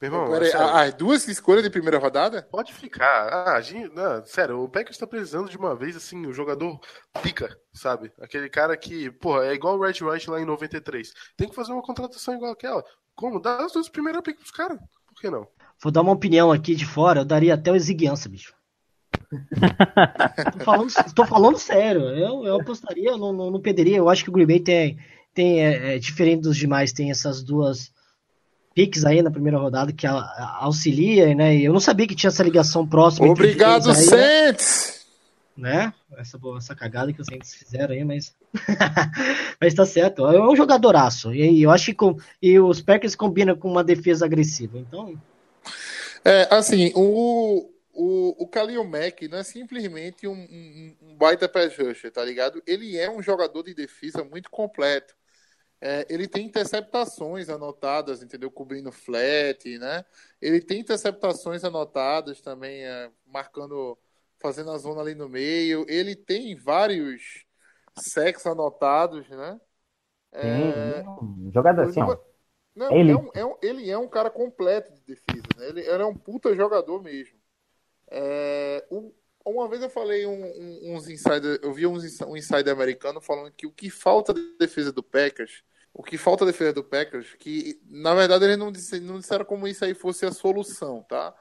Meu 0.01 0.12
irmão. 0.12 0.31
Pera 0.31 0.44
aí, 0.77 0.89
as 0.89 0.94
duas 0.94 1.27
escolhas 1.27 1.65
de 1.65 1.70
primeira 1.70 1.98
rodada? 1.98 2.47
Pode 2.48 2.73
ficar. 2.73 3.48
Ah, 3.48 3.60
gente, 3.60 3.93
não, 3.93 4.24
sério, 4.24 4.62
o 4.62 4.69
Packers 4.69 4.97
tá 4.97 5.05
precisando 5.05 5.51
de 5.51 5.56
uma 5.56 5.74
vez, 5.74 5.97
assim, 5.97 6.27
o 6.27 6.32
jogador 6.32 6.78
pica, 7.24 7.59
sabe? 7.73 8.12
Aquele 8.20 8.48
cara 8.48 8.77
que, 8.77 9.10
porra, 9.10 9.47
é 9.47 9.55
igual 9.55 9.77
o 9.77 9.82
Red 9.82 10.01
White 10.01 10.31
lá 10.31 10.40
em 10.40 10.44
93. 10.44 11.12
Tem 11.36 11.48
que 11.48 11.56
fazer 11.56 11.73
uma 11.73 11.82
contratação 11.82 12.35
igual 12.35 12.52
aquela. 12.52 12.85
Como? 13.16 13.40
Dá 13.40 13.65
as 13.65 13.73
duas 13.73 13.89
primeiras 13.89 14.23
picks 14.23 14.40
pros 14.40 14.52
caras. 14.52 14.78
Por 15.09 15.20
que 15.20 15.28
não? 15.28 15.44
Vou 15.82 15.90
dar 15.90 16.02
uma 16.02 16.12
opinião 16.12 16.52
aqui 16.52 16.77
de 16.77 16.86
fora, 16.86 17.23
eu 17.23 17.24
daria 17.24 17.55
até 17.55 17.73
o 17.73 17.77
Exiguiança, 17.77 18.28
bicho. 18.28 18.55
tô, 20.56 20.65
falando, 20.65 21.15
tô 21.15 21.27
falando 21.27 21.59
sério, 21.59 22.02
eu, 22.02 22.44
eu 22.47 22.60
apostaria, 22.60 23.16
não, 23.16 23.32
não, 23.32 23.51
não 23.51 23.60
perderia. 23.60 23.97
Eu 23.97 24.09
acho 24.09 24.23
que 24.23 24.31
o 24.31 24.32
Green 24.32 24.47
Bay 24.47 24.60
tem 24.60 24.98
tem, 25.39 25.65
é, 25.65 25.94
é, 25.94 25.98
diferente 26.01 26.43
dos 26.43 26.56
demais, 26.56 26.93
tem 26.93 27.12
essas 27.12 27.44
duas 27.44 27.93
picks 28.74 29.05
aí 29.05 29.23
na 29.23 29.31
primeira 29.31 29.56
rodada 29.56 29.93
que 29.93 30.05
a, 30.05 30.15
a 30.15 30.65
auxilia, 30.65 31.32
né? 31.32 31.56
Eu 31.56 31.73
não 31.73 31.78
sabia 31.78 32.09
que 32.09 32.16
tinha 32.16 32.27
essa 32.27 32.43
ligação 32.43 32.85
próxima. 32.85 33.28
Obrigado, 33.28 33.94
Saints! 33.94 35.06
né? 35.56 35.94
Essa, 36.16 36.40
essa 36.56 36.74
cagada 36.74 37.12
que 37.12 37.20
os 37.20 37.27
Saints 37.28 37.55
fizeram 37.55 37.94
aí, 37.94 38.02
mas. 38.02 38.35
mas 39.60 39.74
tá 39.74 39.86
certo. 39.86 40.27
É 40.27 40.43
um 40.43 40.56
jogadoraço. 40.56 41.32
E 41.32 41.62
eu 41.62 41.70
acho 41.70 41.86
que 41.86 41.94
com... 41.94 42.16
e 42.43 42.59
os 42.59 42.81
Packers 42.81 43.15
combinam 43.15 43.56
com 43.56 43.70
uma 43.70 43.85
defesa 43.85 44.24
agressiva. 44.24 44.77
Então. 44.77 45.20
É, 46.24 46.48
assim, 46.51 46.90
o, 46.97 47.70
o, 47.93 48.43
o 48.43 48.47
Khalil 48.48 48.82
Mack 48.82 49.28
não 49.28 49.39
é 49.39 49.44
simplesmente 49.44 50.27
um, 50.27 50.32
um, 50.32 50.97
um 51.01 51.15
baita 51.15 51.48
pass 51.48 51.77
rusher, 51.77 52.10
tá 52.10 52.24
ligado? 52.24 52.60
Ele 52.66 52.97
é 52.97 53.09
um 53.09 53.23
jogador 53.23 53.62
de 53.62 53.73
defesa 53.73 54.24
muito 54.24 54.51
completo. 54.51 55.18
É, 55.80 56.06
ele 56.10 56.26
tem 56.26 56.46
interceptações 56.46 57.48
anotadas, 57.48 58.22
entendeu? 58.22 58.50
Cobrindo 58.50 58.90
flat, 58.90 59.78
né? 59.78 60.05
Ele 60.40 60.60
tem 60.60 60.80
interceptações 60.80 61.62
anotadas 61.62 62.40
também, 62.40 62.84
é, 62.84 63.10
marcando, 63.26 63.96
fazendo 64.40 64.72
a 64.72 64.78
zona 64.78 65.00
ali 65.00 65.14
no 65.14 65.28
meio. 65.28 65.86
Ele 65.88 66.16
tem 66.16 66.56
vários 66.56 67.44
sacks 67.96 68.44
anotados, 68.46 69.28
né? 69.28 69.60
É, 70.32 71.05
jogador 71.52 71.82
assim, 71.82 72.02
ó. 72.02 72.18
Não, 72.74 72.92
ele... 72.92 73.10
É 73.10 73.16
um, 73.16 73.30
é 73.34 73.44
um, 73.44 73.56
ele 73.62 73.90
é 73.90 73.98
um 73.98 74.09
cara 74.09 74.30
completo 74.30 74.92
de 74.92 75.00
defesa, 75.00 75.46
né? 75.56 75.68
Ele, 75.68 75.80
ele 75.80 76.02
é 76.02 76.06
um 76.06 76.14
puta 76.14 76.55
jogador 76.55 77.02
mesmo. 77.02 77.38
É, 78.10 78.86
um, 78.90 79.12
uma 79.49 79.69
vez 79.69 79.83
eu 79.83 79.91
falei 79.91 80.27
um, 80.27 80.45
um, 80.45 80.95
uns 80.95 81.09
insider, 81.09 81.59
eu 81.62 81.73
vi 81.73 81.87
uns, 81.87 82.20
um 82.23 82.37
insider 82.37 82.73
americano 82.73 83.20
falando 83.20 83.53
que 83.53 83.66
o 83.66 83.73
que 83.73 83.91
falta 83.91 84.35
de 84.35 84.57
defesa 84.59 84.93
do 84.93 85.03
Packers, 85.03 85.62
o 85.93 86.03
que 86.03 86.19
falta 86.19 86.45
de 86.45 86.53
defesa 86.53 86.73
do 86.73 86.85
Packers, 86.85 87.35
que 87.39 87.81
na 87.87 88.15
verdade 88.15 88.45
eles 88.45 88.59
não, 88.59 88.70
disse, 88.70 89.01
não 89.01 89.19
disseram 89.19 89.45
como 89.45 89.66
isso 89.66 89.85
aí 89.85 89.95
fosse 89.95 90.27
a 90.27 90.33
solução, 90.33 91.03
tá? 91.03 91.35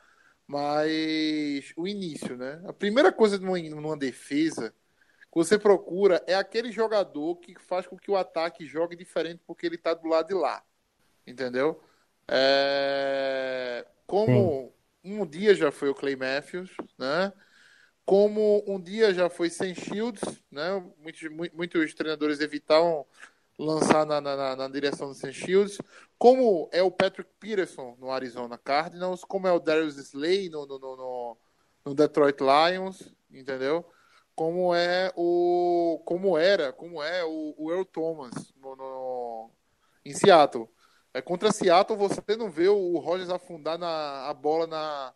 Mas 0.47 1.73
o 1.75 1.87
início, 1.87 2.37
né? 2.37 2.61
A 2.65 2.73
primeira 2.73 3.11
coisa 3.11 3.37
numa, 3.37 3.59
numa 3.59 3.97
defesa 3.97 4.71
que 4.71 5.35
você 5.35 5.59
procura 5.59 6.23
é 6.25 6.35
aquele 6.35 6.71
jogador 6.71 7.35
que 7.37 7.53
faz 7.59 7.85
com 7.85 7.97
que 7.97 8.09
o 8.09 8.15
ataque 8.15 8.65
jogue 8.65 8.95
diferente 8.95 9.43
porque 9.45 9.65
ele 9.65 9.77
tá 9.77 9.93
do 9.93 10.07
lado 10.07 10.27
de 10.27 10.33
lá. 10.33 10.63
Entendeu? 11.25 11.83
É... 12.29 13.85
Como 14.05 14.73
Sim. 15.03 15.19
um 15.19 15.25
dia 15.25 15.53
já 15.53 15.71
foi 15.71 15.89
o 15.89 15.95
Clay 15.95 16.15
Matthews, 16.15 16.71
né? 16.97 17.33
Como 18.07 18.63
um 18.65 18.79
dia 18.79 19.13
já 19.13 19.29
foi 19.29 19.49
sem 19.49 19.75
Shields, 19.75 20.41
né? 20.49 20.81
Muitos, 20.97 21.29
muitos 21.53 21.93
treinadores 21.93 22.39
evitavam 22.39 23.05
lançar 23.59 24.05
na, 24.05 24.21
na, 24.21 24.55
na 24.55 24.67
direção 24.69 25.09
do 25.09 25.13
Sam 25.13 25.33
Shields, 25.33 25.77
como 26.17 26.69
é 26.71 26.81
o 26.81 26.89
Patrick 26.89 27.29
Peterson 27.37 27.97
no 27.99 28.09
Arizona 28.09 28.57
Cardinals, 28.57 29.25
como 29.25 29.45
é 29.45 29.51
o 29.51 29.59
Darius 29.59 29.97
Slay 29.97 30.47
no, 30.47 30.65
no, 30.65 30.79
no, 30.79 31.37
no 31.83 31.93
Detroit 31.93 32.37
Lions, 32.39 33.13
entendeu? 33.29 33.85
Como 34.33 34.73
é 34.73 35.11
o 35.13 36.01
como 36.05 36.37
era, 36.37 36.71
como 36.71 37.03
é 37.03 37.25
o, 37.25 37.55
o 37.57 37.71
Earl 37.73 37.83
Thomas 37.83 38.53
no, 38.55 38.73
no, 38.73 39.51
em 40.05 40.13
Seattle. 40.13 40.69
É, 41.13 41.21
contra 41.21 41.51
Seattle, 41.51 41.99
você 41.99 42.21
não 42.37 42.49
vê 42.49 42.69
o 42.69 42.99
Rogers 42.99 43.29
afundar 43.29 43.77
na, 43.77 44.29
a 44.29 44.33
bola 44.33 44.65
na, 44.65 45.13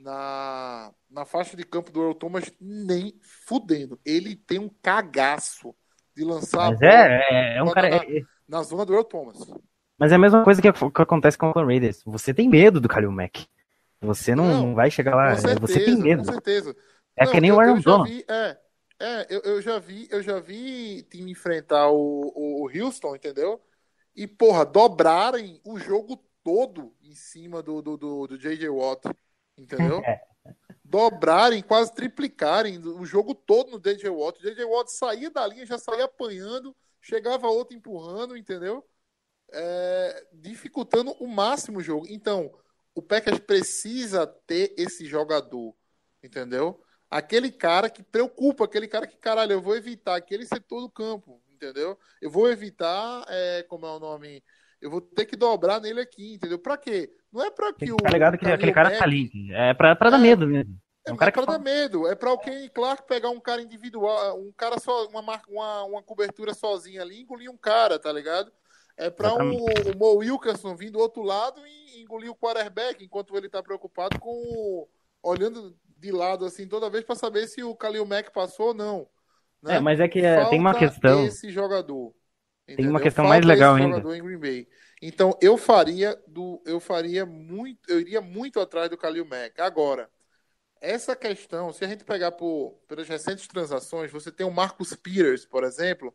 na, 0.00 0.92
na 1.10 1.24
faixa 1.24 1.56
de 1.56 1.64
campo 1.64 1.90
do 1.90 2.00
Earl 2.00 2.14
Thomas 2.14 2.52
nem 2.60 3.18
fudendo. 3.46 3.98
Ele 4.04 4.34
tem 4.34 4.58
um 4.58 4.70
cagaço 4.82 5.74
de 6.16 6.24
lançar 6.24 6.70
Mas 6.70 6.82
é, 6.82 7.22
é, 7.30 7.58
é 7.58 7.62
um 7.62 7.70
cara. 7.70 7.90
Na, 7.90 7.96
é... 7.96 8.22
na, 8.48 8.62
zona 8.62 8.84
do 8.84 8.92
Earl 8.92 9.04
Thomas. 9.04 9.38
Mas 9.98 10.12
é 10.12 10.14
a 10.14 10.18
mesma 10.18 10.42
coisa 10.42 10.60
que, 10.60 10.72
que 10.72 11.02
acontece 11.02 11.36
com 11.36 11.48
o 11.48 11.66
Raiders. 11.66 12.02
Você 12.04 12.32
tem 12.32 12.48
medo 12.48 12.80
do 12.80 12.88
Khalil 12.88 13.12
Mack. 13.12 13.46
Você 14.00 14.34
não, 14.34 14.46
não 14.46 14.74
vai 14.74 14.90
chegar 14.90 15.14
lá. 15.14 15.36
Certeza, 15.36 15.60
você 15.60 15.84
tem 15.84 15.96
medo. 15.96 16.24
Com 16.24 16.32
certeza. 16.32 16.74
É 17.14 17.24
não, 17.26 17.32
que 17.32 17.40
nem 17.40 17.50
eu, 17.50 17.56
o 17.56 17.60
Aaron 17.60 17.80
Donald. 17.80 18.24
É, 18.28 18.56
é 18.98 19.26
eu, 19.28 19.40
eu, 19.40 19.62
já 19.62 19.78
vi, 19.78 20.08
eu 20.10 20.22
já 20.22 20.40
vi 20.40 21.02
time 21.02 21.32
enfrentar 21.32 21.90
o, 21.90 22.32
o, 22.34 22.64
o 22.64 22.70
Houston, 22.74 23.14
entendeu? 23.14 23.60
e, 24.14 24.26
porra, 24.26 24.64
dobrarem 24.64 25.60
o 25.64 25.78
jogo 25.78 26.22
todo 26.42 26.94
em 27.02 27.14
cima 27.14 27.62
do, 27.62 27.80
do, 27.80 27.96
do, 27.96 28.26
do 28.26 28.38
J.J. 28.38 28.68
Watt, 28.68 29.06
entendeu? 29.60 30.00
É. 30.04 30.20
dobrarem, 30.84 31.62
quase 31.62 31.94
triplicarem 31.94 32.78
o 32.78 33.04
jogo 33.04 33.34
todo 33.34 33.70
no 33.70 33.78
J.J. 33.78 34.08
Watt. 34.10 34.40
O 34.40 34.42
J.J. 34.42 34.64
Watt 34.64 34.90
saía 34.90 35.30
da 35.30 35.46
linha, 35.46 35.64
já 35.64 35.78
saía 35.78 36.04
apanhando, 36.04 36.74
chegava 37.00 37.46
outro 37.48 37.76
empurrando, 37.76 38.36
entendeu? 38.36 38.84
É, 39.52 40.26
dificultando 40.32 41.12
o 41.12 41.26
máximo 41.26 41.78
o 41.78 41.82
jogo. 41.82 42.06
Então, 42.08 42.52
o 42.94 43.02
Packers 43.02 43.38
precisa 43.38 44.26
ter 44.26 44.74
esse 44.76 45.06
jogador, 45.06 45.74
entendeu? 46.22 46.82
Aquele 47.08 47.50
cara 47.50 47.88
que 47.88 48.02
preocupa, 48.02 48.64
aquele 48.64 48.88
cara 48.88 49.06
que, 49.06 49.16
caralho, 49.16 49.52
eu 49.52 49.60
vou 49.60 49.76
evitar 49.76 50.16
aquele 50.16 50.46
setor 50.46 50.80
do 50.80 50.90
campo, 50.90 51.42
entendeu? 51.48 51.98
Eu 52.20 52.30
vou 52.30 52.50
evitar, 52.50 53.24
é, 53.28 53.62
como 53.64 53.86
é 53.86 53.90
o 53.90 53.98
nome, 53.98 54.42
eu 54.80 54.90
vou 54.90 55.00
ter 55.00 55.26
que 55.26 55.36
dobrar 55.36 55.80
nele 55.80 56.00
aqui, 56.00 56.34
entendeu? 56.34 56.58
Pra 56.58 56.76
quê? 56.76 57.10
Não 57.32 57.44
é 57.44 57.50
pra 57.50 57.72
que 57.72 57.92
o. 57.92 57.96
Tá 57.96 58.10
ligado 58.10 58.38
que 58.38 58.46
aquele 58.46 58.72
cara 58.72 58.96
tá 58.96 59.04
ali. 59.04 59.30
É 59.52 59.74
pra, 59.74 59.94
pra 59.94 60.10
dar 60.10 60.18
é, 60.18 60.20
medo 60.20 60.46
mesmo. 60.46 60.76
É, 61.06 61.12
um 61.12 61.16
cara 61.16 61.30
é 61.30 61.32
pra 61.32 61.44
dar 61.44 61.58
medo. 61.58 62.06
É 62.06 62.14
pra 62.14 62.32
o 62.32 62.38
Kenny 62.38 62.68
Clark 62.70 63.06
pegar 63.06 63.30
um 63.30 63.40
cara 63.40 63.62
individual, 63.62 64.40
um 64.40 64.52
cara 64.56 64.78
só, 64.78 65.06
uma, 65.08 65.20
uma, 65.48 65.84
uma 65.84 66.02
cobertura 66.02 66.54
sozinha 66.54 67.02
ali, 67.02 67.20
engolir 67.20 67.50
um 67.50 67.56
cara, 67.56 67.98
tá 67.98 68.12
ligado? 68.12 68.50
É 68.96 69.08
pra 69.08 69.34
um, 69.34 69.56
o 69.56 69.96
Mo 69.96 70.16
Wilkerson 70.16 70.76
vir 70.76 70.90
do 70.90 70.98
outro 70.98 71.22
lado 71.22 71.60
e 71.66 72.02
engolir 72.02 72.30
o 72.30 72.36
quarterback, 72.36 73.04
enquanto 73.04 73.36
ele 73.36 73.48
tá 73.48 73.62
preocupado 73.62 74.18
com. 74.18 74.86
olhando 75.22 75.74
de 75.98 76.10
lado 76.10 76.46
assim 76.46 76.66
toda 76.66 76.90
vez 76.90 77.04
para 77.04 77.14
saber 77.14 77.46
se 77.46 77.62
o 77.62 77.74
Khalil 77.74 78.06
Mack 78.06 78.32
passou 78.32 78.68
ou 78.68 78.74
não. 78.74 79.06
Né? 79.62 79.76
É, 79.76 79.80
mas 79.80 80.00
é 80.00 80.08
que 80.08 80.20
é, 80.20 80.44
tem 80.46 80.58
uma 80.58 80.74
questão. 80.74 81.24
Esse 81.24 81.50
jogador. 81.50 82.14
Tem 82.76 82.88
uma 82.88 83.00
questão 83.00 83.24
mais 83.24 83.44
legal 83.44 83.74
ainda. 83.74 84.00
Então 85.02 85.36
eu 85.40 85.56
faria 85.56 86.18
do, 86.26 86.62
eu 86.66 86.78
faria 86.78 87.24
muito, 87.24 87.90
eu 87.90 88.00
iria 88.00 88.20
muito 88.20 88.60
atrás 88.60 88.90
do 88.90 88.96
Khalil 88.96 89.24
Mack. 89.24 89.60
Agora, 89.60 90.10
essa 90.80 91.16
questão, 91.16 91.72
se 91.72 91.84
a 91.84 91.88
gente 91.88 92.04
pegar 92.04 92.32
por 92.32 92.78
pelas 92.86 93.08
recentes 93.08 93.46
transações, 93.46 94.10
você 94.10 94.30
tem 94.30 94.46
o 94.46 94.50
Marcus 94.50 94.94
Peters, 94.94 95.46
por 95.46 95.64
exemplo, 95.64 96.14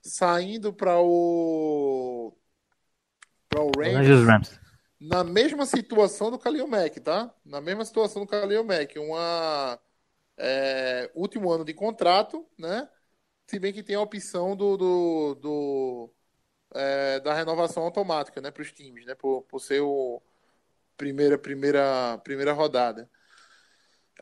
saindo 0.00 0.72
para 0.72 1.00
o 1.00 2.36
para 3.48 3.62
o 3.62 3.70
Rams, 3.76 4.26
Rams, 4.26 4.60
na 5.00 5.24
mesma 5.24 5.66
situação 5.66 6.30
do 6.30 6.38
Khalil 6.38 6.68
Mack, 6.68 7.00
tá? 7.00 7.34
Na 7.44 7.60
mesma 7.60 7.84
situação 7.84 8.24
do 8.24 8.30
Khalil 8.30 8.62
Mack, 8.62 8.96
uma 8.98 9.80
é, 10.36 11.10
último 11.14 11.50
ano 11.50 11.64
de 11.64 11.74
contrato, 11.74 12.46
né? 12.58 12.88
Se 13.50 13.58
bem 13.58 13.72
que 13.72 13.82
tem 13.82 13.96
a 13.96 14.00
opção 14.00 14.54
do, 14.54 14.76
do, 14.76 15.34
do 15.34 16.10
é, 16.72 17.18
da 17.18 17.34
renovação 17.34 17.82
automática, 17.82 18.40
né, 18.40 18.48
para 18.48 18.62
os 18.62 18.70
times, 18.70 19.04
né, 19.04 19.16
por, 19.16 19.42
por 19.42 19.58
ser 19.58 19.80
o 19.80 20.22
primeira 20.96 21.36
primeira 21.36 22.16
primeira 22.18 22.52
rodada. 22.52 23.10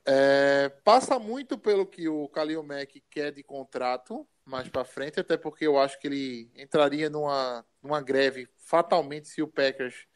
É, 0.06 0.70
passa 0.82 1.18
muito 1.18 1.58
pelo 1.58 1.84
que 1.84 2.08
o 2.08 2.26
Kalil 2.30 2.62
Mack 2.62 3.02
quer 3.10 3.30
de 3.30 3.42
contrato 3.42 4.26
mais 4.46 4.66
para 4.70 4.82
frente, 4.82 5.20
até 5.20 5.36
porque 5.36 5.66
eu 5.66 5.78
acho 5.78 5.98
que 6.00 6.06
ele 6.06 6.50
entraria 6.56 7.10
numa, 7.10 7.66
numa 7.82 8.00
greve 8.00 8.48
fatalmente 8.56 9.28
se 9.28 9.42
o 9.42 9.46
Packers 9.46 10.06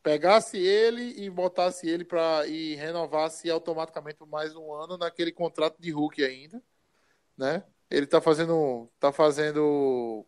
pegasse 0.00 0.56
ele 0.58 1.20
e 1.20 1.28
botasse 1.28 1.88
ele 1.88 2.04
para 2.04 2.46
e 2.46 2.76
renovasse 2.76 3.50
automaticamente 3.50 4.24
mais 4.26 4.54
um 4.54 4.72
ano 4.72 4.96
naquele 4.96 5.32
contrato 5.32 5.76
de 5.82 5.90
Hulk 5.90 6.24
ainda, 6.24 6.62
né? 7.36 7.64
Ele 7.90 8.06
tá 8.06 8.20
fazendo 8.20 8.90
tá 8.98 9.12
fazendo 9.12 10.26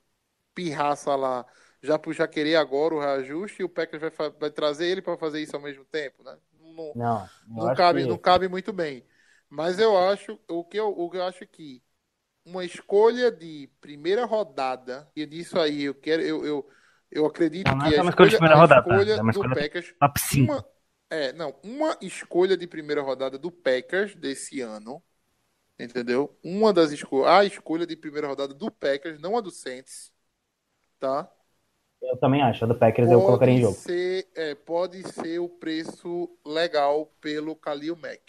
pirraça 0.55 1.15
lá, 1.15 1.47
já 1.83 2.01
já 2.11 2.29
querer 2.29 2.57
agora 2.57 2.95
o 2.95 3.01
reajuste 3.01 3.63
e 3.63 3.65
o 3.65 3.69
Packers 3.69 4.03
vai, 4.17 4.31
vai 4.31 4.51
trazer 4.51 4.87
ele 4.87 5.03
para 5.03 5.17
fazer 5.17 5.41
isso 5.41 5.57
ao 5.57 5.63
mesmo 5.63 5.85
tempo, 5.85 6.23
né? 6.23 6.37
Não, 6.61 6.93
não, 6.95 7.29
não 7.47 7.75
cabe, 7.75 8.03
que... 8.03 8.09
não 8.09 8.19
cabe 8.19 8.49
muito 8.49 8.73
bem. 8.73 9.05
Mas 9.49 9.79
eu 9.79 9.97
acho 9.97 10.39
o 10.49 10.65
que 10.65 10.79
eu, 10.79 10.89
o 10.89 11.11
que 11.11 11.17
eu 11.19 11.25
acho 11.25 11.47
que 11.47 11.83
uma 12.45 12.65
escolha 12.65 13.31
de 13.31 13.71
primeira 13.81 14.25
rodada 14.25 15.09
e 15.15 15.25
disso 15.27 15.59
aí 15.61 15.85
eu 15.85 15.95
quero 15.95 16.23
eu, 16.23 16.45
eu 16.45 16.69
eu 17.13 17.27
acredito 17.27 17.71
não, 17.71 17.79
que 17.79 17.95
é 17.95 18.01
a 18.01 18.05
escolha, 18.05 18.31
de 18.31 18.37
primeira 18.37 18.57
rodada, 18.57 18.81
escolha 18.81 19.13
é 19.13 19.33
do 19.33 19.55
Packers. 19.55 19.95
Top 20.01 20.19
5. 20.21 20.51
Uma, 20.51 20.67
é, 21.11 21.33
não, 21.35 21.55
uma 21.63 21.97
escolha 22.01 22.57
de 22.57 22.67
primeira 22.67 23.03
rodada 23.03 23.39
do 23.39 23.51
Packers 23.51 24.15
desse 24.17 24.63
ano. 24.63 25.03
Entendeu? 25.83 26.37
Uma 26.45 26.73
das 26.73 26.93
escolhas. 26.93 27.29
A 27.29 27.45
escolha 27.45 27.87
de 27.87 27.97
primeira 27.97 28.29
rodada 28.29 28.55
do 28.55 28.71
Packers, 28.71 29.19
não 29.19 29.37
a 29.37 29.41
do 29.41 29.51
Saints. 29.51 30.13
Tá? 31.01 31.29
Eu 32.01 32.17
também 32.17 32.43
acho. 32.43 32.65
A 32.65 32.69
do 32.69 32.75
Packers 32.75 33.09
pode 33.09 33.21
eu 33.21 33.27
colocaria 33.27 33.55
em 33.55 33.61
jogo. 33.61 33.75
Ser, 33.75 34.29
é, 34.35 34.55
pode 34.55 35.03
ser 35.13 35.39
o 35.41 35.49
preço 35.49 36.31
legal 36.45 37.07
pelo 37.21 37.55
Khalil 37.55 37.97
Mack. 37.97 38.21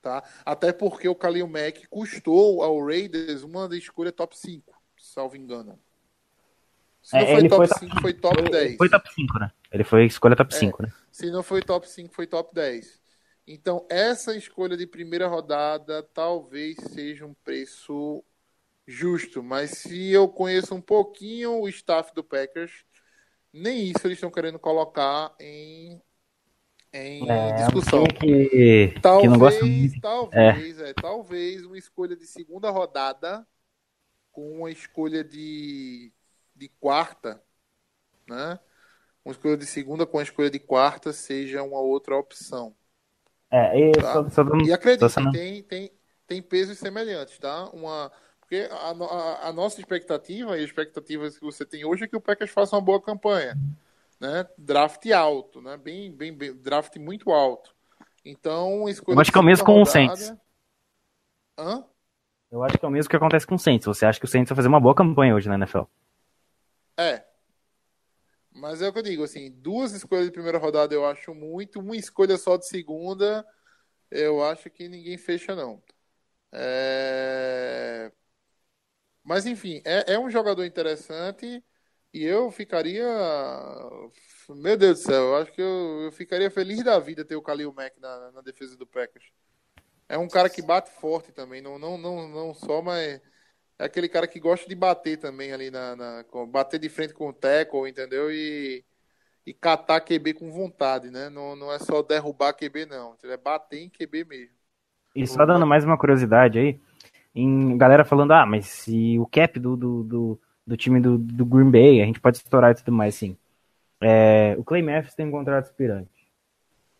Tá? 0.00 0.22
Até 0.44 0.72
porque 0.72 1.08
o 1.08 1.14
Khalil 1.14 1.48
Mack 1.48 1.86
custou 1.88 2.62
ao 2.62 2.84
Raiders 2.84 3.42
uma 3.42 3.68
da 3.68 3.76
escolha 3.76 4.12
top 4.12 4.38
5, 4.38 4.72
salvo 4.96 5.36
engano. 5.36 5.78
Se 7.02 7.16
não 7.16 7.22
é, 7.22 7.40
foi 7.40 7.48
top 7.48 7.68
foi 7.68 7.78
5, 7.78 8.00
foi 8.00 8.14
top 8.14 8.50
10. 8.50 8.76
Foi 8.76 8.88
top 8.88 9.14
5, 9.14 9.38
né? 9.38 9.50
Ele 9.72 9.84
foi 9.84 10.06
escolha 10.06 10.36
top 10.36 10.54
5, 10.54 10.82
é, 10.82 10.86
né? 10.86 10.92
Se 11.10 11.30
não 11.30 11.42
foi 11.42 11.62
top 11.62 11.88
5, 11.88 12.14
foi 12.14 12.26
top 12.26 12.54
10. 12.54 12.97
Então, 13.50 13.86
essa 13.88 14.36
escolha 14.36 14.76
de 14.76 14.86
primeira 14.86 15.26
rodada 15.26 16.02
talvez 16.02 16.76
seja 16.92 17.24
um 17.24 17.32
preço 17.32 18.22
justo, 18.86 19.42
mas 19.42 19.70
se 19.70 20.10
eu 20.10 20.28
conheço 20.28 20.74
um 20.74 20.82
pouquinho 20.82 21.60
o 21.62 21.68
staff 21.68 22.14
do 22.14 22.22
Packers, 22.22 22.84
nem 23.52 23.90
isso 23.90 24.06
eles 24.06 24.18
estão 24.18 24.30
querendo 24.30 24.58
colocar 24.58 25.34
em, 25.40 26.02
em 26.92 27.26
É, 27.26 27.54
discussão. 27.54 28.04
que, 28.06 28.48
que 28.48 29.00
Talvez, 29.00 29.62
muito. 29.62 30.00
talvez, 30.02 30.80
é. 30.80 30.92
talvez 30.92 31.64
uma 31.64 31.78
escolha 31.78 32.14
de 32.14 32.26
segunda 32.26 32.70
rodada 32.70 33.46
com 34.32 34.58
uma 34.58 34.70
escolha 34.70 35.24
de, 35.24 36.12
de 36.54 36.68
quarta, 36.80 37.42
né? 38.28 38.60
Uma 39.24 39.32
escolha 39.32 39.56
de 39.56 39.66
segunda 39.66 40.06
com 40.06 40.18
a 40.18 40.22
escolha 40.22 40.50
de 40.50 40.58
quarta 40.60 41.12
seja 41.12 41.62
uma 41.62 41.80
outra 41.80 42.16
opção. 42.16 42.77
É, 43.50 43.78
e 43.78 43.92
Tá. 43.92 44.12
só, 44.12 44.28
só 44.28 44.42
E 44.64 44.72
acredite, 44.72 45.10
só 45.10 45.30
tem, 45.32 45.62
tem, 45.62 45.90
tem 46.26 46.42
pesos 46.42 46.78
semelhantes, 46.78 47.38
tá? 47.38 47.70
Uma, 47.70 48.12
porque 48.40 48.68
a, 48.70 48.90
a- 48.90 49.48
a 49.48 49.52
nossa 49.52 49.80
expectativa 49.80 50.56
e 50.58 50.62
as 50.62 50.68
expectativas 50.70 51.38
que 51.38 51.44
você 51.44 51.64
tem 51.64 51.84
hoje 51.84 52.04
é 52.04 52.08
que 52.08 52.16
o 52.16 52.20
Packers 52.20 52.50
faça 52.50 52.76
uma 52.76 52.82
boa 52.82 53.00
campanha, 53.00 53.56
né? 54.20 54.46
Draft 54.58 55.06
alto, 55.10 55.60
né? 55.62 55.76
Bem, 55.76 56.12
bem, 56.12 56.32
bem 56.32 56.54
draft 56.54 56.96
muito 56.96 57.30
alto. 57.30 57.74
Então, 58.24 58.88
escolha 58.88 59.16
Eu 59.16 59.20
acho 59.20 59.32
que 59.32 59.38
é 59.38 59.40
o 59.40 59.44
mesmo 59.44 59.64
com 59.64 59.80
o 59.80 59.86
Saints. 59.86 60.34
Hã? 61.56 61.84
Eu 62.50 62.62
acho 62.62 62.78
que 62.78 62.84
é 62.84 62.88
o 62.88 62.90
mesmo 62.90 63.10
que 63.10 63.16
acontece 63.16 63.46
com 63.46 63.54
o 63.54 63.58
Saints. 63.58 63.86
Você 63.86 64.04
acha 64.04 64.18
que 64.18 64.24
o 64.24 64.28
Saints 64.28 64.50
vai 64.50 64.56
fazer 64.56 64.68
uma 64.68 64.80
boa 64.80 64.94
campanha 64.94 65.34
hoje 65.34 65.48
na 65.48 65.54
NFL? 65.54 65.88
É. 66.96 67.27
Mas 68.58 68.82
é 68.82 68.88
o 68.88 68.92
que 68.92 68.98
eu 68.98 69.02
digo, 69.02 69.22
assim, 69.24 69.50
duas 69.50 69.92
escolhas 69.92 70.26
de 70.26 70.32
primeira 70.32 70.58
rodada 70.58 70.94
eu 70.94 71.06
acho 71.06 71.34
muito, 71.34 71.80
uma 71.80 71.96
escolha 71.96 72.36
só 72.36 72.56
de 72.56 72.66
segunda, 72.66 73.46
eu 74.10 74.42
acho 74.44 74.70
que 74.70 74.88
ninguém 74.88 75.16
fecha, 75.18 75.54
não. 75.54 75.82
É... 76.52 78.12
Mas 79.22 79.46
enfim, 79.46 79.82
é, 79.84 80.14
é 80.14 80.18
um 80.18 80.30
jogador 80.30 80.64
interessante 80.64 81.62
e 82.12 82.24
eu 82.24 82.50
ficaria. 82.50 83.06
Meu 84.48 84.76
Deus 84.76 85.00
do 85.00 85.04
céu, 85.04 85.22
eu 85.24 85.36
acho 85.36 85.52
que 85.52 85.60
eu, 85.60 86.02
eu 86.04 86.12
ficaria 86.12 86.50
feliz 86.50 86.82
da 86.82 86.98
vida 86.98 87.24
ter 87.24 87.36
o 87.36 87.42
Khalil 87.42 87.72
Mack 87.72 88.00
na, 88.00 88.32
na 88.32 88.40
defesa 88.40 88.76
do 88.76 88.86
Packers. 88.86 89.26
É 90.08 90.16
um 90.16 90.28
cara 90.28 90.48
que 90.48 90.62
bate 90.62 90.90
forte 90.90 91.32
também, 91.32 91.60
não, 91.60 91.78
não, 91.78 91.98
não, 91.98 92.28
não 92.28 92.54
só, 92.54 92.80
mas 92.80 93.20
é 93.78 93.84
aquele 93.84 94.08
cara 94.08 94.26
que 94.26 94.40
gosta 94.40 94.68
de 94.68 94.74
bater 94.74 95.16
também 95.18 95.52
ali 95.52 95.70
na, 95.70 95.94
na 95.94 96.24
bater 96.48 96.80
de 96.80 96.88
frente 96.88 97.14
com 97.14 97.28
o 97.28 97.32
tackle, 97.32 97.88
entendeu? 97.88 98.30
E, 98.30 98.84
e 99.46 99.54
catar 99.54 100.00
QB 100.00 100.34
com 100.34 100.50
vontade, 100.50 101.10
né? 101.10 101.28
Não, 101.30 101.54
não 101.54 101.72
é 101.72 101.78
só 101.78 102.02
derrubar 102.02 102.52
QB 102.54 102.86
não, 102.86 103.14
é 103.24 103.36
bater 103.36 103.80
em 103.80 103.88
QB 103.88 104.24
mesmo. 104.24 104.54
E 105.14 105.26
só 105.26 105.46
dando 105.46 105.66
mais 105.66 105.84
uma 105.84 105.96
curiosidade 105.96 106.58
aí, 106.58 106.80
em 107.34 107.76
galera 107.78 108.04
falando, 108.04 108.32
ah, 108.32 108.44
mas 108.44 108.66
se 108.66 109.18
o 109.18 109.26
cap 109.26 109.58
do, 109.58 109.76
do, 109.76 110.02
do, 110.02 110.40
do 110.66 110.76
time 110.76 111.00
do, 111.00 111.16
do 111.16 111.46
Green 111.46 111.70
Bay, 111.70 112.02
a 112.02 112.06
gente 112.06 112.20
pode 112.20 112.36
estourar 112.36 112.72
e 112.72 112.74
tudo 112.74 112.92
mais, 112.92 113.14
sim. 113.14 113.36
É, 114.00 114.54
o 114.58 114.64
Clay 114.64 114.82
Matthews 114.82 115.14
tem 115.14 115.26
um 115.26 115.30
contrato 115.30 115.64
aspirante. 115.64 116.10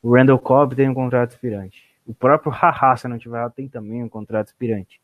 O 0.02 0.14
Randall 0.14 0.38
Cobb 0.38 0.74
tem 0.74 0.88
um 0.88 0.94
contrato 0.94 1.30
aspirante. 1.30 1.84
O 2.06 2.14
próprio 2.14 2.50
Haha, 2.54 2.96
se 2.96 3.08
não 3.08 3.18
tiver 3.18 3.36
errado, 3.38 3.52
tem 3.52 3.68
também 3.68 4.02
um 4.02 4.08
contrato 4.08 4.46
aspirante. 4.46 5.00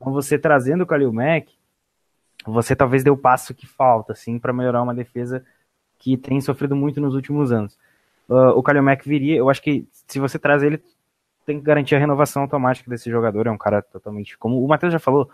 Então 0.00 0.12
você 0.12 0.38
trazendo 0.38 0.82
o 0.82 0.86
Khalil 0.86 1.12
Mack, 1.12 1.52
você 2.46 2.74
talvez 2.74 3.04
dê 3.04 3.10
o 3.10 3.16
passo 3.16 3.54
que 3.54 3.66
falta, 3.66 4.12
assim, 4.12 4.38
para 4.38 4.52
melhorar 4.52 4.82
uma 4.82 4.94
defesa 4.94 5.44
que 5.98 6.16
tem 6.16 6.40
sofrido 6.40 6.74
muito 6.74 7.00
nos 7.00 7.14
últimos 7.14 7.52
anos. 7.52 7.78
Ah, 8.28 8.52
o 8.54 8.62
Khalil 8.62 8.82
Mack 8.82 9.06
viria, 9.06 9.36
eu 9.36 9.50
acho 9.50 9.60
que 9.60 9.86
se 9.92 10.18
você 10.18 10.38
traz 10.38 10.62
ele, 10.62 10.82
tem 11.44 11.58
que 11.58 11.64
garantir 11.64 11.96
a 11.96 11.98
renovação 11.98 12.42
automática 12.42 12.88
desse 12.88 13.10
jogador. 13.10 13.46
É 13.46 13.50
um 13.50 13.58
cara 13.58 13.82
totalmente. 13.82 14.38
Como 14.38 14.64
o 14.64 14.68
Matheus 14.68 14.92
já 14.92 14.98
falou, 14.98 15.28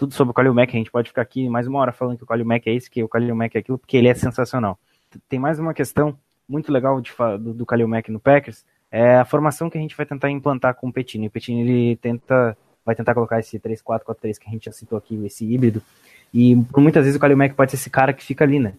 tudo 0.00 0.14
sobre 0.14 0.30
o 0.30 0.34
Kalil 0.34 0.54
Mack. 0.54 0.74
A 0.74 0.78
gente 0.78 0.90
pode 0.90 1.08
ficar 1.08 1.22
aqui 1.22 1.48
mais 1.48 1.66
uma 1.66 1.78
hora 1.78 1.92
falando 1.92 2.16
que 2.16 2.24
o 2.24 2.26
Kalil 2.26 2.46
Mack 2.46 2.66
é 2.66 2.72
isso, 2.72 2.90
que 2.90 3.04
o 3.04 3.08
Kalil 3.08 3.36
Mack 3.36 3.54
é 3.54 3.58
aquilo, 3.58 3.78
porque 3.78 3.96
ele 3.96 4.08
é 4.08 4.14
sensacional. 4.14 4.78
Tem 5.28 5.38
mais 5.38 5.58
uma 5.58 5.74
questão 5.74 6.18
muito 6.48 6.72
legal 6.72 7.00
de, 7.00 7.12
do, 7.38 7.52
do 7.52 7.66
Kalil 7.66 7.86
Mack 7.86 8.10
no 8.10 8.18
Packers. 8.18 8.64
É 8.90 9.16
a 9.16 9.24
formação 9.24 9.68
que 9.68 9.76
a 9.76 9.80
gente 9.80 9.96
vai 9.96 10.06
tentar 10.06 10.30
implantar 10.30 10.74
com 10.74 10.88
o 10.88 10.92
Petini. 10.92 11.28
O 11.28 11.30
Petini 11.30 11.60
ele 11.60 11.96
tenta, 11.96 12.56
vai 12.90 12.96
tentar 12.96 13.14
colocar 13.14 13.38
esse 13.38 13.58
3-4-4-3 13.58 14.38
que 14.38 14.48
a 14.48 14.50
gente 14.50 14.64
já 14.64 14.72
citou 14.72 14.98
aqui, 14.98 15.14
esse 15.24 15.44
híbrido. 15.44 15.80
E 16.34 16.56
por 16.72 16.80
muitas 16.80 17.04
vezes 17.04 17.16
o 17.16 17.20
Kalil 17.20 17.36
Mack 17.36 17.54
pode 17.54 17.70
ser 17.70 17.76
esse 17.76 17.88
cara 17.88 18.12
que 18.12 18.24
fica 18.24 18.44
ali, 18.44 18.58
né? 18.58 18.74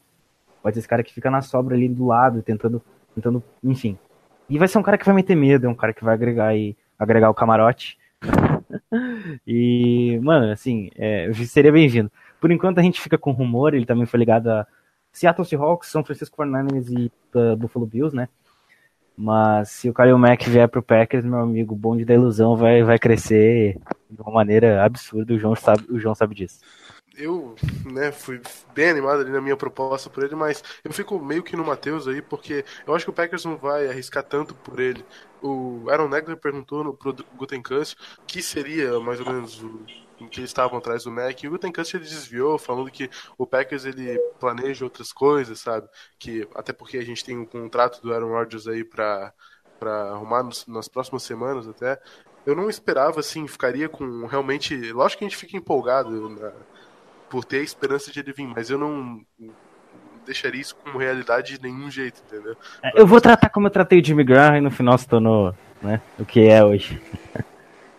Pode 0.62 0.76
ser 0.76 0.80
esse 0.80 0.88
cara 0.88 1.02
que 1.02 1.14
fica 1.14 1.32
na 1.32 1.42
sobra 1.42 1.76
ali 1.76 1.88
do 1.88 2.06
lado, 2.06 2.42
tentando, 2.42 2.82
tentando, 3.16 3.42
enfim. 3.64 3.98
E 4.50 4.58
vai 4.58 4.68
ser 4.68 4.78
um 4.78 4.84
cara 4.84 4.98
que 4.98 5.06
vai 5.06 5.16
meter 5.16 5.36
medo, 5.36 5.66
é 5.66 5.70
um 5.70 5.76
cara 5.76 5.94
que 5.94 6.04
vai 6.04 6.14
agregar 6.14 6.54
e 6.56 6.76
agregar 7.00 7.30
o 7.30 7.34
camarote. 7.34 7.98
e, 9.48 10.20
mano, 10.22 10.52
assim, 10.52 10.90
é, 10.96 11.32
seria 11.46 11.72
bem-vindo. 11.72 12.12
Por 12.40 12.52
enquanto 12.52 12.80
a 12.80 12.84
gente 12.84 13.00
fica 13.00 13.18
com 13.18 13.32
rumor, 13.32 13.74
ele 13.74 13.86
também 13.86 14.06
foi 14.06 14.20
ligado 14.20 14.50
a 14.50 14.68
Seattle 15.14 15.48
Seahawks, 15.48 15.90
São 15.90 16.04
Francisco 16.04 16.36
49ers 16.38 16.90
e 16.90 17.12
uh, 17.38 17.56
Buffalo 17.56 17.86
Bills, 17.86 18.16
né? 18.16 18.28
Mas 19.18 19.70
se 19.70 19.90
o 19.90 19.94
Khalil 19.94 20.18
Mack 20.18 20.50
vier 20.50 20.68
pro 20.68 20.82
Packers, 20.82 21.26
meu 21.26 21.40
amigo, 21.40 21.74
o 21.74 21.78
bonde 21.78 22.06
da 22.06 22.14
ilusão 22.14 22.56
vai, 22.56 22.84
vai 22.84 22.98
crescer 22.98 23.78
de 24.10 24.22
uma 24.22 24.32
maneira 24.32 24.84
absurda, 24.84 25.34
o 25.34 25.40
João 25.40 25.56
sabe, 25.56 25.86
o 25.90 26.00
João 26.00 26.16
sabe 26.16 26.36
disso. 26.36 26.60
Eu, 27.18 27.56
né, 27.86 28.12
fui 28.12 28.42
bem 28.74 28.90
animado 28.90 29.22
ali 29.22 29.32
na 29.32 29.42
minha 29.42 29.58
proposta 29.58 30.10
por 30.10 30.24
ele, 30.24 30.34
mas 30.34 30.64
eu 30.84 30.94
fico 30.94 31.20
meio 31.20 31.44
que 31.44 31.58
no 31.58 31.66
Matheus 31.66 32.08
aí, 32.08 32.22
porque 32.22 32.64
eu 32.88 32.96
acho 32.96 33.06
que 33.06 33.12
o 33.12 33.14
Packers 33.14 33.44
não 33.44 33.58
vai 33.58 33.88
arriscar 33.88 34.24
tanto 34.24 34.56
por 34.56 34.80
ele. 34.80 35.06
O 35.42 35.90
Aaron 35.90 36.08
Negler 36.08 36.38
perguntou 36.38 36.84
no 36.84 36.94
pro 36.94 37.16
Gutenkast 37.36 37.96
que 38.26 38.42
seria 38.42 39.00
mais 39.00 39.20
ou 39.20 39.26
menos 39.26 39.62
o 39.62 39.82
que 40.28 40.40
eles 40.40 40.50
estavam 40.50 40.78
atrás 40.78 41.04
do 41.04 41.12
Mac, 41.12 41.42
e 41.44 41.48
o 41.48 41.52
Gutenkast 41.52 41.96
ele 41.96 42.04
desviou, 42.06 42.58
falando 42.58 42.92
que 42.92 43.10
o 43.38 43.46
Packers 43.46 43.86
ele 43.86 44.18
planeja 44.40 44.84
outras 44.86 45.12
coisas, 45.12 45.60
sabe? 45.60 45.88
Que 46.20 46.48
até 46.56 46.72
porque 46.74 46.98
a 46.98 47.04
gente 47.06 47.24
tem 47.24 47.38
um 47.38 47.46
contrato 47.46 48.02
do 48.02 48.14
Aaron 48.14 48.30
Rodgers 48.32 48.68
aí 48.68 48.84
para 48.84 49.34
para 49.80 50.12
arrumar 50.12 50.44
nos- 50.44 50.68
nas 50.68 50.88
próximas 50.88 51.24
semanas 51.24 51.68
até. 51.68 52.00
Eu 52.46 52.56
não 52.56 52.70
esperava 52.70 53.20
assim, 53.20 53.48
ficaria 53.48 53.90
com 53.90 54.28
realmente, 54.28 54.76
lógico 54.92 55.20
que 55.20 55.26
a 55.26 55.28
gente 55.28 55.38
fica 55.38 55.58
empolgado 55.58 56.30
na- 56.30 56.52
por 57.28 57.44
ter 57.44 57.62
a 57.62 57.64
esperança 57.64 58.12
de 58.12 58.20
ele 58.20 58.32
vir, 58.32 58.46
mas 58.46 58.70
eu 58.70 58.78
não 58.78 59.26
deixaria 60.24 60.62
isso 60.62 60.76
como 60.76 61.00
realidade 61.00 61.58
de 61.58 61.64
nenhum 61.64 61.90
jeito, 61.90 62.22
entendeu? 62.28 62.56
É, 62.84 63.02
Eu 63.02 63.08
vou 63.08 63.20
tratar 63.20 63.50
como 63.50 63.66
eu 63.66 63.72
tratei 63.72 64.00
o 64.00 64.06
Jimmy 64.06 64.24
Graham 64.24 64.58
e 64.58 64.62
no 64.62 64.70
final 64.70 64.96
se 65.00 65.08
tornou 65.08 65.56
né, 65.82 66.00
o 66.20 66.26
que 66.26 66.42
é 66.48 66.64
hoje. 66.64 67.02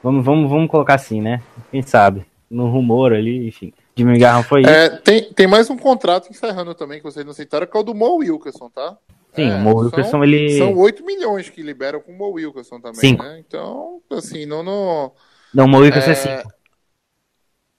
vamos, 0.02 0.24
vamos, 0.24 0.50
vamos 0.50 0.70
colocar 0.70 0.94
assim, 0.94 1.20
né? 1.20 1.42
Quem 1.70 1.82
sabe? 1.82 2.24
No 2.50 2.68
rumor 2.70 3.12
ali, 3.12 3.48
enfim. 3.48 3.72
Jimmy 3.96 4.18
Graham 4.18 4.42
foi 4.42 4.62
isso. 4.62 4.70
É, 4.70 4.88
tem, 4.98 5.32
tem 5.32 5.46
mais 5.46 5.68
um 5.70 5.76
contrato 5.76 6.28
encerrando 6.30 6.74
também 6.74 6.98
que 6.98 7.04
vocês 7.04 7.24
não 7.24 7.32
citaram, 7.32 7.66
que 7.66 7.76
é 7.76 7.80
o 7.80 7.82
do 7.82 7.94
Mo 7.94 8.16
Wilkerson, 8.16 8.68
tá? 8.70 8.96
Sim, 9.34 9.50
É, 9.50 9.56
o 9.56 9.60
Mo 9.60 9.78
Wilkerson, 9.80 10.10
são, 10.10 10.24
ele. 10.24 10.58
São 10.58 10.76
8 10.76 11.04
milhões 11.04 11.48
que 11.48 11.62
liberam 11.62 12.00
com 12.00 12.12
o 12.12 12.16
Mo 12.16 12.32
Wilkerson 12.32 12.80
também, 12.80 13.00
Cinco. 13.00 13.22
né? 13.22 13.42
Então, 13.46 14.00
assim, 14.10 14.44
não. 14.44 14.62
não, 14.62 15.12
Não, 15.54 15.64
o 15.64 15.68
Mo 15.68 15.78
Wilkerson 15.78 16.10
é 16.10 16.12
é, 16.12 16.38
5. 16.38 16.52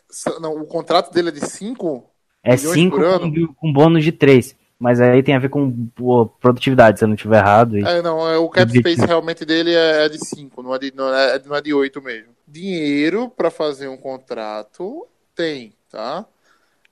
sa- 0.10 0.40
não, 0.40 0.56
o 0.56 0.66
contrato 0.66 1.12
dele 1.14 1.30
é 1.30 1.32
de 1.32 1.46
5? 1.46 2.10
É 2.44 2.56
milhões 2.56 2.74
5 2.74 2.96
por 2.96 3.06
ano? 3.06 3.32
com, 3.48 3.54
com 3.54 3.74
bônus 3.74 4.04
de 4.04 4.12
3. 4.12 4.56
Mas 4.84 5.00
aí 5.00 5.24
tem 5.24 5.34
a 5.34 5.40
ver 5.40 5.48
com 5.48 5.88
pô, 5.96 6.26
produtividade, 6.26 7.00
se 7.00 7.06
eu 7.06 7.08
não 7.08 7.16
estiver 7.16 7.38
errado. 7.38 7.78
E... 7.78 7.86
É, 7.86 8.02
não, 8.02 8.30
é, 8.30 8.38
o 8.38 8.50
cap 8.50 8.70
space 8.70 9.06
realmente 9.06 9.46
dele 9.46 9.74
é, 9.74 10.04
é 10.04 10.10
de 10.10 10.20
5, 10.20 10.62
não, 10.62 10.76
é 10.76 10.78
de- 10.78 10.94
não, 10.94 11.08
é, 11.16 11.40
não 11.46 11.56
é 11.56 11.62
de 11.62 11.74
8 11.74 12.02
mesmo. 12.02 12.34
Dinheiro 12.46 13.30
para 13.30 13.50
fazer 13.50 13.88
um 13.88 13.96
contrato 13.96 15.08
tem, 15.34 15.74
tá? 15.90 16.26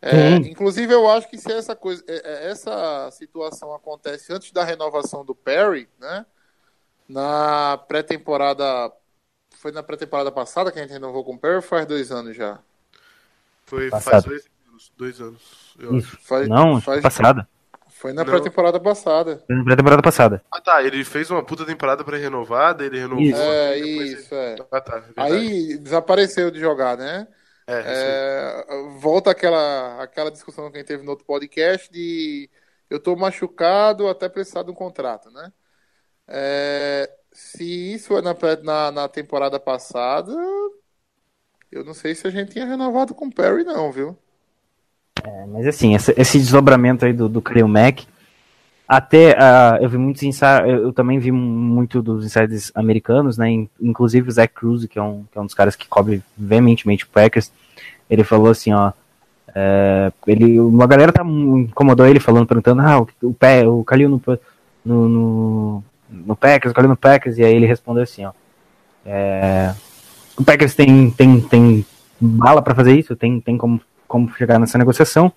É. 0.02 0.36
Inclusive, 0.38 0.94
eu 0.94 1.12
acho 1.12 1.30
que 1.30 1.38
se 1.38 1.52
essa 1.52 1.76
coisa, 1.76 2.02
é, 2.08 2.50
essa 2.50 3.12
situação 3.12 3.76
acontece 3.76 4.32
antes 4.32 4.54
da 4.54 4.64
renovação 4.64 5.26
do 5.26 5.36
Perry, 5.36 5.90
né? 6.00 6.26
Na 7.10 7.78
pré-temporada. 7.90 8.90
Foi 9.58 9.74
na 9.74 9.84
pré-temporada 9.84 10.32
passada 10.32 10.72
que 10.72 10.80
a 10.80 10.82
gente 10.82 10.94
renovou 10.94 11.26
com 11.26 11.34
o 11.34 11.38
Perry 11.38 11.58
ou 11.58 11.62
faz 11.62 11.86
dois 11.86 12.10
anos 12.10 12.38
já? 12.38 12.58
Foi 13.66 13.90
Passado. 13.90 14.24
faz 14.24 14.24
dois 14.24 14.50
anos, 14.70 14.92
dois 14.98 15.22
anos, 15.22 15.76
eu 15.78 15.90
acho. 15.90 16.08
Isso. 16.08 16.20
Faz, 16.22 16.48
Não, 16.48 16.80
faz- 16.80 17.02
passada. 17.02 17.46
Foi 18.02 18.14
na 18.14 18.26
pré-temporada 18.26 18.80
passada. 18.80 19.44
Foi 19.46 19.56
na 19.64 19.76
temporada 19.76 20.02
passada. 20.02 20.44
Ah 20.52 20.60
tá, 20.60 20.82
ele 20.82 21.06
fez 21.06 21.30
uma 21.30 21.46
puta 21.46 21.64
temporada 21.64 22.04
pra 22.04 22.18
renovar, 22.18 22.74
daí 22.76 22.88
ele 22.88 22.98
renovou. 23.00 23.24
Isso. 23.24 23.40
É, 23.40 23.78
isso, 23.78 24.34
é. 24.34 24.54
ele- 24.54 24.66
Ah 24.72 24.82
tá, 24.82 24.98
é. 24.98 25.22
Aí 25.22 25.78
desapareceu 25.78 26.50
de 26.50 26.60
jogar, 26.60 26.98
né? 26.98 27.28
É. 27.68 27.84
É, 27.86 28.66
volta 29.00 29.30
aquela, 29.30 30.02
aquela 30.02 30.32
discussão 30.32 30.72
que 30.72 30.78
a 30.78 30.80
gente 30.80 30.88
teve 30.88 31.04
no 31.04 31.12
outro 31.12 31.26
podcast 31.26 31.92
de 31.92 32.50
eu 32.90 33.00
tô 33.00 33.16
machucado 33.16 34.08
até 34.08 34.28
precisar 34.28 34.64
de 34.64 34.72
um 34.72 34.74
contrato, 34.74 35.30
né? 35.30 35.54
É, 36.28 37.08
se 37.32 37.94
isso 37.94 38.18
é 38.18 38.22
na, 38.24 38.36
na, 38.64 38.92
na 38.92 39.08
temporada 39.10 39.60
passada, 39.60 40.34
eu 41.72 41.86
não 41.86 41.94
sei 41.94 42.16
se 42.16 42.26
a 42.26 42.32
gente 42.32 42.52
tinha 42.54 42.66
renovado 42.66 43.14
com 43.14 43.28
o 43.28 43.34
Perry, 43.34 43.64
não, 43.64 43.92
viu? 43.92 44.18
É, 45.24 45.46
mas 45.48 45.68
assim, 45.68 45.94
esse, 45.96 46.40
desdobramento 46.40 47.06
aí 47.06 47.14
do, 47.14 47.30
do 47.30 47.42
Khalil 47.42 47.68
Mack, 47.68 48.08
até 48.88 49.32
uh, 49.32 49.82
eu 49.82 49.90
vi 49.90 49.98
muitos 49.98 50.24
insights, 50.24 50.68
eu, 50.68 50.84
eu, 50.84 50.94
também 50.94 51.20
vi 51.20 51.32
muito 51.32 52.02
dos 52.02 52.26
insiders 52.26 52.72
americanos, 52.76 53.38
né? 53.38 53.50
Inclusive 53.80 54.28
o 54.28 54.32
Zach 54.32 54.54
Cruz, 54.54 54.86
que 54.86 55.00
é 55.00 55.02
um, 55.02 55.24
que 55.32 55.38
é 55.38 55.42
um 55.42 55.46
dos 55.46 55.54
caras 55.54 55.76
que 55.76 55.88
cobre 55.88 56.22
veementemente 56.38 57.06
o 57.06 57.10
Packers, 57.10 57.52
ele 58.10 58.24
falou 58.24 58.50
assim, 58.50 58.74
ó. 58.74 58.92
É, 59.54 60.12
ele, 60.28 60.60
uma 60.60 60.88
galera 60.88 61.12
tá 61.12 61.24
incomodou 61.24 62.06
ele 62.06 62.20
falando, 62.20 62.48
perguntando, 62.48 62.82
ah, 62.82 63.02
o, 63.02 63.08
o, 63.24 63.34
pé, 63.34 63.68
o 63.68 63.84
Kalil 63.84 64.10
no, 64.10 64.22
no, 64.84 65.10
no, 65.10 65.84
no 66.10 66.36
Packers, 66.36 66.72
o 66.72 66.76
Kalil 66.76 66.90
no 66.90 66.98
Packers, 66.98 67.38
e 67.38 67.44
aí 67.44 67.54
ele 67.54 67.66
respondeu 67.66 68.04
assim, 68.04 68.26
ó. 68.26 68.32
É, 69.06 69.74
o 70.38 70.44
Packers 70.44 70.76
tem, 70.76 71.12
tem, 71.12 71.42
tem 71.42 71.86
bala 72.20 72.62
para 72.62 72.76
fazer 72.76 72.98
isso, 72.98 73.16
tem, 73.16 73.40
tem 73.40 73.58
como, 73.58 73.82
como 74.12 74.30
chegar 74.36 74.60
nessa 74.60 74.78
negociação. 74.78 75.32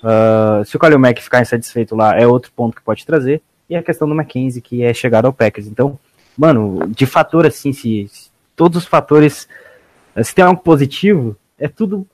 Uh, 0.00 0.64
se 0.64 0.76
o 0.76 0.78
Kalil 0.78 0.98
Mack 0.98 1.20
ficar 1.20 1.42
insatisfeito 1.42 1.96
lá, 1.96 2.16
é 2.16 2.24
outro 2.24 2.52
ponto 2.54 2.76
que 2.76 2.82
pode 2.82 3.04
trazer. 3.04 3.42
E 3.68 3.74
a 3.74 3.82
questão 3.82 4.08
do 4.08 4.14
Mackenzie, 4.14 4.62
que 4.62 4.84
é 4.84 4.94
chegar 4.94 5.26
ao 5.26 5.32
Packers. 5.32 5.66
Então, 5.66 5.98
mano, 6.38 6.86
de 6.88 7.04
fator 7.04 7.44
assim, 7.44 7.72
se, 7.72 8.06
se 8.08 8.30
todos 8.54 8.78
os 8.78 8.86
fatores, 8.86 9.48
se 10.22 10.32
tem 10.32 10.44
algo 10.44 10.62
positivo, 10.62 11.36
é 11.58 11.66
tudo 11.66 12.06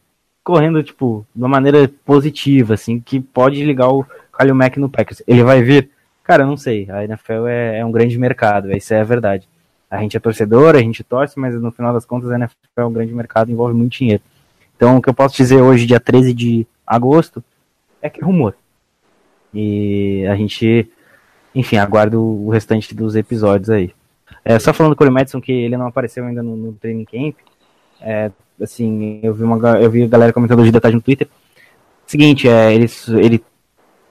correndo, 0.42 0.82
tipo, 0.82 1.26
de 1.34 1.42
uma 1.42 1.48
maneira 1.48 1.90
positiva, 2.06 2.72
assim, 2.72 2.98
que 2.98 3.20
pode 3.20 3.62
ligar 3.62 3.90
o 3.90 4.02
Kalil 4.32 4.54
Mack 4.54 4.78
no 4.78 4.88
Packers. 4.88 5.22
Ele 5.26 5.44
vai 5.44 5.62
vir? 5.62 5.90
Cara, 6.24 6.44
eu 6.44 6.46
não 6.46 6.56
sei. 6.56 6.90
A 6.90 7.04
NFL 7.04 7.46
é, 7.48 7.80
é 7.80 7.84
um 7.84 7.92
grande 7.92 8.18
mercado, 8.18 8.74
isso 8.74 8.94
é 8.94 9.00
a 9.00 9.04
verdade. 9.04 9.46
A 9.90 9.98
gente 9.98 10.16
é 10.16 10.20
torcedor, 10.20 10.74
a 10.74 10.80
gente 10.80 11.04
torce, 11.04 11.38
mas 11.38 11.54
no 11.54 11.70
final 11.70 11.92
das 11.92 12.06
contas 12.06 12.30
a 12.30 12.36
NFL 12.36 12.54
é 12.78 12.84
um 12.84 12.92
grande 12.92 13.14
mercado, 13.14 13.52
envolve 13.52 13.74
muito 13.74 13.92
dinheiro. 13.92 14.22
Então, 14.76 14.96
o 14.96 15.02
que 15.02 15.08
eu 15.08 15.14
posso 15.14 15.36
dizer 15.36 15.60
hoje, 15.60 15.86
dia 15.86 15.98
13 15.98 16.34
de 16.34 16.66
agosto, 16.86 17.42
é 18.02 18.10
que 18.10 18.20
é 18.20 18.24
rumor. 18.24 18.54
E 19.52 20.26
a 20.30 20.36
gente, 20.36 20.88
enfim, 21.54 21.76
aguarda 21.78 22.18
o 22.18 22.50
restante 22.50 22.94
dos 22.94 23.16
episódios 23.16 23.70
aí. 23.70 23.94
É, 24.44 24.58
só 24.58 24.72
falando 24.72 24.94
com 24.94 25.04
o 25.04 25.10
Madison 25.10 25.40
que 25.40 25.50
ele 25.50 25.76
não 25.76 25.86
apareceu 25.86 26.24
ainda 26.24 26.42
no, 26.42 26.56
no 26.56 26.72
training 26.74 27.04
camp. 27.04 27.36
É, 28.00 28.30
assim, 28.60 29.20
eu 29.22 29.34
vi 29.34 29.42
uma 29.42 29.56
eu 29.80 29.90
vi 29.90 30.04
a 30.04 30.08
galera 30.08 30.32
comentando 30.32 30.60
hoje 30.60 30.70
da 30.70 30.80
tarde 30.80 30.96
no 30.96 31.02
Twitter. 31.02 31.26
Seguinte, 32.06 32.48
é, 32.48 32.72
ele, 32.72 32.86
ele 33.20 33.44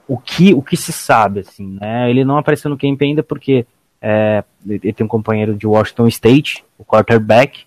o 0.07 0.17
que 0.17 0.53
o 0.53 0.61
que 0.61 0.75
se 0.75 0.91
sabe 0.91 1.41
assim, 1.41 1.77
né? 1.79 2.09
Ele 2.09 2.25
não 2.25 2.37
apareceu 2.37 2.69
no 2.69 2.77
camp 2.77 3.01
ainda 3.01 3.23
porque 3.23 3.65
é, 4.01 4.43
ele 4.67 4.93
tem 4.93 5.05
um 5.05 5.09
companheiro 5.09 5.55
de 5.55 5.65
Washington 5.65 6.07
State, 6.07 6.65
o 6.77 6.83
quarterback, 6.83 7.65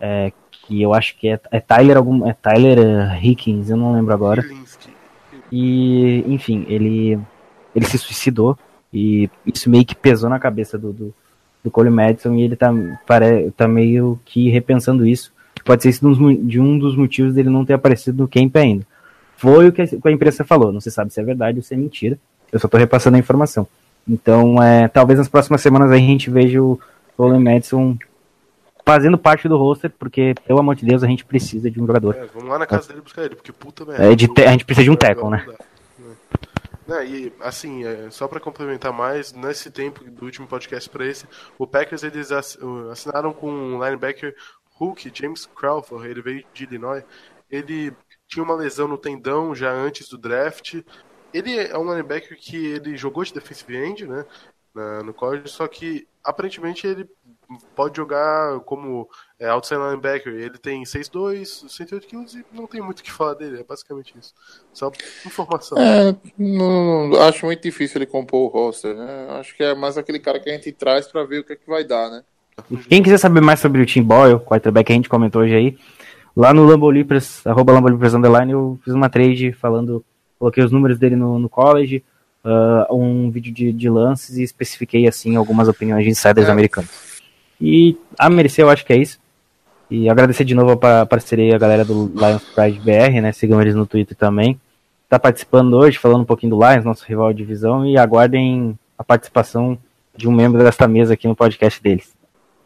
é, 0.00 0.32
que 0.68 0.82
eu 0.82 0.92
acho 0.92 1.16
que 1.16 1.28
é, 1.28 1.40
é 1.50 1.58
Tyler 1.58 1.96
algum 1.96 2.28
é 2.28 2.34
Tyler 2.34 2.78
uh, 2.78 3.24
Higgins, 3.24 3.70
eu 3.70 3.76
não 3.76 3.94
lembro 3.94 4.12
agora. 4.12 4.44
E, 5.50 6.22
enfim, 6.26 6.66
ele, 6.68 7.18
ele 7.74 7.86
se 7.86 7.96
suicidou 7.96 8.56
e 8.92 9.30
isso 9.46 9.70
meio 9.70 9.86
que 9.86 9.94
pesou 9.94 10.28
na 10.28 10.38
cabeça 10.38 10.76
do, 10.76 10.92
do, 10.92 11.14
do 11.64 11.70
Cole 11.70 11.88
Madison 11.88 12.34
e 12.34 12.42
ele 12.42 12.54
tá, 12.54 12.70
pare, 13.06 13.50
tá 13.52 13.66
meio 13.66 14.20
que 14.26 14.50
repensando 14.50 15.06
isso. 15.06 15.32
Pode 15.64 15.82
ser 15.82 15.98
de 16.44 16.60
um 16.60 16.78
dos 16.78 16.94
motivos 16.94 17.32
dele 17.32 17.48
não 17.48 17.64
ter 17.64 17.72
aparecido 17.72 18.22
no 18.22 18.28
camp 18.28 18.54
ainda. 18.56 18.86
Foi 19.38 19.68
o 19.68 19.72
que 19.72 19.82
a 19.82 20.10
imprensa 20.10 20.44
falou, 20.44 20.70
não 20.70 20.80
se 20.80 20.90
sabe 20.90 21.12
se 21.12 21.20
é 21.20 21.24
verdade 21.24 21.58
ou 21.58 21.62
se 21.62 21.72
é 21.72 21.76
mentira. 21.78 22.18
Eu 22.52 22.60
só 22.60 22.68
tô 22.68 22.76
repassando 22.76 23.16
a 23.16 23.20
informação. 23.20 23.66
Então, 24.06 24.62
é, 24.62 24.86
talvez 24.86 25.18
nas 25.18 25.28
próximas 25.28 25.62
semanas 25.62 25.90
a 25.90 25.96
gente 25.96 26.28
veja 26.28 26.62
o 26.62 26.78
Cole 27.16 27.38
Madison 27.38 27.96
fazendo 28.88 29.18
parte 29.18 29.46
do 29.46 29.58
roster, 29.58 29.92
porque, 29.98 30.34
pelo 30.46 30.60
amor 30.60 30.74
de 30.74 30.86
Deus, 30.86 31.04
a 31.04 31.06
gente 31.06 31.22
precisa 31.22 31.70
de 31.70 31.78
um 31.78 31.86
jogador. 31.86 32.16
É, 32.16 32.24
vamos 32.24 32.48
lá 32.48 32.58
na 32.58 32.66
casa 32.66 32.88
dele 32.88 33.02
buscar 33.02 33.22
ele, 33.22 33.34
porque 33.34 33.52
puta 33.52 33.84
merda. 33.84 34.10
É, 34.10 34.16
te, 34.16 34.26
a 34.42 34.50
gente 34.50 34.64
precisa 34.64 34.84
de 34.84 34.90
um 34.90 34.96
tackle, 34.96 35.28
né? 35.28 35.46
É, 36.88 37.04
e 37.04 37.30
assim, 37.40 37.84
é, 37.84 38.08
só 38.10 38.26
para 38.26 38.40
complementar 38.40 38.90
mais, 38.90 39.34
nesse 39.34 39.70
tempo 39.70 40.02
do 40.04 40.24
último 40.24 40.46
podcast 40.46 40.88
para 40.88 41.04
esse, 41.04 41.26
o 41.58 41.66
Packers 41.66 42.02
eles 42.02 42.32
assinaram 42.32 43.34
com 43.34 43.50
um 43.50 43.84
linebacker 43.84 44.34
Hulk, 44.76 45.12
James 45.12 45.44
Crawford, 45.44 46.08
ele 46.08 46.22
veio 46.22 46.44
de 46.54 46.64
Illinois. 46.64 47.04
Ele 47.50 47.92
tinha 48.26 48.42
uma 48.42 48.54
lesão 48.54 48.88
no 48.88 48.96
tendão 48.96 49.54
já 49.54 49.70
antes 49.70 50.08
do 50.08 50.16
draft. 50.16 50.82
Ele 51.34 51.58
é 51.58 51.76
um 51.76 51.90
linebacker 51.90 52.38
que 52.40 52.56
ele 52.56 52.96
jogou 52.96 53.22
de 53.22 53.34
defensive 53.34 53.76
end, 53.76 54.06
né, 54.06 54.24
no 55.04 55.12
college, 55.12 55.46
só 55.48 55.68
que 55.68 56.08
aparentemente 56.24 56.86
ele 56.86 57.06
pode 57.74 57.96
jogar 57.96 58.60
como 58.60 59.08
é, 59.38 59.48
outside 59.48 59.80
linebacker. 59.80 60.32
Ele 60.34 60.58
tem 60.58 60.82
6'2, 60.82 61.68
108 61.68 62.06
quilos 62.06 62.34
e 62.34 62.44
não 62.52 62.66
tem 62.66 62.80
muito 62.80 63.00
o 63.00 63.02
que 63.02 63.12
falar 63.12 63.34
dele. 63.34 63.60
É 63.60 63.64
basicamente 63.64 64.14
isso. 64.18 64.34
Só 64.72 64.90
informação. 65.24 65.78
É, 65.78 66.14
não, 66.36 67.20
acho 67.22 67.46
muito 67.46 67.62
difícil 67.62 67.98
ele 67.98 68.06
compor 68.06 68.42
o 68.42 68.46
roster. 68.48 68.94
Né? 68.94 69.26
Acho 69.38 69.56
que 69.56 69.62
é 69.62 69.74
mais 69.74 69.96
aquele 69.96 70.18
cara 70.18 70.38
que 70.38 70.50
a 70.50 70.52
gente 70.52 70.72
traz 70.72 71.06
para 71.06 71.24
ver 71.24 71.40
o 71.40 71.44
que, 71.44 71.52
é 71.52 71.56
que 71.56 71.68
vai 71.68 71.84
dar, 71.84 72.10
né? 72.10 72.22
Quem 72.88 73.02
quiser 73.02 73.18
saber 73.18 73.40
mais 73.40 73.60
sobre 73.60 73.80
o 73.80 73.86
Tim 73.86 74.02
Boyle, 74.02 74.40
quarterback 74.40 74.86
que 74.86 74.92
a 74.92 74.96
gente 74.96 75.08
comentou 75.08 75.42
hoje 75.42 75.54
aí, 75.54 75.78
lá 76.36 76.52
no 76.52 76.66
Lambolipers, 76.66 77.46
arroba 77.46 77.72
Lambolipers 77.72 78.14
Underline, 78.14 78.52
eu 78.52 78.78
fiz 78.84 78.92
uma 78.92 79.08
trade 79.08 79.52
falando, 79.52 80.04
coloquei 80.38 80.64
os 80.64 80.72
números 80.72 80.98
dele 80.98 81.14
no, 81.14 81.38
no 81.38 81.48
college, 81.48 82.02
uh, 82.44 82.94
um 82.94 83.30
vídeo 83.30 83.52
de, 83.52 83.72
de, 83.72 83.88
lances 83.88 84.36
e 84.36 84.42
especifiquei 84.42 85.06
assim 85.06 85.36
algumas 85.36 85.68
opiniões 85.68 86.04
de 86.04 86.10
insiders 86.10 86.48
é. 86.48 86.50
americanos. 86.50 87.17
E 87.60 87.96
a 88.18 88.30
merecer, 88.30 88.64
eu 88.64 88.70
acho 88.70 88.84
que 88.84 88.92
é 88.92 88.96
isso. 88.96 89.18
E 89.90 90.08
agradecer 90.08 90.44
de 90.44 90.54
novo 90.54 90.78
a 90.86 91.06
parceria 91.06 91.56
a 91.56 91.58
galera 91.58 91.84
do 91.84 92.12
Lions 92.14 92.42
Pride 92.54 92.78
BR, 92.80 93.20
né? 93.22 93.32
Sigam 93.32 93.60
eles 93.60 93.74
no 93.74 93.86
Twitter 93.86 94.16
também. 94.16 94.60
Tá 95.08 95.18
participando 95.18 95.74
hoje, 95.74 95.98
falando 95.98 96.22
um 96.22 96.26
pouquinho 96.26 96.54
do 96.54 96.60
Lions, 96.60 96.84
nosso 96.84 97.04
rival 97.06 97.32
de 97.32 97.38
divisão, 97.38 97.86
e 97.86 97.96
aguardem 97.96 98.78
a 98.98 99.02
participação 99.02 99.78
de 100.14 100.28
um 100.28 100.32
membro 100.32 100.62
desta 100.62 100.86
mesa 100.86 101.14
aqui 101.14 101.26
no 101.26 101.34
podcast 101.34 101.82
deles. 101.82 102.12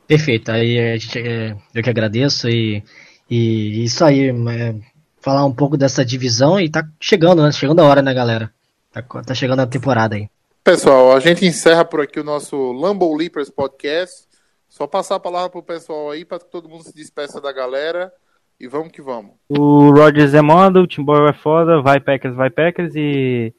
Perfeito, 0.08 0.50
aí 0.50 0.78
a 0.78 0.96
gente, 0.96 1.18
é, 1.18 1.56
eu 1.72 1.82
que 1.82 1.88
agradeço 1.88 2.48
e, 2.48 2.82
e 3.30 3.84
isso 3.84 4.04
aí, 4.04 4.30
é, 4.30 4.74
falar 5.20 5.44
um 5.44 5.52
pouco 5.52 5.76
dessa 5.76 6.04
divisão 6.04 6.58
e 6.58 6.68
tá 6.68 6.84
chegando, 7.00 7.42
né? 7.42 7.52
Chegando 7.52 7.80
a 7.80 7.84
hora, 7.84 8.02
né, 8.02 8.12
galera? 8.12 8.50
Tá, 8.92 9.00
tá 9.00 9.34
chegando 9.34 9.60
a 9.60 9.66
temporada 9.66 10.16
aí. 10.16 10.28
Pessoal, 10.64 11.16
a 11.16 11.20
gente 11.20 11.46
encerra 11.46 11.84
por 11.84 12.00
aqui 12.00 12.18
o 12.18 12.24
nosso 12.24 12.72
Lambo 12.72 13.14
Leapers 13.16 13.48
Podcast. 13.50 14.31
Só 14.72 14.86
passar 14.86 15.16
a 15.16 15.20
palavra 15.20 15.50
pro 15.50 15.62
pessoal 15.62 16.10
aí 16.10 16.24
para 16.24 16.38
que 16.38 16.46
todo 16.46 16.66
mundo 16.66 16.82
se 16.82 16.94
despeça 16.94 17.38
da 17.42 17.52
galera. 17.52 18.10
E 18.58 18.66
vamos 18.66 18.90
que 18.90 19.02
vamos. 19.02 19.32
O 19.46 19.90
Rogers 19.90 20.32
é 20.32 20.40
moda, 20.40 20.80
o 20.80 20.86
Tim 20.86 21.02
Boyle 21.04 21.28
é 21.28 21.32
foda, 21.34 21.82
vai 21.82 22.00
Packers, 22.00 22.34
vai 22.34 22.48
Packers 22.48 22.94
e 22.96 23.52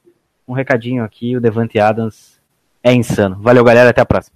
um 0.47 0.53
recadinho 0.53 1.03
aqui, 1.03 1.37
o 1.37 1.39
Devante 1.39 1.77
Adams 1.79 2.41
é 2.81 2.91
insano. 2.95 3.39
Valeu, 3.39 3.63
galera, 3.63 3.91
até 3.91 4.01
a 4.01 4.05
próxima. 4.07 4.35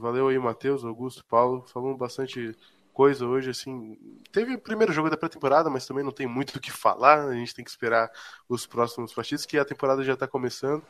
Valeu 0.00 0.26
aí, 0.26 0.36
Matheus, 0.40 0.84
Augusto, 0.84 1.24
Paulo. 1.24 1.64
Falamos 1.72 1.96
bastante 1.96 2.52
coisa 2.92 3.24
hoje, 3.24 3.50
assim. 3.50 3.96
Teve 4.32 4.54
o 4.54 4.58
primeiro 4.58 4.92
jogo 4.92 5.08
da 5.08 5.16
pré-temporada, 5.16 5.70
mas 5.70 5.86
também 5.86 6.02
não 6.02 6.10
tem 6.10 6.26
muito 6.26 6.56
o 6.56 6.60
que 6.60 6.72
falar. 6.72 7.28
A 7.28 7.34
gente 7.34 7.54
tem 7.54 7.64
que 7.64 7.70
esperar 7.70 8.10
os 8.48 8.66
próximos 8.66 9.14
partidos, 9.14 9.46
que 9.46 9.56
a 9.56 9.64
temporada 9.64 10.02
já 10.02 10.14
está 10.14 10.26
começando. 10.26 10.82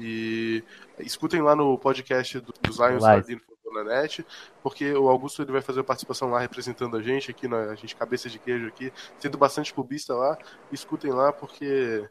E 0.00 0.64
escutem 1.00 1.42
lá 1.42 1.54
no 1.54 1.76
podcast 1.76 2.40
dos 2.40 2.78
Lions 2.78 3.02
Sardino 3.02 3.42
na 3.74 3.84
net, 3.84 4.24
porque 4.62 4.92
o 4.92 5.08
Augusto 5.08 5.42
ele 5.42 5.52
vai 5.52 5.60
fazer 5.60 5.80
a 5.80 5.84
participação 5.84 6.30
lá 6.30 6.38
representando 6.38 6.96
a 6.96 7.02
gente 7.02 7.30
aqui, 7.30 7.48
na, 7.48 7.70
a 7.70 7.74
gente 7.74 7.96
cabeça 7.96 8.30
de 8.30 8.38
queijo 8.38 8.66
aqui, 8.66 8.92
sendo 9.18 9.36
bastante 9.36 9.74
clubista 9.74 10.14
lá. 10.14 10.38
Escutem 10.72 11.10
lá, 11.10 11.32
porque. 11.32 12.06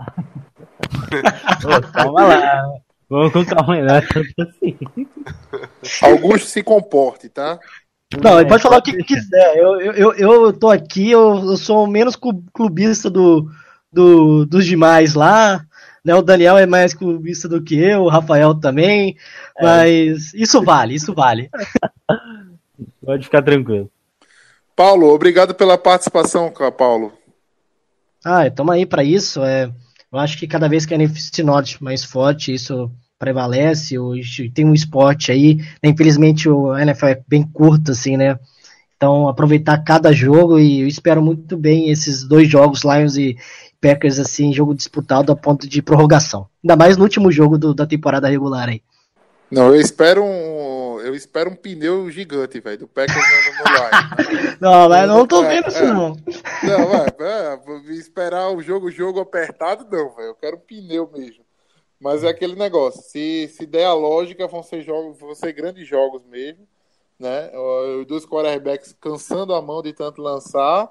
calma 1.93 2.23
lá. 2.23 2.63
Vamos 3.09 3.33
com 3.33 3.45
calma 3.45 3.75
aí, 3.75 3.81
assim. 4.39 4.77
Augusto 6.01 6.47
se 6.47 6.63
comporte, 6.63 7.29
tá? 7.29 7.59
Não, 8.21 8.39
ele 8.39 8.49
pode 8.49 8.61
falar 8.61 8.77
o 8.77 8.81
que 8.81 9.03
quiser. 9.03 9.57
Eu, 9.57 9.81
eu, 9.81 10.13
eu 10.13 10.53
tô 10.53 10.69
aqui, 10.69 11.11
eu, 11.11 11.35
eu 11.51 11.57
sou 11.57 11.83
o 11.83 11.87
menos 11.87 12.15
clubista 12.53 13.09
do, 13.09 13.49
do, 13.91 14.45
dos 14.45 14.65
demais 14.65 15.13
lá. 15.13 15.65
Né? 16.03 16.13
O 16.13 16.21
Daniel 16.21 16.57
é 16.57 16.65
mais 16.65 16.93
clubista 16.93 17.47
do 17.47 17.61
que 17.61 17.75
eu, 17.75 18.01
o 18.01 18.09
Rafael 18.09 18.53
também. 18.55 19.15
É. 19.57 19.63
Mas 19.63 20.33
isso 20.33 20.61
vale, 20.61 20.95
isso 20.95 21.13
vale. 21.13 21.49
Pode 23.03 23.23
ficar 23.23 23.41
tranquilo. 23.41 23.89
Paulo, 24.75 25.07
obrigado 25.07 25.53
pela 25.53 25.77
participação, 25.77 26.51
Paulo. 26.77 27.13
Ah, 28.25 28.47
estamos 28.47 28.73
aí 28.73 28.85
para 28.85 29.03
isso. 29.03 29.43
É, 29.43 29.71
eu 30.11 30.19
acho 30.19 30.37
que 30.37 30.47
cada 30.47 30.67
vez 30.67 30.85
que 30.85 30.93
a 30.93 30.97
NFC 30.97 31.43
Norte 31.43 31.83
mais 31.83 32.03
forte, 32.03 32.53
isso 32.53 32.91
prevalece. 33.19 33.97
Hoje 33.97 34.49
tem 34.49 34.65
um 34.65 34.73
esporte 34.73 35.31
aí. 35.31 35.55
Né? 35.81 35.89
Infelizmente 35.89 36.49
o 36.49 36.75
NFL 36.77 37.05
é 37.07 37.21
bem 37.27 37.43
curto, 37.43 37.91
assim, 37.91 38.17
né? 38.17 38.37
Então 38.97 39.27
aproveitar 39.27 39.83
cada 39.83 40.11
jogo 40.13 40.59
e 40.59 40.81
eu 40.81 40.87
espero 40.87 41.21
muito 41.21 41.57
bem 41.57 41.89
esses 41.89 42.23
dois 42.23 42.49
jogos, 42.49 42.83
Lions 42.83 43.17
e, 43.17 43.35
Packers 43.83 44.17
assim, 44.17 44.53
jogo 44.53 44.73
disputado 44.73 45.29
a 45.29 45.35
ponto 45.35 45.67
de 45.67 45.81
prorrogação. 45.81 46.47
Ainda 46.63 46.77
mais 46.77 46.95
no 46.95 47.03
último 47.03 47.29
jogo 47.29 47.57
do, 47.57 47.73
da 47.73 47.85
temporada 47.85 48.29
regular 48.29 48.69
aí. 48.69 48.81
Não, 49.51 49.75
eu 49.75 49.81
espero 49.81 50.23
um, 50.23 51.01
eu 51.01 51.13
espero 51.13 51.49
um 51.49 51.55
pneu 51.55 52.09
gigante, 52.09 52.61
velho, 52.61 52.79
do 52.79 52.87
Packers 52.87 53.17
no, 53.17 53.57
no 53.57 53.79
live. 53.79 54.57
não, 54.61 54.87
mas 54.87 55.07
não 55.07 55.27
tô 55.27 55.43
vendo 55.43 55.67
isso 55.67 55.83
não. 55.83 56.17
Não, 56.63 56.87
vai, 56.87 57.07
é, 57.19 57.59
esperar 57.91 58.49
o 58.51 58.61
jogo, 58.61 58.89
jogo 58.89 59.19
apertado 59.19 59.85
não, 59.91 60.15
velho. 60.15 60.29
Eu 60.29 60.35
quero 60.35 60.55
um 60.55 60.61
pneu 60.61 61.11
mesmo. 61.13 61.43
Mas 61.99 62.23
é 62.23 62.29
aquele 62.29 62.55
negócio, 62.55 63.01
se, 63.01 63.49
se 63.49 63.65
der 63.65 63.85
a 63.85 63.93
lógica, 63.93 64.47
vão 64.47 64.63
ser 64.63 64.81
jogos, 64.81 65.19
vão 65.19 65.35
ser 65.35 65.51
grandes 65.51 65.87
jogos 65.87 66.21
mesmo, 66.25 66.65
né? 67.19 67.51
Os 67.99 68.05
dois 68.05 68.25
quarterbacks 68.25 68.95
cansando 68.99 69.53
a 69.53 69.61
mão 69.61 69.81
de 69.81 69.93
tanto 69.93 70.21
lançar 70.21 70.89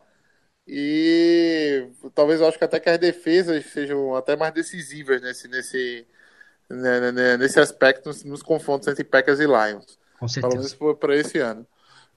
e 0.66 1.88
talvez 2.14 2.40
eu 2.40 2.46
acho 2.46 2.58
que 2.58 2.64
até 2.64 2.78
que 2.78 2.88
as 2.88 2.98
defesas 2.98 3.66
sejam 3.66 4.14
até 4.14 4.36
mais 4.36 4.54
decisivas 4.54 5.20
nesse, 5.20 5.48
nesse, 5.48 6.06
né, 6.70 7.00
né, 7.00 7.12
né 7.12 7.36
nesse 7.36 7.58
aspecto, 7.58 8.08
nos, 8.08 8.22
nos, 8.24 8.42
confrontos 8.42 8.88
entre 8.88 9.04
Packers 9.04 9.40
e 9.40 9.46
Lions. 9.46 9.98
Com 10.18 10.28
certeza. 10.28 10.76
Pelo 10.76 10.86
menos 10.86 10.98
para 10.98 11.16
esse 11.16 11.38
ano. 11.38 11.66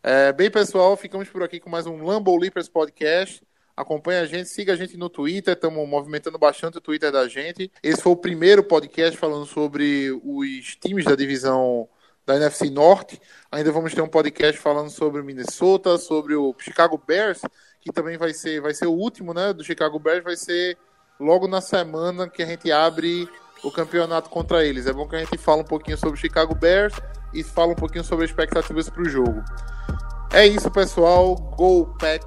É, 0.04 0.32
bem, 0.32 0.52
pessoal, 0.52 0.96
ficamos 0.96 1.28
por 1.30 1.42
aqui 1.42 1.60
com 1.60 1.70
mais 1.70 1.88
um 1.88 2.04
Lambo 2.04 2.38
Leapers 2.38 2.70
Podcast. 2.70 3.42
Acompanhe 3.76 4.20
a 4.20 4.26
gente, 4.26 4.48
siga 4.48 4.72
a 4.72 4.76
gente 4.76 4.96
no 4.96 5.10
Twitter, 5.10 5.54
estamos 5.54 5.90
movimentando 5.90 6.38
bastante 6.38 6.78
o 6.78 6.82
Twitter 6.82 7.12
da 7.12 7.28
gente. 7.28 7.70
Esse 7.84 8.02
foi 8.02 8.14
o 8.14 8.16
primeiro 8.16 8.64
podcast 8.64 9.18
falando 9.18 9.46
sobre 9.46 10.12
os 10.24 10.76
times 10.78 11.04
da 11.04 11.16
divisão 11.16 11.90
da 12.26 12.38
NFC 12.38 12.70
Norte. 12.70 13.22
Ainda 13.52 13.72
vamos 13.72 13.94
ter 13.94 14.02
um 14.02 14.08
podcast 14.08 14.62
falando 14.62 14.90
sobre 14.90 15.20
o 15.20 15.24
Minnesota, 15.24 15.98
sobre 15.98 16.36
o 16.36 16.56
Chicago 16.58 17.02
Bears, 17.06 17.42
que 17.86 17.94
também 17.94 18.18
vai 18.18 18.34
ser, 18.34 18.60
vai 18.60 18.74
ser 18.74 18.88
o 18.88 18.91
último, 18.91 19.32
né, 19.32 19.53
do 19.53 19.64
Chicago 19.64 19.99
Bears, 19.99 20.24
vai 20.24 20.36
ser 20.36 20.76
logo 21.20 21.48
na 21.48 21.62
semana 21.62 22.28
que 22.28 22.41
a 22.41 22.45
gente 22.45 22.72
abre 22.72 23.30
o 23.64 23.72
campeonato 23.72 24.28
contra 24.28 24.66
eles. 24.66 24.88
É 24.88 24.94
bom 24.94 25.07
que 25.07 25.16
a 25.16 25.20
gente 25.20 25.38
fala 25.38 25.62
um 25.62 25.66
pouquinho 25.66 25.95
sobre 25.95 26.16
o 26.16 26.20
Chicago 26.20 26.56
Bears 26.56 26.95
e 27.32 27.44
fala 27.44 27.74
um 27.74 27.76
pouquinho 27.76 28.03
sobre 28.03 28.26
expectativas 28.26 28.90
para 28.90 29.03
o 29.03 29.06
jogo. 29.07 29.44
É 30.34 30.48
isso, 30.48 30.70
pessoal. 30.72 31.36
Go 31.36 31.95
Pack 31.99 32.26